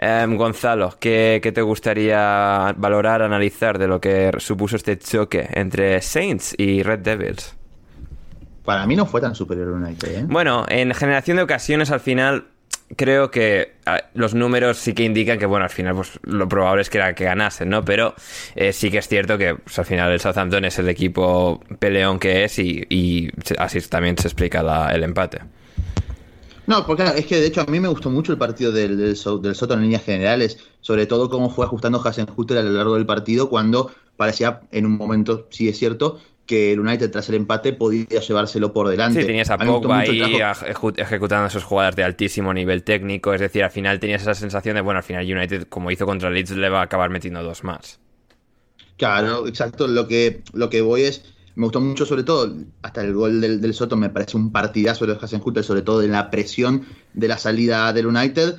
Um, 0.00 0.36
Gonzalo, 0.36 0.94
¿qué, 1.00 1.40
¿qué, 1.42 1.50
te 1.50 1.62
gustaría 1.62 2.72
valorar, 2.76 3.22
analizar 3.22 3.78
de 3.78 3.88
lo 3.88 4.00
que 4.00 4.30
supuso 4.38 4.76
este 4.76 4.96
choque 4.98 5.48
entre 5.54 6.00
Saints 6.02 6.54
y 6.56 6.84
Red 6.84 7.00
Devils? 7.00 7.56
Para 8.64 8.86
mí 8.86 8.94
no 8.94 9.06
fue 9.06 9.20
tan 9.20 9.34
superior 9.34 9.68
el 9.68 9.74
United. 9.74 10.08
¿eh? 10.08 10.24
Bueno, 10.28 10.66
en 10.68 10.92
generación 10.92 11.38
de 11.38 11.44
ocasiones 11.44 11.90
al 11.90 12.00
final 12.00 12.48
creo 12.94 13.30
que 13.30 13.74
los 14.14 14.34
números 14.34 14.76
sí 14.76 14.94
que 14.94 15.02
indican 15.02 15.38
que, 15.38 15.46
bueno, 15.46 15.64
al 15.64 15.70
final 15.70 15.96
pues 15.96 16.18
lo 16.22 16.48
probable 16.48 16.82
es 16.82 16.90
que 16.90 16.98
era 16.98 17.14
que 17.14 17.24
ganasen, 17.24 17.68
¿no? 17.68 17.84
Pero 17.84 18.14
eh, 18.54 18.72
sí 18.72 18.90
que 18.90 18.98
es 18.98 19.08
cierto 19.08 19.36
que 19.38 19.56
pues, 19.56 19.78
al 19.78 19.84
final 19.84 20.12
el 20.12 20.20
Southampton 20.20 20.64
es 20.64 20.78
el 20.78 20.88
equipo 20.88 21.60
peleón 21.78 22.18
que 22.18 22.44
es 22.44 22.58
y, 22.58 23.30
así 23.58 23.80
también 23.82 24.16
se 24.18 24.28
explica 24.28 24.90
el 24.92 25.02
empate. 25.02 25.40
No, 26.66 26.84
porque 26.84 27.04
es 27.16 27.26
que 27.26 27.36
de 27.36 27.46
hecho 27.46 27.60
a 27.60 27.66
mí 27.66 27.78
me 27.78 27.88
gustó 27.88 28.10
mucho 28.10 28.32
el 28.32 28.38
partido 28.38 28.72
del, 28.72 28.96
del, 28.96 29.14
del 29.14 29.54
Soto 29.54 29.74
en 29.74 29.82
líneas 29.82 30.02
generales, 30.02 30.58
sobre 30.80 31.06
todo 31.06 31.30
cómo 31.30 31.48
fue 31.48 31.64
ajustando 31.64 32.02
Hasenhutter 32.04 32.58
a 32.58 32.62
lo 32.62 32.72
largo 32.72 32.94
del 32.94 33.06
partido 33.06 33.48
cuando 33.48 33.92
parecía 34.16 34.62
en 34.72 34.86
un 34.86 34.96
momento, 34.96 35.46
sí 35.50 35.68
es 35.68 35.78
cierto, 35.78 36.18
que 36.46 36.72
el 36.72 36.80
United 36.80 37.10
tras 37.10 37.28
el 37.28 37.34
empate 37.34 37.72
podía 37.72 38.20
llevárselo 38.20 38.72
por 38.72 38.88
delante. 38.88 39.20
Sí, 39.20 39.26
tenías 39.26 39.50
a, 39.50 39.54
a 39.54 39.58
Pogba 39.58 40.00
ahí 40.00 40.22
ejecutando 40.96 41.48
esos 41.48 41.64
jugadas 41.64 41.96
de 41.96 42.04
altísimo 42.04 42.54
nivel 42.54 42.84
técnico, 42.84 43.34
es 43.34 43.40
decir, 43.40 43.64
al 43.64 43.70
final 43.70 43.98
tenías 44.00 44.22
esa 44.22 44.34
sensación 44.34 44.76
de, 44.76 44.80
bueno, 44.80 44.98
al 44.98 45.04
final 45.04 45.24
United, 45.24 45.66
como 45.68 45.90
hizo 45.90 46.06
contra 46.06 46.30
Leeds, 46.30 46.52
le 46.52 46.68
va 46.68 46.80
a 46.80 46.84
acabar 46.84 47.10
metiendo 47.10 47.42
dos 47.42 47.64
más. 47.64 47.98
Claro, 48.96 49.46
exacto, 49.46 49.88
lo 49.88 50.08
que, 50.08 50.42
lo 50.54 50.70
que 50.70 50.80
voy 50.80 51.02
es, 51.02 51.24
me 51.56 51.64
gustó 51.64 51.80
mucho 51.80 52.06
sobre 52.06 52.22
todo, 52.22 52.54
hasta 52.82 53.02
el 53.02 53.12
gol 53.12 53.40
del, 53.40 53.60
del 53.60 53.74
Soto 53.74 53.96
me 53.96 54.08
parece 54.08 54.36
un 54.36 54.52
partidazo 54.52 55.06
de 55.06 55.18
Hasenhutter, 55.20 55.64
sobre 55.64 55.82
todo 55.82 56.02
en 56.02 56.12
la 56.12 56.30
presión 56.30 56.86
de 57.12 57.28
la 57.28 57.38
salida 57.38 57.92
del 57.92 58.06
United. 58.06 58.56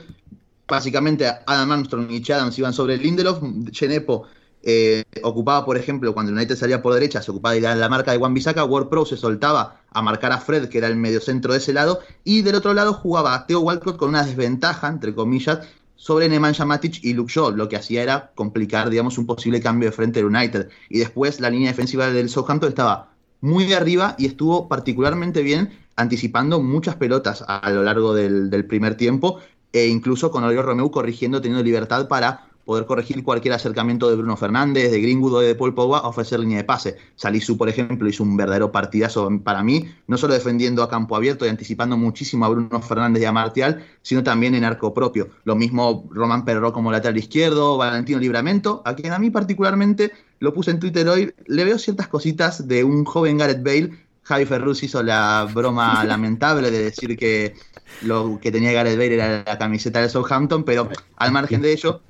Básicamente 0.67 1.25
Adam 1.45 1.71
Armstrong 1.71 2.11
y 2.11 2.21
Chadams 2.21 2.59
iban 2.59 2.73
sobre 2.73 2.95
el 2.95 3.01
Lindelof, 3.01 3.41
Chenepo 3.71 4.27
eh, 4.63 5.03
ocupaba, 5.23 5.65
por 5.65 5.77
ejemplo, 5.77 6.13
cuando 6.13 6.31
United 6.31 6.55
salía 6.55 6.81
por 6.81 6.93
derecha, 6.93 7.21
se 7.21 7.31
ocupaba 7.31 7.53
de 7.53 7.61
la, 7.61 7.89
marca 7.89 8.11
de 8.11 8.17
Juan 8.17 8.33
Bisaca, 8.33 8.65
Ward 8.65 8.89
Pro 8.89 9.05
se 9.05 9.17
soltaba 9.17 9.81
a 9.91 10.01
marcar 10.01 10.31
a 10.31 10.39
Fred, 10.39 10.69
que 10.69 10.79
era 10.79 10.87
el 10.87 10.95
mediocentro 10.95 11.53
de 11.53 11.59
ese 11.59 11.73
lado, 11.73 11.99
y 12.23 12.41
del 12.41 12.55
otro 12.55 12.73
lado 12.73 12.93
jugaba 12.93 13.33
a 13.33 13.45
Theo 13.45 13.61
Walcott 13.61 13.97
con 13.97 14.09
una 14.09 14.23
desventaja, 14.23 14.87
entre 14.87 15.15
comillas, 15.15 15.59
sobre 15.95 16.29
Nemanja 16.29 16.65
Matic 16.65 17.03
y 17.03 17.13
Luke 17.13 17.31
Shaw, 17.33 17.51
lo 17.51 17.69
que 17.69 17.75
hacía 17.75 18.03
era 18.03 18.31
complicar, 18.35 18.89
digamos, 18.89 19.17
un 19.17 19.25
posible 19.25 19.61
cambio 19.61 19.89
de 19.89 19.95
frente 19.95 20.19
del 20.19 20.27
United. 20.27 20.69
Y 20.89 20.99
después 20.99 21.39
la 21.39 21.49
línea 21.49 21.69
defensiva 21.69 22.11
del 22.11 22.29
Southampton 22.29 22.69
estaba 22.69 23.13
muy 23.41 23.65
de 23.65 23.75
arriba 23.75 24.15
y 24.17 24.25
estuvo 24.25 24.67
particularmente 24.67 25.41
bien 25.41 25.79
anticipando 25.95 26.61
muchas 26.61 26.95
pelotas 26.95 27.43
a 27.47 27.69
lo 27.71 27.83
largo 27.83 28.13
del, 28.13 28.49
del 28.49 28.65
primer 28.65 28.95
tiempo, 28.95 29.39
e 29.73 29.87
incluso 29.87 30.31
con 30.31 30.43
Oliver 30.43 30.65
Romeu 30.65 30.91
corrigiendo, 30.91 31.41
teniendo 31.41 31.63
libertad 31.63 32.07
para 32.07 32.46
poder 32.67 32.85
corregir 32.85 33.23
cualquier 33.23 33.53
acercamiento 33.53 34.09
de 34.09 34.17
Bruno 34.17 34.35
Fernández, 34.35 34.91
de 34.91 34.99
Greenwood 34.99 35.35
o 35.35 35.39
de 35.39 35.55
Paul 35.55 35.73
Pogba 35.73 35.99
a 35.99 36.09
ofrecer 36.09 36.41
línea 36.41 36.57
de 36.57 36.65
pase. 36.65 36.97
Salisu, 37.15 37.57
por 37.57 37.69
ejemplo, 37.69 38.09
hizo 38.09 38.23
un 38.23 38.35
verdadero 38.35 38.73
partidazo 38.73 39.29
para 39.41 39.63
mí, 39.63 39.87
no 40.05 40.17
solo 40.17 40.33
defendiendo 40.33 40.83
a 40.83 40.89
campo 40.89 41.15
abierto 41.15 41.45
y 41.45 41.49
anticipando 41.49 41.95
muchísimo 41.95 42.45
a 42.45 42.49
Bruno 42.49 42.81
Fernández 42.81 43.23
y 43.23 43.25
a 43.25 43.31
Martial, 43.31 43.85
sino 44.01 44.21
también 44.21 44.53
en 44.53 44.65
arco 44.65 44.93
propio. 44.93 45.29
Lo 45.45 45.55
mismo 45.55 46.09
Román 46.11 46.43
Perro 46.43 46.73
como 46.73 46.91
lateral 46.91 47.17
izquierdo, 47.17 47.77
Valentino 47.77 48.19
Libramento, 48.19 48.81
a 48.83 48.95
quien 48.95 49.13
a 49.13 49.19
mí 49.19 49.29
particularmente 49.29 50.11
lo 50.39 50.53
puse 50.53 50.71
en 50.71 50.81
Twitter 50.81 51.07
hoy, 51.07 51.33
le 51.45 51.63
veo 51.63 51.79
ciertas 51.79 52.09
cositas 52.09 52.67
de 52.67 52.83
un 52.83 53.05
joven 53.05 53.37
Gareth 53.37 53.63
Bale. 53.63 53.91
Javi 54.23 54.43
Ferrus 54.43 54.83
hizo 54.83 55.01
la 55.01 55.47
broma 55.53 56.03
lamentable 56.05 56.69
de 56.69 56.83
decir 56.83 57.15
que 57.17 57.55
lo 58.01 58.39
que 58.41 58.51
tenía 58.51 58.73
Gareth 58.73 58.97
Bale 58.97 59.13
era 59.13 59.43
la 59.45 59.57
camiseta 59.57 60.01
del 60.01 60.09
Southampton, 60.09 60.65
pero 60.65 60.89
al 61.15 61.31
margen 61.31 61.61
de 61.61 61.71
ello, 61.71 62.01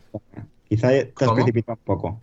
Quizá 0.68 0.90
te 0.90 1.26
has 1.26 1.32
precipitado 1.32 1.78
un 1.80 1.86
poco. 1.86 2.22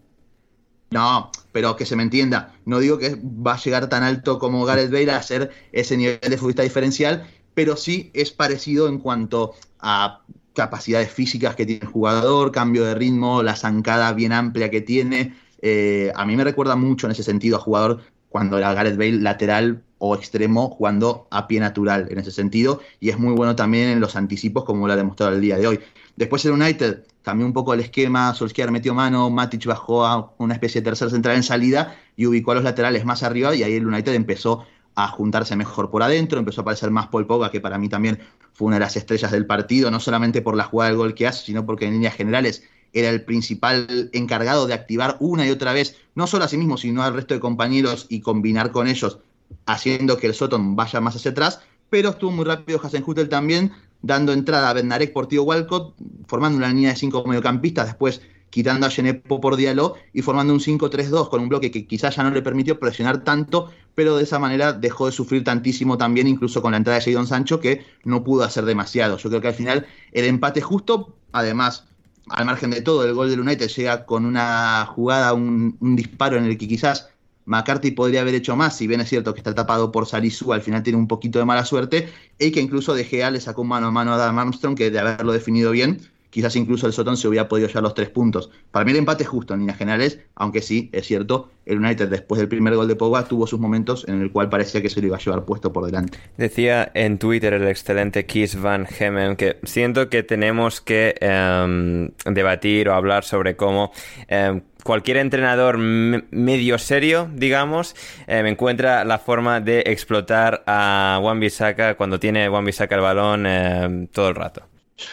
No, 0.90 1.30
pero 1.50 1.74
que 1.76 1.86
se 1.86 1.96
me 1.96 2.02
entienda. 2.02 2.54
No 2.66 2.78
digo 2.78 2.98
que 2.98 3.16
va 3.20 3.54
a 3.54 3.58
llegar 3.58 3.88
tan 3.88 4.02
alto 4.02 4.38
como 4.38 4.64
Gareth 4.64 4.92
Bale 4.92 5.10
a 5.10 5.22
ser 5.22 5.50
ese 5.72 5.96
nivel 5.96 6.20
de 6.20 6.36
futbolista 6.36 6.62
diferencial, 6.62 7.26
pero 7.54 7.76
sí 7.76 8.10
es 8.14 8.30
parecido 8.30 8.88
en 8.88 8.98
cuanto 8.98 9.54
a 9.80 10.22
capacidades 10.54 11.10
físicas 11.10 11.56
que 11.56 11.66
tiene 11.66 11.82
el 11.82 11.88
jugador, 11.88 12.52
cambio 12.52 12.84
de 12.84 12.94
ritmo, 12.94 13.42
la 13.42 13.56
zancada 13.56 14.12
bien 14.12 14.32
amplia 14.32 14.70
que 14.70 14.80
tiene. 14.80 15.34
Eh, 15.62 16.12
a 16.14 16.24
mí 16.24 16.36
me 16.36 16.44
recuerda 16.44 16.76
mucho 16.76 17.06
en 17.06 17.12
ese 17.12 17.22
sentido 17.22 17.56
a 17.56 17.60
jugador 17.60 18.02
cuando 18.28 18.58
era 18.58 18.72
Gareth 18.74 18.96
Bale 18.96 19.20
lateral 19.20 19.82
o 19.98 20.14
extremo 20.14 20.68
jugando 20.70 21.26
a 21.30 21.48
pie 21.48 21.60
natural 21.60 22.08
en 22.10 22.18
ese 22.18 22.30
sentido 22.30 22.80
y 23.00 23.08
es 23.10 23.18
muy 23.18 23.32
bueno 23.32 23.56
también 23.56 23.88
en 23.88 24.00
los 24.00 24.16
anticipos 24.16 24.64
como 24.64 24.86
lo 24.86 24.92
ha 24.92 24.96
demostrado 24.96 25.32
el 25.32 25.40
día 25.40 25.56
de 25.56 25.66
hoy. 25.66 25.80
Después 26.16 26.44
el 26.44 26.52
United 26.52 27.04
cambió 27.22 27.46
un 27.46 27.52
poco 27.52 27.74
el 27.74 27.80
esquema, 27.80 28.34
Solskjaer 28.34 28.70
metió 28.70 28.94
mano, 28.94 29.30
Matic 29.30 29.66
bajó 29.66 30.06
a 30.06 30.32
una 30.38 30.54
especie 30.54 30.80
de 30.80 30.84
tercer 30.84 31.10
central 31.10 31.36
en 31.36 31.42
salida 31.42 31.96
y 32.16 32.26
ubicó 32.26 32.52
a 32.52 32.56
los 32.56 32.64
laterales 32.64 33.04
más 33.04 33.22
arriba 33.22 33.54
y 33.54 33.62
ahí 33.62 33.74
el 33.74 33.86
United 33.86 34.14
empezó 34.14 34.64
a 34.94 35.08
juntarse 35.08 35.56
mejor 35.56 35.90
por 35.90 36.02
adentro, 36.02 36.38
empezó 36.38 36.60
a 36.60 36.62
aparecer 36.62 36.90
más 36.90 37.08
Paul 37.08 37.26
Pogba, 37.26 37.50
que 37.50 37.60
para 37.60 37.78
mí 37.78 37.88
también 37.88 38.20
fue 38.52 38.68
una 38.68 38.76
de 38.76 38.80
las 38.80 38.96
estrellas 38.96 39.32
del 39.32 39.46
partido, 39.46 39.90
no 39.90 39.98
solamente 39.98 40.40
por 40.40 40.56
la 40.56 40.64
jugada 40.64 40.90
del 40.90 40.98
gol 40.98 41.14
que 41.14 41.26
hace, 41.26 41.44
sino 41.44 41.66
porque 41.66 41.86
en 41.86 41.94
líneas 41.94 42.14
generales 42.14 42.62
era 42.92 43.10
el 43.10 43.24
principal 43.24 44.10
encargado 44.12 44.68
de 44.68 44.74
activar 44.74 45.16
una 45.18 45.44
y 45.46 45.50
otra 45.50 45.72
vez, 45.72 45.96
no 46.14 46.28
solo 46.28 46.44
a 46.44 46.48
sí 46.48 46.56
mismo, 46.56 46.76
sino 46.76 47.02
al 47.02 47.14
resto 47.14 47.34
de 47.34 47.40
compañeros 47.40 48.06
y 48.08 48.20
combinar 48.20 48.70
con 48.70 48.86
ellos, 48.86 49.18
haciendo 49.66 50.16
que 50.16 50.28
el 50.28 50.34
Soton 50.34 50.76
vaya 50.76 51.00
más 51.00 51.16
hacia 51.16 51.32
atrás, 51.32 51.60
pero 51.90 52.10
estuvo 52.10 52.30
muy 52.30 52.44
rápido 52.44 52.80
Hasenhutel 52.82 53.28
también, 53.28 53.72
dando 54.04 54.32
entrada 54.32 54.68
a 54.68 54.74
Bednarek 54.74 55.12
por 55.12 55.26
Tío 55.26 55.44
Walcott, 55.44 55.94
formando 56.26 56.58
una 56.58 56.68
línea 56.68 56.90
de 56.90 56.96
cinco 56.96 57.24
mediocampistas, 57.26 57.86
después 57.86 58.20
quitando 58.50 58.86
a 58.86 58.90
Genepo 58.90 59.40
por 59.40 59.56
Diallo 59.56 59.94
y 60.12 60.22
formando 60.22 60.52
un 60.52 60.60
5-3-2 60.60 61.28
con 61.28 61.40
un 61.40 61.48
bloque 61.48 61.72
que 61.72 61.86
quizás 61.86 62.14
ya 62.14 62.22
no 62.22 62.30
le 62.30 62.42
permitió 62.42 62.78
presionar 62.78 63.24
tanto, 63.24 63.72
pero 63.96 64.16
de 64.16 64.22
esa 64.22 64.38
manera 64.38 64.72
dejó 64.72 65.06
de 65.06 65.12
sufrir 65.12 65.42
tantísimo 65.42 65.98
también, 65.98 66.28
incluso 66.28 66.62
con 66.62 66.72
la 66.72 66.76
entrada 66.76 67.00
de 67.00 67.04
Jadon 67.04 67.26
Sancho, 67.26 67.58
que 67.58 67.84
no 68.04 68.22
pudo 68.22 68.44
hacer 68.44 68.64
demasiado. 68.64 69.16
Yo 69.16 69.28
creo 69.28 69.40
que 69.40 69.48
al 69.48 69.54
final 69.54 69.86
el 70.12 70.26
empate 70.26 70.60
justo, 70.60 71.16
además, 71.32 71.86
al 72.28 72.44
margen 72.44 72.70
de 72.70 72.82
todo, 72.82 73.04
el 73.04 73.14
gol 73.14 73.30
del 73.30 73.40
United 73.40 73.68
llega 73.68 74.04
con 74.04 74.24
una 74.24 74.86
jugada, 74.86 75.32
un, 75.32 75.76
un 75.80 75.96
disparo 75.96 76.36
en 76.36 76.44
el 76.44 76.56
que 76.56 76.68
quizás 76.68 77.08
McCarthy 77.46 77.90
podría 77.90 78.22
haber 78.22 78.34
hecho 78.34 78.56
más, 78.56 78.76
si 78.76 78.86
bien 78.86 79.00
es 79.00 79.08
cierto 79.08 79.34
que 79.34 79.40
está 79.40 79.54
tapado 79.54 79.92
por 79.92 80.06
Salisu, 80.06 80.52
al 80.52 80.62
final 80.62 80.82
tiene 80.82 80.98
un 80.98 81.08
poquito 81.08 81.38
de 81.38 81.44
mala 81.44 81.64
suerte, 81.64 82.08
y 82.38 82.50
que 82.50 82.60
incluso 82.60 82.94
De 82.94 83.04
Gea 83.04 83.30
le 83.30 83.40
sacó 83.40 83.64
mano 83.64 83.88
a 83.88 83.90
mano 83.90 84.12
a 84.12 84.14
Adam 84.14 84.38
Armstrong, 84.38 84.76
que 84.76 84.90
de 84.90 84.98
haberlo 84.98 85.32
definido 85.32 85.70
bien, 85.70 86.00
quizás 86.30 86.56
incluso 86.56 86.88
el 86.88 86.92
Sotón 86.92 87.16
se 87.16 87.28
hubiera 87.28 87.46
podido 87.46 87.68
llevar 87.68 87.84
los 87.84 87.94
tres 87.94 88.10
puntos. 88.10 88.50
Para 88.72 88.84
mí 88.84 88.90
el 88.90 88.96
empate 88.96 89.22
es 89.22 89.28
justo 89.28 89.54
en 89.54 89.60
líneas 89.60 89.78
generales, 89.78 90.18
aunque 90.34 90.62
sí, 90.62 90.90
es 90.92 91.06
cierto, 91.06 91.48
el 91.64 91.78
United 91.78 92.08
después 92.08 92.40
del 92.40 92.48
primer 92.48 92.74
gol 92.74 92.88
de 92.88 92.96
Pogba 92.96 93.22
tuvo 93.28 93.46
sus 93.46 93.60
momentos 93.60 94.04
en 94.08 94.20
el 94.20 94.32
cual 94.32 94.48
parecía 94.48 94.82
que 94.82 94.90
se 94.90 95.00
lo 95.00 95.06
iba 95.06 95.16
a 95.16 95.20
llevar 95.20 95.44
puesto 95.44 95.72
por 95.72 95.86
delante. 95.86 96.18
Decía 96.36 96.90
en 96.94 97.18
Twitter 97.18 97.52
el 97.52 97.68
excelente 97.68 98.26
Keith 98.26 98.56
Van 98.56 98.84
Hemen 98.98 99.36
que 99.36 99.58
siento 99.62 100.08
que 100.08 100.24
tenemos 100.24 100.80
que 100.80 101.14
um, 101.22 102.08
debatir 102.34 102.88
o 102.88 102.94
hablar 102.94 103.22
sobre 103.22 103.54
cómo... 103.54 103.92
Um, 104.28 104.60
cualquier 104.84 105.16
entrenador 105.16 105.78
medio 105.78 106.78
serio, 106.78 107.28
digamos, 107.32 107.96
eh, 108.28 108.42
me 108.44 108.50
encuentra 108.50 109.04
la 109.04 109.18
forma 109.18 109.60
de 109.60 109.80
explotar 109.86 110.62
a 110.66 111.18
Juan 111.20 111.40
Bisaka 111.40 111.96
cuando 111.96 112.20
tiene 112.20 112.48
Juan 112.48 112.64
Bisaka 112.64 112.94
el 112.94 113.00
balón 113.00 113.44
eh, 113.46 114.08
todo 114.12 114.28
el 114.28 114.36
rato. 114.36 114.62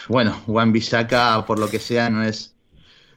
Bueno, 0.06 0.40
Juan 0.46 0.72
Bisaka, 0.72 1.44
por 1.46 1.58
lo 1.58 1.68
que 1.68 1.80
sea, 1.80 2.08
no 2.08 2.22
es 2.22 2.54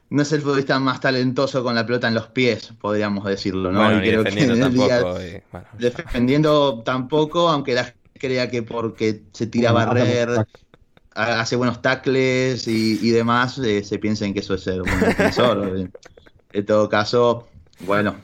no 0.09 0.21
es 0.21 0.31
el 0.31 0.41
futbolista 0.41 0.79
más 0.79 0.99
talentoso 1.01 1.63
con 1.63 1.75
la 1.75 1.85
pelota 1.85 2.07
en 2.07 2.13
los 2.13 2.27
pies, 2.27 2.73
podríamos 2.79 3.25
decirlo, 3.25 3.71
¿no? 3.71 3.83
Bueno, 3.83 3.97
y 3.97 4.07
creo 4.07 4.23
defendiendo 4.23 4.55
que 4.55 4.61
tampoco. 4.61 5.21
Y, 5.21 5.41
bueno. 5.51 5.67
Defendiendo 5.77 6.83
tampoco, 6.83 7.49
aunque 7.49 7.73
la 7.73 7.85
gente 7.85 8.19
crea 8.19 8.49
que 8.49 8.63
porque 8.63 9.23
se 9.33 9.47
tira 9.47 9.71
a 9.71 9.73
barrer, 9.73 10.45
hace 11.15 11.55
buenos 11.55 11.81
tackles 11.81 12.67
y, 12.67 12.99
y 13.01 13.09
demás, 13.11 13.57
eh, 13.57 13.83
se 13.83 13.97
piensa 13.99 14.25
en 14.25 14.33
que 14.33 14.39
eso 14.39 14.53
es 14.53 14.63
ser 14.63 14.81
un 14.81 14.89
buen 14.89 15.01
defensor. 15.01 15.89
en 16.57 16.65
todo 16.65 16.89
caso, 16.89 17.47
bueno, 17.79 18.15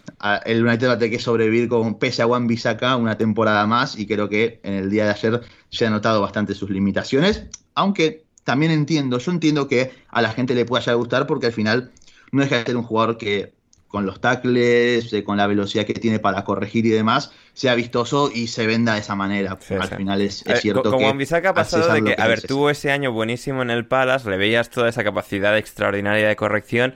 el 0.45 0.65
United 0.65 0.87
va 0.87 0.93
a 0.93 0.97
tener 0.99 1.11
que 1.11 1.19
sobrevivir 1.23 1.67
con 1.69 1.99
pese 1.99 2.21
a 2.21 2.25
Juan 2.25 2.47
Bisaka 2.47 2.95
una 2.95 3.17
temporada 3.17 3.65
más 3.67 3.97
y 3.97 4.07
creo 4.07 4.29
que 4.29 4.59
en 4.63 4.73
el 4.75 4.89
día 4.89 5.05
de 5.05 5.11
ayer 5.11 5.41
se 5.69 5.85
ha 5.85 5.89
notado 5.89 6.21
bastante 6.21 6.53
sus 6.55 6.69
limitaciones, 6.69 7.45
aunque 7.75 8.23
también 8.43 8.71
entiendo, 8.71 9.17
yo 9.19 9.31
entiendo 9.31 9.67
que 9.67 9.91
a 10.09 10.21
la 10.21 10.31
gente 10.31 10.55
le 10.55 10.65
pueda 10.65 10.93
gustar 10.93 11.27
porque 11.27 11.47
al 11.47 11.53
final 11.53 11.91
no 12.31 12.41
deja 12.43 12.57
de 12.59 12.65
ser 12.65 12.77
un 12.77 12.83
jugador 12.83 13.17
que 13.17 13.53
con 13.87 14.05
los 14.05 14.21
tackles, 14.21 15.11
eh, 15.13 15.23
con 15.23 15.37
la 15.37 15.47
velocidad 15.47 15.85
que 15.85 15.93
tiene 15.93 16.19
para 16.19 16.43
corregir 16.45 16.85
y 16.85 16.89
demás, 16.89 17.31
sea 17.53 17.75
vistoso 17.75 18.31
y 18.33 18.47
se 18.47 18.65
venda 18.65 18.93
de 18.93 19.01
esa 19.01 19.15
manera. 19.15 19.59
Sí, 19.59 19.75
al 19.75 19.89
sí. 19.89 19.95
final 19.95 20.21
es, 20.21 20.45
es 20.47 20.55
Eh, 20.55 20.59
cierto 20.59 20.89
con 20.89 20.97
que... 20.97 21.05
Juan 21.05 21.17
Bisaca 21.17 21.49
ha 21.49 21.53
pasado 21.53 21.91
de 21.91 22.03
que, 22.03 22.15
a 22.17 22.27
ver, 22.27 22.43
es. 22.43 22.45
tuvo 22.45 22.69
ese 22.69 22.91
año 22.91 23.11
buenísimo 23.11 23.61
en 23.61 23.69
el 23.69 23.87
Palace, 23.87 24.29
le 24.29 24.37
veías 24.37 24.69
toda 24.69 24.89
esa 24.89 25.03
capacidad 25.03 25.57
extraordinaria 25.57 26.27
de 26.27 26.35
corrección 26.35 26.95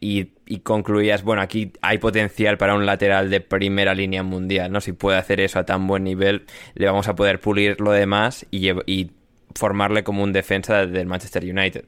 y, 0.00 0.33
y 0.46 0.60
concluías, 0.60 1.22
bueno, 1.22 1.42
aquí 1.42 1.72
hay 1.82 1.98
potencial 1.98 2.58
para 2.58 2.74
un 2.74 2.86
lateral 2.86 3.30
de 3.30 3.40
primera 3.40 3.94
línea 3.94 4.22
mundial, 4.22 4.70
¿no? 4.72 4.80
Si 4.80 4.92
puede 4.92 5.18
hacer 5.18 5.40
eso 5.40 5.58
a 5.58 5.64
tan 5.64 5.86
buen 5.86 6.04
nivel, 6.04 6.44
le 6.74 6.86
vamos 6.86 7.08
a 7.08 7.14
poder 7.14 7.40
pulir 7.40 7.80
lo 7.80 7.92
demás 7.92 8.46
y, 8.50 8.70
formarle 9.56 10.02
como 10.02 10.24
un 10.24 10.32
defensa 10.32 10.84
del 10.84 11.06
Manchester 11.06 11.44
United. 11.44 11.84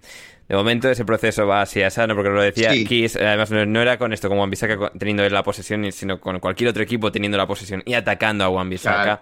De 0.48 0.54
momento 0.54 0.88
ese 0.88 1.04
proceso 1.04 1.48
va 1.48 1.62
así 1.62 1.82
a 1.82 1.90
sano, 1.90 2.14
porque 2.14 2.30
lo 2.30 2.40
decía 2.40 2.72
Sí. 2.72 2.84
Kiss, 2.84 3.16
además 3.16 3.50
no, 3.50 3.82
era 3.82 3.98
con 3.98 4.12
esto, 4.12 4.28
con 4.28 4.38
Juan 4.38 4.50
Bisaca 4.50 4.76
co- 4.76 4.90
teniendo 4.96 5.28
la 5.28 5.42
posesión, 5.42 5.90
sino 5.90 6.20
con 6.20 6.38
cualquier 6.38 6.70
otro 6.70 6.84
equipo 6.84 7.10
teniendo 7.10 7.36
la 7.36 7.46
posesión 7.48 7.82
y 7.84 7.94
atacando 7.94 8.44
a 8.44 8.64
Bisaca. 8.64 9.02
Claro. 9.02 9.20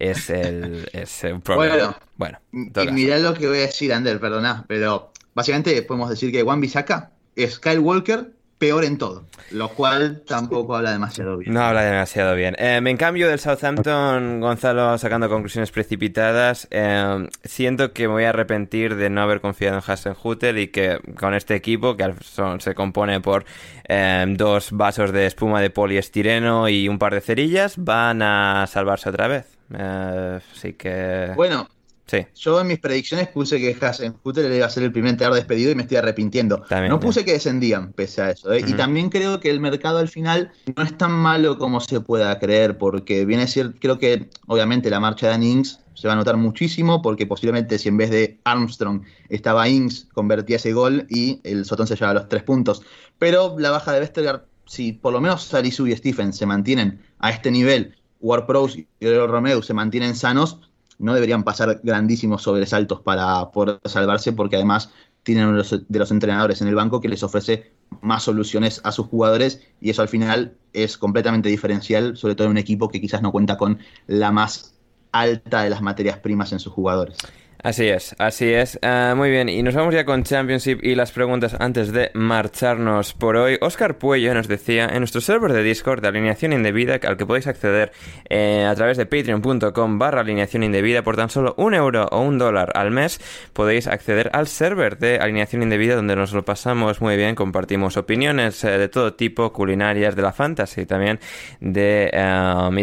Es 0.00 0.28
el 0.30 0.88
es 0.92 1.22
un 1.24 1.40
problema. 1.42 1.96
Bueno, 2.16 2.38
Bueno, 2.50 2.92
mirá 2.92 3.18
lo 3.18 3.34
que 3.34 3.46
voy 3.46 3.58
a 3.58 3.60
decir, 3.62 3.92
Ander, 3.92 4.18
perdona, 4.18 4.64
pero 4.66 5.12
básicamente 5.34 5.80
podemos 5.82 6.10
decir 6.10 6.32
que 6.32 6.42
Juan 6.42 6.60
Bisaka 6.60 7.12
es 7.36 7.58
Kyle 7.60 7.78
Walker 7.78 8.32
peor 8.58 8.84
en 8.84 8.96
todo, 8.96 9.24
lo 9.50 9.68
cual 9.68 10.22
tampoco 10.26 10.76
habla 10.76 10.92
demasiado 10.92 11.36
bien. 11.36 11.52
No 11.52 11.60
habla 11.62 11.82
demasiado 11.82 12.34
bien. 12.34 12.54
Eh, 12.58 12.80
en 12.84 12.96
cambio 12.96 13.28
del 13.28 13.38
Southampton, 13.38 14.40
Gonzalo 14.40 14.96
sacando 14.98 15.28
conclusiones 15.28 15.70
precipitadas, 15.70 16.66
eh, 16.70 17.28
siento 17.44 17.92
que 17.92 18.08
me 18.08 18.14
voy 18.14 18.24
a 18.24 18.30
arrepentir 18.30 18.96
de 18.96 19.10
no 19.10 19.20
haber 19.22 19.40
confiado 19.40 19.76
en 19.78 19.82
Hasenhutel 19.86 20.58
y 20.58 20.68
que 20.68 20.98
con 21.18 21.34
este 21.34 21.54
equipo, 21.54 21.96
que 21.96 22.14
son- 22.22 22.60
se 22.60 22.74
compone 22.74 23.20
por 23.20 23.44
eh, 23.88 24.24
dos 24.30 24.72
vasos 24.72 25.12
de 25.12 25.26
espuma 25.26 25.60
de 25.60 25.70
poliestireno 25.70 26.68
y 26.68 26.88
un 26.88 26.98
par 26.98 27.12
de 27.14 27.20
cerillas, 27.20 27.74
van 27.76 28.22
a 28.22 28.66
salvarse 28.68 29.08
otra 29.10 29.28
vez. 29.28 29.46
Eh, 29.76 30.40
así 30.54 30.72
que... 30.72 31.32
Bueno, 31.36 31.68
Sí, 32.06 32.18
yo 32.36 32.60
en 32.60 32.68
mis 32.68 32.78
predicciones 32.78 33.26
puse 33.28 33.58
que 33.58 33.76
Hasenhutel 33.84 34.52
iba 34.54 34.66
a 34.66 34.70
ser 34.70 34.84
el 34.84 34.92
primer 34.92 35.10
entrenador 35.10 35.38
despedido 35.38 35.72
y 35.72 35.74
me 35.74 35.82
estoy 35.82 35.96
arrepintiendo. 35.96 36.62
También, 36.68 36.90
no 36.90 37.00
puse 37.00 37.24
que 37.24 37.32
descendían, 37.32 37.92
pese 37.92 38.22
a 38.22 38.30
eso. 38.30 38.52
¿eh? 38.52 38.64
Y 38.64 38.74
también 38.74 39.10
creo 39.10 39.40
que 39.40 39.50
el 39.50 39.58
mercado 39.58 39.98
al 39.98 40.08
final 40.08 40.52
no 40.76 40.84
es 40.84 40.96
tan 40.96 41.10
malo 41.10 41.58
como 41.58 41.80
se 41.80 42.00
pueda 42.00 42.38
creer, 42.38 42.78
porque 42.78 43.24
viene 43.24 43.42
a 43.42 43.46
ser, 43.48 43.74
creo 43.80 43.98
que 43.98 44.30
obviamente 44.46 44.88
la 44.88 45.00
marcha 45.00 45.36
de 45.36 45.44
Ings 45.44 45.80
se 45.94 46.06
va 46.06 46.12
a 46.12 46.16
notar 46.16 46.36
muchísimo, 46.36 47.02
porque 47.02 47.26
posiblemente 47.26 47.76
si 47.76 47.88
en 47.88 47.96
vez 47.96 48.10
de 48.10 48.38
Armstrong 48.44 49.02
estaba 49.28 49.68
Ings, 49.68 50.06
convertía 50.12 50.56
ese 50.56 50.72
gol 50.72 51.06
y 51.10 51.40
el 51.42 51.64
Sotón 51.64 51.88
se 51.88 51.96
lleva 51.96 52.14
los 52.14 52.28
tres 52.28 52.44
puntos. 52.44 52.82
Pero 53.18 53.56
la 53.58 53.72
baja 53.72 53.92
de 53.92 54.00
Vestergaard, 54.00 54.42
si 54.64 54.92
por 54.92 55.12
lo 55.12 55.20
menos 55.20 55.42
Salisu 55.42 55.88
y 55.88 55.96
Stephen 55.96 56.32
se 56.32 56.46
mantienen 56.46 57.00
a 57.18 57.30
este 57.30 57.50
nivel, 57.50 57.96
Ward 58.20 58.46
Prowse 58.46 58.86
y 59.00 59.06
Romeu 59.06 59.62
se 59.62 59.74
mantienen 59.74 60.14
sanos, 60.14 60.60
no 60.98 61.14
deberían 61.14 61.44
pasar 61.44 61.80
grandísimos 61.82 62.42
sobresaltos 62.42 63.00
para 63.00 63.50
poder 63.50 63.80
salvarse, 63.84 64.32
porque 64.32 64.56
además 64.56 64.90
tienen 65.22 65.46
uno 65.46 65.52
de 65.52 65.58
los, 65.58 65.88
de 65.88 65.98
los 65.98 66.10
entrenadores 66.10 66.62
en 66.62 66.68
el 66.68 66.74
banco 66.74 67.00
que 67.00 67.08
les 67.08 67.22
ofrece 67.22 67.72
más 68.00 68.22
soluciones 68.22 68.80
a 68.84 68.92
sus 68.92 69.06
jugadores 69.06 69.60
y 69.80 69.90
eso 69.90 70.02
al 70.02 70.08
final 70.08 70.56
es 70.72 70.96
completamente 70.96 71.48
diferencial, 71.48 72.16
sobre 72.16 72.34
todo 72.34 72.46
en 72.46 72.52
un 72.52 72.58
equipo 72.58 72.88
que 72.88 73.00
quizás 73.00 73.22
no 73.22 73.32
cuenta 73.32 73.56
con 73.56 73.78
la 74.06 74.30
más 74.30 74.74
alta 75.12 75.62
de 75.62 75.70
las 75.70 75.82
materias 75.82 76.18
primas 76.18 76.52
en 76.52 76.58
sus 76.58 76.72
jugadores. 76.72 77.16
Así 77.62 77.88
es, 77.88 78.14
así 78.18 78.52
es. 78.52 78.78
Ah, 78.82 79.14
muy 79.16 79.30
bien, 79.30 79.48
y 79.48 79.62
nos 79.62 79.74
vamos 79.74 79.94
ya 79.94 80.04
con 80.04 80.22
Championship 80.22 80.78
y 80.82 80.94
las 80.94 81.10
preguntas 81.10 81.56
antes 81.58 81.92
de 81.92 82.10
marcharnos 82.14 83.14
por 83.14 83.36
hoy. 83.36 83.58
Oscar 83.60 83.98
Puello 83.98 84.34
nos 84.34 84.46
decía 84.46 84.86
en 84.86 84.98
nuestro 84.98 85.20
server 85.20 85.52
de 85.52 85.62
Discord 85.62 86.00
de 86.00 86.08
alineación 86.08 86.52
indebida, 86.52 87.00
al 87.02 87.16
que 87.16 87.26
podéis 87.26 87.46
acceder 87.46 87.92
eh, 88.28 88.66
a 88.68 88.74
través 88.74 88.96
de 88.98 89.06
patreon.com 89.06 89.98
barra 89.98 90.20
alineación 90.20 90.62
indebida 90.62 91.02
por 91.02 91.16
tan 91.16 91.30
solo 91.30 91.54
un 91.56 91.74
euro 91.74 92.06
o 92.12 92.20
un 92.20 92.38
dólar 92.38 92.72
al 92.74 92.90
mes, 92.90 93.20
podéis 93.52 93.86
acceder 93.86 94.30
al 94.32 94.46
server 94.46 94.98
de 94.98 95.18
alineación 95.18 95.62
indebida 95.62 95.96
donde 95.96 96.14
nos 96.14 96.32
lo 96.32 96.44
pasamos 96.44 97.00
muy 97.00 97.16
bien, 97.16 97.34
compartimos 97.34 97.96
opiniones 97.96 98.62
eh, 98.64 98.78
de 98.78 98.88
todo 98.88 99.14
tipo, 99.14 99.52
culinarias, 99.52 100.14
de 100.14 100.22
la 100.22 100.32
fantasy 100.32 100.86
también, 100.86 101.18
de 101.60 102.10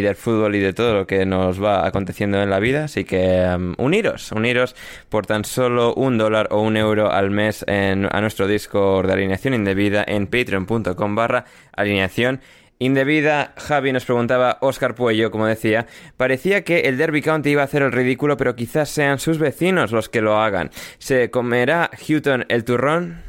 del 0.04 0.16
fútbol 0.16 0.54
y 0.54 0.60
de 0.60 0.72
todo 0.72 0.94
lo 0.94 1.06
que 1.06 1.24
nos 1.24 1.62
va 1.62 1.86
aconteciendo 1.86 2.42
en 2.42 2.50
la 2.50 2.60
vida. 2.60 2.84
Así 2.84 3.04
que 3.04 3.50
um, 3.56 3.74
uniros, 3.78 4.30
uniros 4.32 4.73
por 5.08 5.26
tan 5.26 5.44
solo 5.44 5.94
un 5.94 6.18
dólar 6.18 6.48
o 6.50 6.60
un 6.60 6.76
euro 6.76 7.10
al 7.10 7.30
mes 7.30 7.64
en, 7.68 8.08
a 8.10 8.20
nuestro 8.20 8.46
Discord 8.46 9.06
de 9.06 9.12
alineación 9.12 9.54
indebida 9.54 10.04
en 10.06 10.26
patreon.com 10.26 11.14
barra 11.14 11.44
alineación 11.76 12.40
indebida. 12.78 13.54
Javi 13.56 13.92
nos 13.92 14.04
preguntaba, 14.04 14.58
Oscar 14.60 14.94
Puello, 14.94 15.30
como 15.30 15.46
decía, 15.46 15.86
parecía 16.16 16.64
que 16.64 16.80
el 16.80 16.96
Derby 16.96 17.22
County 17.22 17.50
iba 17.50 17.62
a 17.62 17.66
hacer 17.66 17.82
el 17.82 17.92
ridículo, 17.92 18.36
pero 18.36 18.56
quizás 18.56 18.88
sean 18.88 19.18
sus 19.18 19.38
vecinos 19.38 19.92
los 19.92 20.08
que 20.08 20.20
lo 20.20 20.40
hagan. 20.40 20.70
¿Se 20.98 21.30
comerá 21.30 21.90
Houghton 22.06 22.46
el 22.48 22.64
turrón? 22.64 23.22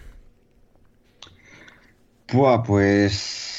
Buah, 2.32 2.64
pues. 2.64 3.55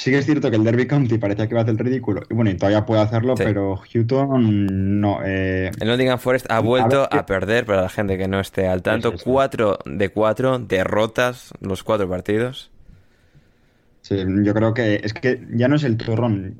Sí 0.00 0.10
que 0.10 0.16
es 0.16 0.24
cierto 0.24 0.50
que 0.50 0.56
el 0.56 0.64
Derby 0.64 0.86
County 0.86 1.18
parecía 1.18 1.46
que 1.46 1.52
iba 1.52 1.60
a 1.60 1.62
hacer 1.64 1.72
el 1.72 1.78
ridículo. 1.78 2.22
Y 2.30 2.32
bueno, 2.32 2.50
y 2.50 2.56
todavía 2.56 2.86
puede 2.86 3.02
hacerlo, 3.02 3.36
Sí. 3.36 3.42
pero 3.44 3.76
Houghton 3.76 4.98
no. 4.98 5.18
eh, 5.22 5.70
El 5.78 5.88
Nottingham 5.88 6.18
Forest 6.18 6.50
ha 6.50 6.58
vuelto 6.60 7.06
ver, 7.10 7.20
a 7.20 7.26
perder, 7.26 7.66
para 7.66 7.82
la 7.82 7.90
gente 7.90 8.16
que 8.16 8.26
no 8.26 8.40
esté 8.40 8.66
al 8.66 8.80
tanto, 8.80 9.08
Es 9.10 9.16
eso. 9.16 9.24
4 9.30 9.78
de 9.84 10.08
4 10.08 10.58
derrotas 10.60 11.52
los 11.60 11.84
cuatro 11.84 12.08
partidos. 12.08 12.70
sí, 14.00 14.16
yo 14.42 14.54
creo 14.54 14.72
que 14.72 15.02
es 15.04 15.12
que 15.12 15.46
ya 15.50 15.68
no 15.68 15.76
es 15.76 15.84
el 15.84 15.98
turrón. 15.98 16.54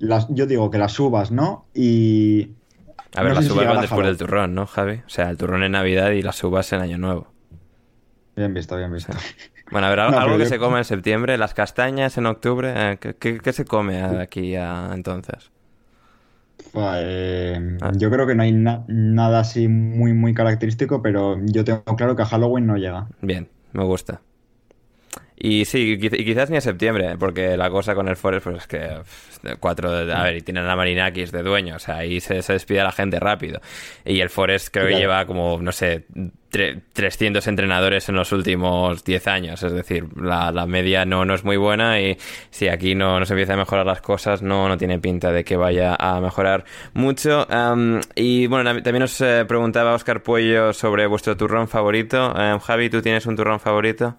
Las, 0.00 0.26
yo 0.30 0.46
digo 0.46 0.68
que 0.72 0.78
las 0.78 0.98
uvas, 0.98 1.30
¿no? 1.30 1.66
Y. 1.72 2.50
A 3.14 3.22
ver, 3.22 3.30
no 3.30 3.34
las 3.36 3.44
si 3.44 3.52
uvas 3.52 3.60
llegará 3.60 3.74
van 3.74 3.82
después 3.82 4.06
del 4.06 4.16
turrón, 4.18 4.54
¿no, 4.54 4.66
Javi? 4.66 4.94
O 5.06 5.08
sea, 5.08 5.30
el 5.30 5.36
turrón 5.36 5.62
en 5.62 5.70
Navidad 5.72 6.10
y 6.10 6.22
las 6.22 6.42
uvas 6.42 6.72
en 6.72 6.80
Año 6.80 6.98
Nuevo. 6.98 7.32
Bien 8.34 8.52
visto, 8.52 8.76
bien 8.76 8.92
visto. 8.92 9.12
Bueno, 9.70 9.86
a 9.86 9.90
ver, 9.90 9.98
No, 9.98 10.18
algo 10.18 10.36
que 10.36 10.44
yo- 10.44 10.48
se 10.48 10.58
come 10.58 10.78
en 10.78 10.84
septiembre, 10.84 11.38
las 11.38 11.54
castañas 11.54 12.18
en 12.18 12.26
octubre, 12.26 12.72
eh, 12.74 12.98
¿qué, 13.00 13.14
qué- 13.14 13.38
qué 13.40 13.52
se 13.52 13.64
come 13.64 14.02
aquí 14.20 14.56
a- 14.56 14.90
entonces? 14.92 15.50
Eh, 16.74 17.78
ah. 17.80 17.90
Yo 17.96 18.10
creo 18.10 18.26
que 18.26 18.34
no 18.34 18.42
hay 18.42 18.52
nada 18.52 19.40
así 19.40 19.68
muy, 19.68 20.12
muy 20.12 20.34
característico, 20.34 21.02
pero 21.02 21.38
yo 21.46 21.64
tengo 21.64 21.82
claro 21.96 22.16
que 22.16 22.22
a 22.22 22.26
Halloween 22.26 22.66
no 22.66 22.76
llega. 22.76 23.06
Bien, 23.22 23.48
me 23.72 23.84
gusta. 23.84 24.20
Y 25.42 25.64
sí, 25.64 25.98
y 25.98 26.10
quizás 26.10 26.50
ni 26.50 26.58
a 26.58 26.60
septiembre, 26.60 27.16
porque 27.18 27.56
la 27.56 27.70
cosa 27.70 27.94
con 27.94 28.08
el 28.08 28.16
Forest, 28.16 28.44
pues 28.44 28.56
es 28.58 28.66
que 28.66 29.56
cuatro, 29.58 29.90
a 29.90 30.22
ver, 30.24 30.36
y 30.36 30.42
tienen 30.42 30.66
a 30.66 30.76
Marinakis 30.76 31.32
de 31.32 31.42
dueño, 31.42 31.76
o 31.76 31.78
sea, 31.78 31.96
ahí 31.96 32.20
se, 32.20 32.34
despide 32.34 32.80
a 32.80 32.84
la 32.84 32.92
gente 32.92 33.18
rápido. 33.18 33.58
Y 34.04 34.20
el 34.20 34.28
Forest 34.28 34.68
creo 34.70 34.88
que 34.88 34.96
lleva 34.96 35.24
como, 35.24 35.58
no 35.62 35.72
sé, 35.72 36.04
300 36.50 37.46
entrenadores 37.46 38.06
en 38.10 38.16
los 38.16 38.32
últimos 38.32 39.02
10 39.02 39.26
años, 39.28 39.62
es 39.62 39.72
decir, 39.72 40.08
la, 40.14 40.52
media 40.66 41.06
no, 41.06 41.24
no 41.24 41.32
es 41.32 41.42
muy 41.42 41.56
buena 41.56 41.98
y 42.02 42.18
si 42.50 42.68
aquí 42.68 42.94
no, 42.94 43.18
no 43.18 43.24
se 43.24 43.32
empieza 43.32 43.54
a 43.54 43.56
mejorar 43.56 43.86
las 43.86 44.02
cosas, 44.02 44.42
no, 44.42 44.68
no 44.68 44.76
tiene 44.76 44.98
pinta 44.98 45.32
de 45.32 45.42
que 45.42 45.56
vaya 45.56 45.96
a 45.98 46.20
mejorar 46.20 46.66
mucho. 46.92 47.46
y 48.14 48.46
bueno, 48.46 48.74
también 48.82 49.00
nos 49.00 49.18
eh, 49.22 49.46
preguntaba 49.48 49.94
Oscar 49.94 50.22
Puello 50.22 50.74
sobre 50.74 51.06
vuestro 51.06 51.34
turrón 51.34 51.66
favorito. 51.66 52.34
Javi, 52.60 52.90
¿tú 52.90 53.00
tienes 53.00 53.24
un 53.24 53.36
turrón 53.36 53.58
favorito? 53.58 54.18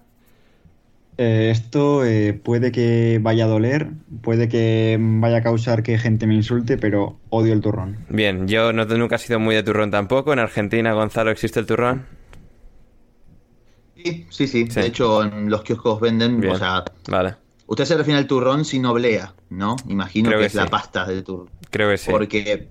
Eh, 1.18 1.50
esto 1.50 2.04
eh, 2.04 2.32
puede 2.32 2.72
que 2.72 3.18
vaya 3.20 3.44
a 3.44 3.48
doler, 3.48 3.88
puede 4.22 4.48
que 4.48 4.98
vaya 4.98 5.38
a 5.38 5.42
causar 5.42 5.82
que 5.82 5.98
gente 5.98 6.26
me 6.26 6.34
insulte, 6.34 6.78
pero 6.78 7.18
odio 7.28 7.52
el 7.52 7.60
turrón. 7.60 7.98
Bien, 8.08 8.48
yo 8.48 8.72
no, 8.72 8.84
nunca 8.86 9.16
he 9.16 9.18
sido 9.18 9.38
muy 9.38 9.54
de 9.54 9.62
turrón 9.62 9.90
tampoco. 9.90 10.32
¿En 10.32 10.38
Argentina, 10.38 10.92
Gonzalo, 10.92 11.30
existe 11.30 11.60
el 11.60 11.66
turrón? 11.66 12.06
Sí, 13.94 14.26
sí, 14.30 14.46
sí. 14.48 14.64
De 14.64 14.86
hecho, 14.86 15.22
en 15.22 15.50
los 15.50 15.62
kioscos 15.62 16.00
venden, 16.00 16.44
o 16.48 16.56
sea... 16.56 16.84
Vale. 17.08 17.36
Usted 17.66 17.84
se 17.84 17.96
refiere 17.96 18.18
al 18.18 18.26
turrón 18.26 18.64
sin 18.64 18.84
oblea, 18.86 19.34
¿no? 19.50 19.76
Imagino 19.88 20.30
que, 20.30 20.46
es 20.46 20.54
la 20.54 20.66
pasta 20.66 21.06
de 21.06 21.22
turrón. 21.22 21.50
Creo 21.70 21.90
que 21.90 21.98
sí. 21.98 22.10
Porque 22.10 22.68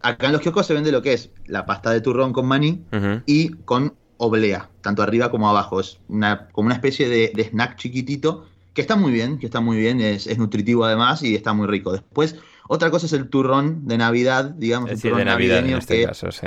acá 0.00 0.26
en 0.26 0.32
los 0.32 0.40
kioscos 0.40 0.66
se 0.66 0.74
vende 0.74 0.92
lo 0.92 1.02
que 1.02 1.14
es 1.14 1.30
la 1.46 1.66
pasta 1.66 1.90
de 1.90 2.00
turrón 2.00 2.32
con 2.32 2.46
maní 2.46 2.82
y 3.26 3.48
con 3.64 3.94
oblea, 4.18 4.68
tanto 4.82 5.02
arriba 5.02 5.30
como 5.30 5.48
abajo. 5.48 5.80
Es 5.80 5.98
una, 6.08 6.48
como 6.48 6.66
una 6.66 6.74
especie 6.74 7.08
de, 7.08 7.32
snack 7.42 7.76
chiquitito 7.76 8.46
que 8.74 8.82
está 8.82 8.94
muy 8.94 9.12
bien, 9.12 9.38
que 9.38 9.46
está 9.46 9.60
muy 9.60 9.78
bien, 9.78 10.00
es, 10.00 10.26
es, 10.26 10.38
nutritivo 10.38 10.84
además 10.84 11.22
y 11.22 11.34
está 11.34 11.52
muy 11.52 11.66
rico. 11.66 11.92
Después, 11.92 12.36
otra 12.68 12.90
cosa 12.90 13.06
es 13.06 13.14
el 13.14 13.28
turrón 13.28 13.88
de 13.88 13.96
Navidad, 13.96 14.44
digamos, 14.44 14.90
el 14.90 15.00
turrón 15.00 15.20
de 15.20 15.24
Navidad 15.24 15.60
en 15.60 15.70
este 15.70 16.00
que, 16.00 16.06
caso, 16.06 16.30
sí. 16.30 16.46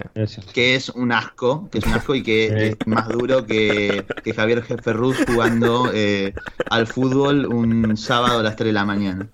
que 0.54 0.76
es 0.76 0.90
un 0.90 1.12
asco, 1.12 1.68
que 1.72 1.80
es 1.80 1.86
un 1.86 1.94
asco 1.94 2.14
y 2.14 2.22
que 2.22 2.68
es 2.68 2.88
más 2.88 3.10
duro 3.10 3.46
que, 3.48 4.06
que 4.24 4.34
Javier 4.34 4.64
Ferruz 4.64 5.18
jugando 5.28 5.90
eh, 5.94 6.34
al 6.70 6.86
fútbol 6.86 7.48
un 7.48 7.98
sábado 7.98 8.40
a 8.40 8.44
las 8.44 8.56
3 8.56 8.68
de 8.68 8.74
la 8.74 8.86
mañana. 8.86 9.28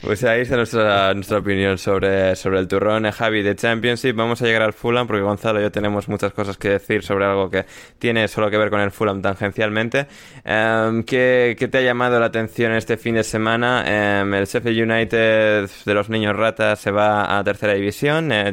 Pues 0.00 0.24
ahí 0.24 0.42
está 0.42 0.56
nuestra, 0.56 1.12
nuestra 1.14 1.38
opinión 1.38 1.78
sobre, 1.78 2.34
sobre 2.36 2.58
el 2.58 2.68
turrón, 2.68 3.06
eh, 3.06 3.12
Javi, 3.12 3.42
de 3.42 3.54
Championship. 3.54 4.14
Vamos 4.16 4.40
a 4.42 4.46
llegar 4.46 4.62
al 4.62 4.72
Fulham 4.72 5.06
porque 5.06 5.22
Gonzalo 5.22 5.60
y 5.60 5.62
yo 5.62 5.70
tenemos 5.70 6.08
muchas 6.08 6.32
cosas 6.32 6.56
que 6.56 6.70
decir 6.70 7.02
sobre 7.02 7.24
algo 7.24 7.50
que 7.50 7.66
tiene 7.98 8.28
solo 8.28 8.50
que 8.50 8.56
ver 8.56 8.70
con 8.70 8.80
el 8.80 8.90
Fulham 8.90 9.22
tangencialmente. 9.22 10.06
Um, 10.44 11.02
¿qué, 11.02 11.56
¿qué, 11.58 11.68
te 11.68 11.78
ha 11.78 11.82
llamado 11.82 12.18
la 12.18 12.26
atención 12.26 12.72
este 12.72 12.96
fin 12.96 13.14
de 13.14 13.24
semana? 13.24 13.84
Em, 13.86 14.34
el 14.34 14.46
Sheffield 14.46 14.90
United 14.90 15.70
de 15.84 15.94
los 15.94 16.08
niños 16.08 16.36
Rata 16.36 16.76
se 16.76 16.90
va 16.90 17.38
a 17.38 17.44
tercera 17.44 17.74
división. 17.74 18.32
Eh, 18.32 18.52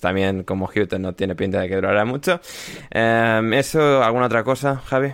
también, 0.00 0.42
como 0.42 0.66
Houghton, 0.66 1.02
no 1.02 1.14
tiene 1.14 1.34
pinta 1.34 1.60
de 1.60 1.68
que 1.68 1.76
durará 1.76 2.04
mucho. 2.04 2.40
Eh, 2.90 3.50
¿Eso, 3.54 4.02
alguna 4.02 4.26
otra 4.26 4.44
cosa, 4.44 4.76
Javi? 4.76 5.12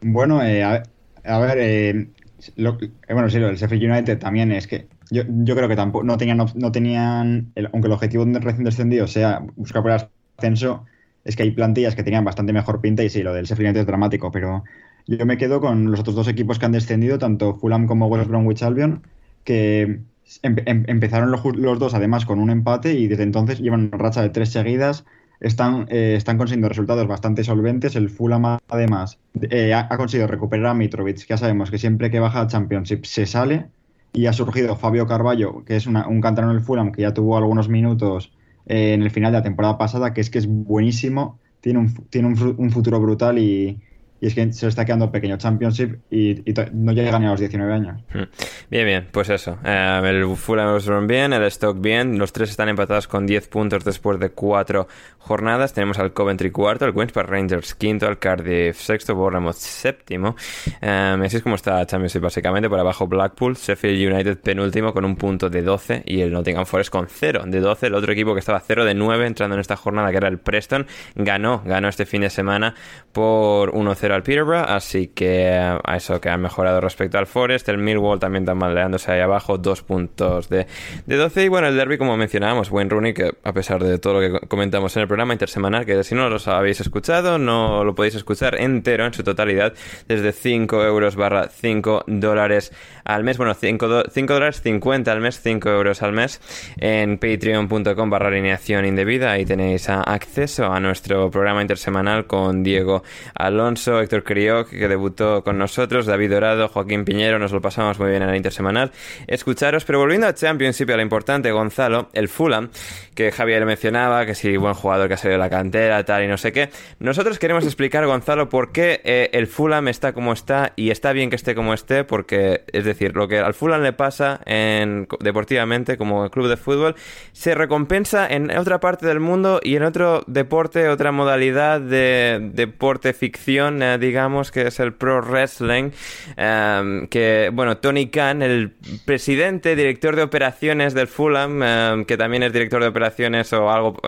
Bueno, 0.00 0.42
eh, 0.42 0.62
a, 0.62 1.38
ver, 1.38 2.08
eh, 2.56 3.12
bueno, 3.12 3.28
sí, 3.30 3.38
el 3.38 3.56
Sheffield 3.56 3.90
United 3.90 4.18
también 4.18 4.52
es 4.52 4.66
que 4.66 4.86
yo, 5.10 5.24
creo 5.24 5.68
que 5.68 5.76
tampoco 5.76 6.04
no 6.04 6.16
tenían, 6.16 6.38
no 6.54 6.72
tenían 6.72 7.52
aunque 7.72 7.88
el 7.88 7.92
objetivo 7.92 8.24
de 8.24 8.38
recién 8.38 8.64
descendido 8.64 9.06
sea 9.06 9.42
buscar 9.56 9.82
por 9.82 9.92
el 9.92 10.00
ascenso, 10.36 10.84
es 11.24 11.36
que 11.36 11.42
hay 11.42 11.50
plantillas 11.50 11.94
que 11.94 12.02
tenían 12.02 12.24
bastante 12.24 12.52
mejor 12.52 12.80
pinta 12.80 13.02
y 13.02 13.10
sí, 13.10 13.22
lo 13.22 13.32
del 13.32 13.46
Sheffield 13.46 13.68
United 13.68 13.80
es 13.80 13.86
dramático, 13.86 14.30
pero 14.30 14.64
yo 15.06 15.24
me 15.26 15.38
quedo 15.38 15.60
con 15.60 15.90
los 15.90 16.00
otros 16.00 16.14
dos 16.16 16.28
equipos 16.28 16.58
que 16.58 16.66
han 16.66 16.72
descendido, 16.72 17.18
tanto 17.18 17.54
Fulham 17.54 17.86
como 17.86 18.06
West 18.06 18.28
Bromwich 18.28 18.62
Albion, 18.62 19.02
que 19.44 20.00
empezaron 20.42 21.30
los, 21.30 21.78
dos 21.78 21.94
además 21.94 22.26
con 22.26 22.38
un 22.38 22.50
empate 22.50 22.92
y 22.92 23.08
desde 23.08 23.22
entonces 23.22 23.60
llevan 23.60 23.88
una 23.88 23.98
racha 23.98 24.22
de 24.22 24.28
tres 24.28 24.50
seguidas. 24.50 25.04
Están, 25.40 25.86
eh, 25.88 26.14
están 26.16 26.36
consiguiendo 26.36 26.68
resultados 26.68 27.06
bastante 27.06 27.44
solventes. 27.44 27.96
El 27.96 28.10
Fulham 28.10 28.58
además 28.68 29.18
eh, 29.50 29.72
ha, 29.74 29.88
conseguido 29.96 30.26
recuperar 30.26 30.66
a 30.66 30.74
Mitrovic, 30.74 31.26
ya 31.26 31.36
sabemos 31.36 31.70
que 31.70 31.78
siempre 31.78 32.10
que 32.10 32.20
baja 32.20 32.40
a 32.40 32.46
Championship 32.46 33.04
se 33.04 33.26
sale. 33.26 33.66
Y 34.12 34.26
ha 34.26 34.32
surgido 34.32 34.74
Fabio 34.74 35.06
Carballo, 35.06 35.64
que 35.64 35.76
es 35.76 35.86
un 35.86 36.20
canterano 36.20 36.54
del 36.54 36.62
Fulham 36.62 36.92
que 36.92 37.02
ya 37.02 37.12
tuvo 37.12 37.36
algunos 37.36 37.68
minutos 37.68 38.32
eh, 38.66 38.94
en 38.94 39.02
el 39.02 39.10
final 39.10 39.32
de 39.32 39.38
la 39.38 39.42
temporada 39.42 39.76
pasada, 39.76 40.14
que 40.14 40.22
es 40.22 40.30
que 40.30 40.38
es 40.38 40.46
buenísimo, 40.46 41.38
tiene 41.60 41.80
un, 41.80 41.94
tiene 42.08 42.28
un 42.28 42.70
futuro 42.70 43.00
brutal 43.00 43.38
y, 43.38 43.78
y 44.20 44.26
es 44.26 44.34
que 44.34 44.52
se 44.52 44.66
le 44.66 44.70
está 44.70 44.84
quedando 44.84 45.10
pequeño 45.10 45.36
Championship 45.36 46.00
y, 46.10 46.42
no 46.72 46.92
llega 46.92 47.18
ni 47.18 47.26
a 47.26 47.30
los 47.30 47.40
19 47.40 47.72
años. 47.72 48.02
Hmm. 48.12 48.24
Bien, 48.70 48.86
bien, 48.86 49.08
pues 49.10 49.28
eso. 49.30 49.58
Eh, 49.64 50.00
el 50.04 50.36
Fulham 50.36 51.06
bien, 51.06 51.32
el 51.32 51.42
Stock 51.44 51.80
bien. 51.80 52.18
Los 52.18 52.32
tres 52.32 52.50
están 52.50 52.68
empatados 52.68 53.06
con 53.06 53.26
10 53.26 53.48
puntos 53.48 53.84
después 53.84 54.18
de 54.18 54.30
cuatro 54.30 54.88
jornadas. 55.18 55.72
Tenemos 55.72 55.98
al 55.98 56.12
Coventry 56.12 56.50
cuarto, 56.50 56.84
al 56.84 56.94
Queens 56.94 57.12
Park 57.12 57.28
Rangers 57.28 57.74
quinto, 57.74 58.06
al 58.06 58.18
Cardiff 58.18 58.80
sexto, 58.80 59.14
Bournemouth 59.14 59.56
séptimo. 59.56 60.34
Eh, 60.80 61.16
así 61.24 61.36
es 61.36 61.42
como 61.42 61.54
está 61.54 61.84
Championship 61.86 62.22
básicamente. 62.22 62.68
Por 62.68 62.80
abajo 62.80 63.06
Blackpool, 63.06 63.54
Sheffield 63.54 64.12
United 64.12 64.38
penúltimo 64.38 64.92
con 64.92 65.04
un 65.04 65.16
punto 65.16 65.48
de 65.48 65.62
12 65.62 66.02
y 66.06 66.20
el 66.20 66.32
Nottingham 66.32 66.66
Forest 66.66 66.90
con 66.90 67.06
0 67.08 67.44
de 67.46 67.60
12. 67.60 67.86
El 67.86 67.94
otro 67.94 68.12
equipo 68.12 68.34
que 68.34 68.40
estaba 68.40 68.60
0 68.60 68.84
de 68.84 68.94
9 68.94 69.26
entrando 69.26 69.54
en 69.54 69.60
esta 69.60 69.76
jornada 69.76 70.10
que 70.10 70.16
era 70.16 70.28
el 70.28 70.38
Preston 70.38 70.86
ganó, 71.14 71.62
ganó 71.64 71.88
este 71.88 72.06
fin 72.06 72.22
de 72.22 72.30
semana 72.30 72.74
por 73.12 73.72
1-0 73.72 74.07
al 74.14 74.22
Peterborough, 74.22 74.64
así 74.68 75.08
que 75.08 75.48
a 75.50 75.96
eso 75.96 76.20
que 76.20 76.30
ha 76.30 76.36
mejorado 76.36 76.80
respecto 76.80 77.18
al 77.18 77.26
Forest. 77.26 77.68
El 77.68 77.78
Millwall 77.78 78.18
también 78.18 78.44
está 78.44 78.54
maleándose 78.54 79.12
ahí 79.12 79.20
abajo, 79.20 79.58
dos 79.58 79.82
puntos 79.82 80.48
de, 80.48 80.66
de 81.06 81.16
12. 81.16 81.44
Y 81.44 81.48
bueno, 81.48 81.68
el 81.68 81.76
derby, 81.76 81.98
como 81.98 82.16
mencionábamos, 82.16 82.70
Wayne 82.70 82.90
Rooney, 82.90 83.14
que 83.14 83.32
a 83.42 83.52
pesar 83.52 83.82
de 83.82 83.98
todo 83.98 84.20
lo 84.20 84.40
que 84.40 84.46
comentamos 84.46 84.96
en 84.96 85.02
el 85.02 85.08
programa 85.08 85.32
intersemanal, 85.32 85.84
que 85.84 86.02
si 86.04 86.14
no 86.14 86.28
los 86.28 86.48
habéis 86.48 86.80
escuchado, 86.80 87.38
no 87.38 87.84
lo 87.84 87.94
podéis 87.94 88.14
escuchar 88.14 88.60
entero 88.60 89.06
en 89.06 89.12
su 89.12 89.22
totalidad 89.22 89.74
desde 90.06 90.32
5 90.32 90.84
euros 90.84 91.16
barra 91.16 91.48
5 91.48 92.04
dólares 92.06 92.72
al 93.04 93.24
mes. 93.24 93.38
Bueno, 93.38 93.54
5, 93.54 93.88
dólares 93.88 94.60
50 94.62 95.12
al 95.12 95.20
mes, 95.20 95.40
5 95.40 95.68
euros 95.70 96.02
al 96.02 96.12
mes 96.12 96.40
en 96.78 97.18
patreon.com 97.18 98.10
barra 98.10 98.28
alineación 98.28 98.84
indebida. 98.84 99.32
Ahí 99.32 99.44
tenéis 99.44 99.88
acceso 99.88 100.72
a 100.72 100.80
nuestro 100.80 101.30
programa 101.30 101.62
intersemanal 101.62 102.26
con 102.26 102.62
Diego 102.62 103.02
Alonso 103.34 103.97
Héctor 104.00 104.24
Crioc, 104.24 104.68
que 104.70 104.88
debutó 104.88 105.42
con 105.42 105.58
nosotros, 105.58 106.06
David 106.06 106.32
Dorado, 106.32 106.68
Joaquín 106.68 107.04
Piñero, 107.04 107.38
nos 107.38 107.52
lo 107.52 107.60
pasamos 107.60 107.98
muy 107.98 108.10
bien 108.10 108.22
en 108.22 108.28
la 108.28 108.36
intersemanal. 108.36 108.92
Escucharos, 109.26 109.84
pero 109.84 109.98
volviendo 109.98 110.26
a 110.26 110.34
Championship, 110.34 110.90
a 110.90 110.96
lo 110.96 111.02
importante, 111.02 111.50
Gonzalo, 111.50 112.08
el 112.12 112.28
Fulham, 112.28 112.70
que 113.18 113.32
Javier 113.32 113.66
mencionaba, 113.66 114.24
que 114.26 114.36
si 114.36 114.56
buen 114.56 114.74
jugador 114.74 115.08
que 115.08 115.14
ha 115.14 115.16
salido 115.16 115.40
de 115.40 115.44
la 115.44 115.50
cantera, 115.50 116.04
tal 116.04 116.22
y 116.22 116.28
no 116.28 116.36
sé 116.36 116.52
qué. 116.52 116.70
Nosotros 117.00 117.40
queremos 117.40 117.64
explicar, 117.64 118.06
Gonzalo, 118.06 118.48
por 118.48 118.70
qué 118.70 119.00
eh, 119.02 119.30
el 119.32 119.48
Fulham 119.48 119.88
está 119.88 120.12
como 120.12 120.32
está 120.32 120.72
y 120.76 120.90
está 120.90 121.12
bien 121.12 121.28
que 121.28 121.34
esté 121.34 121.56
como 121.56 121.74
esté, 121.74 122.04
porque, 122.04 122.62
es 122.72 122.84
decir, 122.84 123.16
lo 123.16 123.26
que 123.26 123.40
al 123.40 123.54
Fulham 123.54 123.82
le 123.82 123.92
pasa 123.92 124.40
en, 124.46 125.08
deportivamente 125.18 125.96
como 125.96 126.30
club 126.30 126.46
de 126.46 126.56
fútbol, 126.56 126.94
se 127.32 127.56
recompensa 127.56 128.24
en 128.24 128.56
otra 128.56 128.78
parte 128.78 129.04
del 129.08 129.18
mundo 129.18 129.58
y 129.64 129.74
en 129.74 129.82
otro 129.82 130.22
deporte, 130.28 130.88
otra 130.88 131.10
modalidad 131.10 131.80
de 131.80 132.38
deporte 132.52 133.14
ficción 133.14 133.80
digamos, 133.98 134.52
que 134.52 134.68
es 134.68 134.78
el 134.78 134.92
Pro 134.92 135.22
Wrestling, 135.22 135.90
em, 136.36 137.08
que, 137.08 137.50
bueno, 137.52 137.78
Tony 137.78 138.10
Khan, 138.10 138.42
el 138.42 138.74
presidente, 139.04 139.74
director 139.74 140.14
de 140.14 140.22
operaciones 140.22 140.94
del 140.94 141.08
Fulham, 141.08 141.64
em, 141.64 142.04
que 142.04 142.16
también 142.16 142.44
es 142.44 142.52
director 142.52 142.80
de 142.80 142.86
operaciones 142.86 143.07
o 143.52 143.70
algo, 143.70 144.00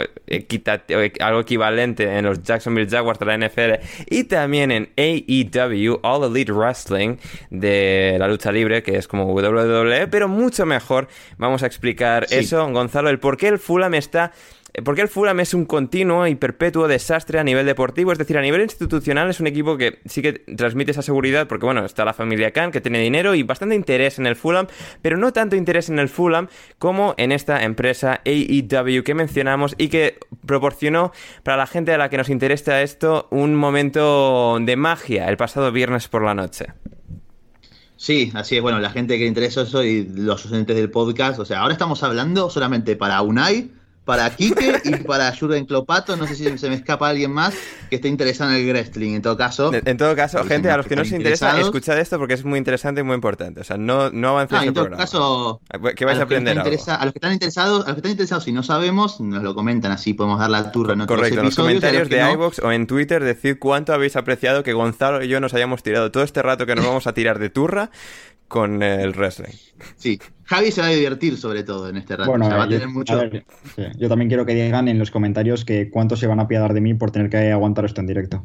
algo 1.20 1.40
equivalente 1.40 2.18
en 2.18 2.24
los 2.24 2.42
Jacksonville 2.42 2.88
Jaguars 2.88 3.18
de 3.18 3.26
la 3.26 3.38
NFL 3.38 3.84
y 4.08 4.24
también 4.24 4.70
en 4.70 4.90
AEW, 4.96 6.00
All 6.02 6.24
Elite 6.24 6.52
Wrestling, 6.52 7.16
de 7.50 8.16
la 8.18 8.28
lucha 8.28 8.52
libre, 8.52 8.82
que 8.82 8.96
es 8.96 9.08
como 9.08 9.32
WWE, 9.32 10.08
pero 10.08 10.28
mucho 10.28 10.66
mejor. 10.66 11.08
Vamos 11.38 11.62
a 11.62 11.66
explicar 11.66 12.26
eso, 12.30 12.66
Gonzalo, 12.68 13.10
el 13.10 13.18
por 13.18 13.36
qué 13.36 13.48
el 13.48 13.58
Fulham 13.58 13.94
está 13.94 14.32
eh, 14.32 14.59
porque 14.84 15.02
el 15.02 15.08
Fulham 15.08 15.40
es 15.40 15.54
un 15.54 15.64
continuo 15.64 16.26
y 16.26 16.34
perpetuo 16.34 16.88
desastre 16.88 17.38
a 17.38 17.44
nivel 17.44 17.66
deportivo, 17.66 18.12
es 18.12 18.18
decir, 18.18 18.38
a 18.38 18.42
nivel 18.42 18.62
institucional 18.62 19.28
es 19.30 19.40
un 19.40 19.46
equipo 19.46 19.76
que 19.76 19.98
sí 20.06 20.22
que 20.22 20.32
transmite 20.32 20.92
esa 20.92 21.02
seguridad, 21.02 21.48
porque 21.48 21.66
bueno, 21.66 21.84
está 21.84 22.04
la 22.04 22.14
familia 22.14 22.52
Khan 22.52 22.70
que 22.70 22.80
tiene 22.80 23.00
dinero 23.00 23.34
y 23.34 23.42
bastante 23.42 23.74
interés 23.74 24.18
en 24.18 24.26
el 24.26 24.36
Fulham, 24.36 24.66
pero 25.02 25.16
no 25.16 25.32
tanto 25.32 25.56
interés 25.56 25.88
en 25.88 25.98
el 25.98 26.08
Fulham 26.08 26.48
como 26.78 27.14
en 27.16 27.32
esta 27.32 27.62
empresa 27.62 28.20
AEW 28.24 29.02
que 29.02 29.14
mencionamos 29.14 29.74
y 29.76 29.88
que 29.88 30.18
proporcionó 30.46 31.12
para 31.42 31.56
la 31.56 31.66
gente 31.66 31.92
a 31.92 31.98
la 31.98 32.08
que 32.08 32.16
nos 32.16 32.28
interesa 32.28 32.82
esto 32.82 33.28
un 33.30 33.54
momento 33.54 34.58
de 34.60 34.76
magia 34.76 35.28
el 35.28 35.36
pasado 35.36 35.72
viernes 35.72 36.08
por 36.08 36.22
la 36.22 36.34
noche. 36.34 36.66
Sí, 37.96 38.32
así 38.34 38.56
es. 38.56 38.62
Bueno, 38.62 38.78
la 38.78 38.88
gente 38.88 39.18
que 39.18 39.24
le 39.24 39.28
interesa 39.28 39.62
eso 39.62 39.84
y 39.84 40.08
los 40.08 40.46
oyentes 40.46 40.74
del 40.74 40.90
podcast, 40.90 41.38
o 41.38 41.44
sea, 41.44 41.60
ahora 41.60 41.74
estamos 41.74 42.02
hablando 42.02 42.48
solamente 42.48 42.96
para 42.96 43.20
Unai 43.20 43.70
para 44.10 44.28
Quique 44.34 44.80
y 44.84 44.96
para 45.04 45.32
Jurgen 45.36 45.66
Clopato. 45.66 46.16
No 46.16 46.26
sé 46.26 46.34
si 46.34 46.58
se 46.58 46.68
me 46.68 46.74
escapa 46.74 47.08
alguien 47.08 47.30
más 47.30 47.54
que 47.88 47.96
esté 47.96 48.08
interesado 48.08 48.50
en 48.50 48.56
el 48.56 48.68
wrestling. 48.70 49.14
En 49.14 49.22
todo 49.22 49.36
caso, 49.36 49.72
En, 49.72 49.86
en 49.86 49.96
todo 49.96 50.16
caso, 50.16 50.42
gente, 50.44 50.68
a 50.70 50.76
los 50.76 50.86
que 50.86 50.96
no 50.96 51.02
os 51.02 51.12
interesa, 51.12 51.58
escuchad 51.60 51.96
esto 51.98 52.18
porque 52.18 52.34
es 52.34 52.44
muy 52.44 52.58
interesante 52.58 53.02
y 53.02 53.04
muy 53.04 53.14
importante. 53.14 53.60
O 53.60 53.64
sea, 53.64 53.76
no, 53.76 54.10
no 54.10 54.30
avancéis 54.30 54.58
Ah, 54.60 54.62
el 54.64 54.68
en 54.68 54.74
todo 54.74 54.84
programa. 54.86 55.04
caso, 55.04 55.60
¿Qué 55.94 56.04
vais 56.04 56.16
a, 56.16 56.20
los 56.22 56.28
que 56.28 56.34
aprender 56.34 56.58
algo? 56.58 56.68
interesa- 56.68 56.96
a 56.96 57.04
los 57.04 57.12
que 57.12 57.18
están 57.18 57.32
interesados, 57.32 57.84
a 57.84 57.86
los 57.88 57.94
que 57.94 57.98
están 57.98 58.10
interesados, 58.12 58.44
si 58.44 58.52
no 58.52 58.62
sabemos, 58.64 59.20
nos 59.20 59.42
lo 59.44 59.54
comentan 59.54 59.92
así, 59.92 60.12
podemos 60.12 60.40
dar 60.40 60.50
la 60.50 60.72
turra 60.72 60.94
en 60.94 61.02
otros 61.02 61.16
Correcto, 61.16 61.38
en 61.40 61.44
los 61.44 61.54
episodios. 61.54 61.72
y 61.74 61.76
a 61.76 61.80
comentarios 61.80 62.00
los 62.00 62.08
que 62.08 62.16
de 62.16 62.22
no, 62.22 62.32
iVoox 62.32 62.58
o 62.64 62.72
en 62.72 62.86
Twitter 62.88 63.22
decid 63.22 63.56
cuánto 63.60 63.92
habéis 63.94 64.16
apreciado 64.16 64.62
que 64.64 64.72
Gonzalo 64.72 65.22
y 65.22 65.28
yo 65.28 65.38
nos 65.40 65.54
hayamos 65.54 65.82
tirado 65.84 66.10
todo 66.10 66.24
este 66.24 66.42
rato 66.42 66.66
que 66.66 66.74
nos 66.74 66.84
vamos 66.84 67.06
a 67.06 67.14
tirar 67.14 67.38
de 67.38 67.50
turra 67.50 67.90
con 68.50 68.82
el 68.82 69.12
wrestling. 69.12 69.54
Sí, 69.94 70.18
Javi 70.42 70.72
se 70.72 70.80
va 70.80 70.88
a 70.88 70.90
divertir 70.90 71.38
sobre 71.38 71.62
todo 71.62 71.88
en 71.88 71.96
este 71.96 72.16
rato. 72.16 72.28
Bueno, 72.28 72.46
o 72.46 72.48
sea, 72.48 72.58
va 72.58 72.64
a 72.64 72.66
yo, 72.66 72.80
tener 72.80 72.88
mucho. 72.88 73.12
a 73.12 73.16
ver, 73.16 73.46
sí, 73.76 73.82
yo 73.96 74.08
también 74.08 74.28
quiero 74.28 74.44
que 74.44 74.54
digan 74.54 74.88
en 74.88 74.98
los 74.98 75.12
comentarios 75.12 75.64
que 75.64 75.88
cuánto 75.88 76.16
se 76.16 76.26
van 76.26 76.40
a 76.40 76.42
apiadar 76.42 76.74
de 76.74 76.80
mí 76.80 76.92
por 76.94 77.12
tener 77.12 77.30
que 77.30 77.52
aguantar 77.52 77.84
esto 77.84 78.00
en 78.00 78.08
directo. 78.08 78.44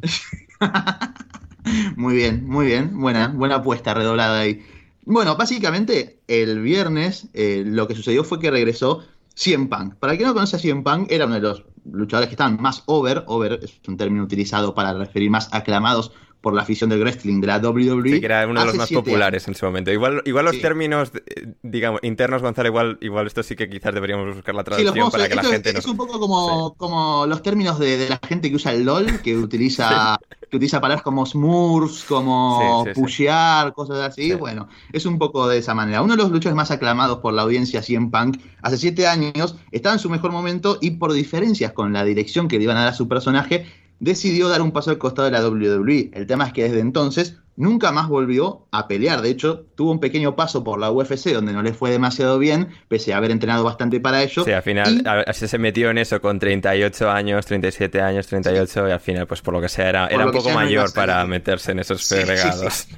Muy 1.96 2.16
bien, 2.16 2.48
muy 2.48 2.68
bien. 2.68 3.00
Buena, 3.00 3.30
buena 3.30 3.56
apuesta 3.56 3.96
redoblada 3.96 4.42
ahí. 4.42 4.64
Bueno, 5.04 5.36
básicamente 5.36 6.20
el 6.28 6.62
viernes 6.62 7.28
eh, 7.34 7.64
lo 7.66 7.88
que 7.88 7.96
sucedió 7.96 8.24
fue 8.24 8.40
que 8.40 8.52
regresó 8.52 9.04
CM 9.34 9.68
Punk. 9.68 9.96
Para 9.96 10.14
el 10.14 10.20
que 10.20 10.26
no 10.26 10.36
conoce 10.36 10.58
a 10.58 10.60
CM 10.60 10.84
Punk, 10.84 11.12
era 11.12 11.26
uno 11.26 11.34
de 11.34 11.42
los 11.42 11.64
luchadores 11.92 12.30
que 12.30 12.34
estaban 12.36 12.62
más 12.62 12.84
over. 12.86 13.24
Over 13.26 13.60
es 13.64 13.80
un 13.88 13.98
término 13.98 14.24
utilizado 14.24 14.76
para 14.76 14.94
referir 14.94 15.32
más 15.32 15.52
aclamados 15.52 16.12
por 16.46 16.54
la 16.54 16.62
afición 16.62 16.92
del 16.92 17.00
wrestling 17.02 17.42
de 17.42 17.48
la 17.48 17.58
WWE. 17.58 18.08
Sí, 18.12 18.20
que 18.20 18.26
era 18.28 18.46
uno 18.48 18.60
de 18.60 18.68
los 18.68 18.76
más 18.76 18.92
populares 18.92 19.48
en 19.48 19.56
su 19.56 19.66
momento. 19.66 19.92
Igual, 19.92 20.22
igual 20.26 20.46
los 20.46 20.54
Sí. 20.58 20.62
términos, 20.62 21.12
eh, 21.16 21.54
digamos, 21.64 22.02
internos, 22.04 22.44
Gonzalo, 22.44 22.68
igual, 22.70 23.00
igual 23.02 23.26
esto 23.26 23.42
sí 23.42 23.56
que 23.56 23.68
quizás 23.68 23.96
deberíamos 23.96 24.36
buscar 24.36 24.54
la 24.54 24.64
traducción 24.64 25.10
para 25.10 25.28
que 25.28 25.34
la 25.34 25.42
es- 25.42 25.50
gente 25.50 25.70
es, 25.70 25.76
nos... 25.78 25.88
un 25.88 25.98
poco 25.98 26.20
como, 26.20 26.76
como 26.76 27.26
los 27.26 27.42
términos 27.42 27.80
de, 27.80 27.98
de 27.98 28.10
la 28.10 28.20
gente 28.28 28.52
que 28.52 28.58
usa 28.58 28.74
el 28.74 28.84
LOL, 28.86 29.22
que 29.24 29.36
utiliza, 29.40 30.20
que 30.52 30.58
utiliza 30.58 30.80
palabras 30.80 31.02
como 31.02 31.26
smurfs, 31.26 32.04
como 32.04 32.86
pushear, 32.94 33.74
cosas 33.74 33.98
así. 33.98 34.30
Sí. 34.30 34.34
Bueno, 34.36 34.68
es 34.94 35.08
un 35.08 35.18
poco 35.18 35.48
de 35.48 35.58
esa 35.58 35.74
manera. 35.74 36.04
Uno 36.04 36.16
de 36.16 36.22
los 36.22 36.30
luchadores 36.32 36.56
más 36.58 36.70
aclamados 36.70 37.18
por 37.22 37.34
la 37.34 37.42
audiencia 37.42 37.82
CM 37.82 38.12
Punk 38.12 38.38
hace 38.62 38.78
siete 38.78 39.08
años 39.08 39.56
estaba 39.72 39.94
en 39.94 40.00
su 40.00 40.12
mejor 40.12 40.32
momento 40.32 40.78
y 40.80 40.92
por 40.92 41.12
diferencias 41.12 41.72
con 41.72 41.92
la 41.92 42.04
dirección 42.04 42.48
que 42.48 42.58
le 42.60 42.66
iban 42.66 42.78
a 42.78 42.82
dar 42.82 42.90
a 42.90 42.94
su 42.96 43.08
personaje, 43.08 43.66
decidió 44.00 44.50
dar 44.50 44.62
un 44.62 44.72
paso 44.72 44.92
al 44.92 44.98
costado 44.98 45.26
de 45.26 45.32
la 45.32 45.48
WWE. 45.48 46.12
El 46.14 46.28
tema 46.28 46.46
es 46.48 46.54
que 46.54 46.64
desde 46.64 46.80
entonces 46.80 47.38
nunca 47.58 47.92
más 47.94 48.10
volvió 48.10 48.68
a 48.72 48.88
pelear. 48.88 49.22
De 49.22 49.30
hecho, 49.30 49.66
tuvo 49.76 49.92
un 49.92 50.00
pequeño 50.02 50.36
paso 50.36 50.64
por 50.64 50.78
la 50.80 50.92
UFC 50.92 51.32
donde 51.32 51.54
no 51.54 51.64
le 51.64 51.74
fue 51.74 51.90
demasiado 51.92 52.38
bien, 52.38 52.68
pese 52.90 53.14
a 53.14 53.18
haber 53.18 53.32
entrenado 53.32 53.64
bastante 53.64 54.00
para 54.02 54.22
ello. 54.22 54.44
Sí, 54.44 54.52
al 54.52 54.62
final 54.64 55.04
Y- 55.28 55.34
se 55.34 55.58
metió 55.58 55.90
en 55.90 55.98
eso 55.98 56.20
con 56.20 56.38
38 56.40 57.10
años, 57.10 57.46
37 57.46 58.02
años, 58.02 58.28
38 58.28 58.90
y 58.90 58.92
al 58.92 59.00
final, 59.00 59.26
pues 59.28 59.42
por 59.42 59.54
lo 59.54 59.62
que 59.62 59.70
sea, 59.70 59.88
era, 59.90 60.08
era 60.08 60.26
un 60.26 60.32
poco 60.34 60.50
no 60.50 60.56
mayor 60.56 60.92
para 60.94 61.26
meterse 61.26 61.72
en 61.72 61.80
esos 61.80 62.04
Sí, 62.04 62.16
sí, 62.16 62.22
fregados. 62.26 62.74
sí. 62.74 62.96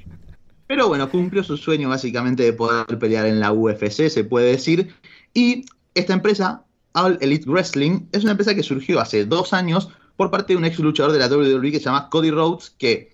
Pero 0.66 0.88
bueno, 0.90 1.10
cumplió 1.10 1.44
su 1.44 1.56
sueño 1.56 1.88
básicamente 1.90 2.44
de 2.44 2.52
poder 2.54 2.98
pelear 3.00 3.26
en 3.28 3.40
la 3.40 3.54
UFC, 3.54 4.10
se 4.10 4.24
puede 4.26 4.52
decir. 4.52 4.94
Y 5.34 5.66
esta 5.94 6.14
empresa, 6.14 6.64
All 6.94 7.18
Elite 7.22 7.50
Wrestling, 7.50 8.08
es 8.12 8.24
una 8.24 8.32
empresa 8.32 8.54
que 8.56 8.64
surgió 8.64 9.00
hace 9.00 9.24
dos 9.26 9.54
años 9.54 9.90
por 10.18 10.30
parte 10.32 10.54
de 10.54 10.58
un 10.58 10.66
ex 10.66 10.78
luchador 10.80 11.14
de 11.14 11.20
la 11.20 11.28
WWE 11.28 11.72
que 11.72 11.78
se 11.80 11.86
llama 11.86 12.10
Cody 12.10 12.32
Rhodes, 12.32 12.72
que 12.78 13.12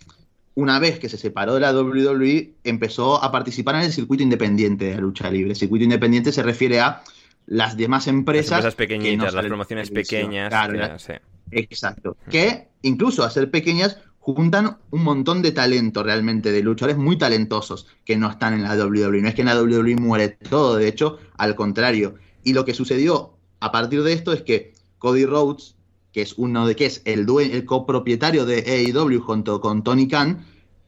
una 0.55 0.79
vez 0.79 0.99
que 0.99 1.09
se 1.09 1.17
separó 1.17 1.53
de 1.55 1.59
la 1.61 1.71
WWE, 1.73 2.53
empezó 2.63 3.23
a 3.23 3.31
participar 3.31 3.75
en 3.75 3.81
el 3.81 3.91
circuito 3.93 4.23
independiente 4.23 4.85
de 4.85 4.95
la 4.95 5.01
lucha 5.01 5.29
libre. 5.29 5.51
El 5.51 5.55
circuito 5.57 5.83
independiente 5.83 6.31
se 6.31 6.41
refiere 6.43 6.79
a 6.79 7.03
las 7.45 7.75
demás 7.75 8.07
Las 8.07 8.15
empresas. 8.15 8.57
empresas 8.63 8.75
que 8.75 8.83
no 8.97 8.99
pequeñitas, 9.03 9.33
las 9.33 9.45
promociones 9.45 9.91
pequeñas. 9.91 10.49
Claro, 10.49 10.73
que- 10.93 10.99
sí. 10.99 11.13
Exacto. 11.51 12.17
Que 12.29 12.69
incluso 12.83 13.23
a 13.23 13.29
ser 13.29 13.51
pequeñas 13.51 13.97
juntan 14.19 14.77
un 14.91 15.03
montón 15.03 15.41
de 15.41 15.51
talento 15.51 16.01
realmente, 16.03 16.51
de 16.51 16.61
luchadores 16.61 16.97
muy 16.97 17.17
talentosos 17.17 17.87
que 18.05 18.15
no 18.15 18.29
están 18.29 18.53
en 18.53 18.63
la 18.63 18.75
WWE. 18.77 19.21
No 19.21 19.27
es 19.27 19.35
que 19.35 19.41
en 19.41 19.47
la 19.47 19.55
WWE 19.61 19.95
muere 19.97 20.29
todo, 20.29 20.77
de 20.77 20.87
hecho, 20.87 21.19
al 21.37 21.55
contrario. 21.55 22.15
Y 22.43 22.53
lo 22.53 22.63
que 22.63 22.73
sucedió 22.73 23.33
a 23.59 23.71
partir 23.71 24.01
de 24.03 24.13
esto 24.13 24.31
es 24.33 24.41
que 24.41 24.73
Cody 24.99 25.25
Rhodes, 25.25 25.75
que 26.13 26.21
es 26.21 26.35
uno 26.37 26.65
de 26.65 26.75
que 26.75 26.85
es 26.85 27.01
el 27.05 27.25
dueño, 27.25 27.53
el 27.53 27.65
copropietario 27.65 28.45
de 28.45 28.59
AEW 28.59 29.19
junto 29.19 29.59
con 29.59 29.83
Tony 29.83 30.07
Khan, 30.07 30.45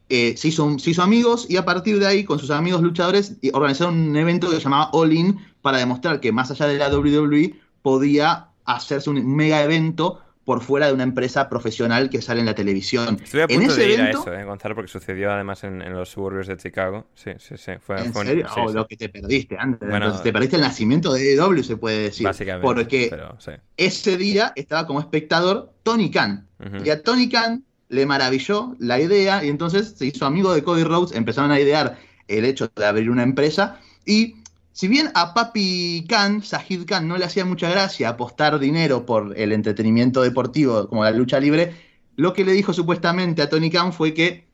eh, 0.08 0.36
se, 0.38 0.50
hizo, 0.50 0.78
se 0.78 0.92
hizo 0.92 1.02
amigos 1.02 1.48
y 1.50 1.58
a 1.58 1.66
partir 1.66 2.00
de 2.00 2.06
ahí, 2.06 2.24
con 2.24 2.38
sus 2.38 2.52
amigos 2.52 2.82
luchadores, 2.82 3.36
organizaron 3.54 4.10
un 4.10 4.16
evento 4.16 4.50
que 4.50 4.58
se 4.58 4.62
llamaba 4.62 4.92
All 4.94 5.12
In 5.12 5.40
para 5.62 5.80
demostrar 5.80 6.20
que 6.20 6.32
más 6.32 6.52
allá 6.52 6.68
de 6.68 6.78
la 6.78 6.96
WWE 6.96 7.60
podía 7.82 8.50
hacerse 8.66 9.10
un 9.10 9.36
mega 9.36 9.64
evento 9.64 10.22
por 10.46 10.62
fuera 10.62 10.88
de 10.88 10.94
una 10.94 11.04
empresa 11.04 11.50
profesional 11.50 12.10
que 12.10 12.22
sale 12.22 12.40
en 12.40 12.46
la 12.46 12.54
televisión. 12.56 13.20
Estuve 13.22 13.42
a 13.42 13.46
en 13.50 13.58
punto 13.60 13.74
ese 13.74 13.82
de 13.82 13.88
ir 13.94 14.00
evento, 14.00 14.20
a 14.20 14.22
eso, 14.22 14.34
eh, 14.34 14.44
Gonzalo, 14.46 14.76
porque 14.76 14.92
sucedió 14.92 15.32
además 15.32 15.64
en, 15.64 15.82
en 15.82 15.94
los 15.94 16.08
suburbios 16.10 16.46
de 16.48 16.56
Chicago. 16.58 17.08
Sí, 17.16 17.32
sí, 17.40 17.56
sí. 17.58 17.72
Fue, 17.82 17.98
¿En 18.00 18.14
fue 18.14 18.22
un- 18.22 18.28
serio? 18.28 18.48
sí, 18.54 18.62
Oh, 18.64 18.70
sí. 18.70 18.76
lo 18.76 18.88
que 18.88 18.96
te 18.96 19.10
perdiste 19.10 19.58
antes. 19.60 19.80
Bueno, 19.90 20.06
Entonces 20.06 20.22
te 20.24 20.32
perdiste 20.32 20.56
el 20.58 20.62
nacimiento 20.62 21.12
de 21.14 21.32
AEW, 21.40 21.64
se 21.64 21.78
puede 21.78 22.00
decir. 22.04 22.26
Básicamente. 22.28 22.64
Porque 22.66 23.08
pero 23.10 23.36
sí. 23.40 23.52
ese 23.76 24.18
día 24.18 24.54
estaba 24.56 24.86
como 24.88 25.00
espectador 25.00 25.74
Tony 25.84 26.12
Khan. 26.12 26.48
Y 26.84 26.90
a 26.92 27.02
Tony 27.02 27.28
Khan 27.28 27.64
le 27.90 28.06
maravilló 28.06 28.76
la 28.80 29.00
idea 29.00 29.44
y 29.44 29.50
entonces 29.50 29.96
se 29.98 30.06
hizo 30.06 30.26
amigo 30.26 30.54
de 30.54 30.64
Cody 30.64 30.84
Rhodes, 30.84 31.16
empezaron 31.16 31.52
a 31.52 31.60
idear 31.60 31.98
el 32.28 32.46
hecho 32.46 32.72
de 32.76 32.86
abrir 32.86 33.10
una 33.10 33.24
empresa 33.24 33.80
y 34.06 34.36
si 34.76 34.90
bien 34.90 35.10
a 35.14 35.34
Papi 35.34 36.06
Khan, 36.10 36.44
Sahid 36.44 36.86
Khan, 36.86 37.08
no 37.08 37.16
le 37.16 37.24
hacía 37.24 37.46
mucha 37.46 37.70
gracia 37.70 38.10
apostar 38.10 38.60
dinero 38.60 39.06
por 39.06 39.34
el 39.40 39.54
entretenimiento 39.54 40.22
deportivo 40.22 40.90
como 40.90 41.06
la 41.06 41.12
lucha 41.12 41.40
libre, 41.40 41.74
lo 42.18 42.34
que 42.34 42.44
le 42.44 42.52
dijo 42.52 42.74
supuestamente 42.74 43.42
a 43.42 43.50
Tony 43.50 43.70
Khan 43.70 43.94
fue 43.94 44.14
que 44.14 44.50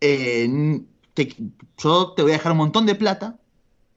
eh, 0.00 0.80
yo 1.76 2.12
te 2.12 2.22
voy 2.22 2.30
a 2.30 2.36
dejar 2.36 2.52
un 2.52 2.58
montón 2.58 2.86
de 2.86 2.94
plata 2.94 3.38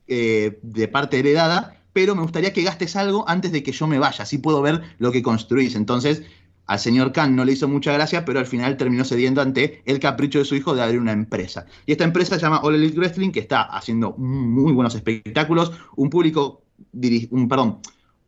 eh, 0.09 0.59
de 0.63 0.89
parte 0.89 1.17
heredada, 1.17 1.81
pero 1.93 2.13
me 2.13 2.23
gustaría 2.23 2.51
que 2.51 2.63
gastes 2.63 2.97
algo 2.97 3.23
antes 3.29 3.53
de 3.53 3.63
que 3.63 3.71
yo 3.71 3.87
me 3.87 3.99
vaya, 3.99 4.23
así 4.23 4.37
puedo 4.37 4.61
ver 4.61 4.81
lo 4.97 5.13
que 5.13 5.23
construís. 5.23 5.75
Entonces, 5.75 6.23
al 6.69 6.77
señor 6.77 7.11
Khan 7.11 7.35
no 7.35 7.45
le 7.45 7.53
hizo 7.53 7.67
mucha 7.67 7.91
gracia, 7.93 8.25
pero 8.25 8.37
al 8.37 8.45
final 8.45 8.77
terminó 8.77 9.03
cediendo 9.03 9.41
ante 9.41 9.81
el 9.85 9.99
capricho 9.99 10.37
de 10.37 10.45
su 10.45 10.55
hijo 10.55 10.75
de 10.75 10.83
abrir 10.83 10.99
una 10.99 11.13
empresa. 11.13 11.65
Y 11.87 11.93
esta 11.93 12.03
empresa 12.03 12.35
se 12.35 12.41
llama 12.41 12.59
All 12.61 12.75
Elite 12.75 12.95
Wrestling, 12.95 13.31
que 13.31 13.39
está 13.39 13.63
haciendo 13.63 14.11
muy 14.19 14.71
buenos 14.71 14.93
espectáculos, 14.93 15.71
un 15.95 16.11
público, 16.11 16.61
un, 17.31 17.47
perdón, 17.47 17.79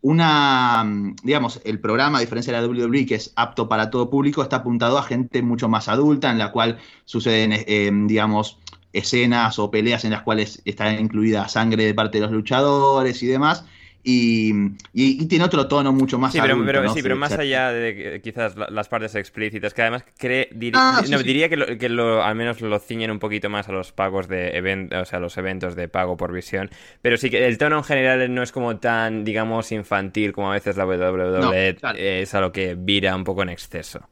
una, 0.01 0.83
digamos, 1.21 1.61
el 1.65 1.79
programa, 1.79 2.17
a 2.17 2.21
diferencia 2.21 2.51
de 2.51 2.59
la 2.59 2.67
WWE, 2.67 3.05
que 3.05 3.13
es 3.13 3.31
apto 3.35 3.69
para 3.69 3.91
todo 3.91 4.09
público, 4.09 4.41
está 4.41 4.55
apuntado 4.55 4.97
a 4.97 5.03
gente 5.03 5.43
mucho 5.43 5.69
más 5.69 5.87
adulta, 5.87 6.31
en 6.31 6.39
la 6.39 6.51
cual 6.51 6.79
suceden, 7.05 7.53
eh, 7.53 7.91
digamos, 8.07 8.57
escenas 8.91 9.59
o 9.59 9.69
peleas 9.69 10.03
en 10.03 10.11
las 10.11 10.23
cuales 10.23 10.63
está 10.65 10.91
incluida 10.99 11.47
sangre 11.47 11.85
de 11.85 11.93
parte 11.93 12.17
de 12.17 12.23
los 12.23 12.31
luchadores 12.31 13.21
y 13.21 13.27
demás. 13.27 13.65
Y, 14.03 14.51
y- 14.93 15.21
y 15.23 15.25
tiene 15.27 15.45
otro 15.45 15.67
tono 15.67 15.93
mucho 15.93 16.17
más 16.17 16.31
Sí, 16.33 16.39
pero, 16.41 16.53
adulto, 16.53 16.67
pero- 16.71 16.83
¿no? 16.83 16.93
sí, 16.93 17.03
pero 17.03 17.15
más 17.15 17.33
allá 17.33 17.71
de 17.71 18.19
quizás 18.23 18.55
la- 18.55 18.67
las 18.69 18.89
partes 18.89 19.13
explícitas, 19.15 19.73
que 19.73 19.81
además 19.83 20.03
cree, 20.17 20.49
Ah, 20.73 21.01
sí, 21.05 21.11
no, 21.11 21.19
sí. 21.19 21.23
diría 21.23 21.49
que, 21.49 21.57
lo, 21.57 21.77
que 21.77 21.87
lo- 21.89 22.23
al 22.23 22.35
menos 22.35 22.61
lo 22.61 22.79
ciñen 22.79 23.11
un 23.11 23.19
poquito 23.19 23.49
más 23.49 23.69
a 23.69 23.71
los 23.73 23.91
pagos 23.91 24.27
de 24.27 24.57
event, 24.57 24.91
o 24.93 25.05
sea, 25.05 25.19
los 25.19 25.37
eventos 25.37 25.75
de 25.75 25.87
pago 25.87 26.17
por 26.17 26.31
visión, 26.33 26.69
pero 27.01 27.17
sí 27.17 27.29
que 27.29 27.45
el 27.45 27.57
tono 27.57 27.77
en 27.77 27.83
general 27.83 28.33
no 28.33 28.41
es 28.41 28.51
como 28.51 28.77
tan, 28.77 29.23
digamos, 29.23 29.71
infantil 29.71 30.31
como 30.33 30.49
a 30.51 30.53
veces 30.55 30.77
la 30.77 30.85
WWE 30.85 31.39
No, 31.39 31.79
claro. 31.79 31.97
es 31.99 32.33
a 32.33 32.41
lo 32.41 32.51
que 32.51 32.75
vira 32.77 33.15
un 33.15 33.23
poco 33.23 33.43
en 33.43 33.49
exceso. 33.49 34.09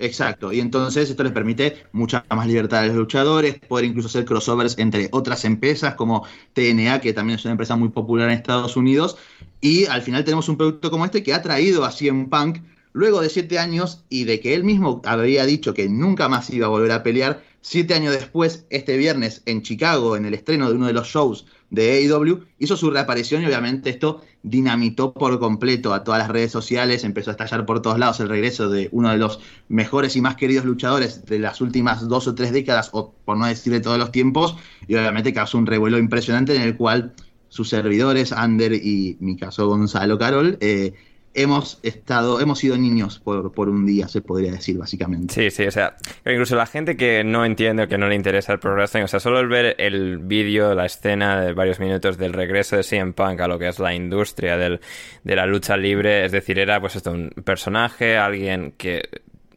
Exacto, 0.00 0.52
y 0.52 0.60
entonces 0.60 1.10
esto 1.10 1.24
les 1.24 1.32
permite 1.32 1.84
mucha 1.90 2.24
más 2.30 2.46
libertad 2.46 2.84
a 2.84 2.86
los 2.86 2.94
luchadores, 2.94 3.58
poder 3.58 3.84
incluso 3.84 4.06
hacer 4.06 4.24
crossovers 4.24 4.78
entre 4.78 5.08
otras 5.10 5.44
empresas 5.44 5.96
como 5.96 6.24
TNA, 6.52 7.00
que 7.00 7.12
también 7.12 7.38
es 7.38 7.44
una 7.44 7.52
empresa 7.52 7.74
muy 7.74 7.88
popular 7.88 8.28
en 8.28 8.36
Estados 8.36 8.76
Unidos, 8.76 9.16
y 9.60 9.86
al 9.86 10.02
final 10.02 10.22
tenemos 10.22 10.48
un 10.48 10.56
producto 10.56 10.92
como 10.92 11.04
este 11.04 11.24
que 11.24 11.34
ha 11.34 11.42
traído 11.42 11.84
a 11.84 11.90
CM 11.90 12.28
Punk 12.28 12.58
luego 12.92 13.20
de 13.20 13.28
siete 13.28 13.58
años 13.58 14.04
y 14.08 14.24
de 14.24 14.38
que 14.38 14.54
él 14.54 14.62
mismo 14.62 15.02
habría 15.04 15.44
dicho 15.46 15.74
que 15.74 15.88
nunca 15.88 16.28
más 16.28 16.48
iba 16.50 16.66
a 16.66 16.70
volver 16.70 16.92
a 16.92 17.02
pelear, 17.02 17.42
siete 17.60 17.94
años 17.94 18.12
después, 18.12 18.66
este 18.70 18.96
viernes 18.96 19.42
en 19.46 19.62
Chicago, 19.62 20.16
en 20.16 20.26
el 20.26 20.34
estreno 20.34 20.68
de 20.68 20.76
uno 20.76 20.86
de 20.86 20.92
los 20.92 21.08
shows 21.08 21.44
de 21.70 22.08
AEW, 22.08 22.44
hizo 22.60 22.76
su 22.76 22.90
reaparición 22.90 23.42
y 23.42 23.46
obviamente 23.46 23.90
esto 23.90 24.22
dinamitó 24.42 25.12
por 25.12 25.38
completo 25.38 25.92
a 25.92 26.04
todas 26.04 26.20
las 26.20 26.28
redes 26.28 26.52
sociales, 26.52 27.04
empezó 27.04 27.30
a 27.30 27.32
estallar 27.32 27.66
por 27.66 27.82
todos 27.82 27.98
lados 27.98 28.20
el 28.20 28.28
regreso 28.28 28.70
de 28.70 28.88
uno 28.92 29.10
de 29.10 29.18
los 29.18 29.40
mejores 29.68 30.16
y 30.16 30.20
más 30.20 30.36
queridos 30.36 30.64
luchadores 30.64 31.24
de 31.26 31.38
las 31.38 31.60
últimas 31.60 32.08
dos 32.08 32.28
o 32.28 32.34
tres 32.34 32.52
décadas, 32.52 32.90
o 32.92 33.14
por 33.24 33.36
no 33.36 33.46
decir 33.46 33.72
de 33.72 33.80
todos 33.80 33.98
los 33.98 34.12
tiempos, 34.12 34.56
y 34.86 34.94
obviamente 34.94 35.32
causó 35.32 35.58
un 35.58 35.66
revuelo 35.66 35.98
impresionante 35.98 36.54
en 36.54 36.62
el 36.62 36.76
cual 36.76 37.14
sus 37.48 37.68
servidores, 37.68 38.32
Ander 38.32 38.72
y 38.72 39.16
mi 39.20 39.36
caso 39.36 39.66
Gonzalo 39.66 40.18
Carol, 40.18 40.58
eh, 40.60 40.94
hemos 41.34 41.78
estado, 41.82 42.40
hemos 42.40 42.58
sido 42.58 42.76
niños 42.76 43.18
por, 43.18 43.68
un 43.68 43.86
día, 43.86 44.08
se 44.08 44.20
podría 44.20 44.52
decir, 44.52 44.78
básicamente. 44.78 45.34
Sí, 45.34 45.50
sí, 45.50 45.66
o 45.66 45.70
sea, 45.70 45.96
incluso 46.26 46.56
la 46.56 46.66
gente 46.66 46.96
que 46.96 47.24
no 47.24 47.44
entiende 47.44 47.84
o 47.84 47.88
que 47.88 47.98
no 47.98 48.08
le 48.08 48.14
interesa 48.14 48.52
el 48.52 48.58
pro 48.58 48.74
wrestling, 48.74 49.02
o 49.02 49.08
sea, 49.08 49.20
solo 49.20 49.40
el 49.40 49.48
ver 49.48 49.76
el 49.78 50.18
vídeo, 50.18 50.74
la 50.74 50.86
escena 50.86 51.40
de 51.40 51.52
varios 51.52 51.80
minutos 51.80 52.18
del 52.18 52.32
regreso 52.32 52.76
de 52.76 52.82
CM 52.82 53.12
Punk 53.12 53.40
a 53.40 53.48
lo 53.48 53.58
que 53.58 53.68
es 53.68 53.78
la 53.78 53.94
industria 53.94 54.56
de 54.56 54.80
la 55.24 55.46
lucha 55.46 55.76
libre, 55.76 56.24
es 56.24 56.32
decir, 56.32 56.58
era 56.58 56.80
pues 56.80 56.96
esto, 56.96 57.12
un 57.12 57.30
personaje, 57.44 58.16
alguien 58.16 58.74
que 58.76 59.02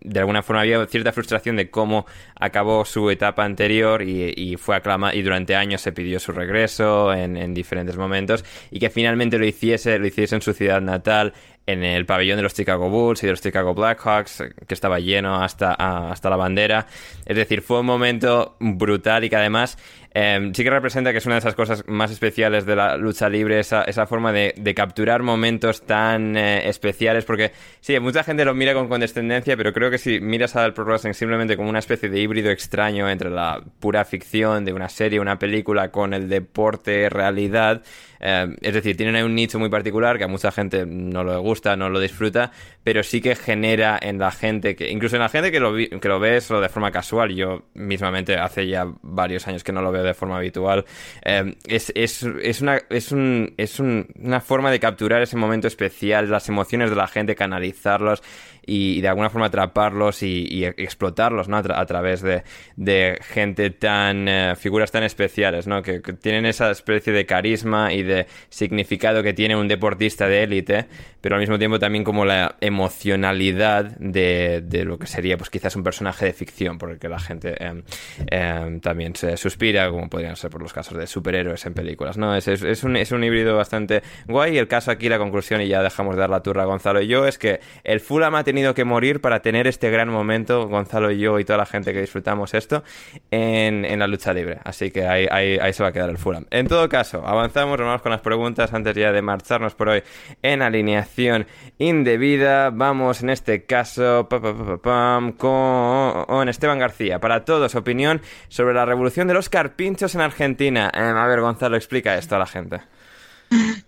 de 0.03 0.19
alguna 0.19 0.41
forma 0.41 0.61
había 0.61 0.85
cierta 0.88 1.11
frustración 1.11 1.56
de 1.56 1.69
cómo 1.69 2.06
acabó 2.41 2.84
su 2.84 3.09
etapa 3.09 3.45
anterior 3.45 4.01
y, 4.01 4.57
fue 4.57 4.76
aclamado 4.76 5.15
y 5.15 5.22
durante 5.22 5.55
años 5.55 5.81
se 5.81 5.91
pidió 5.91 6.19
su 6.19 6.31
regreso 6.31 7.13
en, 7.13 7.38
en, 7.38 7.53
diferentes 7.53 7.95
momentos 7.95 8.43
y 8.69 8.80
que 8.80 8.89
finalmente 8.89 9.38
lo 9.38 9.45
hiciese, 9.45 9.97
lo 9.97 10.07
hiciese 10.07 10.35
en 10.35 10.41
su 10.41 10.53
ciudad 10.53 10.81
natal 10.81 11.34
en 11.68 11.84
el 11.84 12.05
pabellón 12.05 12.38
de 12.38 12.43
los 12.43 12.53
Chicago 12.53 12.89
Bulls 12.89 13.23
y 13.23 13.27
de 13.27 13.34
los 13.34 13.41
Chicago 13.41 13.73
Blackhawks, 13.73 14.43
que 14.68 14.73
estaba 14.73 14.99
lleno 14.99 15.41
hasta, 15.41 15.73
hasta 15.73 16.30
la 16.30 16.35
bandera. 16.35 16.88
Es 17.26 17.35
decir, 17.35 17.61
fue 17.61 17.80
un 17.81 17.85
momento 17.85 18.55
brutal 18.59 19.23
y 19.23 19.30
que 19.30 19.35
además 19.35 19.77
eh, 20.13 20.51
sí 20.53 20.63
que 20.63 20.69
representa 20.69 21.11
que 21.11 21.19
es 21.19 21.26
una 21.26 21.35
de 21.35 21.39
esas 21.39 21.55
cosas 21.55 21.84
más 21.88 22.11
especiales 22.11 22.65
de 22.65 22.76
la 22.76 22.97
lucha 22.97 23.30
libre, 23.30 23.59
esa, 23.59 23.84
esa 23.84 24.05
forma 24.07 24.34
de, 24.34 24.73
capturar 24.76 25.22
momentos 25.22 25.85
tan 25.85 26.35
eh, 26.35 26.68
especiales, 26.68 27.23
porque 27.26 27.51
sí, 27.80 27.97
mucha 27.99 28.23
gente 28.23 28.43
lo 28.43 28.53
mira 28.53 28.73
con 28.73 28.89
condescendencia, 28.89 29.55
pero 29.55 29.72
creo 29.72 29.89
que 29.91 29.97
si 29.97 30.19
miras 30.19 30.55
al 30.55 30.73
Pro 30.73 30.85
Wrestling 30.85 31.13
simplemente 31.13 31.55
como 31.55 31.69
una 31.69 31.80
especie 31.80 32.09
de 32.09 32.19
híbrido 32.31 32.51
extraño 32.51 33.09
entre 33.09 33.29
la 33.29 33.61
pura 33.79 34.05
ficción 34.05 34.63
de 34.63 34.73
una 34.73 34.87
serie, 34.87 35.19
una 35.19 35.37
película, 35.37 35.91
con 35.91 36.13
el 36.13 36.29
deporte, 36.29 37.09
realidad, 37.09 37.83
eh, 38.23 38.55
es 38.61 38.73
decir, 38.73 38.95
tienen 38.95 39.25
un 39.25 39.33
nicho 39.33 39.57
muy 39.57 39.69
particular 39.69 40.17
que 40.17 40.23
a 40.23 40.27
mucha 40.27 40.51
gente 40.51 40.85
no 40.85 41.23
le 41.23 41.35
gusta, 41.37 41.75
no 41.75 41.89
lo 41.89 41.99
disfruta, 41.99 42.51
pero 42.83 43.01
sí 43.01 43.19
que 43.19 43.35
genera 43.35 43.97
en 44.01 44.19
la 44.19 44.31
gente, 44.31 44.75
que 44.75 44.89
incluso 44.89 45.15
en 45.15 45.23
la 45.23 45.29
gente 45.29 45.51
que 45.51 45.59
lo, 45.59 45.75
que 45.75 46.07
lo 46.07 46.19
ve 46.19 46.39
solo 46.39 46.61
de 46.61 46.69
forma 46.69 46.91
casual, 46.91 47.33
yo 47.33 47.63
mismamente 47.73 48.37
hace 48.37 48.67
ya 48.67 48.85
varios 49.01 49.47
años 49.47 49.63
que 49.63 49.71
no 49.71 49.81
lo 49.81 49.91
veo 49.91 50.03
de 50.03 50.13
forma 50.13 50.37
habitual, 50.37 50.85
eh, 51.23 51.55
es, 51.65 51.91
es, 51.95 52.23
es, 52.23 52.61
una, 52.61 52.79
es, 52.89 53.11
un, 53.11 53.53
es 53.57 53.79
un, 53.79 54.07
una 54.19 54.39
forma 54.39 54.71
de 54.71 54.79
capturar 54.79 55.21
ese 55.21 55.35
momento 55.35 55.67
especial, 55.67 56.29
las 56.29 56.47
emociones 56.47 56.91
de 56.91 56.95
la 56.95 57.07
gente, 57.07 57.35
canalizarlos 57.35 58.21
y, 58.65 59.01
de 59.01 59.07
alguna 59.07 59.29
forma 59.29 59.47
atraparlos 59.47 60.23
y, 60.23 60.65
explotarlos, 60.65 61.47
¿no? 61.47 61.57
A, 61.57 61.63
tra 61.63 61.79
a, 61.79 61.85
través 61.85 62.21
de, 62.21 62.43
de 62.75 63.17
gente 63.21 63.69
tan, 63.71 64.27
eh, 64.27 64.55
figuras 64.55 64.91
tan 64.91 65.03
especiales, 65.03 65.67
¿no? 65.67 65.81
Que, 65.81 65.99
tienen 65.99 66.45
esa 66.45 66.69
especie 66.71 67.13
de 67.13 67.25
carisma 67.25 67.93
y 67.93 68.03
de 68.03 68.27
significado 68.49 69.23
que 69.23 69.33
tiene 69.33 69.55
un 69.55 69.67
deportista 69.67 70.27
de 70.27 70.43
élite, 70.43 70.85
pero 71.21 71.35
al 71.35 71.41
mismo 71.41 71.57
tiempo 71.57 71.79
también 71.79 72.03
como 72.03 72.25
la 72.25 72.55
emocionalidad 72.61 73.97
de, 73.97 74.61
de 74.63 74.85
lo 74.85 74.97
que 74.99 75.07
sería, 75.07 75.38
pues 75.38 75.49
quizás 75.49 75.75
un 75.75 75.83
personaje 75.83 76.25
de 76.25 76.33
ficción, 76.33 76.77
por 76.77 76.91
el 76.91 76.99
que 76.99 77.09
la 77.09 77.19
gente 77.19 77.55
eh, 77.59 77.83
eh, 78.29 78.79
también 78.81 79.15
se 79.15 79.38
suspira, 79.38 79.89
como 79.89 80.09
podrían 80.09 80.35
ser 80.35 80.49
por 80.49 80.61
los 80.61 80.73
casos 80.73 80.97
de 80.97 81.07
superhéroes 81.07 81.65
en 81.65 81.73
películas, 81.73 82.17
¿no? 82.17 82.35
Es, 82.35 82.47
es, 82.47 82.63
es, 82.63 82.83
un, 82.83 82.95
es 82.95 83.11
un 83.11 83.23
híbrido 83.23 83.55
bastante 83.55 84.03
guay 84.27 84.55
y 84.55 84.57
el 84.57 84.67
caso 84.67 84.91
aquí, 84.91 85.09
la 85.09 85.17
conclusión, 85.17 85.61
y 85.61 85.67
ya 85.67 85.81
dejamos 85.81 86.15
de 86.15 86.21
dar 86.21 86.29
la 86.29 86.43
turra 86.43 86.63
a 86.63 86.65
Gonzalo 86.65 87.01
y 87.01 87.07
yo, 87.07 87.25
es 87.25 87.38
que 87.38 87.59
el 87.83 87.99
Fulham 87.99 88.35
ha 88.35 88.43
tenido 88.52 88.73
que 88.73 88.84
morir 88.84 89.22
para 89.22 89.41
tener 89.41 89.65
este 89.65 89.90
gran 89.90 90.10
momento, 90.10 90.68
Gonzalo 90.68 91.10
y 91.10 91.19
yo 91.19 91.40
y 91.40 91.45
toda 91.45 91.57
la 91.57 91.65
gente 91.65 91.94
que 91.94 92.02
disfrutamos 92.02 92.53
esto, 92.53 92.84
en, 93.32 93.86
en 93.86 93.99
la 93.99 94.07
lucha 94.07 94.34
libre. 94.34 94.60
Así 94.65 94.91
que 94.91 95.07
ahí, 95.07 95.26
ahí, 95.32 95.73
se 95.73 95.84
va 95.84 95.90
a 95.90 95.91
quedar 95.94 96.10
el 96.10 96.18
Fulham. 96.18 96.45
En 96.52 96.68
todo 96.68 96.90
caso, 96.90 97.26
avanzamos, 97.26 97.80
vamos 97.80 98.02
con 98.02 98.11
las 98.11 98.22
preguntas 98.22 98.73
antes 98.73 98.94
ya 98.95 99.11
de 99.14 99.22
marcharnos 99.22 99.73
por 99.73 99.90
hoy 99.90 100.03
en 100.41 100.61
alineación 100.61 101.48
indebida. 101.78 102.69
Vamos 102.72 103.23
en 103.23 103.30
este 103.30 103.64
caso 103.64 104.28
pa, 104.30 104.41
pa, 104.41 104.78
pa, 104.78 105.34
con 105.38 106.49
Esteban 106.49 106.80
García. 106.80 107.19
Para 107.19 107.45
todos, 107.45 107.76
opinión 107.76 108.22
sobre 108.49 108.73
la 108.73 108.86
revolución 108.86 109.28
de 109.28 109.34
los 109.34 109.48
carpinchos 109.48 110.14
en 110.15 110.22
Argentina. 110.22 110.91
Eh, 110.94 110.99
a 110.99 111.28
ver, 111.28 111.40
Gonzalo, 111.40 111.78
explica 111.78 112.18
esto 112.18 112.36
a 112.36 112.40
la 112.40 112.45
gente. 112.45 112.82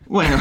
Bueno, 0.07 0.37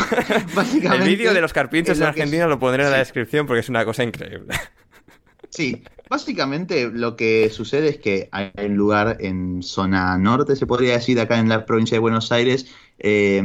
básicamente. 0.54 1.04
El 1.10 1.16
vídeo 1.16 1.32
de 1.32 1.40
los 1.40 1.52
carpinchos 1.52 1.98
en 1.98 2.04
Argentina 2.04 2.46
lo 2.46 2.58
pondré 2.58 2.84
en 2.84 2.90
la 2.90 2.98
descripción 2.98 3.46
porque 3.46 3.60
es 3.60 3.68
una 3.68 3.84
cosa 3.84 4.04
increíble. 4.04 4.54
Sí, 5.54 5.82
básicamente 6.08 6.90
lo 6.90 7.14
que 7.14 7.50
sucede 7.50 7.90
es 7.90 7.98
que 7.98 8.30
hay 8.32 8.50
un 8.64 8.74
lugar 8.74 9.18
en 9.20 9.62
zona 9.62 10.16
norte, 10.16 10.56
se 10.56 10.66
podría 10.66 10.94
decir, 10.94 11.20
acá 11.20 11.38
en 11.38 11.50
la 11.50 11.66
provincia 11.66 11.94
de 11.94 11.98
Buenos 11.98 12.32
Aires, 12.32 12.68
eh, 12.98 13.42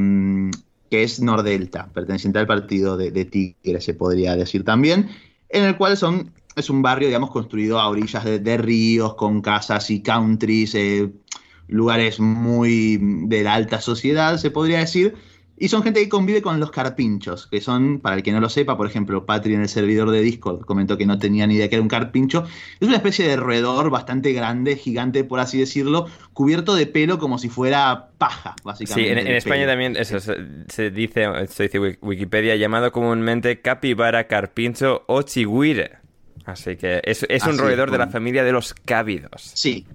que 0.89 1.03
es 1.03 1.19
Nordelta, 1.19 1.89
perteneciente 1.93 2.39
al 2.39 2.47
partido 2.47 2.95
de, 2.95 3.11
de, 3.11 3.25
Tigre, 3.25 3.81
se 3.81 3.93
podría 3.93 4.37
decir 4.37 4.63
también, 4.63 5.09
en 5.49 5.65
el 5.65 5.75
cual 5.75 5.97
son, 5.97 6.31
es 6.55 6.69
un 6.69 6.81
barrio, 6.81 7.09
digamos, 7.09 7.31
construido 7.31 7.77
a 7.77 7.89
orillas 7.89 8.23
de, 8.23 8.39
de 8.39 8.57
ríos, 8.57 9.15
con 9.15 9.41
casas 9.41 9.89
y 9.89 10.01
countries, 10.01 10.75
eh, 10.75 11.11
lugares 11.67 12.21
muy 12.21 12.99
de 13.01 13.43
la 13.43 13.53
alta 13.53 13.81
sociedad, 13.81 14.37
se 14.37 14.51
podría 14.51 14.79
decir, 14.79 15.15
y 15.59 15.69
son 15.69 15.81
gente 15.81 15.99
que 16.01 16.07
convive 16.07 16.43
con 16.43 16.59
los 16.59 16.69
carpinchos, 16.69 17.47
que 17.47 17.61
son, 17.61 17.99
para 17.99 18.15
el 18.15 18.23
que 18.23 18.31
no 18.31 18.39
lo 18.39 18.47
sepa, 18.47 18.77
por 18.77 18.85
ejemplo, 18.85 19.25
Patri 19.25 19.55
en 19.55 19.61
el 19.61 19.69
servidor 19.69 20.11
de 20.11 20.21
Discord 20.21 20.65
comentó 20.65 20.97
que 20.97 21.07
no 21.07 21.17
tenía 21.17 21.47
ni 21.47 21.55
idea 21.55 21.67
que 21.67 21.75
era 21.75 21.81
un 21.81 21.87
carpincho. 21.87 22.45
Es 22.79 22.87
una 22.87 22.97
especie 22.97 23.27
de 23.27 23.37
roedor 23.37 23.89
bastante 23.89 24.33
grande, 24.33 24.75
gigante, 24.75 25.23
por 25.23 25.39
así 25.39 25.57
decirlo, 25.57 26.05
cubierto 26.33 26.75
de 26.75 26.85
pelo 26.85 27.17
como 27.17 27.39
si 27.39 27.49
fuera 27.49 28.09
paja, 28.19 28.55
básicamente. 28.63 29.13
Sí, 29.13 29.19
en, 29.19 29.27
en 29.27 29.35
España 29.35 29.61
pelo. 29.61 29.71
también 29.71 29.97
eso 29.97 30.19
se, 30.19 30.35
se, 30.67 30.91
dice, 30.91 31.25
esto 31.41 31.63
dice 31.63 31.79
Wikipedia, 32.01 32.55
llamado 32.55 32.91
comúnmente 32.91 33.59
capibara, 33.61 34.27
carpincho 34.27 35.05
o 35.07 35.23
chigüire. 35.23 35.97
Así 36.45 36.75
que 36.75 37.01
es, 37.03 37.25
es 37.27 37.43
un 37.43 37.49
así 37.49 37.59
roedor 37.59 37.89
es, 37.89 37.93
de 37.93 37.97
la 37.97 38.07
familia 38.07 38.43
de 38.43 38.51
los 38.51 38.75
cávidos. 38.75 39.51
Sí. 39.55 39.87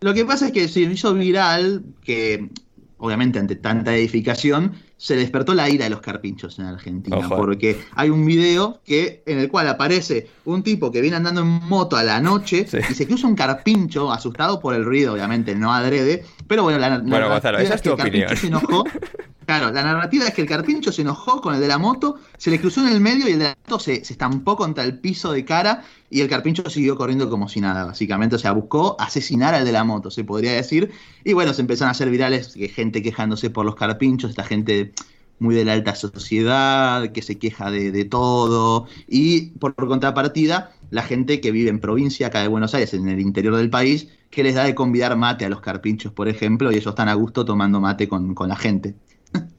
Lo 0.00 0.12
que 0.12 0.26
pasa 0.26 0.48
es 0.48 0.52
que 0.52 0.68
se 0.68 0.80
hizo 0.80 1.14
viral 1.14 1.82
que 2.04 2.50
obviamente 2.98 3.38
ante 3.38 3.56
tanta 3.56 3.94
edificación, 3.94 4.74
se 4.98 5.14
despertó 5.14 5.54
la 5.54 5.68
ira 5.68 5.84
de 5.84 5.90
los 5.90 6.00
carpinchos 6.00 6.58
en 6.58 6.66
Argentina, 6.66 7.18
Ojo. 7.18 7.36
porque 7.36 7.78
hay 7.94 8.10
un 8.10 8.24
video 8.24 8.80
que, 8.84 9.22
en 9.26 9.38
el 9.38 9.48
cual 9.48 9.68
aparece 9.68 10.28
un 10.44 10.62
tipo 10.62 10.90
que 10.90 11.00
viene 11.00 11.16
andando 11.16 11.42
en 11.42 11.46
moto 11.46 11.96
a 11.96 12.02
la 12.02 12.20
noche 12.20 12.66
sí. 12.66 12.78
y 12.88 12.94
se 12.94 13.06
cruza 13.06 13.26
un 13.26 13.34
carpincho 13.34 14.10
asustado 14.10 14.58
por 14.58 14.74
el 14.74 14.84
ruido, 14.84 15.12
obviamente, 15.12 15.54
no 15.54 15.72
adrede, 15.72 16.24
pero 16.46 16.62
bueno, 16.62 16.78
la, 16.78 16.98
bueno, 16.98 17.28
Gonzalo, 17.28 17.58
esa 17.58 17.74
es 17.74 17.82
tu 17.82 17.92
opinión. 17.92 18.34
Se 18.36 18.46
enojó, 18.46 18.84
Claro, 19.46 19.70
la 19.70 19.84
narrativa 19.84 20.26
es 20.26 20.34
que 20.34 20.42
el 20.42 20.48
carpincho 20.48 20.90
se 20.90 21.02
enojó 21.02 21.40
con 21.40 21.54
el 21.54 21.60
de 21.60 21.68
la 21.68 21.78
moto, 21.78 22.16
se 22.36 22.50
le 22.50 22.60
cruzó 22.60 22.80
en 22.80 22.88
el 22.88 23.00
medio 23.00 23.28
y 23.28 23.32
el 23.32 23.38
de 23.38 23.44
la 23.44 23.56
moto 23.64 23.78
se, 23.78 23.94
estampó 23.94 24.56
contra 24.56 24.82
el 24.82 24.98
piso 24.98 25.30
de 25.30 25.44
cara 25.44 25.84
y 26.10 26.20
el 26.20 26.28
carpincho 26.28 26.68
siguió 26.68 26.96
corriendo 26.96 27.30
como 27.30 27.48
si 27.48 27.60
nada, 27.60 27.84
básicamente. 27.84 28.34
O 28.34 28.38
sea, 28.40 28.50
buscó 28.50 28.96
asesinar 28.98 29.54
al 29.54 29.64
de 29.64 29.70
la 29.70 29.84
moto, 29.84 30.10
se 30.10 30.24
podría 30.24 30.52
decir. 30.52 30.90
Y 31.22 31.32
bueno, 31.32 31.54
se 31.54 31.60
empezaron 31.60 31.88
a 31.88 31.92
hacer 31.92 32.10
virales, 32.10 32.54
que 32.54 32.68
gente 32.68 33.02
quejándose 33.02 33.48
por 33.48 33.64
los 33.64 33.76
carpinchos, 33.76 34.30
esta 34.30 34.42
gente 34.42 34.92
muy 35.38 35.54
de 35.54 35.64
la 35.64 35.74
alta 35.74 35.94
sociedad, 35.94 37.12
que 37.12 37.22
se 37.22 37.38
queja 37.38 37.70
de, 37.70 37.92
de 37.92 38.04
todo. 38.04 38.88
Y 39.06 39.50
por, 39.60 39.74
por 39.76 39.86
contrapartida, 39.86 40.72
la 40.90 41.02
gente 41.02 41.40
que 41.40 41.52
vive 41.52 41.70
en 41.70 41.78
provincia, 41.78 42.26
acá 42.26 42.42
de 42.42 42.48
Buenos 42.48 42.74
Aires, 42.74 42.94
en 42.94 43.08
el 43.08 43.20
interior 43.20 43.54
del 43.54 43.70
país, 43.70 44.08
que 44.30 44.42
les 44.42 44.56
da 44.56 44.64
de 44.64 44.74
convidar 44.74 45.16
mate 45.16 45.44
a 45.44 45.48
los 45.48 45.60
carpinchos, 45.60 46.12
por 46.12 46.28
ejemplo, 46.28 46.72
y 46.72 46.74
ellos 46.74 46.88
están 46.88 47.08
a 47.08 47.14
gusto 47.14 47.44
tomando 47.44 47.80
mate 47.80 48.08
con, 48.08 48.34
con 48.34 48.48
la 48.48 48.56
gente. 48.56 48.96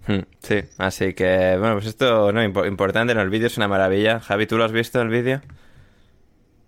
Hmm, 0.08 0.22
sí, 0.40 0.62
así 0.78 1.14
que, 1.14 1.58
bueno, 1.60 1.76
pues 1.76 1.88
esto, 1.88 2.32
no, 2.32 2.44
importante, 2.44 3.14
en 3.14 3.20
el 3.20 3.30
vídeo 3.30 3.48
es 3.48 3.58
una 3.58 3.68
maravilla. 3.68 4.20
Javi, 4.20 4.48
¿tú 4.48 4.58
lo 4.58 4.64
has 4.64 4.72
visto 4.72 5.02
el 5.02 5.10
vídeo? 5.10 5.42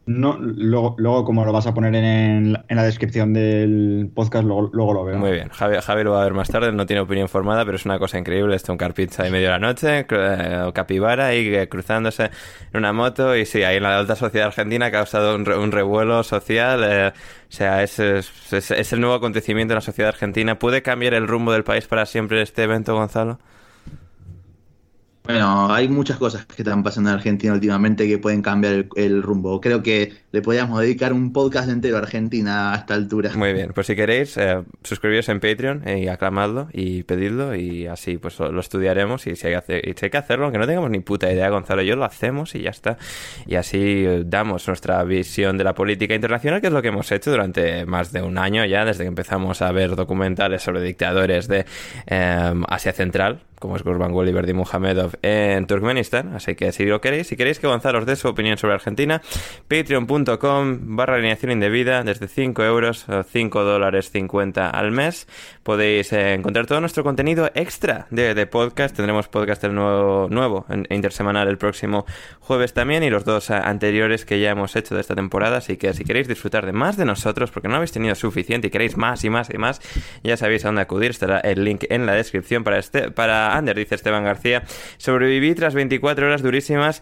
No, 0.10 0.40
luego, 0.40 0.96
luego, 0.98 1.24
como 1.24 1.46
lo 1.46 1.54
vas 1.54 1.68
a 1.68 1.74
poner 1.76 1.94
en, 1.94 2.58
en 2.68 2.76
la 2.76 2.84
descripción 2.84 3.32
del 3.32 4.10
podcast, 4.16 4.44
luego, 4.44 4.68
luego, 4.74 4.94
lo 4.96 5.06
veo. 5.06 5.20
Muy 5.20 5.34
bien, 5.34 5.50
Javi, 5.50 5.76
Javi, 5.80 6.04
lo 6.04 6.14
va 6.14 6.22
a 6.22 6.24
ver 6.24 6.34
más 6.34 6.50
tarde, 6.50 6.72
no 6.72 6.88
tiene 6.88 7.02
opinión 7.02 7.30
formada, 7.30 7.64
pero 7.64 7.76
es 7.76 7.86
una 7.86 8.00
cosa 8.00 8.18
increíble. 8.18 8.56
Esto, 8.56 8.72
un 8.72 8.80
carpincha 8.80 9.22
ahí 9.22 9.30
medio 9.30 9.46
de 9.46 9.52
la 9.52 9.60
noche, 9.60 10.08
eh, 10.10 10.72
capibara 10.74 11.28
ahí 11.28 11.54
eh, 11.54 11.70
cruzándose 11.70 12.24
en 12.24 12.80
una 12.80 12.92
moto. 12.92 13.36
Y 13.36 13.46
sí, 13.46 13.62
ahí 13.62 13.78
en 13.78 13.84
la 13.84 14.00
alta 14.00 14.16
sociedad 14.16 14.48
argentina 14.48 14.88
ha 14.88 14.92
causado 14.92 15.36
un, 15.36 15.48
un 15.48 15.72
revuelo 15.72 16.24
social. 16.24 16.84
Eh, 16.84 17.10
o 17.10 17.52
sea, 17.52 17.84
es, 17.84 18.00
es, 18.00 18.32
es, 18.52 18.94
el 18.94 19.02
nuevo 19.02 19.14
acontecimiento 19.14 19.74
en 19.74 19.76
la 19.76 19.82
sociedad 19.82 20.10
argentina. 20.10 20.58
¿Puede 20.58 20.82
cambiar 20.82 21.14
el 21.14 21.28
rumbo 21.28 21.52
del 21.52 21.64
país 21.64 21.86
para 21.86 22.08
siempre 22.08 22.42
este 22.42 22.64
evento, 22.64 22.96
Gonzalo? 22.96 23.38
Bueno, 25.30 25.72
hay 25.72 25.88
muchas 25.88 26.18
cosas 26.18 26.48
que 26.48 26.64
están 26.64 26.82
pasando 26.82 27.12
en 27.12 27.18
Argentina 27.18 27.54
últimamente 27.54 28.08
que 28.08 28.18
pueden 28.18 28.42
cambiar 28.42 28.88
el, 28.96 29.22
rumbo. 29.22 29.62
Creo 29.62 29.84
que 29.84 30.12
le 30.32 30.42
podríamos 30.42 30.82
dedicar 30.82 31.14
un 31.14 31.32
podcast 31.32 31.70
entero 31.70 31.98
a 31.98 32.00
Argentina 32.00 32.74
a 32.74 32.78
esta 32.78 32.96
altura. 32.96 33.30
Muy 33.36 33.54
bien, 33.54 33.72
pues 33.76 33.86
si 33.86 33.96
queréis, 33.96 34.36
eh, 34.38 34.64
suscribiros 34.84 35.30
en 35.30 35.40
Patreon 35.40 35.88
y 35.88 36.08
aclamadlo 36.08 36.70
y 36.74 37.04
pedidlo 37.04 37.54
y 37.54 37.86
así 37.86 38.18
pues 38.18 38.40
lo, 38.40 38.60
estudiaremos 38.60 39.28
y 39.28 39.36
si, 39.36 39.46
hay 39.46 39.54
que 39.54 39.58
hacer, 39.58 39.88
y 39.88 39.94
si 39.94 40.06
hay 40.06 40.10
que 40.10 40.18
hacerlo, 40.18 40.46
aunque 40.46 40.58
no 40.58 40.66
tengamos 40.66 40.90
ni 40.90 41.00
puta 41.00 41.32
idea, 41.32 41.48
Gonzalo 41.50 41.84
yo 41.84 41.96
lo 41.96 42.06
hacemos 42.06 42.56
y 42.56 42.64
ya 42.64 42.72
está. 42.72 42.98
Y 43.46 43.54
así 43.54 44.08
damos 44.26 44.68
nuestra 44.68 45.04
visión 45.04 45.60
de 45.60 45.64
la 45.64 45.76
política 45.76 46.16
internacional, 46.16 46.60
que 46.60 46.68
es 46.68 46.74
lo 46.74 46.82
que 46.82 46.88
hemos 46.88 47.12
hecho 47.12 47.30
durante 47.30 47.86
más 47.86 48.12
de 48.12 48.24
un 48.24 48.40
año 48.40 48.66
ya, 48.66 48.84
desde 48.84 49.04
que 49.04 49.10
empezamos 49.10 49.62
a 49.62 49.72
ver 49.72 49.96
documentales 49.96 50.64
sobre 50.64 50.82
dictadores 50.82 51.48
de 51.48 51.68
eh, 52.08 52.54
Asia 52.68 52.94
Central, 52.94 53.42
como 53.60 53.76
es 53.76 53.84
Gurbanguly 53.84 54.32
y 54.32 54.34
Verdi 54.34 54.54
Muhamedov 54.54 55.12
en 55.22 55.68
Turkmenistán. 55.68 56.36
Así 56.36 56.56
que 56.56 56.72
si 56.72 56.86
lo 56.86 57.02
queréis, 57.02 57.28
si 57.28 57.36
queréis 57.38 57.60
que 57.60 57.68
Gonzalo 57.68 58.00
os 58.00 58.06
dé 58.06 58.16
su 58.16 58.28
opinión 58.28 58.58
sobre 58.58 58.74
Argentina, 58.76 59.22
patreon.com 59.68 60.96
barra 60.96 61.16
alineación 61.16 61.52
indebida 61.52 62.04
desde 62.04 62.28
5 62.28 62.64
euros, 62.64 63.06
5 63.32 63.64
dólares 63.64 64.12
50 64.12 64.70
al 64.70 64.92
mes. 64.92 65.28
Podéis 65.64 66.12
eh, 66.14 66.34
encontrar 66.34 66.66
todo 66.68 66.80
nuestro 66.80 67.04
contenido 67.04 67.50
extra 67.56 68.08
de, 68.12 68.34
de 68.34 68.48
podcast. 68.48 68.96
Tendremos 68.96 69.28
podcast 69.28 69.64
el 69.64 69.74
nuevo, 69.76 70.28
nuevo 70.30 70.66
en- 70.70 70.88
intersemanal 70.90 71.48
el 71.48 71.58
próximo 71.58 72.06
jueves 72.40 72.74
también 72.74 73.04
y 73.04 73.10
los 73.10 73.26
dos 73.26 73.50
eh, 73.50 73.54
anteriores 73.54 74.26
que 74.26 74.40
ya 74.40 74.52
hemos 74.52 74.76
hecho 74.76 74.96
de 74.96 75.02
esta 75.02 75.16
temporada. 75.16 75.58
Así 75.58 75.78
que 75.78 75.94
si 75.94 76.04
queréis 76.04 76.28
disfrutar 76.28 76.66
de 76.66 76.72
más 76.72 76.98
de 76.98 77.06
nosotros, 77.06 77.52
porque 77.52 77.68
no 77.68 77.76
habéis 77.76 77.92
tenido 77.92 78.16
suficiente 78.16 78.68
y 78.68 78.70
queréis 78.72 78.98
más 78.98 79.24
y 79.24 79.30
más 79.30 79.50
y 79.54 79.58
más, 79.58 79.82
ya 80.24 80.38
sabéis 80.38 80.66
a 80.66 80.70
dónde 80.70 80.82
acudir. 80.82 81.12
Estará 81.12 81.40
el 81.40 81.64
link 81.64 81.84
en 81.90 82.06
la 82.06 82.14
descripción 82.14 82.64
para, 82.64 82.78
este, 82.80 83.12
para 83.12 83.49
Ander, 83.58 83.76
dice 83.76 83.96
Esteban 83.96 84.24
García. 84.24 84.64
Sobreviví 84.98 85.56
tras 85.56 85.74
24 85.74 86.28
horas 86.28 86.42
durísimas 86.42 87.02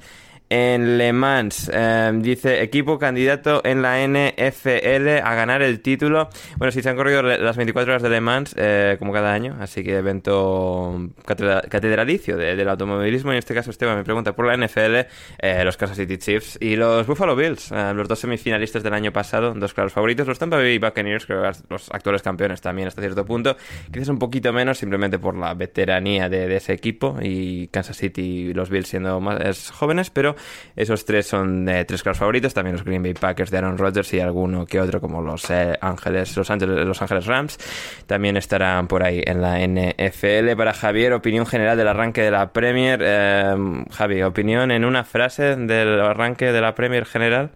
en 0.50 0.98
Le 0.98 1.12
Mans. 1.14 1.70
Eh, 1.74 2.12
dice 2.16 2.62
equipo 2.62 2.98
candidato 2.98 3.62
en 3.66 3.82
la 3.82 4.02
NFL 4.02 5.20
a 5.24 5.36
ganar 5.36 5.62
el 5.62 5.82
título. 5.82 6.30
Bueno, 6.58 6.72
si 6.72 6.82
se 6.82 6.90
han 6.90 6.96
corrido 6.96 7.22
las 7.22 7.58
24 7.58 7.94
horas 7.94 8.02
de 8.04 8.10
Le 8.10 8.22
Mans, 8.22 8.54
eh, 8.58 8.96
como 9.00 9.12
cada 9.14 9.34
año, 9.34 9.58
así 9.60 9.84
que 9.84 9.98
evento 9.98 11.10
catedra- 11.26 11.62
catedralicio 11.68 12.38
de- 12.38 12.56
del 12.56 12.70
automovilismo. 12.70 13.32
En 13.32 13.38
este 13.40 13.54
caso, 13.54 13.72
Esteban 13.72 13.98
me 13.98 14.04
pregunta 14.04 14.34
por 14.36 14.46
la 14.46 14.54
NFL, 14.54 15.08
eh, 15.40 15.64
los 15.66 15.76
Kansas 15.78 15.98
City 15.98 16.18
Chiefs 16.18 16.58
y 16.62 16.76
los 16.76 17.06
Buffalo 17.06 17.36
Bills, 17.36 17.72
eh, 17.72 17.92
los 17.94 18.08
dos 18.08 18.20
semifinalistas 18.20 18.84
del 18.84 18.94
año 18.94 19.12
pasado, 19.12 19.54
dos 19.54 19.74
claros 19.74 19.94
favoritos. 19.94 20.28
Los 20.28 20.40
Tampa 20.40 20.58
Bay 20.58 20.78
Buccaneers, 20.78 21.26
creo 21.26 21.42
que 21.44 21.58
los 21.70 21.90
actuales 21.92 22.22
campeones 22.22 22.62
también 22.62 22.88
hasta 22.88 23.02
cierto 23.02 23.26
punto. 23.26 23.58
Quizás 23.92 24.08
un 24.10 24.20
poquito 24.20 24.54
menos, 24.54 24.78
simplemente 24.78 25.20
por 25.20 25.36
la 25.38 25.54
veteranía 25.54 26.30
de, 26.30 26.48
de 26.48 26.56
ese 26.56 26.74
equipo 26.74 27.18
y 27.22 27.68
Kansas 27.68 27.98
City 27.98 28.22
y 28.50 28.54
los 28.54 28.70
Bills 28.70 28.88
siendo 28.88 29.20
más 29.20 29.72
jóvenes, 29.72 30.10
pero 30.10 30.37
esos 30.76 31.06
tres 31.06 31.28
son 31.28 31.68
eh, 31.70 31.86
tres 31.86 32.04
claros 32.04 32.18
favoritos. 32.20 32.54
También 32.54 32.76
los 32.76 32.86
Green 32.86 33.04
Bay 33.04 33.14
Packers 33.14 33.52
de 33.52 33.58
Aaron 33.58 33.78
Rodgers 33.78 34.14
y 34.14 34.20
alguno 34.20 34.66
que 34.66 34.80
otro 34.80 35.00
como 35.02 35.22
los 35.22 35.50
eh, 35.50 35.78
Ángeles, 35.82 36.36
los 36.38 36.50
Ángeles, 36.50 36.86
los 36.86 37.02
Ángeles 37.02 37.26
Rams 37.26 37.58
también 38.06 38.38
estarán 38.38 38.88
por 38.88 39.04
ahí 39.04 39.22
en 39.26 39.42
la 39.42 39.60
NFL. 39.60 40.56
Para 40.58 40.74
Javier, 40.74 41.14
opinión 41.14 41.46
general 41.46 41.78
del 41.78 41.88
arranque 41.88 42.22
de 42.22 42.32
la 42.32 42.52
Premier. 42.54 43.00
Eh, 43.04 43.56
Javi, 43.92 44.24
opinión 44.24 44.72
en 44.72 44.86
una 44.86 45.04
frase 45.04 45.56
del 45.56 46.00
arranque 46.02 46.52
de 46.52 46.62
la 46.62 46.76
Premier 46.76 47.06
general. 47.06 47.52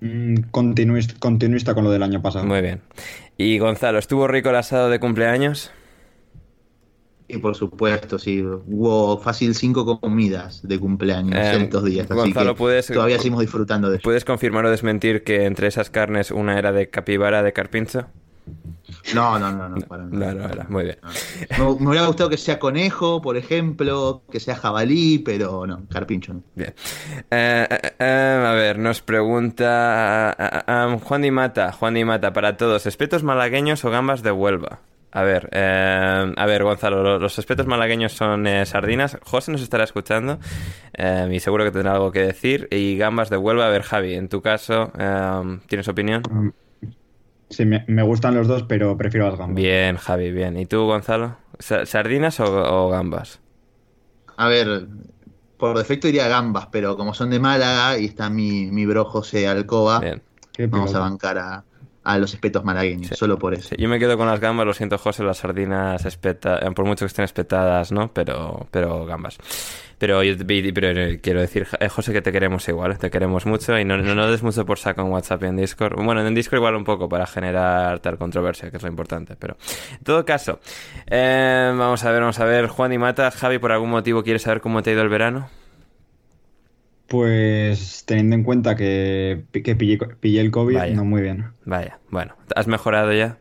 Mm, 0.00 0.34
continuis- 0.50 1.18
continuista 1.18 1.74
con 1.74 1.84
lo 1.84 1.90
del 1.90 2.02
año 2.02 2.20
pasado. 2.22 2.44
Muy 2.44 2.60
bien. 2.60 2.80
Y 3.36 3.58
Gonzalo, 3.58 3.98
¿estuvo 3.98 4.28
rico 4.28 4.50
el 4.50 4.56
asado 4.56 4.88
de 4.90 5.00
cumpleaños? 5.00 5.72
Y 7.26 7.38
por 7.38 7.54
supuesto, 7.54 8.18
sí. 8.18 8.42
Hubo 8.42 9.18
fácil 9.18 9.54
cinco 9.54 9.98
comidas 9.98 10.60
de 10.62 10.78
cumpleaños 10.78 11.34
Eh, 11.34 11.54
en 11.54 11.62
estos 11.62 11.84
días. 11.84 12.10
Así 12.10 12.18
Gonzalo, 12.20 12.54
que 12.54 12.58
¿puedes- 12.58 12.86
todavía 12.88 13.16
seguimos 13.16 13.40
disfrutando 13.40 13.88
de 13.88 13.96
eso. 13.96 14.02
¿Puedes 14.02 14.24
confirmar 14.24 14.66
o 14.66 14.70
desmentir 14.70 15.24
que 15.24 15.44
entre 15.46 15.68
esas 15.68 15.88
carnes 15.90 16.30
una 16.30 16.58
era 16.58 16.70
de 16.72 16.90
capibara 16.90 17.42
de 17.42 17.52
carpincho? 17.54 18.06
No, 19.14 19.38
no, 19.38 19.50
no, 19.52 19.70
no. 19.70 19.76
para 19.86 20.04
nada. 20.04 20.34
no 20.34 20.44
era. 20.44 20.66
Muy 20.68 20.84
bien. 20.84 20.98
Me, 21.58 21.64
me 21.64 21.88
hubiera 21.88 22.06
gustado 22.06 22.28
que 22.28 22.36
sea 22.36 22.58
conejo, 22.58 23.22
por 23.22 23.38
ejemplo, 23.38 24.22
que 24.30 24.38
sea 24.38 24.54
jabalí, 24.56 25.18
pero 25.18 25.66
no, 25.66 25.82
carpincho 25.90 26.34
no. 26.34 26.42
Bien. 26.54 26.74
Eh, 27.30 27.66
eh, 27.98 28.44
a 28.46 28.52
ver, 28.52 28.78
nos 28.78 29.00
pregunta 29.00 30.34
ah, 30.38 30.98
Juan 31.02 31.22
Di 31.22 31.30
Mata, 31.30 31.72
Juan 31.72 31.94
Di 31.94 32.04
Mata, 32.04 32.34
para 32.34 32.58
todos, 32.58 32.84
¿espetos 32.86 33.22
malagueños 33.22 33.82
o 33.86 33.90
gambas 33.90 34.22
de 34.22 34.30
Huelva? 34.32 34.80
A 35.14 35.22
ver, 35.22 35.48
eh, 35.52 36.32
a 36.36 36.46
ver, 36.46 36.64
Gonzalo, 36.64 37.02
lo- 37.02 37.18
los 37.20 37.38
espetos 37.38 37.66
malagueños 37.68 38.12
son 38.12 38.46
eh, 38.48 38.66
sardinas. 38.66 39.16
José 39.22 39.52
nos 39.52 39.62
estará 39.62 39.84
escuchando 39.84 40.40
eh, 40.94 41.28
y 41.32 41.38
seguro 41.40 41.64
que 41.64 41.70
tendrá 41.70 41.92
algo 41.92 42.10
que 42.10 42.20
decir. 42.20 42.66
Y 42.72 42.96
gambas 42.98 43.30
de 43.30 43.36
Huelva, 43.36 43.66
a 43.66 43.70
ver, 43.70 43.82
Javi, 43.82 44.14
en 44.14 44.28
tu 44.28 44.42
caso, 44.42 44.90
eh, 44.98 45.58
¿tienes 45.68 45.86
opinión? 45.88 46.22
Sí, 47.48 47.64
me, 47.64 47.84
me 47.88 48.02
gustan 48.02 48.34
los 48.34 48.48
dos, 48.48 48.64
pero 48.64 48.96
prefiero 48.96 49.28
las 49.28 49.38
gambas. 49.38 49.62
Bien, 49.62 49.96
Javi, 49.96 50.32
bien. 50.32 50.56
¿Y 50.58 50.66
tú, 50.66 50.84
Gonzalo? 50.86 51.36
Sa- 51.60 51.86
¿Sardinas 51.86 52.40
o, 52.40 52.46
o 52.46 52.90
gambas? 52.90 53.40
A 54.36 54.48
ver, 54.48 54.88
por 55.58 55.78
defecto 55.78 56.08
iría 56.08 56.28
gambas, 56.28 56.66
pero 56.72 56.96
como 56.96 57.14
son 57.14 57.30
de 57.30 57.38
Málaga 57.40 57.98
y 57.98 58.06
está 58.06 58.28
mi, 58.30 58.66
mi 58.70 58.84
bro 58.86 59.04
José 59.04 59.46
Alcoba, 59.46 60.00
vamos 60.70 60.94
a 60.94 61.00
bancar 61.00 61.38
a, 61.38 61.64
a 62.04 62.18
los 62.18 62.34
espetos 62.34 62.62
malagueños, 62.64 63.08
Sí. 63.08 63.14
solo 63.16 63.38
por 63.38 63.54
eso. 63.54 63.70
Sí, 63.70 63.76
yo 63.78 63.88
me 63.88 63.98
quedo 63.98 64.16
con 64.18 64.26
las 64.26 64.38
gambas, 64.38 64.66
lo 64.66 64.74
siento, 64.74 64.98
José, 64.98 65.22
las 65.24 65.38
sardinas, 65.38 66.04
espeta, 66.04 66.58
eh, 66.58 66.70
por 66.72 66.84
mucho 66.84 67.04
que 67.04 67.08
estén 67.08 67.24
espetadas, 67.24 67.90
¿no? 67.92 68.12
Pero, 68.12 68.66
pero 68.70 69.06
gambas. 69.06 69.38
Pero, 69.96 70.22
yo- 70.22 70.34
pero 70.46 70.88
eh, 70.90 71.20
quiero 71.22 71.40
decir, 71.40 71.66
eh, 71.80 71.88
José, 71.88 72.12
que 72.12 72.20
te 72.20 72.30
queremos 72.32 72.68
igual, 72.68 72.98
te 72.98 73.10
queremos 73.10 73.46
mucho 73.46 73.78
y 73.78 73.84
no, 73.84 73.96
no, 73.96 74.14
no 74.14 74.30
des 74.30 74.42
mucho 74.42 74.66
por 74.66 74.78
saco 74.78 75.00
en 75.00 75.06
WhatsApp 75.08 75.42
y 75.44 75.46
en 75.46 75.56
Discord. 75.56 75.94
Bueno, 76.02 76.26
en 76.26 76.34
Discord 76.34 76.58
igual 76.58 76.74
un 76.76 76.84
poco 76.84 77.08
para 77.08 77.26
generar 77.26 78.00
tal 78.00 78.18
controversia, 78.18 78.70
que 78.70 78.76
es 78.76 78.82
lo 78.82 78.88
importante. 78.90 79.34
Pero, 79.38 79.56
en 79.92 80.04
todo 80.04 80.24
caso, 80.26 80.60
eh, 81.06 81.72
vamos 81.74 82.04
a 82.04 82.10
ver, 82.10 82.20
vamos 82.20 82.38
a 82.40 82.44
ver. 82.44 82.66
Juan 82.66 82.92
y 82.92 82.98
Mata, 82.98 83.30
Javi, 83.30 83.58
por 83.58 83.72
algún 83.72 83.90
motivo 83.90 84.22
quieres 84.22 84.42
saber 84.42 84.60
cómo 84.60 84.82
te 84.82 84.90
ha 84.90 84.92
ido 84.92 85.02
el 85.02 85.08
verano? 85.08 85.48
Pues 87.08 88.04
teniendo 88.06 88.34
en 88.36 88.44
cuenta 88.44 88.76
que, 88.76 89.44
que 89.52 89.76
pillé, 89.76 89.98
pillé 89.98 90.40
el 90.40 90.50
COVID, 90.50 90.76
Vaya. 90.76 90.94
no 90.94 91.04
muy 91.04 91.22
bien. 91.22 91.52
Vaya, 91.64 91.98
bueno, 92.10 92.34
¿has 92.56 92.66
mejorado 92.66 93.12
ya? 93.12 93.38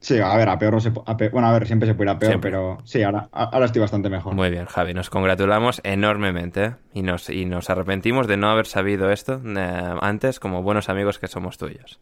Sí, 0.00 0.18
a 0.18 0.36
ver, 0.36 0.50
a 0.50 0.58
peor 0.58 0.74
no 0.74 0.80
se 0.80 0.90
a 1.06 1.14
Bueno, 1.14 1.46
a 1.48 1.52
ver, 1.52 1.66
siempre 1.66 1.88
se 1.88 1.94
puede 1.94 2.10
ir 2.10 2.16
a 2.16 2.18
peor, 2.18 2.32
Siempre. 2.32 2.50
pero 2.50 2.78
sí, 2.84 3.02
ahora, 3.02 3.30
ahora 3.32 3.64
estoy 3.64 3.80
bastante 3.80 4.10
mejor. 4.10 4.34
Muy 4.34 4.50
bien, 4.50 4.66
Javi, 4.66 4.92
nos 4.92 5.08
congratulamos 5.08 5.80
enormemente 5.82 6.64
¿eh? 6.64 6.74
y, 6.92 7.00
nos, 7.02 7.30
y 7.30 7.46
nos 7.46 7.70
arrepentimos 7.70 8.26
de 8.26 8.36
no 8.36 8.50
haber 8.50 8.66
sabido 8.66 9.10
esto 9.10 9.40
eh, 9.42 9.94
antes 10.02 10.40
como 10.40 10.62
buenos 10.62 10.90
amigos 10.90 11.18
que 11.18 11.26
somos 11.26 11.56
tuyos. 11.56 12.00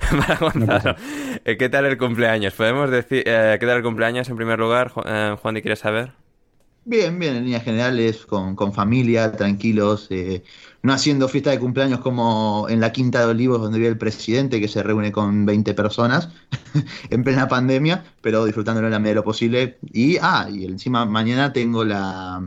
Para 0.10 0.36
Gonzalo, 0.36 0.96
eh, 1.44 1.56
¿qué 1.58 1.68
tal 1.68 1.84
el 1.84 1.98
cumpleaños? 1.98 2.54
¿Podemos 2.54 2.90
decir 2.90 3.22
eh, 3.26 3.58
qué 3.60 3.66
tal 3.66 3.76
el 3.76 3.82
cumpleaños 3.82 4.30
en 4.30 4.36
primer 4.36 4.58
lugar? 4.58 4.88
Ju- 4.90 5.36
Juan, 5.36 5.56
¿y 5.58 5.60
quieres 5.60 5.80
saber? 5.80 6.12
Bien, 6.84 7.18
bien, 7.18 7.36
en 7.36 7.44
líneas 7.44 7.62
generales, 7.62 8.24
con, 8.26 8.56
con 8.56 8.72
familia, 8.72 9.32
tranquilos, 9.32 10.06
eh, 10.10 10.42
no 10.82 10.92
haciendo 10.92 11.28
fiesta 11.28 11.50
de 11.50 11.58
cumpleaños 11.58 12.00
como 12.00 12.66
en 12.70 12.80
la 12.80 12.90
Quinta 12.90 13.20
de 13.20 13.26
Olivos 13.26 13.60
donde 13.60 13.78
vive 13.78 13.90
el 13.90 13.98
presidente 13.98 14.60
que 14.60 14.68
se 14.68 14.82
reúne 14.82 15.12
con 15.12 15.44
20 15.44 15.74
personas 15.74 16.30
en 17.10 17.22
plena 17.22 17.48
pandemia, 17.48 18.04
pero 18.22 18.44
disfrutándolo 18.46 18.86
en 18.86 18.92
la 18.92 18.98
medida 18.98 19.10
de 19.10 19.14
lo 19.16 19.24
posible. 19.24 19.78
Y, 19.92 20.16
ah, 20.22 20.48
y 20.50 20.64
encima 20.64 21.04
mañana 21.04 21.52
tengo 21.52 21.84
la, 21.84 22.42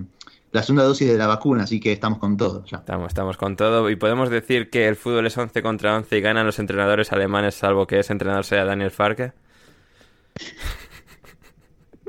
la 0.52 0.64
segunda 0.64 0.84
dosis 0.84 1.08
de 1.08 1.18
la 1.18 1.28
vacuna, 1.28 1.64
así 1.64 1.80
que 1.80 1.92
estamos 1.92 2.18
con 2.18 2.36
todo. 2.36 2.64
Estamos, 2.66 3.08
estamos 3.08 3.38
con 3.38 3.56
todo 3.56 3.90
y 3.90 3.96
podemos 3.96 4.30
decir 4.32 4.70
que 4.72 4.88
el 4.88 4.96
fútbol 4.96 5.28
es 5.28 5.38
11 5.38 5.62
contra 5.62 5.96
11 5.96 6.18
y 6.18 6.22
ganan 6.22 6.46
los 6.46 6.58
entrenadores 6.58 7.12
alemanes 7.12 7.56
salvo 7.56 7.86
que 7.86 8.00
ese 8.00 8.14
entrenador 8.14 8.46
sea 8.46 8.66
Daniel 8.66 8.92
Farke. 8.92 9.34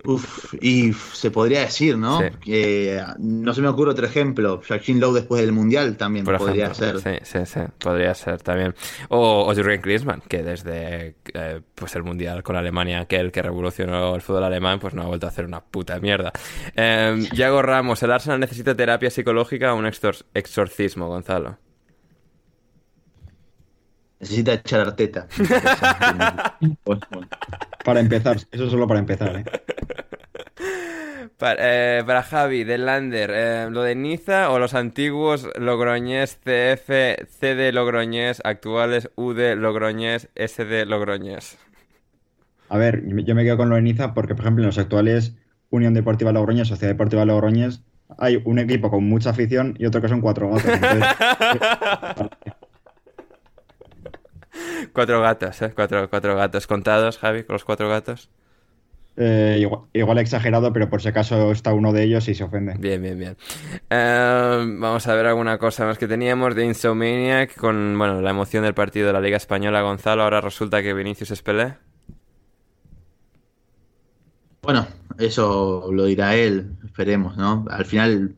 Uf, 0.06 0.54
y 0.60 0.92
se 0.92 1.30
podría 1.30 1.60
decir, 1.60 1.96
¿no? 1.96 2.20
Sí. 2.20 2.26
Que, 2.40 3.02
no 3.18 3.54
se 3.54 3.62
me 3.62 3.68
ocurre 3.68 3.92
otro 3.92 4.06
ejemplo. 4.06 4.60
Jacqueline 4.60 5.00
Lowe 5.00 5.14
después 5.14 5.40
del 5.40 5.52
Mundial 5.52 5.96
también 5.96 6.24
Por 6.24 6.36
podría 6.36 6.66
ejemplo, 6.66 7.00
ser. 7.00 7.20
Sí, 7.22 7.38
sí, 7.38 7.46
sí, 7.46 7.60
podría 7.78 8.14
ser 8.14 8.42
también. 8.42 8.74
O, 9.08 9.46
o 9.48 9.54
Jürgen 9.54 9.80
Klinsmann, 9.80 10.22
que 10.28 10.42
desde 10.42 11.16
eh, 11.32 11.60
pues 11.74 11.96
el 11.96 12.02
Mundial 12.02 12.42
con 12.42 12.56
Alemania, 12.56 13.00
aquel 13.00 13.32
que 13.32 13.40
revolucionó 13.42 14.14
el 14.14 14.20
fútbol 14.20 14.44
alemán, 14.44 14.78
pues 14.78 14.94
no 14.94 15.02
ha 15.02 15.06
vuelto 15.06 15.26
a 15.26 15.30
hacer 15.30 15.46
una 15.46 15.60
puta 15.60 15.98
mierda. 16.00 16.32
Eh, 16.76 17.26
Yago 17.32 17.62
Ramos, 17.62 18.02
¿el 18.02 18.12
Arsenal 18.12 18.40
necesita 18.40 18.74
terapia 18.74 19.10
psicológica 19.10 19.72
o 19.72 19.78
un 19.78 19.86
exorcismo, 19.86 21.08
Gonzalo? 21.08 21.58
Necesita 24.24 24.54
echar 24.54 24.80
arteta. 24.80 25.26
Para 27.84 28.00
empezar, 28.00 28.38
eso 28.50 28.70
solo 28.70 28.86
para 28.88 28.98
empezar, 29.00 29.36
¿eh? 29.36 29.44
Para, 31.36 31.56
eh, 31.98 32.02
para 32.06 32.22
Javi, 32.22 32.64
del 32.64 32.86
Lander, 32.86 33.30
eh, 33.34 33.68
¿lo 33.70 33.82
de 33.82 33.94
Niza 33.94 34.50
o 34.50 34.58
los 34.58 34.72
antiguos 34.72 35.46
Logroñés 35.58 36.36
CF, 36.42 36.88
CD 37.28 37.72
Logroñés, 37.72 38.40
actuales 38.44 39.10
UD 39.16 39.56
Logroñés, 39.56 40.28
SD 40.36 40.86
Logroñés? 40.86 41.58
A 42.70 42.78
ver, 42.78 43.02
yo 43.06 43.14
me- 43.14 43.24
yo 43.24 43.34
me 43.34 43.44
quedo 43.44 43.58
con 43.58 43.68
lo 43.68 43.76
de 43.76 43.82
Niza 43.82 44.14
porque, 44.14 44.34
por 44.34 44.44
ejemplo, 44.44 44.62
en 44.62 44.68
los 44.68 44.78
actuales 44.78 45.34
Unión 45.70 45.92
Deportiva 45.92 46.32
Logroñés, 46.32 46.68
Sociedad 46.68 46.94
Deportiva 46.94 47.24
Logroñés, 47.26 47.82
hay 48.16 48.40
un 48.44 48.58
equipo 48.58 48.90
con 48.90 49.04
mucha 49.08 49.30
afición 49.30 49.74
y 49.78 49.86
otro 49.86 50.00
que 50.00 50.08
son 50.08 50.20
cuatro 50.20 50.48
gatos. 50.50 50.64
Entonces, 50.72 51.04
Cuatro 54.92 55.20
gatos, 55.20 55.60
¿eh? 55.62 55.72
Cuatro, 55.74 56.08
cuatro 56.10 56.36
gatos 56.36 56.66
contados, 56.66 57.18
Javi, 57.18 57.44
con 57.44 57.54
los 57.54 57.64
cuatro 57.64 57.88
gatos. 57.88 58.30
eh, 59.16 59.68
igual, 59.92 60.18
exagerado, 60.18 60.72
pero 60.72 60.88
por 60.90 61.00
si 61.00 61.08
acaso 61.08 61.52
está 61.52 61.72
uno 61.72 61.92
de 61.92 62.02
ellos 62.04 62.28
y 62.28 62.34
se 62.34 62.44
ofende. 62.44 62.74
Bien, 62.78 63.00
bien, 63.00 63.18
bien. 63.18 63.36
Eh, 63.90 64.64
vamos 64.78 65.06
a 65.06 65.14
ver 65.14 65.26
alguna 65.26 65.58
cosa 65.58 65.84
más 65.86 65.98
que 65.98 66.08
teníamos 66.08 66.54
de 66.56 66.64
Insomniac 66.66 67.54
con, 67.56 67.96
bueno, 67.96 68.20
la 68.20 68.30
emoción 68.30 68.64
del 68.64 68.74
partido 68.74 69.06
de 69.06 69.12
la 69.12 69.20
Liga 69.20 69.36
Española, 69.36 69.82
Gonzalo. 69.82 70.22
Ahora 70.24 70.40
resulta 70.40 70.82
que 70.82 70.94
Vinicius 70.94 71.30
es 71.30 71.42
Pelé. 71.42 71.74
Bueno, 74.62 74.86
eso 75.18 75.90
lo 75.92 76.06
dirá 76.06 76.34
él, 76.36 76.76
esperemos, 76.84 77.36
¿no? 77.36 77.64
Al 77.70 77.84
final 77.84 78.36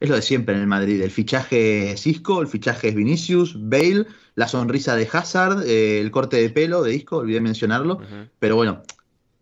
es 0.00 0.08
lo 0.08 0.16
de 0.16 0.22
siempre 0.22 0.54
en 0.54 0.62
el 0.62 0.66
Madrid. 0.66 1.00
El 1.02 1.10
fichaje 1.10 1.92
es 1.92 2.06
Isco, 2.06 2.40
el 2.42 2.48
fichaje 2.48 2.88
es 2.88 2.94
Vinicius, 2.94 3.56
Bale, 3.56 4.06
la 4.40 4.48
sonrisa 4.48 4.96
de 4.96 5.06
Hazard, 5.12 5.64
eh, 5.66 6.00
el 6.00 6.10
corte 6.10 6.38
de 6.38 6.48
pelo 6.48 6.82
de 6.82 6.94
Isco, 6.94 7.18
olvidé 7.18 7.42
mencionarlo. 7.42 8.00
Pero 8.38 8.56
bueno, 8.56 8.80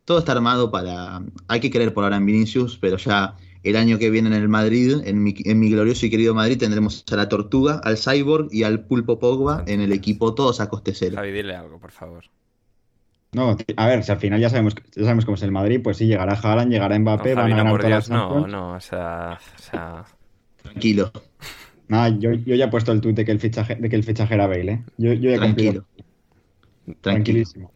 todo 0.04 0.18
está 0.18 0.32
armado 0.32 0.72
para... 0.72 1.22
Hay 1.46 1.60
que 1.60 1.70
creer 1.70 1.94
por 1.94 2.02
ahora 2.02 2.16
en 2.16 2.26
Vinicius, 2.26 2.78
pero 2.80 2.96
ya 2.96 3.36
el 3.62 3.76
año 3.76 3.96
que 4.00 4.10
viene 4.10 4.26
en 4.26 4.34
el 4.34 4.48
Madrid, 4.48 4.96
en 5.04 5.22
mi, 5.22 5.36
en 5.44 5.60
mi 5.60 5.70
glorioso 5.70 6.04
y 6.04 6.10
querido 6.10 6.34
Madrid, 6.34 6.58
tendremos 6.58 7.04
a 7.12 7.14
la 7.14 7.28
Tortuga, 7.28 7.80
al 7.84 7.96
Cyborg 7.96 8.48
y 8.50 8.64
al 8.64 8.80
Pulpo 8.80 9.20
Pogba 9.20 9.62
en 9.68 9.80
el 9.80 9.92
equipo, 9.92 10.34
todos 10.34 10.60
a 10.60 10.68
coste 10.68 10.92
cero. 10.94 11.14
Javi, 11.14 11.30
dile 11.30 11.54
algo, 11.54 11.78
por 11.78 11.92
favor. 11.92 12.24
No, 13.30 13.56
a 13.76 13.86
ver, 13.86 14.02
si 14.02 14.10
al 14.10 14.18
final 14.18 14.40
ya 14.40 14.50
sabemos, 14.50 14.74
ya 14.96 15.02
sabemos 15.02 15.26
cómo 15.26 15.36
es 15.36 15.42
el 15.42 15.52
Madrid, 15.52 15.80
pues 15.80 15.98
sí, 15.98 16.06
llegará 16.06 16.32
Haaland, 16.32 16.72
llegará 16.72 16.98
Mbappé, 16.98 17.36
no, 17.36 17.42
van 17.42 17.50
Javi, 17.50 17.52
a 17.52 17.54
no, 17.54 17.56
ganar 17.56 17.72
por 17.72 17.80
todas 17.82 17.90
Dios, 17.90 18.08
las 18.08 18.18
no, 18.18 18.28
Champions. 18.28 18.52
no, 18.52 18.72
o 18.72 18.80
sea, 18.80 19.38
o 19.58 19.62
sea, 19.62 20.04
Tranquilo, 20.62 21.12
Nada, 21.88 22.08
yo, 22.18 22.32
yo 22.32 22.54
ya 22.54 22.66
he 22.66 22.68
puesto 22.68 22.92
el 22.92 23.00
tuit 23.00 23.16
de 23.16 23.24
que 23.24 23.32
el 23.32 23.40
fichaje, 23.40 23.74
de 23.76 23.88
que 23.88 23.96
el 23.96 24.04
fichaje 24.04 24.34
era 24.34 24.46
Bale, 24.46 24.72
¿eh? 24.72 24.82
Yo, 24.98 25.12
yo 25.14 25.30
ya 25.30 25.36
he 25.36 25.40
cumplido. 25.40 25.84
tranquilo. 25.84 25.86
Tranquilo, 26.84 26.98
Tranquilísimo. 27.02 27.72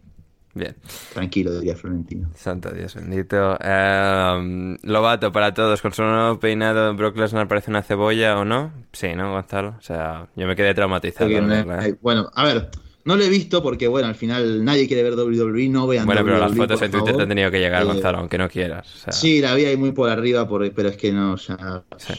bien. 0.55 0.77
tranquilo, 1.13 1.59
diría 1.59 1.77
Florentino. 1.77 2.31
Santo 2.35 2.71
Dios 2.71 2.95
bendito. 2.95 3.59
Eh, 3.63 4.77
Lobato 4.83 5.33
para 5.33 5.53
todos, 5.55 5.81
con 5.83 5.93
su 5.93 6.03
nuevo 6.03 6.39
peinado, 6.39 6.95
Brock 6.95 7.17
Lesnar 7.17 7.49
parece 7.49 7.71
una 7.71 7.83
cebolla 7.83 8.39
o 8.39 8.45
no? 8.45 8.73
Sí, 8.93 9.15
¿no, 9.15 9.33
Gonzalo? 9.33 9.75
O 9.79 9.83
sea, 9.83 10.29
yo 10.37 10.47
me 10.47 10.57
quedé 10.57 10.75
traumatizado. 10.75 11.31
¿eh? 11.31 11.97
bueno, 12.03 12.31
a 12.35 12.45
ver, 12.45 12.69
no 13.05 13.17
lo 13.17 13.25
he 13.25 13.29
visto 13.29 13.63
porque, 13.63 13.89
bueno, 13.89 14.09
al 14.09 14.15
final 14.15 14.65
nadie 14.65 14.87
quiere 14.87 15.03
ver 15.03 15.15
WWE, 15.15 15.69
no 15.69 15.87
vean 15.87 16.07
Bueno, 16.07 16.23
pero 16.25 16.39
las 16.39 16.53
WWE, 16.53 16.57
fotos 16.67 16.83
en 16.83 16.91
Twitter 16.91 17.17
te 17.17 17.23
han 17.23 17.29
tenido 17.29 17.51
que 17.51 17.59
llegar, 17.59 17.83
Eh, 17.83 17.87
Gonzalo, 17.87 18.19
aunque 18.19 18.39
no 18.39 18.49
quieras. 18.49 18.95
O 18.95 18.99
sea, 18.99 19.13
Sí, 19.13 19.41
la 19.41 19.55
vi 19.55 19.65
ahí 19.65 19.77
muy 19.77 19.93
por 19.93 20.09
arriba, 20.11 20.47
por- 20.49 20.71
pero 20.73 20.89
es 20.91 20.97
que 20.97 21.13
no, 21.13 21.33
o 21.33 21.37
sea, 21.39 21.83
Sí. 21.97 22.15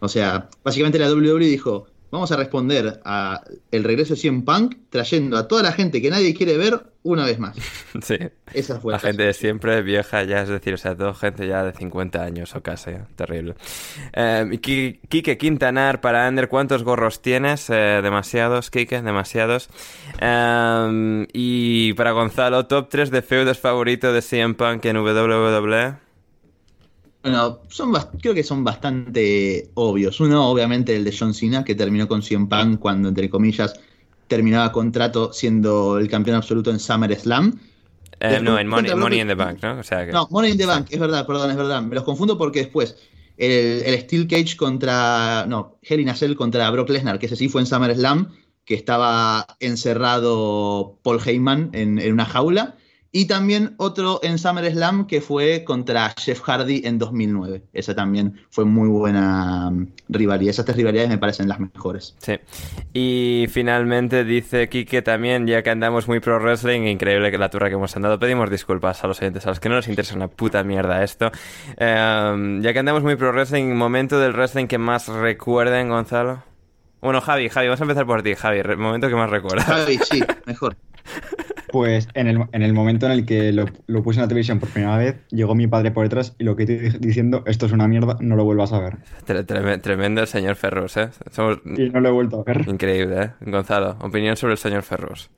O 0.00 0.08
sea, 0.08 0.48
básicamente 0.62 0.98
la 0.98 1.12
WWE 1.12 1.46
dijo, 1.46 1.86
vamos 2.10 2.32
a 2.32 2.36
responder 2.36 3.00
a 3.04 3.42
el 3.70 3.84
regreso 3.84 4.14
de 4.14 4.20
CM 4.20 4.42
Punk 4.42 4.76
trayendo 4.90 5.36
a 5.36 5.46
toda 5.46 5.62
la 5.62 5.72
gente 5.72 6.00
que 6.00 6.10
nadie 6.10 6.34
quiere 6.34 6.56
ver 6.56 6.80
una 7.02 7.24
vez 7.24 7.38
más. 7.38 7.56
sí. 8.02 8.18
Esa 8.52 8.80
fue 8.80 8.92
La 8.92 8.98
gente 8.98 9.22
de 9.22 9.34
siempre 9.34 9.82
vieja 9.82 10.22
ya, 10.24 10.42
es 10.42 10.48
decir, 10.48 10.74
o 10.74 10.78
sea, 10.78 10.96
todo 10.96 11.14
gente 11.14 11.46
ya 11.46 11.64
de 11.64 11.72
50 11.72 12.22
años 12.22 12.54
o 12.54 12.62
casi, 12.62 12.92
terrible. 13.16 13.54
Eh, 14.14 14.58
Quique 14.60 15.38
Quintanar 15.38 16.00
para 16.00 16.26
Ander, 16.26 16.48
¿cuántos 16.48 16.82
gorros 16.82 17.20
tienes? 17.20 17.68
Eh, 17.70 18.00
demasiados, 18.02 18.70
Quique, 18.70 19.00
demasiados. 19.02 19.68
Eh, 20.20 21.26
y 21.32 21.92
para 21.94 22.12
Gonzalo, 22.12 22.66
top 22.66 22.88
3 22.88 23.10
de 23.10 23.22
feudos 23.22 23.58
favorito 23.58 24.12
de 24.12 24.22
CM 24.22 24.54
Punk 24.54 24.84
en 24.86 24.96
WWE. 24.96 26.07
Bueno, 27.22 27.60
son 27.68 27.92
creo 28.20 28.34
que 28.34 28.44
son 28.44 28.62
bastante 28.64 29.70
obvios. 29.74 30.20
Uno, 30.20 30.48
obviamente, 30.48 30.94
el 30.94 31.04
de 31.04 31.14
John 31.16 31.34
Cena, 31.34 31.64
que 31.64 31.74
terminó 31.74 32.06
con 32.06 32.22
CM 32.22 32.46
Punk 32.46 32.78
cuando, 32.78 33.08
entre 33.08 33.28
comillas, 33.28 33.74
terminaba 34.28 34.70
contrato 34.70 35.32
siendo 35.32 35.98
el 35.98 36.08
campeón 36.08 36.36
absoluto 36.36 36.70
en 36.70 36.78
SummerSlam. 36.78 37.58
Eh, 38.20 38.40
no, 38.42 38.58
en 38.58 38.66
Money, 38.66 38.94
Money 38.94 39.20
in 39.20 39.28
the 39.28 39.34
Bank, 39.34 39.62
¿no? 39.62 39.78
O 39.78 39.82
sea 39.82 40.04
que... 40.04 40.12
No, 40.12 40.28
Money 40.30 40.52
in 40.52 40.58
the 40.58 40.66
Bank, 40.66 40.86
es 40.90 40.98
verdad, 40.98 41.26
perdón, 41.26 41.50
es 41.50 41.56
verdad. 41.56 41.82
Me 41.82 41.94
los 41.94 42.04
confundo 42.04 42.38
porque 42.38 42.60
después 42.60 42.96
el, 43.36 43.82
el 43.84 44.00
Steel 44.00 44.26
Cage 44.26 44.56
contra. 44.56 45.46
No, 45.46 45.78
Hell 45.82 46.00
in 46.00 46.08
a 46.08 46.14
Cell 46.14 46.34
contra 46.34 46.70
Brock 46.70 46.90
Lesnar, 46.90 47.18
que 47.18 47.26
ese 47.26 47.36
sí 47.36 47.48
fue 47.48 47.60
en 47.60 47.66
SummerSlam, 47.66 48.32
que 48.64 48.74
estaba 48.74 49.46
encerrado 49.60 50.98
Paul 51.02 51.20
Heyman 51.24 51.70
en, 51.72 51.98
en 51.98 52.12
una 52.12 52.26
jaula. 52.26 52.76
Y 53.10 53.26
también 53.26 53.74
otro 53.78 54.20
en 54.22 54.38
SummerSlam 54.38 55.06
que 55.06 55.22
fue 55.22 55.64
contra 55.64 56.14
Jeff 56.18 56.42
Hardy 56.42 56.82
en 56.84 56.98
2009. 56.98 57.62
Esa 57.72 57.94
también 57.94 58.40
fue 58.50 58.66
muy 58.66 58.88
buena 58.88 59.70
mm, 59.70 59.88
rivalidad. 60.10 60.50
Esas 60.50 60.66
tres 60.66 60.76
rivalidades 60.76 61.08
me 61.08 61.16
parecen 61.16 61.48
las 61.48 61.58
mejores. 61.58 62.14
Sí. 62.18 62.38
Y 62.92 63.46
finalmente 63.48 64.24
dice 64.24 64.68
Quique 64.68 65.00
también, 65.00 65.46
ya 65.46 65.62
que 65.62 65.70
andamos 65.70 66.06
muy 66.06 66.20
pro 66.20 66.38
wrestling, 66.38 66.82
increíble 66.82 67.30
que 67.30 67.38
la 67.38 67.48
turra 67.48 67.68
que 67.68 67.76
hemos 67.76 67.96
andado, 67.96 68.18
pedimos 68.18 68.50
disculpas 68.50 69.02
a 69.02 69.06
los 69.06 69.18
oyentes, 69.20 69.46
a 69.46 69.50
los 69.50 69.60
que 69.60 69.70
no 69.70 69.76
les 69.76 69.88
interesa 69.88 70.14
una 70.14 70.28
puta 70.28 70.62
mierda 70.62 71.02
esto. 71.02 71.30
Eh, 71.78 72.58
ya 72.60 72.72
que 72.72 72.78
andamos 72.78 73.02
muy 73.02 73.16
pro 73.16 73.32
wrestling, 73.32 73.74
momento 73.74 74.18
del 74.18 74.34
wrestling 74.34 74.66
que 74.66 74.76
más 74.76 75.08
recuerden, 75.08 75.88
Gonzalo. 75.88 76.42
Bueno, 77.00 77.20
Javi, 77.20 77.48
Javi, 77.48 77.68
vamos 77.68 77.80
a 77.80 77.84
empezar 77.84 78.06
por 78.06 78.22
ti, 78.22 78.34
Javi, 78.34 78.62
re- 78.62 78.76
momento 78.76 79.08
que 79.08 79.14
más 79.14 79.30
recuerdas. 79.30 79.66
Javi, 79.66 79.98
sí, 79.98 80.22
mejor. 80.46 80.76
Pues 81.70 82.08
en 82.14 82.28
el, 82.28 82.44
en 82.52 82.62
el 82.62 82.72
momento 82.72 83.04
en 83.04 83.12
el 83.12 83.26
que 83.26 83.52
lo, 83.52 83.66
lo 83.88 84.02
puse 84.02 84.18
en 84.18 84.22
la 84.22 84.28
televisión 84.28 84.58
por 84.58 84.70
primera 84.70 84.96
vez, 84.96 85.16
llegó 85.28 85.54
mi 85.54 85.66
padre 85.66 85.90
por 85.90 86.02
detrás 86.02 86.34
y 86.38 86.44
lo 86.44 86.56
que 86.56 86.62
estoy 86.62 86.78
di- 86.78 86.98
diciendo, 86.98 87.42
esto 87.44 87.66
es 87.66 87.72
una 87.72 87.86
mierda, 87.86 88.16
no 88.20 88.36
lo 88.36 88.44
vuelvas 88.44 88.72
a 88.72 88.80
ver. 88.80 88.96
Tre- 89.26 89.44
treme- 89.44 89.78
tremendo 89.82 90.22
el 90.22 90.26
señor 90.28 90.56
Ferrus, 90.56 90.96
¿eh? 90.96 91.10
Somos 91.30 91.58
Y 91.76 91.90
no 91.90 92.00
lo 92.00 92.08
he 92.08 92.12
vuelto 92.12 92.40
a 92.40 92.44
ver. 92.44 92.66
increíble, 92.66 93.22
¿eh? 93.22 93.30
Gonzalo, 93.42 93.96
opinión 94.00 94.34
sobre 94.38 94.52
el 94.54 94.58
señor 94.58 94.82
Ferrus. 94.82 95.28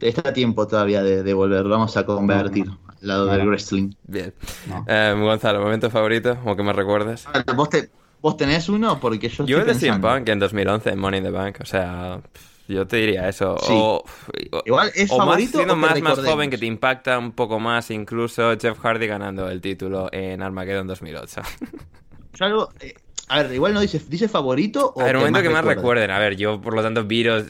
Está 0.00 0.28
a 0.28 0.32
tiempo 0.32 0.68
todavía 0.68 1.02
de, 1.02 1.24
de 1.24 1.34
volver. 1.34 1.64
Vamos 1.64 1.96
a 1.96 2.06
convertir 2.06 2.66
al 2.68 2.96
lado 3.00 3.26
del 3.26 3.46
wrestling. 3.48 3.90
Bien. 4.04 4.32
No. 4.68 4.84
Eh, 4.86 5.14
Gonzalo, 5.18 5.60
momento 5.60 5.90
favorito, 5.90 6.38
o 6.44 6.54
que 6.54 6.62
más 6.62 6.76
recuerdes. 6.76 7.26
Ah, 7.32 7.42
¿Vos, 7.56 7.70
te, 7.70 7.90
¿Vos 8.22 8.36
tenés 8.36 8.68
uno? 8.68 8.98
Porque 9.00 9.28
yo 9.28 9.44
Yo 9.44 9.64
de 9.64 9.74
CM. 9.74 10.00
Punk 10.00 10.28
en 10.28 10.38
2011 10.38 10.90
en 10.90 10.98
Money 10.98 11.18
in 11.18 11.24
the 11.24 11.30
Bank, 11.30 11.58
o 11.60 11.66
sea, 11.66 12.20
yo 12.68 12.86
te 12.86 12.96
diría 12.98 13.28
eso. 13.28 13.56
Sí. 13.58 13.72
O, 13.74 14.04
o- 14.52 14.62
Igual, 14.64 14.90
¿es 14.94 15.10
o 15.10 15.18
más 15.18 15.26
favorito 15.26 15.58
siendo 15.58 15.74
o 15.74 15.76
que 15.76 15.80
más, 15.80 16.00
más 16.00 16.18
joven 16.20 16.48
que 16.48 16.56
te 16.56 16.66
impacta 16.66 17.18
un 17.18 17.32
poco 17.32 17.58
más, 17.60 17.90
incluso 17.90 18.56
Jeff 18.58 18.78
Hardy 18.78 19.06
ganando 19.08 19.48
el 19.50 19.60
título 19.60 20.08
en 20.12 20.40
Armageddon 20.40 20.86
2008. 20.86 21.40
Yo 22.38 22.44
algo, 22.46 22.68
eh, 22.80 22.94
a 23.28 23.42
ver, 23.42 23.52
igual 23.54 23.74
no 23.74 23.80
dice, 23.80 24.00
dice 24.08 24.28
favorito 24.28 24.92
o 24.94 25.00
A 25.00 25.04
ver, 25.04 25.16
momento 25.16 25.42
que 25.42 25.50
más 25.50 25.64
recuerden. 25.64 26.10
A 26.10 26.18
ver, 26.18 26.36
yo 26.36 26.60
por 26.60 26.74
lo 26.74 26.82
tanto 26.82 27.04
viro 27.04 27.42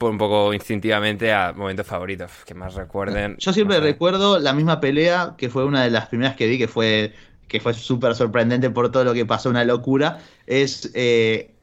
un 0.00 0.18
poco 0.18 0.52
instintivamente 0.54 1.32
a 1.32 1.52
momento 1.52 1.84
favorito. 1.84 2.24
Uf, 2.24 2.44
Que 2.44 2.54
más 2.54 2.74
recuerden. 2.74 3.36
Yo 3.38 3.52
siempre 3.52 3.76
no 3.76 3.82
sé. 3.82 3.88
recuerdo 3.88 4.38
la 4.38 4.52
misma 4.52 4.80
pelea 4.80 5.34
que 5.38 5.48
fue 5.48 5.64
una 5.64 5.82
de 5.84 5.90
las 5.90 6.06
primeras 6.08 6.34
que 6.36 6.46
vi 6.46 6.58
que 6.58 6.66
fue 6.68 7.14
que 7.48 7.60
fue 7.60 7.74
súper 7.74 8.14
sorprendente 8.14 8.70
por 8.70 8.92
todo 8.92 9.04
lo 9.04 9.14
que 9.14 9.26
pasó, 9.26 9.50
una 9.50 9.64
locura. 9.64 10.20
Es 10.46 10.90
eh, 10.94 11.54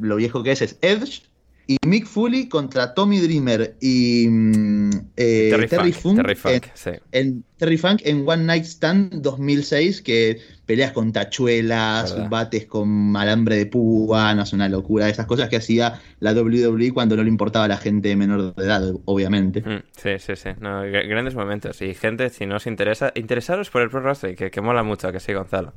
lo 0.00 0.16
viejo 0.16 0.42
que 0.42 0.52
es, 0.52 0.62
es 0.62 0.78
Edge 0.82 1.22
y 1.66 1.76
Mick 1.86 2.06
Foley 2.06 2.48
contra 2.48 2.92
Tommy 2.94 3.20
Dreamer 3.20 3.76
y 3.80 4.26
mm, 4.28 4.90
eh, 5.16 5.48
Terry, 5.50 5.66
Terry, 5.68 5.92
Funk. 5.92 6.02
Funk, 6.02 6.16
Terry 6.16 6.34
Funk, 6.34 6.52
en, 6.54 6.70
sí. 6.74 6.90
en 7.12 7.44
Terry 7.56 7.78
Funk 7.78 8.00
en 8.04 8.28
One 8.28 8.44
Night 8.44 8.64
Stand 8.64 9.22
2006 9.22 10.02
que 10.02 10.38
peleas 10.66 10.92
con 10.92 11.12
tachuelas, 11.12 12.12
Verdad. 12.14 12.28
bates 12.30 12.66
con 12.66 13.16
alambre 13.16 13.56
de 13.56 13.66
púa, 13.66 14.34
no 14.34 14.42
es 14.42 14.52
una 14.52 14.68
locura, 14.68 15.08
esas 15.08 15.26
cosas 15.26 15.48
que 15.48 15.56
hacía 15.56 16.00
la 16.20 16.32
WWE 16.34 16.92
cuando 16.92 17.16
no 17.16 17.22
le 17.22 17.28
importaba 17.28 17.64
a 17.66 17.68
la 17.68 17.76
gente 17.78 18.14
menor 18.16 18.54
de 18.54 18.64
edad, 18.64 18.92
obviamente. 19.06 19.60
Mm, 19.62 19.82
Sí, 19.96 20.18
sí, 20.18 20.36
sí. 20.36 20.50
No, 20.60 20.84
gr- 20.84 21.08
grandes 21.08 21.34
momentos. 21.34 21.80
Y 21.82 21.94
gente, 21.94 22.28
si 22.30 22.44
no 22.46 22.56
os 22.56 22.66
interesa, 22.66 23.12
interesaros 23.14 23.70
por 23.70 23.82
el 23.82 23.90
Pro 23.90 24.02
Wrestling, 24.02 24.34
que, 24.34 24.50
que 24.50 24.60
mola 24.60 24.82
mucho, 24.82 25.10
que 25.12 25.20
sí, 25.20 25.32
Gonzalo. 25.32 25.72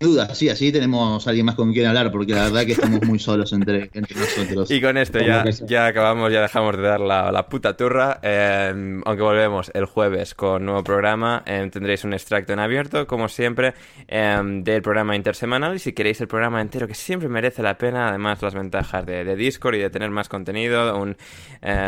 Duda, 0.00 0.34
sí, 0.34 0.48
así 0.48 0.72
tenemos 0.72 1.26
a 1.26 1.30
alguien 1.30 1.46
más 1.46 1.54
con 1.54 1.72
quien 1.72 1.86
hablar, 1.86 2.10
porque 2.10 2.34
la 2.34 2.44
verdad 2.44 2.66
que 2.66 2.72
estamos 2.72 3.02
muy 3.04 3.18
solos 3.18 3.52
entre, 3.52 3.90
entre 3.94 4.16
nosotros. 4.18 4.70
Y 4.70 4.80
con 4.80 4.96
esto 4.96 5.20
ya, 5.20 5.44
ya 5.66 5.86
acabamos, 5.86 6.32
ya 6.32 6.42
dejamos 6.42 6.76
de 6.76 6.82
dar 6.82 7.00
la, 7.00 7.30
la 7.32 7.46
puta 7.48 7.76
turra. 7.76 8.18
eh, 8.22 9.00
aunque 9.04 9.22
volvemos 9.22 9.70
el 9.74 9.86
jueves 9.86 10.34
con 10.34 10.64
nuevo 10.66 10.82
programa. 10.82 11.42
eh, 11.46 11.68
tendréis 11.72 12.04
un 12.04 12.12
extracto 12.12 12.52
en 12.52 12.58
abierto, 12.58 13.06
como 13.06 13.28
siempre, 13.28 13.74
eh, 14.08 14.40
del 14.62 14.82
programa 14.82 15.16
intersemanal. 15.16 15.74
Y 15.76 15.78
si 15.78 15.92
queréis 15.92 16.20
el 16.20 16.28
programa 16.28 16.60
entero, 16.60 16.86
que 16.86 16.94
siempre 16.94 17.28
merece 17.28 17.62
la 17.62 17.78
pena, 17.78 18.08
además 18.08 18.42
las 18.42 18.54
ventajas 18.54 19.06
de, 19.06 19.24
de 19.24 19.36
Discord 19.36 19.76
y 19.76 19.78
de 19.78 19.90
tener 19.90 20.10
más 20.10 20.28
contenido, 20.28 20.98
un 20.98 21.16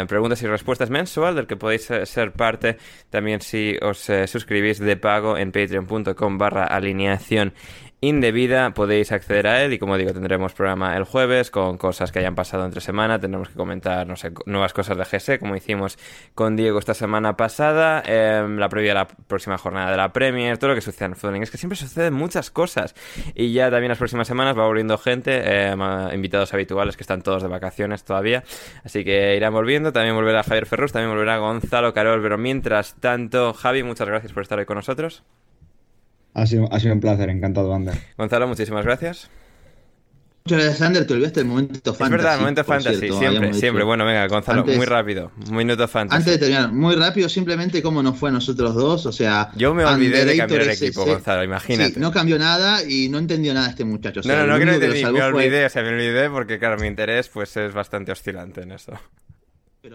preguntas 0.08 0.40
y 0.42 0.46
respuestas 0.46 0.90
mensual 0.90 1.34
del 1.34 1.46
que 1.46 1.56
podéis 1.56 1.90
eh, 1.90 2.06
ser 2.06 2.32
parte. 2.32 2.78
También 3.10 3.40
si 3.40 3.76
os 3.82 4.08
eh, 4.10 4.26
suscribís 4.26 4.78
de 4.78 4.96
pago 4.96 5.36
en 5.36 5.52
patreon.com 5.52 6.38
barra 6.38 6.64
alineación 6.64 7.52
indebida, 8.00 8.74
podéis 8.74 9.10
acceder 9.10 9.46
a 9.46 9.62
él 9.64 9.72
y 9.72 9.78
como 9.78 9.96
digo, 9.96 10.12
tendremos 10.12 10.52
programa 10.52 10.96
el 10.96 11.04
jueves 11.04 11.50
con 11.50 11.78
cosas 11.78 12.12
que 12.12 12.18
hayan 12.18 12.34
pasado 12.34 12.64
entre 12.66 12.80
semana, 12.82 13.18
tendremos 13.18 13.48
que 13.48 13.54
comentar, 13.54 14.06
no 14.06 14.16
sé, 14.16 14.32
nuevas 14.44 14.72
cosas 14.74 14.98
de 14.98 15.04
GS, 15.04 15.38
como 15.38 15.56
hicimos 15.56 15.98
con 16.34 16.56
Diego 16.56 16.78
esta 16.78 16.92
semana 16.94 17.36
pasada, 17.36 18.02
em, 18.06 18.58
la 18.58 18.68
previa 18.68 18.92
a 18.92 18.94
la 18.94 19.08
próxima 19.08 19.56
jornada 19.56 19.90
de 19.90 19.96
la 19.96 20.12
Premier, 20.12 20.58
todo 20.58 20.70
lo 20.70 20.74
que 20.74 20.82
sucede 20.82 21.06
en 21.06 21.12
el 21.12 21.16
fútbol. 21.16 21.42
Es 21.42 21.50
que 21.50 21.56
siempre 21.58 21.76
suceden 21.76 22.12
muchas 22.12 22.50
cosas 22.50 22.94
y 23.34 23.52
ya 23.52 23.70
también 23.70 23.88
las 23.88 23.98
próximas 23.98 24.28
semanas 24.28 24.56
va 24.58 24.66
volviendo 24.66 24.98
gente, 24.98 25.42
a- 25.70 26.10
invitados 26.14 26.52
habituales 26.52 26.96
que 26.96 27.02
están 27.02 27.22
todos 27.22 27.42
de 27.42 27.48
vacaciones 27.48 28.04
todavía, 28.04 28.44
así 28.84 29.04
que 29.04 29.36
irán 29.36 29.52
volviendo, 29.54 29.92
también 29.92 30.14
volverá 30.14 30.42
Javier 30.42 30.66
Ferrus, 30.66 30.92
también 30.92 31.10
volverá 31.10 31.38
Gonzalo 31.38 31.94
Carol, 31.94 32.20
pero 32.22 32.36
mientras 32.36 32.94
tanto, 33.00 33.54
Javi, 33.54 33.82
muchas 33.82 34.06
gracias 34.06 34.32
por 34.32 34.42
estar 34.42 34.58
hoy 34.58 34.66
con 34.66 34.76
nosotros. 34.76 35.24
Ha 36.38 36.46
sido, 36.46 36.68
ha 36.70 36.78
sido 36.78 36.92
un 36.92 37.00
placer, 37.00 37.30
encantado, 37.30 37.72
Ander. 37.74 37.94
Gonzalo, 38.18 38.46
muchísimas 38.46 38.84
gracias. 38.84 39.30
Muchas 40.44 40.62
gracias, 40.62 40.82
Ander. 40.82 41.06
Te 41.06 41.14
olvidaste 41.14 41.40
del 41.40 41.48
momento 41.48 41.94
fantasy. 41.94 42.04
Es 42.04 42.10
verdad, 42.10 42.34
el 42.34 42.40
momento 42.40 42.62
fantasy, 42.64 42.98
cierto, 42.98 43.18
siempre, 43.18 43.54
siempre. 43.54 43.80
dicho. 43.80 43.86
Bueno, 43.86 44.04
venga, 44.04 44.28
Gonzalo, 44.28 44.60
Antes- 44.60 44.76
muy 44.76 44.84
rápido. 44.86 45.32
Un 45.48 45.56
minuto 45.56 45.88
fantasy. 45.88 46.16
Antes 46.18 46.32
de 46.34 46.38
terminar, 46.38 46.70
muy 46.72 46.94
rápido, 46.94 47.28
simplemente 47.30 47.82
cómo 47.82 48.02
nos 48.02 48.18
fue 48.18 48.28
a 48.28 48.32
nosotros 48.32 48.74
dos. 48.74 49.06
O 49.06 49.12
sea, 49.12 49.50
Yo 49.56 49.72
me 49.74 49.84
olvidé 49.86 50.24
de 50.26 50.32
Underrated 50.32 50.38
cambiar 50.38 50.62
el 50.62 50.70
equipo, 50.70 51.02
ese- 51.02 51.10
Gonzalo, 51.14 51.42
imagínate. 51.42 51.94
Sí, 51.94 52.00
no 52.00 52.12
cambió 52.12 52.38
nada 52.38 52.84
y 52.84 53.08
no 53.08 53.18
entendió 53.18 53.54
nada 53.54 53.70
este 53.70 53.84
muchacho. 53.86 54.20
O 54.20 54.22
sea, 54.22 54.36
no, 54.36 54.46
no, 54.46 54.52
no 54.52 54.58
que 54.58 54.64
no 54.66 54.70
único 54.72 54.80
que 54.82 54.86
lo 54.88 54.94
entendí, 54.94 55.12
me 55.14 55.20
fue- 55.30 55.40
olvidé, 55.40 55.64
o 55.64 55.68
sea, 55.70 55.82
me 55.82 55.88
olvidé 55.88 56.30
porque, 56.30 56.58
claro, 56.58 56.76
mi 56.78 56.86
interés 56.86 57.28
pues 57.28 57.56
es 57.56 57.72
bastante 57.72 58.12
oscilante 58.12 58.60
en 58.60 58.72
eso. 58.72 58.92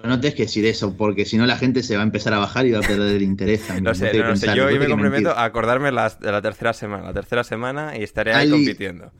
Pero 0.01 0.09
no 0.15 0.19
tienes 0.19 0.35
que 0.35 0.43
decir 0.43 0.65
eso, 0.65 0.95
porque 0.97 1.25
si 1.25 1.37
no 1.37 1.45
la 1.45 1.57
gente 1.57 1.83
se 1.83 1.95
va 1.95 2.01
a 2.01 2.05
empezar 2.05 2.33
a 2.33 2.39
bajar 2.39 2.65
y 2.65 2.71
va 2.71 2.79
a 2.79 2.81
perder 2.81 3.15
el 3.15 3.21
interés 3.21 3.61
también. 3.67 3.83
No 3.85 3.93
sé, 3.95 4.05
no, 4.07 4.11
que 4.11 4.19
no 4.23 4.35
sé, 4.35 4.47
yo, 4.55 4.65
me 4.65 4.71
que 4.71 4.77
comprometo 4.87 5.11
mentir. 5.11 5.27
a 5.29 5.43
acordarme 5.43 5.91
las- 5.91 6.19
de 6.19 6.31
la 6.31 6.41
tercera 6.41 6.73
semana, 6.73 7.03
la 7.03 7.13
tercera 7.13 7.43
semana 7.43 7.97
y 7.97 8.03
estaré 8.03 8.33
ahí 8.33 8.47
Ali- 8.47 8.51
compitiendo. 8.65 9.11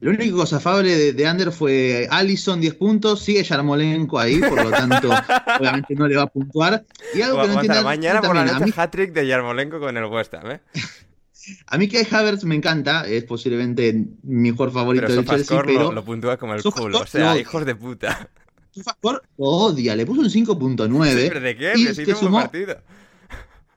Lo 0.00 0.10
único 0.12 0.36
cosa 0.36 0.58
afable 0.58 0.96
de, 0.96 1.12
de 1.12 1.26
Ander 1.26 1.50
fue 1.50 2.06
Allison 2.10 2.60
10 2.60 2.74
puntos, 2.76 3.20
sigue 3.20 3.42
Yarmolenko 3.42 4.20
ahí, 4.20 4.38
por 4.38 4.62
lo 4.62 4.70
tanto, 4.70 5.10
obviamente 5.60 5.94
no 5.96 6.06
le 6.06 6.16
va 6.16 6.22
a 6.22 6.26
puntuar. 6.28 6.84
Y 7.14 7.20
algo 7.22 7.42
que 7.42 7.48
no 7.48 7.54
entiende 7.54 7.82
mañana 7.82 8.22
por 8.22 8.36
la 8.36 8.44
noche 8.44 8.64
mí, 8.66 8.72
hat-trick 8.76 9.12
de 9.12 9.26
Yarmolenko 9.26 9.80
con 9.80 9.96
el 9.96 10.04
West 10.04 10.32
Ham, 10.34 10.52
¿eh? 10.52 10.60
a 11.66 11.78
mí 11.78 11.88
Kai 11.88 12.06
Havertz 12.08 12.44
me 12.44 12.54
encanta, 12.54 13.08
es 13.08 13.24
posiblemente 13.24 13.92
mi 14.22 14.50
jugador 14.50 14.72
favorito 14.72 15.06
Pero 15.08 15.16
del 15.22 15.26
Chelsea, 15.26 15.56
lo, 15.56 15.64
pero 15.64 15.92
lo 15.92 16.04
puntúa 16.04 16.36
como 16.36 16.54
el 16.54 16.62
culo, 16.62 17.00
o 17.00 17.06
sea, 17.06 17.34
no. 17.34 17.38
hijos 17.40 17.66
de 17.66 17.74
puta. 17.74 18.28
Sofascore 18.78 19.20
lo 19.36 19.44
odia, 19.46 19.94
le 19.96 20.06
puso 20.06 20.20
un 20.20 20.28
5.9 20.30 21.28
¿Pero 21.28 21.40
de 21.40 21.56
qué? 21.56 21.72
y 21.76 21.86
Que 21.86 22.04
tuvo 22.04 22.12
un 22.14 22.16
sumó 22.24 22.40
partido. 22.40 22.76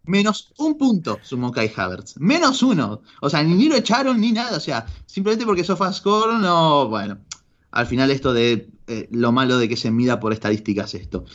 menos 0.04 0.54
un 0.58 0.78
punto 0.78 1.20
sumó 1.22 1.52
Kai 1.52 1.72
Havertz. 1.76 2.16
Menos 2.20 2.64
uno. 2.64 3.02
O 3.22 3.30
sea, 3.30 3.44
ni 3.44 3.68
lo 3.70 3.76
echaron 3.76 4.20
ni 4.20 4.32
nada. 4.32 4.58
O 4.58 4.60
sea, 4.60 4.86
simplemente 5.06 5.46
porque 5.46 5.64
SofaScore 5.64 6.40
no. 6.40 6.88
Bueno, 6.90 7.20
al 7.72 7.86
final 7.88 8.10
esto 8.12 8.34
de 8.34 8.70
eh, 8.88 9.08
lo 9.12 9.32
malo 9.32 9.58
de 9.58 9.70
que 9.70 9.78
se 9.78 9.92
mida 9.92 10.20
por 10.20 10.34
estadísticas 10.34 10.94
esto. 10.96 11.26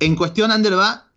En 0.00 0.16
cuestión, 0.16 0.50
Ander 0.50 0.76
va 0.76 1.08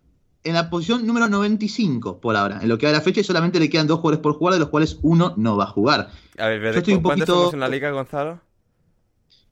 en 0.44 0.54
la 0.54 0.70
posición 0.70 1.04
número 1.04 1.28
95 1.28 2.20
por 2.20 2.36
ahora. 2.36 2.60
En 2.62 2.68
lo 2.68 2.78
que 2.78 2.86
va 2.86 2.92
de 2.92 2.98
la 2.98 3.02
fecha 3.04 3.20
y 3.20 3.24
solamente 3.24 3.58
le 3.58 3.68
quedan 3.68 3.88
dos 3.88 3.98
jugadores 3.98 4.22
por 4.22 4.34
jugar, 4.34 4.54
de 4.54 4.60
los 4.60 4.68
cuales 4.68 4.98
uno 5.02 5.34
no 5.36 5.56
va 5.56 5.64
a 5.64 5.68
jugar. 5.68 6.10
A 6.38 6.46
ver, 6.46 6.62
Yo 6.62 6.78
estoy 6.78 6.94
un 6.94 7.02
¿cuántos 7.02 7.26
poquito- 7.28 7.54
en 7.54 7.60
la 7.60 7.68
liga, 7.68 7.90
Gonzalo? 7.90 8.40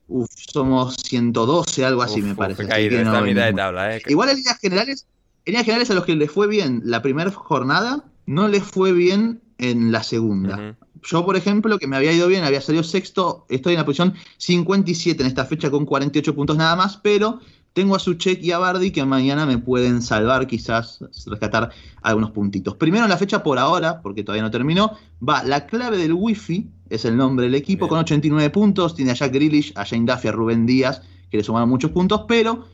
Uf, 0.07 0.29
somos 0.35 0.95
112, 0.97 1.85
algo 1.85 2.01
así 2.03 2.21
Uf, 2.21 2.27
me 2.27 2.35
parece. 2.35 2.67
caído, 2.67 3.03
no 3.03 3.11
a 3.15 3.21
mitad 3.21 3.25
de 3.25 3.33
venimos. 3.33 3.55
tabla, 3.57 3.95
¿eh? 3.97 4.01
Igual 4.07 4.29
en 4.29 4.37
líneas 4.37 4.59
generales, 4.59 5.07
en 5.45 5.51
líneas 5.51 5.65
generales 5.65 5.91
a 5.91 5.93
los 5.95 6.05
que 6.05 6.15
les 6.15 6.31
fue 6.31 6.47
bien 6.47 6.81
la 6.85 7.01
primera 7.01 7.31
jornada, 7.31 8.03
no 8.25 8.47
les 8.47 8.63
fue 8.63 8.93
bien 8.93 9.41
en 9.57 9.91
la 9.91 10.03
segunda. 10.03 10.75
Yo, 11.03 11.23
por 11.25 11.35
ejemplo, 11.35 11.77
que 11.77 11.87
me 11.87 11.95
había 11.95 12.11
ido 12.11 12.27
bien, 12.27 12.43
había 12.43 12.61
salido 12.61 12.83
sexto, 12.83 13.45
estoy 13.49 13.73
en 13.73 13.79
la 13.79 13.85
posición 13.85 14.15
57 14.37 15.21
en 15.21 15.27
esta 15.27 15.45
fecha 15.45 15.69
con 15.69 15.85
48 15.85 16.33
puntos 16.35 16.57
nada 16.57 16.75
más, 16.75 16.97
pero 16.97 17.39
tengo 17.73 17.95
a 17.95 17.99
Suchek 17.99 18.41
y 18.41 18.51
a 18.51 18.57
Bardi 18.57 18.91
que 18.91 19.05
mañana 19.05 19.45
me 19.45 19.57
pueden 19.57 20.01
salvar, 20.01 20.47
quizás 20.47 20.99
rescatar 21.27 21.71
algunos 22.01 22.31
puntitos. 22.31 22.75
Primero 22.75 23.03
en 23.03 23.09
la 23.09 23.17
fecha 23.17 23.43
por 23.43 23.59
ahora, 23.59 24.01
porque 24.01 24.23
todavía 24.23 24.43
no 24.43 24.51
terminó, 24.51 24.97
va 25.27 25.43
la 25.43 25.67
clave 25.67 25.97
del 25.97 26.13
wifi, 26.13 26.69
es 26.89 27.05
el 27.05 27.17
nombre 27.17 27.45
del 27.45 27.55
equipo, 27.55 27.85
Bien. 27.85 27.89
con 27.89 27.99
89 27.99 28.49
puntos, 28.49 28.95
tiene 28.95 29.11
a 29.11 29.13
Jack 29.15 29.33
Grealish, 29.33 29.73
a 29.75 29.85
Jane 29.85 30.05
Duffy, 30.05 30.27
a 30.27 30.31
Rubén 30.31 30.65
Díaz, 30.65 31.01
que 31.29 31.37
le 31.37 31.43
sumaron 31.43 31.69
muchos 31.69 31.91
puntos, 31.91 32.25
pero 32.27 32.65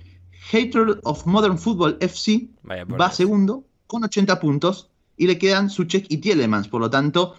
Hatred 0.51 0.99
of 1.03 1.25
Modern 1.25 1.57
Football 1.57 1.97
FC 1.99 2.49
va 2.65 3.11
segundo 3.11 3.63
con 3.87 4.03
80 4.03 4.39
puntos 4.39 4.89
y 5.17 5.27
le 5.27 5.37
quedan 5.37 5.69
Suchek 5.69 6.05
y 6.09 6.17
Tielemans, 6.17 6.67
por 6.67 6.81
lo 6.81 6.89
tanto 6.89 7.35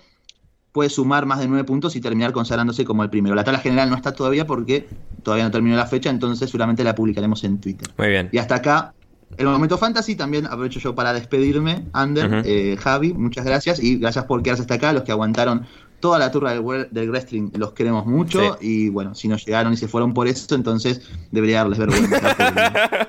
puede 0.72 0.88
sumar 0.88 1.26
más 1.26 1.38
de 1.38 1.48
9 1.48 1.64
puntos 1.64 1.96
y 1.96 2.00
terminar 2.00 2.32
consagrándose 2.32 2.84
como 2.84 3.02
el 3.02 3.10
primero. 3.10 3.34
La 3.34 3.44
tabla 3.44 3.60
general 3.60 3.90
no 3.90 3.96
está 3.96 4.12
todavía 4.12 4.46
porque 4.46 4.88
todavía 5.22 5.44
no 5.44 5.50
terminó 5.50 5.76
la 5.76 5.86
fecha, 5.86 6.08
entonces 6.08 6.48
seguramente 6.48 6.82
la 6.82 6.94
publicaremos 6.94 7.44
en 7.44 7.60
Twitter. 7.60 7.88
Muy 7.98 8.08
bien. 8.08 8.30
Y 8.32 8.38
hasta 8.38 8.54
acá 8.56 8.94
el 9.36 9.46
momento 9.46 9.78
fantasy, 9.78 10.14
también 10.14 10.46
aprovecho 10.46 10.78
yo 10.78 10.94
para 10.94 11.12
despedirme, 11.12 11.86
Ander, 11.92 12.42
eh, 12.44 12.76
Javi, 12.78 13.14
muchas 13.14 13.44
gracias 13.44 13.82
y 13.82 13.96
gracias 13.96 14.24
por 14.26 14.42
quedarse 14.42 14.62
hasta 14.62 14.74
acá, 14.74 14.92
los 14.92 15.04
que 15.04 15.12
aguantaron 15.12 15.66
toda 16.02 16.18
la 16.18 16.32
turra 16.32 16.52
del, 16.52 16.88
del 16.90 17.10
wrestling, 17.10 17.50
los 17.54 17.72
queremos 17.72 18.04
mucho 18.04 18.58
y 18.60 18.88
bueno, 18.88 19.14
si 19.14 19.28
no 19.28 19.36
llegaron 19.36 19.72
y 19.72 19.76
se 19.76 19.86
fueron 19.86 20.12
por 20.12 20.26
eso, 20.26 20.54
entonces 20.56 21.00
debería 21.30 21.58
darles 21.58 21.78
vergüenza. 21.78 23.06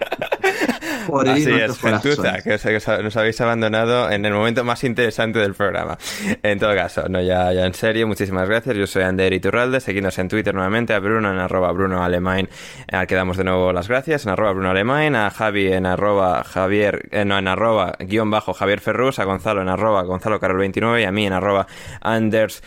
Así 1.34 1.44
es, 1.52 1.72
gentuza, 2.02 2.41
que 2.41 2.53
os, 2.56 2.61
que 2.61 2.76
os- 2.77 3.03
nos 3.03 3.18
habéis 3.18 3.40
abandonado 3.41 4.10
en 4.11 4.26
el 4.26 4.34
momento 4.34 4.64
más 4.64 4.84
interesante 4.84 5.40
del 5.40 5.53
programa. 5.53 5.98
En 6.41 6.60
todo 6.60 6.73
caso, 6.76 7.07
no 7.10 7.22
ya, 7.22 7.52
ya 7.53 7.65
en 7.65 7.73
serio, 7.73 8.07
muchísimas 8.07 8.48
gracias. 8.48 8.76
Yo 8.76 8.88
soy 8.88 9.03
Ander 9.03 9.31
Iturralde, 9.34 9.80
seguidnos 9.80 10.18
en 10.19 10.27
Twitter 10.30 10.53
nuevamente, 10.53 10.94
a 10.94 10.99
Bruno 10.99 11.31
en 11.31 11.40
arroba 11.40 11.72
Bruno 11.72 12.03
Alemán, 12.03 12.49
al 12.91 13.07
que 13.07 13.15
damos 13.15 13.38
de 13.38 13.44
nuevo 13.44 13.73
las 13.73 13.88
gracias, 13.88 14.26
en 14.26 14.31
arroba 14.31 14.52
Bruno 14.53 14.69
Alemán, 14.72 15.15
a 15.15 15.30
Javi 15.30 15.72
en 15.72 15.85
arroba 15.85 16.44
Javier, 16.44 17.07
eh, 17.11 17.26
no, 17.26 17.38
en 17.38 17.48
arroba 17.48 17.94
guion 17.99 18.30
bajo 18.31 18.53
Javier 18.53 18.80
Ferrus, 18.80 19.19
a 19.19 19.23
Gonzalo 19.23 19.61
en 19.61 19.69
arroba 19.69 20.03
Gonzalo 20.03 20.40
Carol 20.40 20.57
29 20.57 21.02
y 21.02 21.06
a 21.06 21.11
mí 21.11 21.26
en 21.26 21.34
arroba 21.34 21.68
Anders 22.02 22.61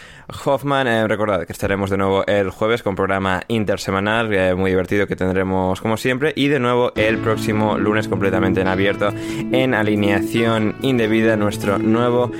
Hoffman. 0.45 0.87
Eh, 0.87 1.07
recordad 1.09 1.47
que 1.47 1.53
estaremos 1.53 1.91
de 1.91 1.97
nuevo 1.97 2.27
el 2.27 2.51
jueves 2.51 2.83
con 2.83 2.95
programa 2.95 3.43
intersemanal, 3.49 4.33
eh, 4.33 4.55
muy 4.55 4.71
divertido 4.71 5.07
que 5.07 5.17
tendremos 5.17 5.81
como 5.81 5.97
siempre, 5.97 6.33
y 6.37 6.49
de 6.49 6.59
nuevo 6.59 6.93
el 6.97 7.19
próximo 7.19 7.79
lunes 7.79 8.09
completamente 8.09 8.61
en 8.61 8.69
abierto 8.69 9.11
en 9.53 9.75
alineación 9.75 10.77
indebida, 10.83 11.37
nuestro 11.37 11.79
nuevo 11.79 12.31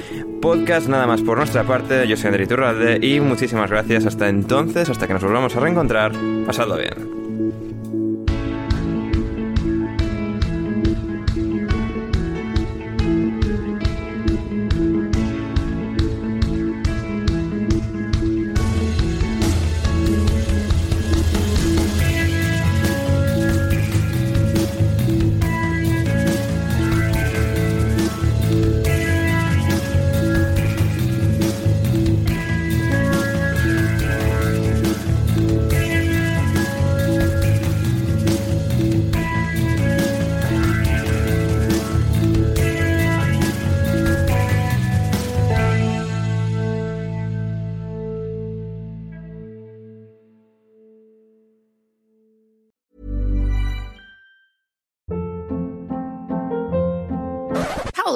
podcast. 0.41 0.89
Nada 0.89 1.07
más 1.07 1.23
por 1.23 1.39
nuestra 1.39 1.65
parte, 1.65 2.07
yo 2.07 2.17
soy 2.17 2.29
André 2.29 2.45
Iturralde 2.45 3.07
y 3.07 3.21
muchísimas 3.21 3.71
gracias. 3.71 4.07
Hasta 4.07 4.29
entonces, 4.29 4.89
hasta 4.91 5.07
que 5.07 5.15
nos 5.15 5.23
volvamos 5.23 5.55
a 5.57 5.61
reencontrar, 5.61 6.13
pasadlo 6.47 6.77
bien. 6.77 7.66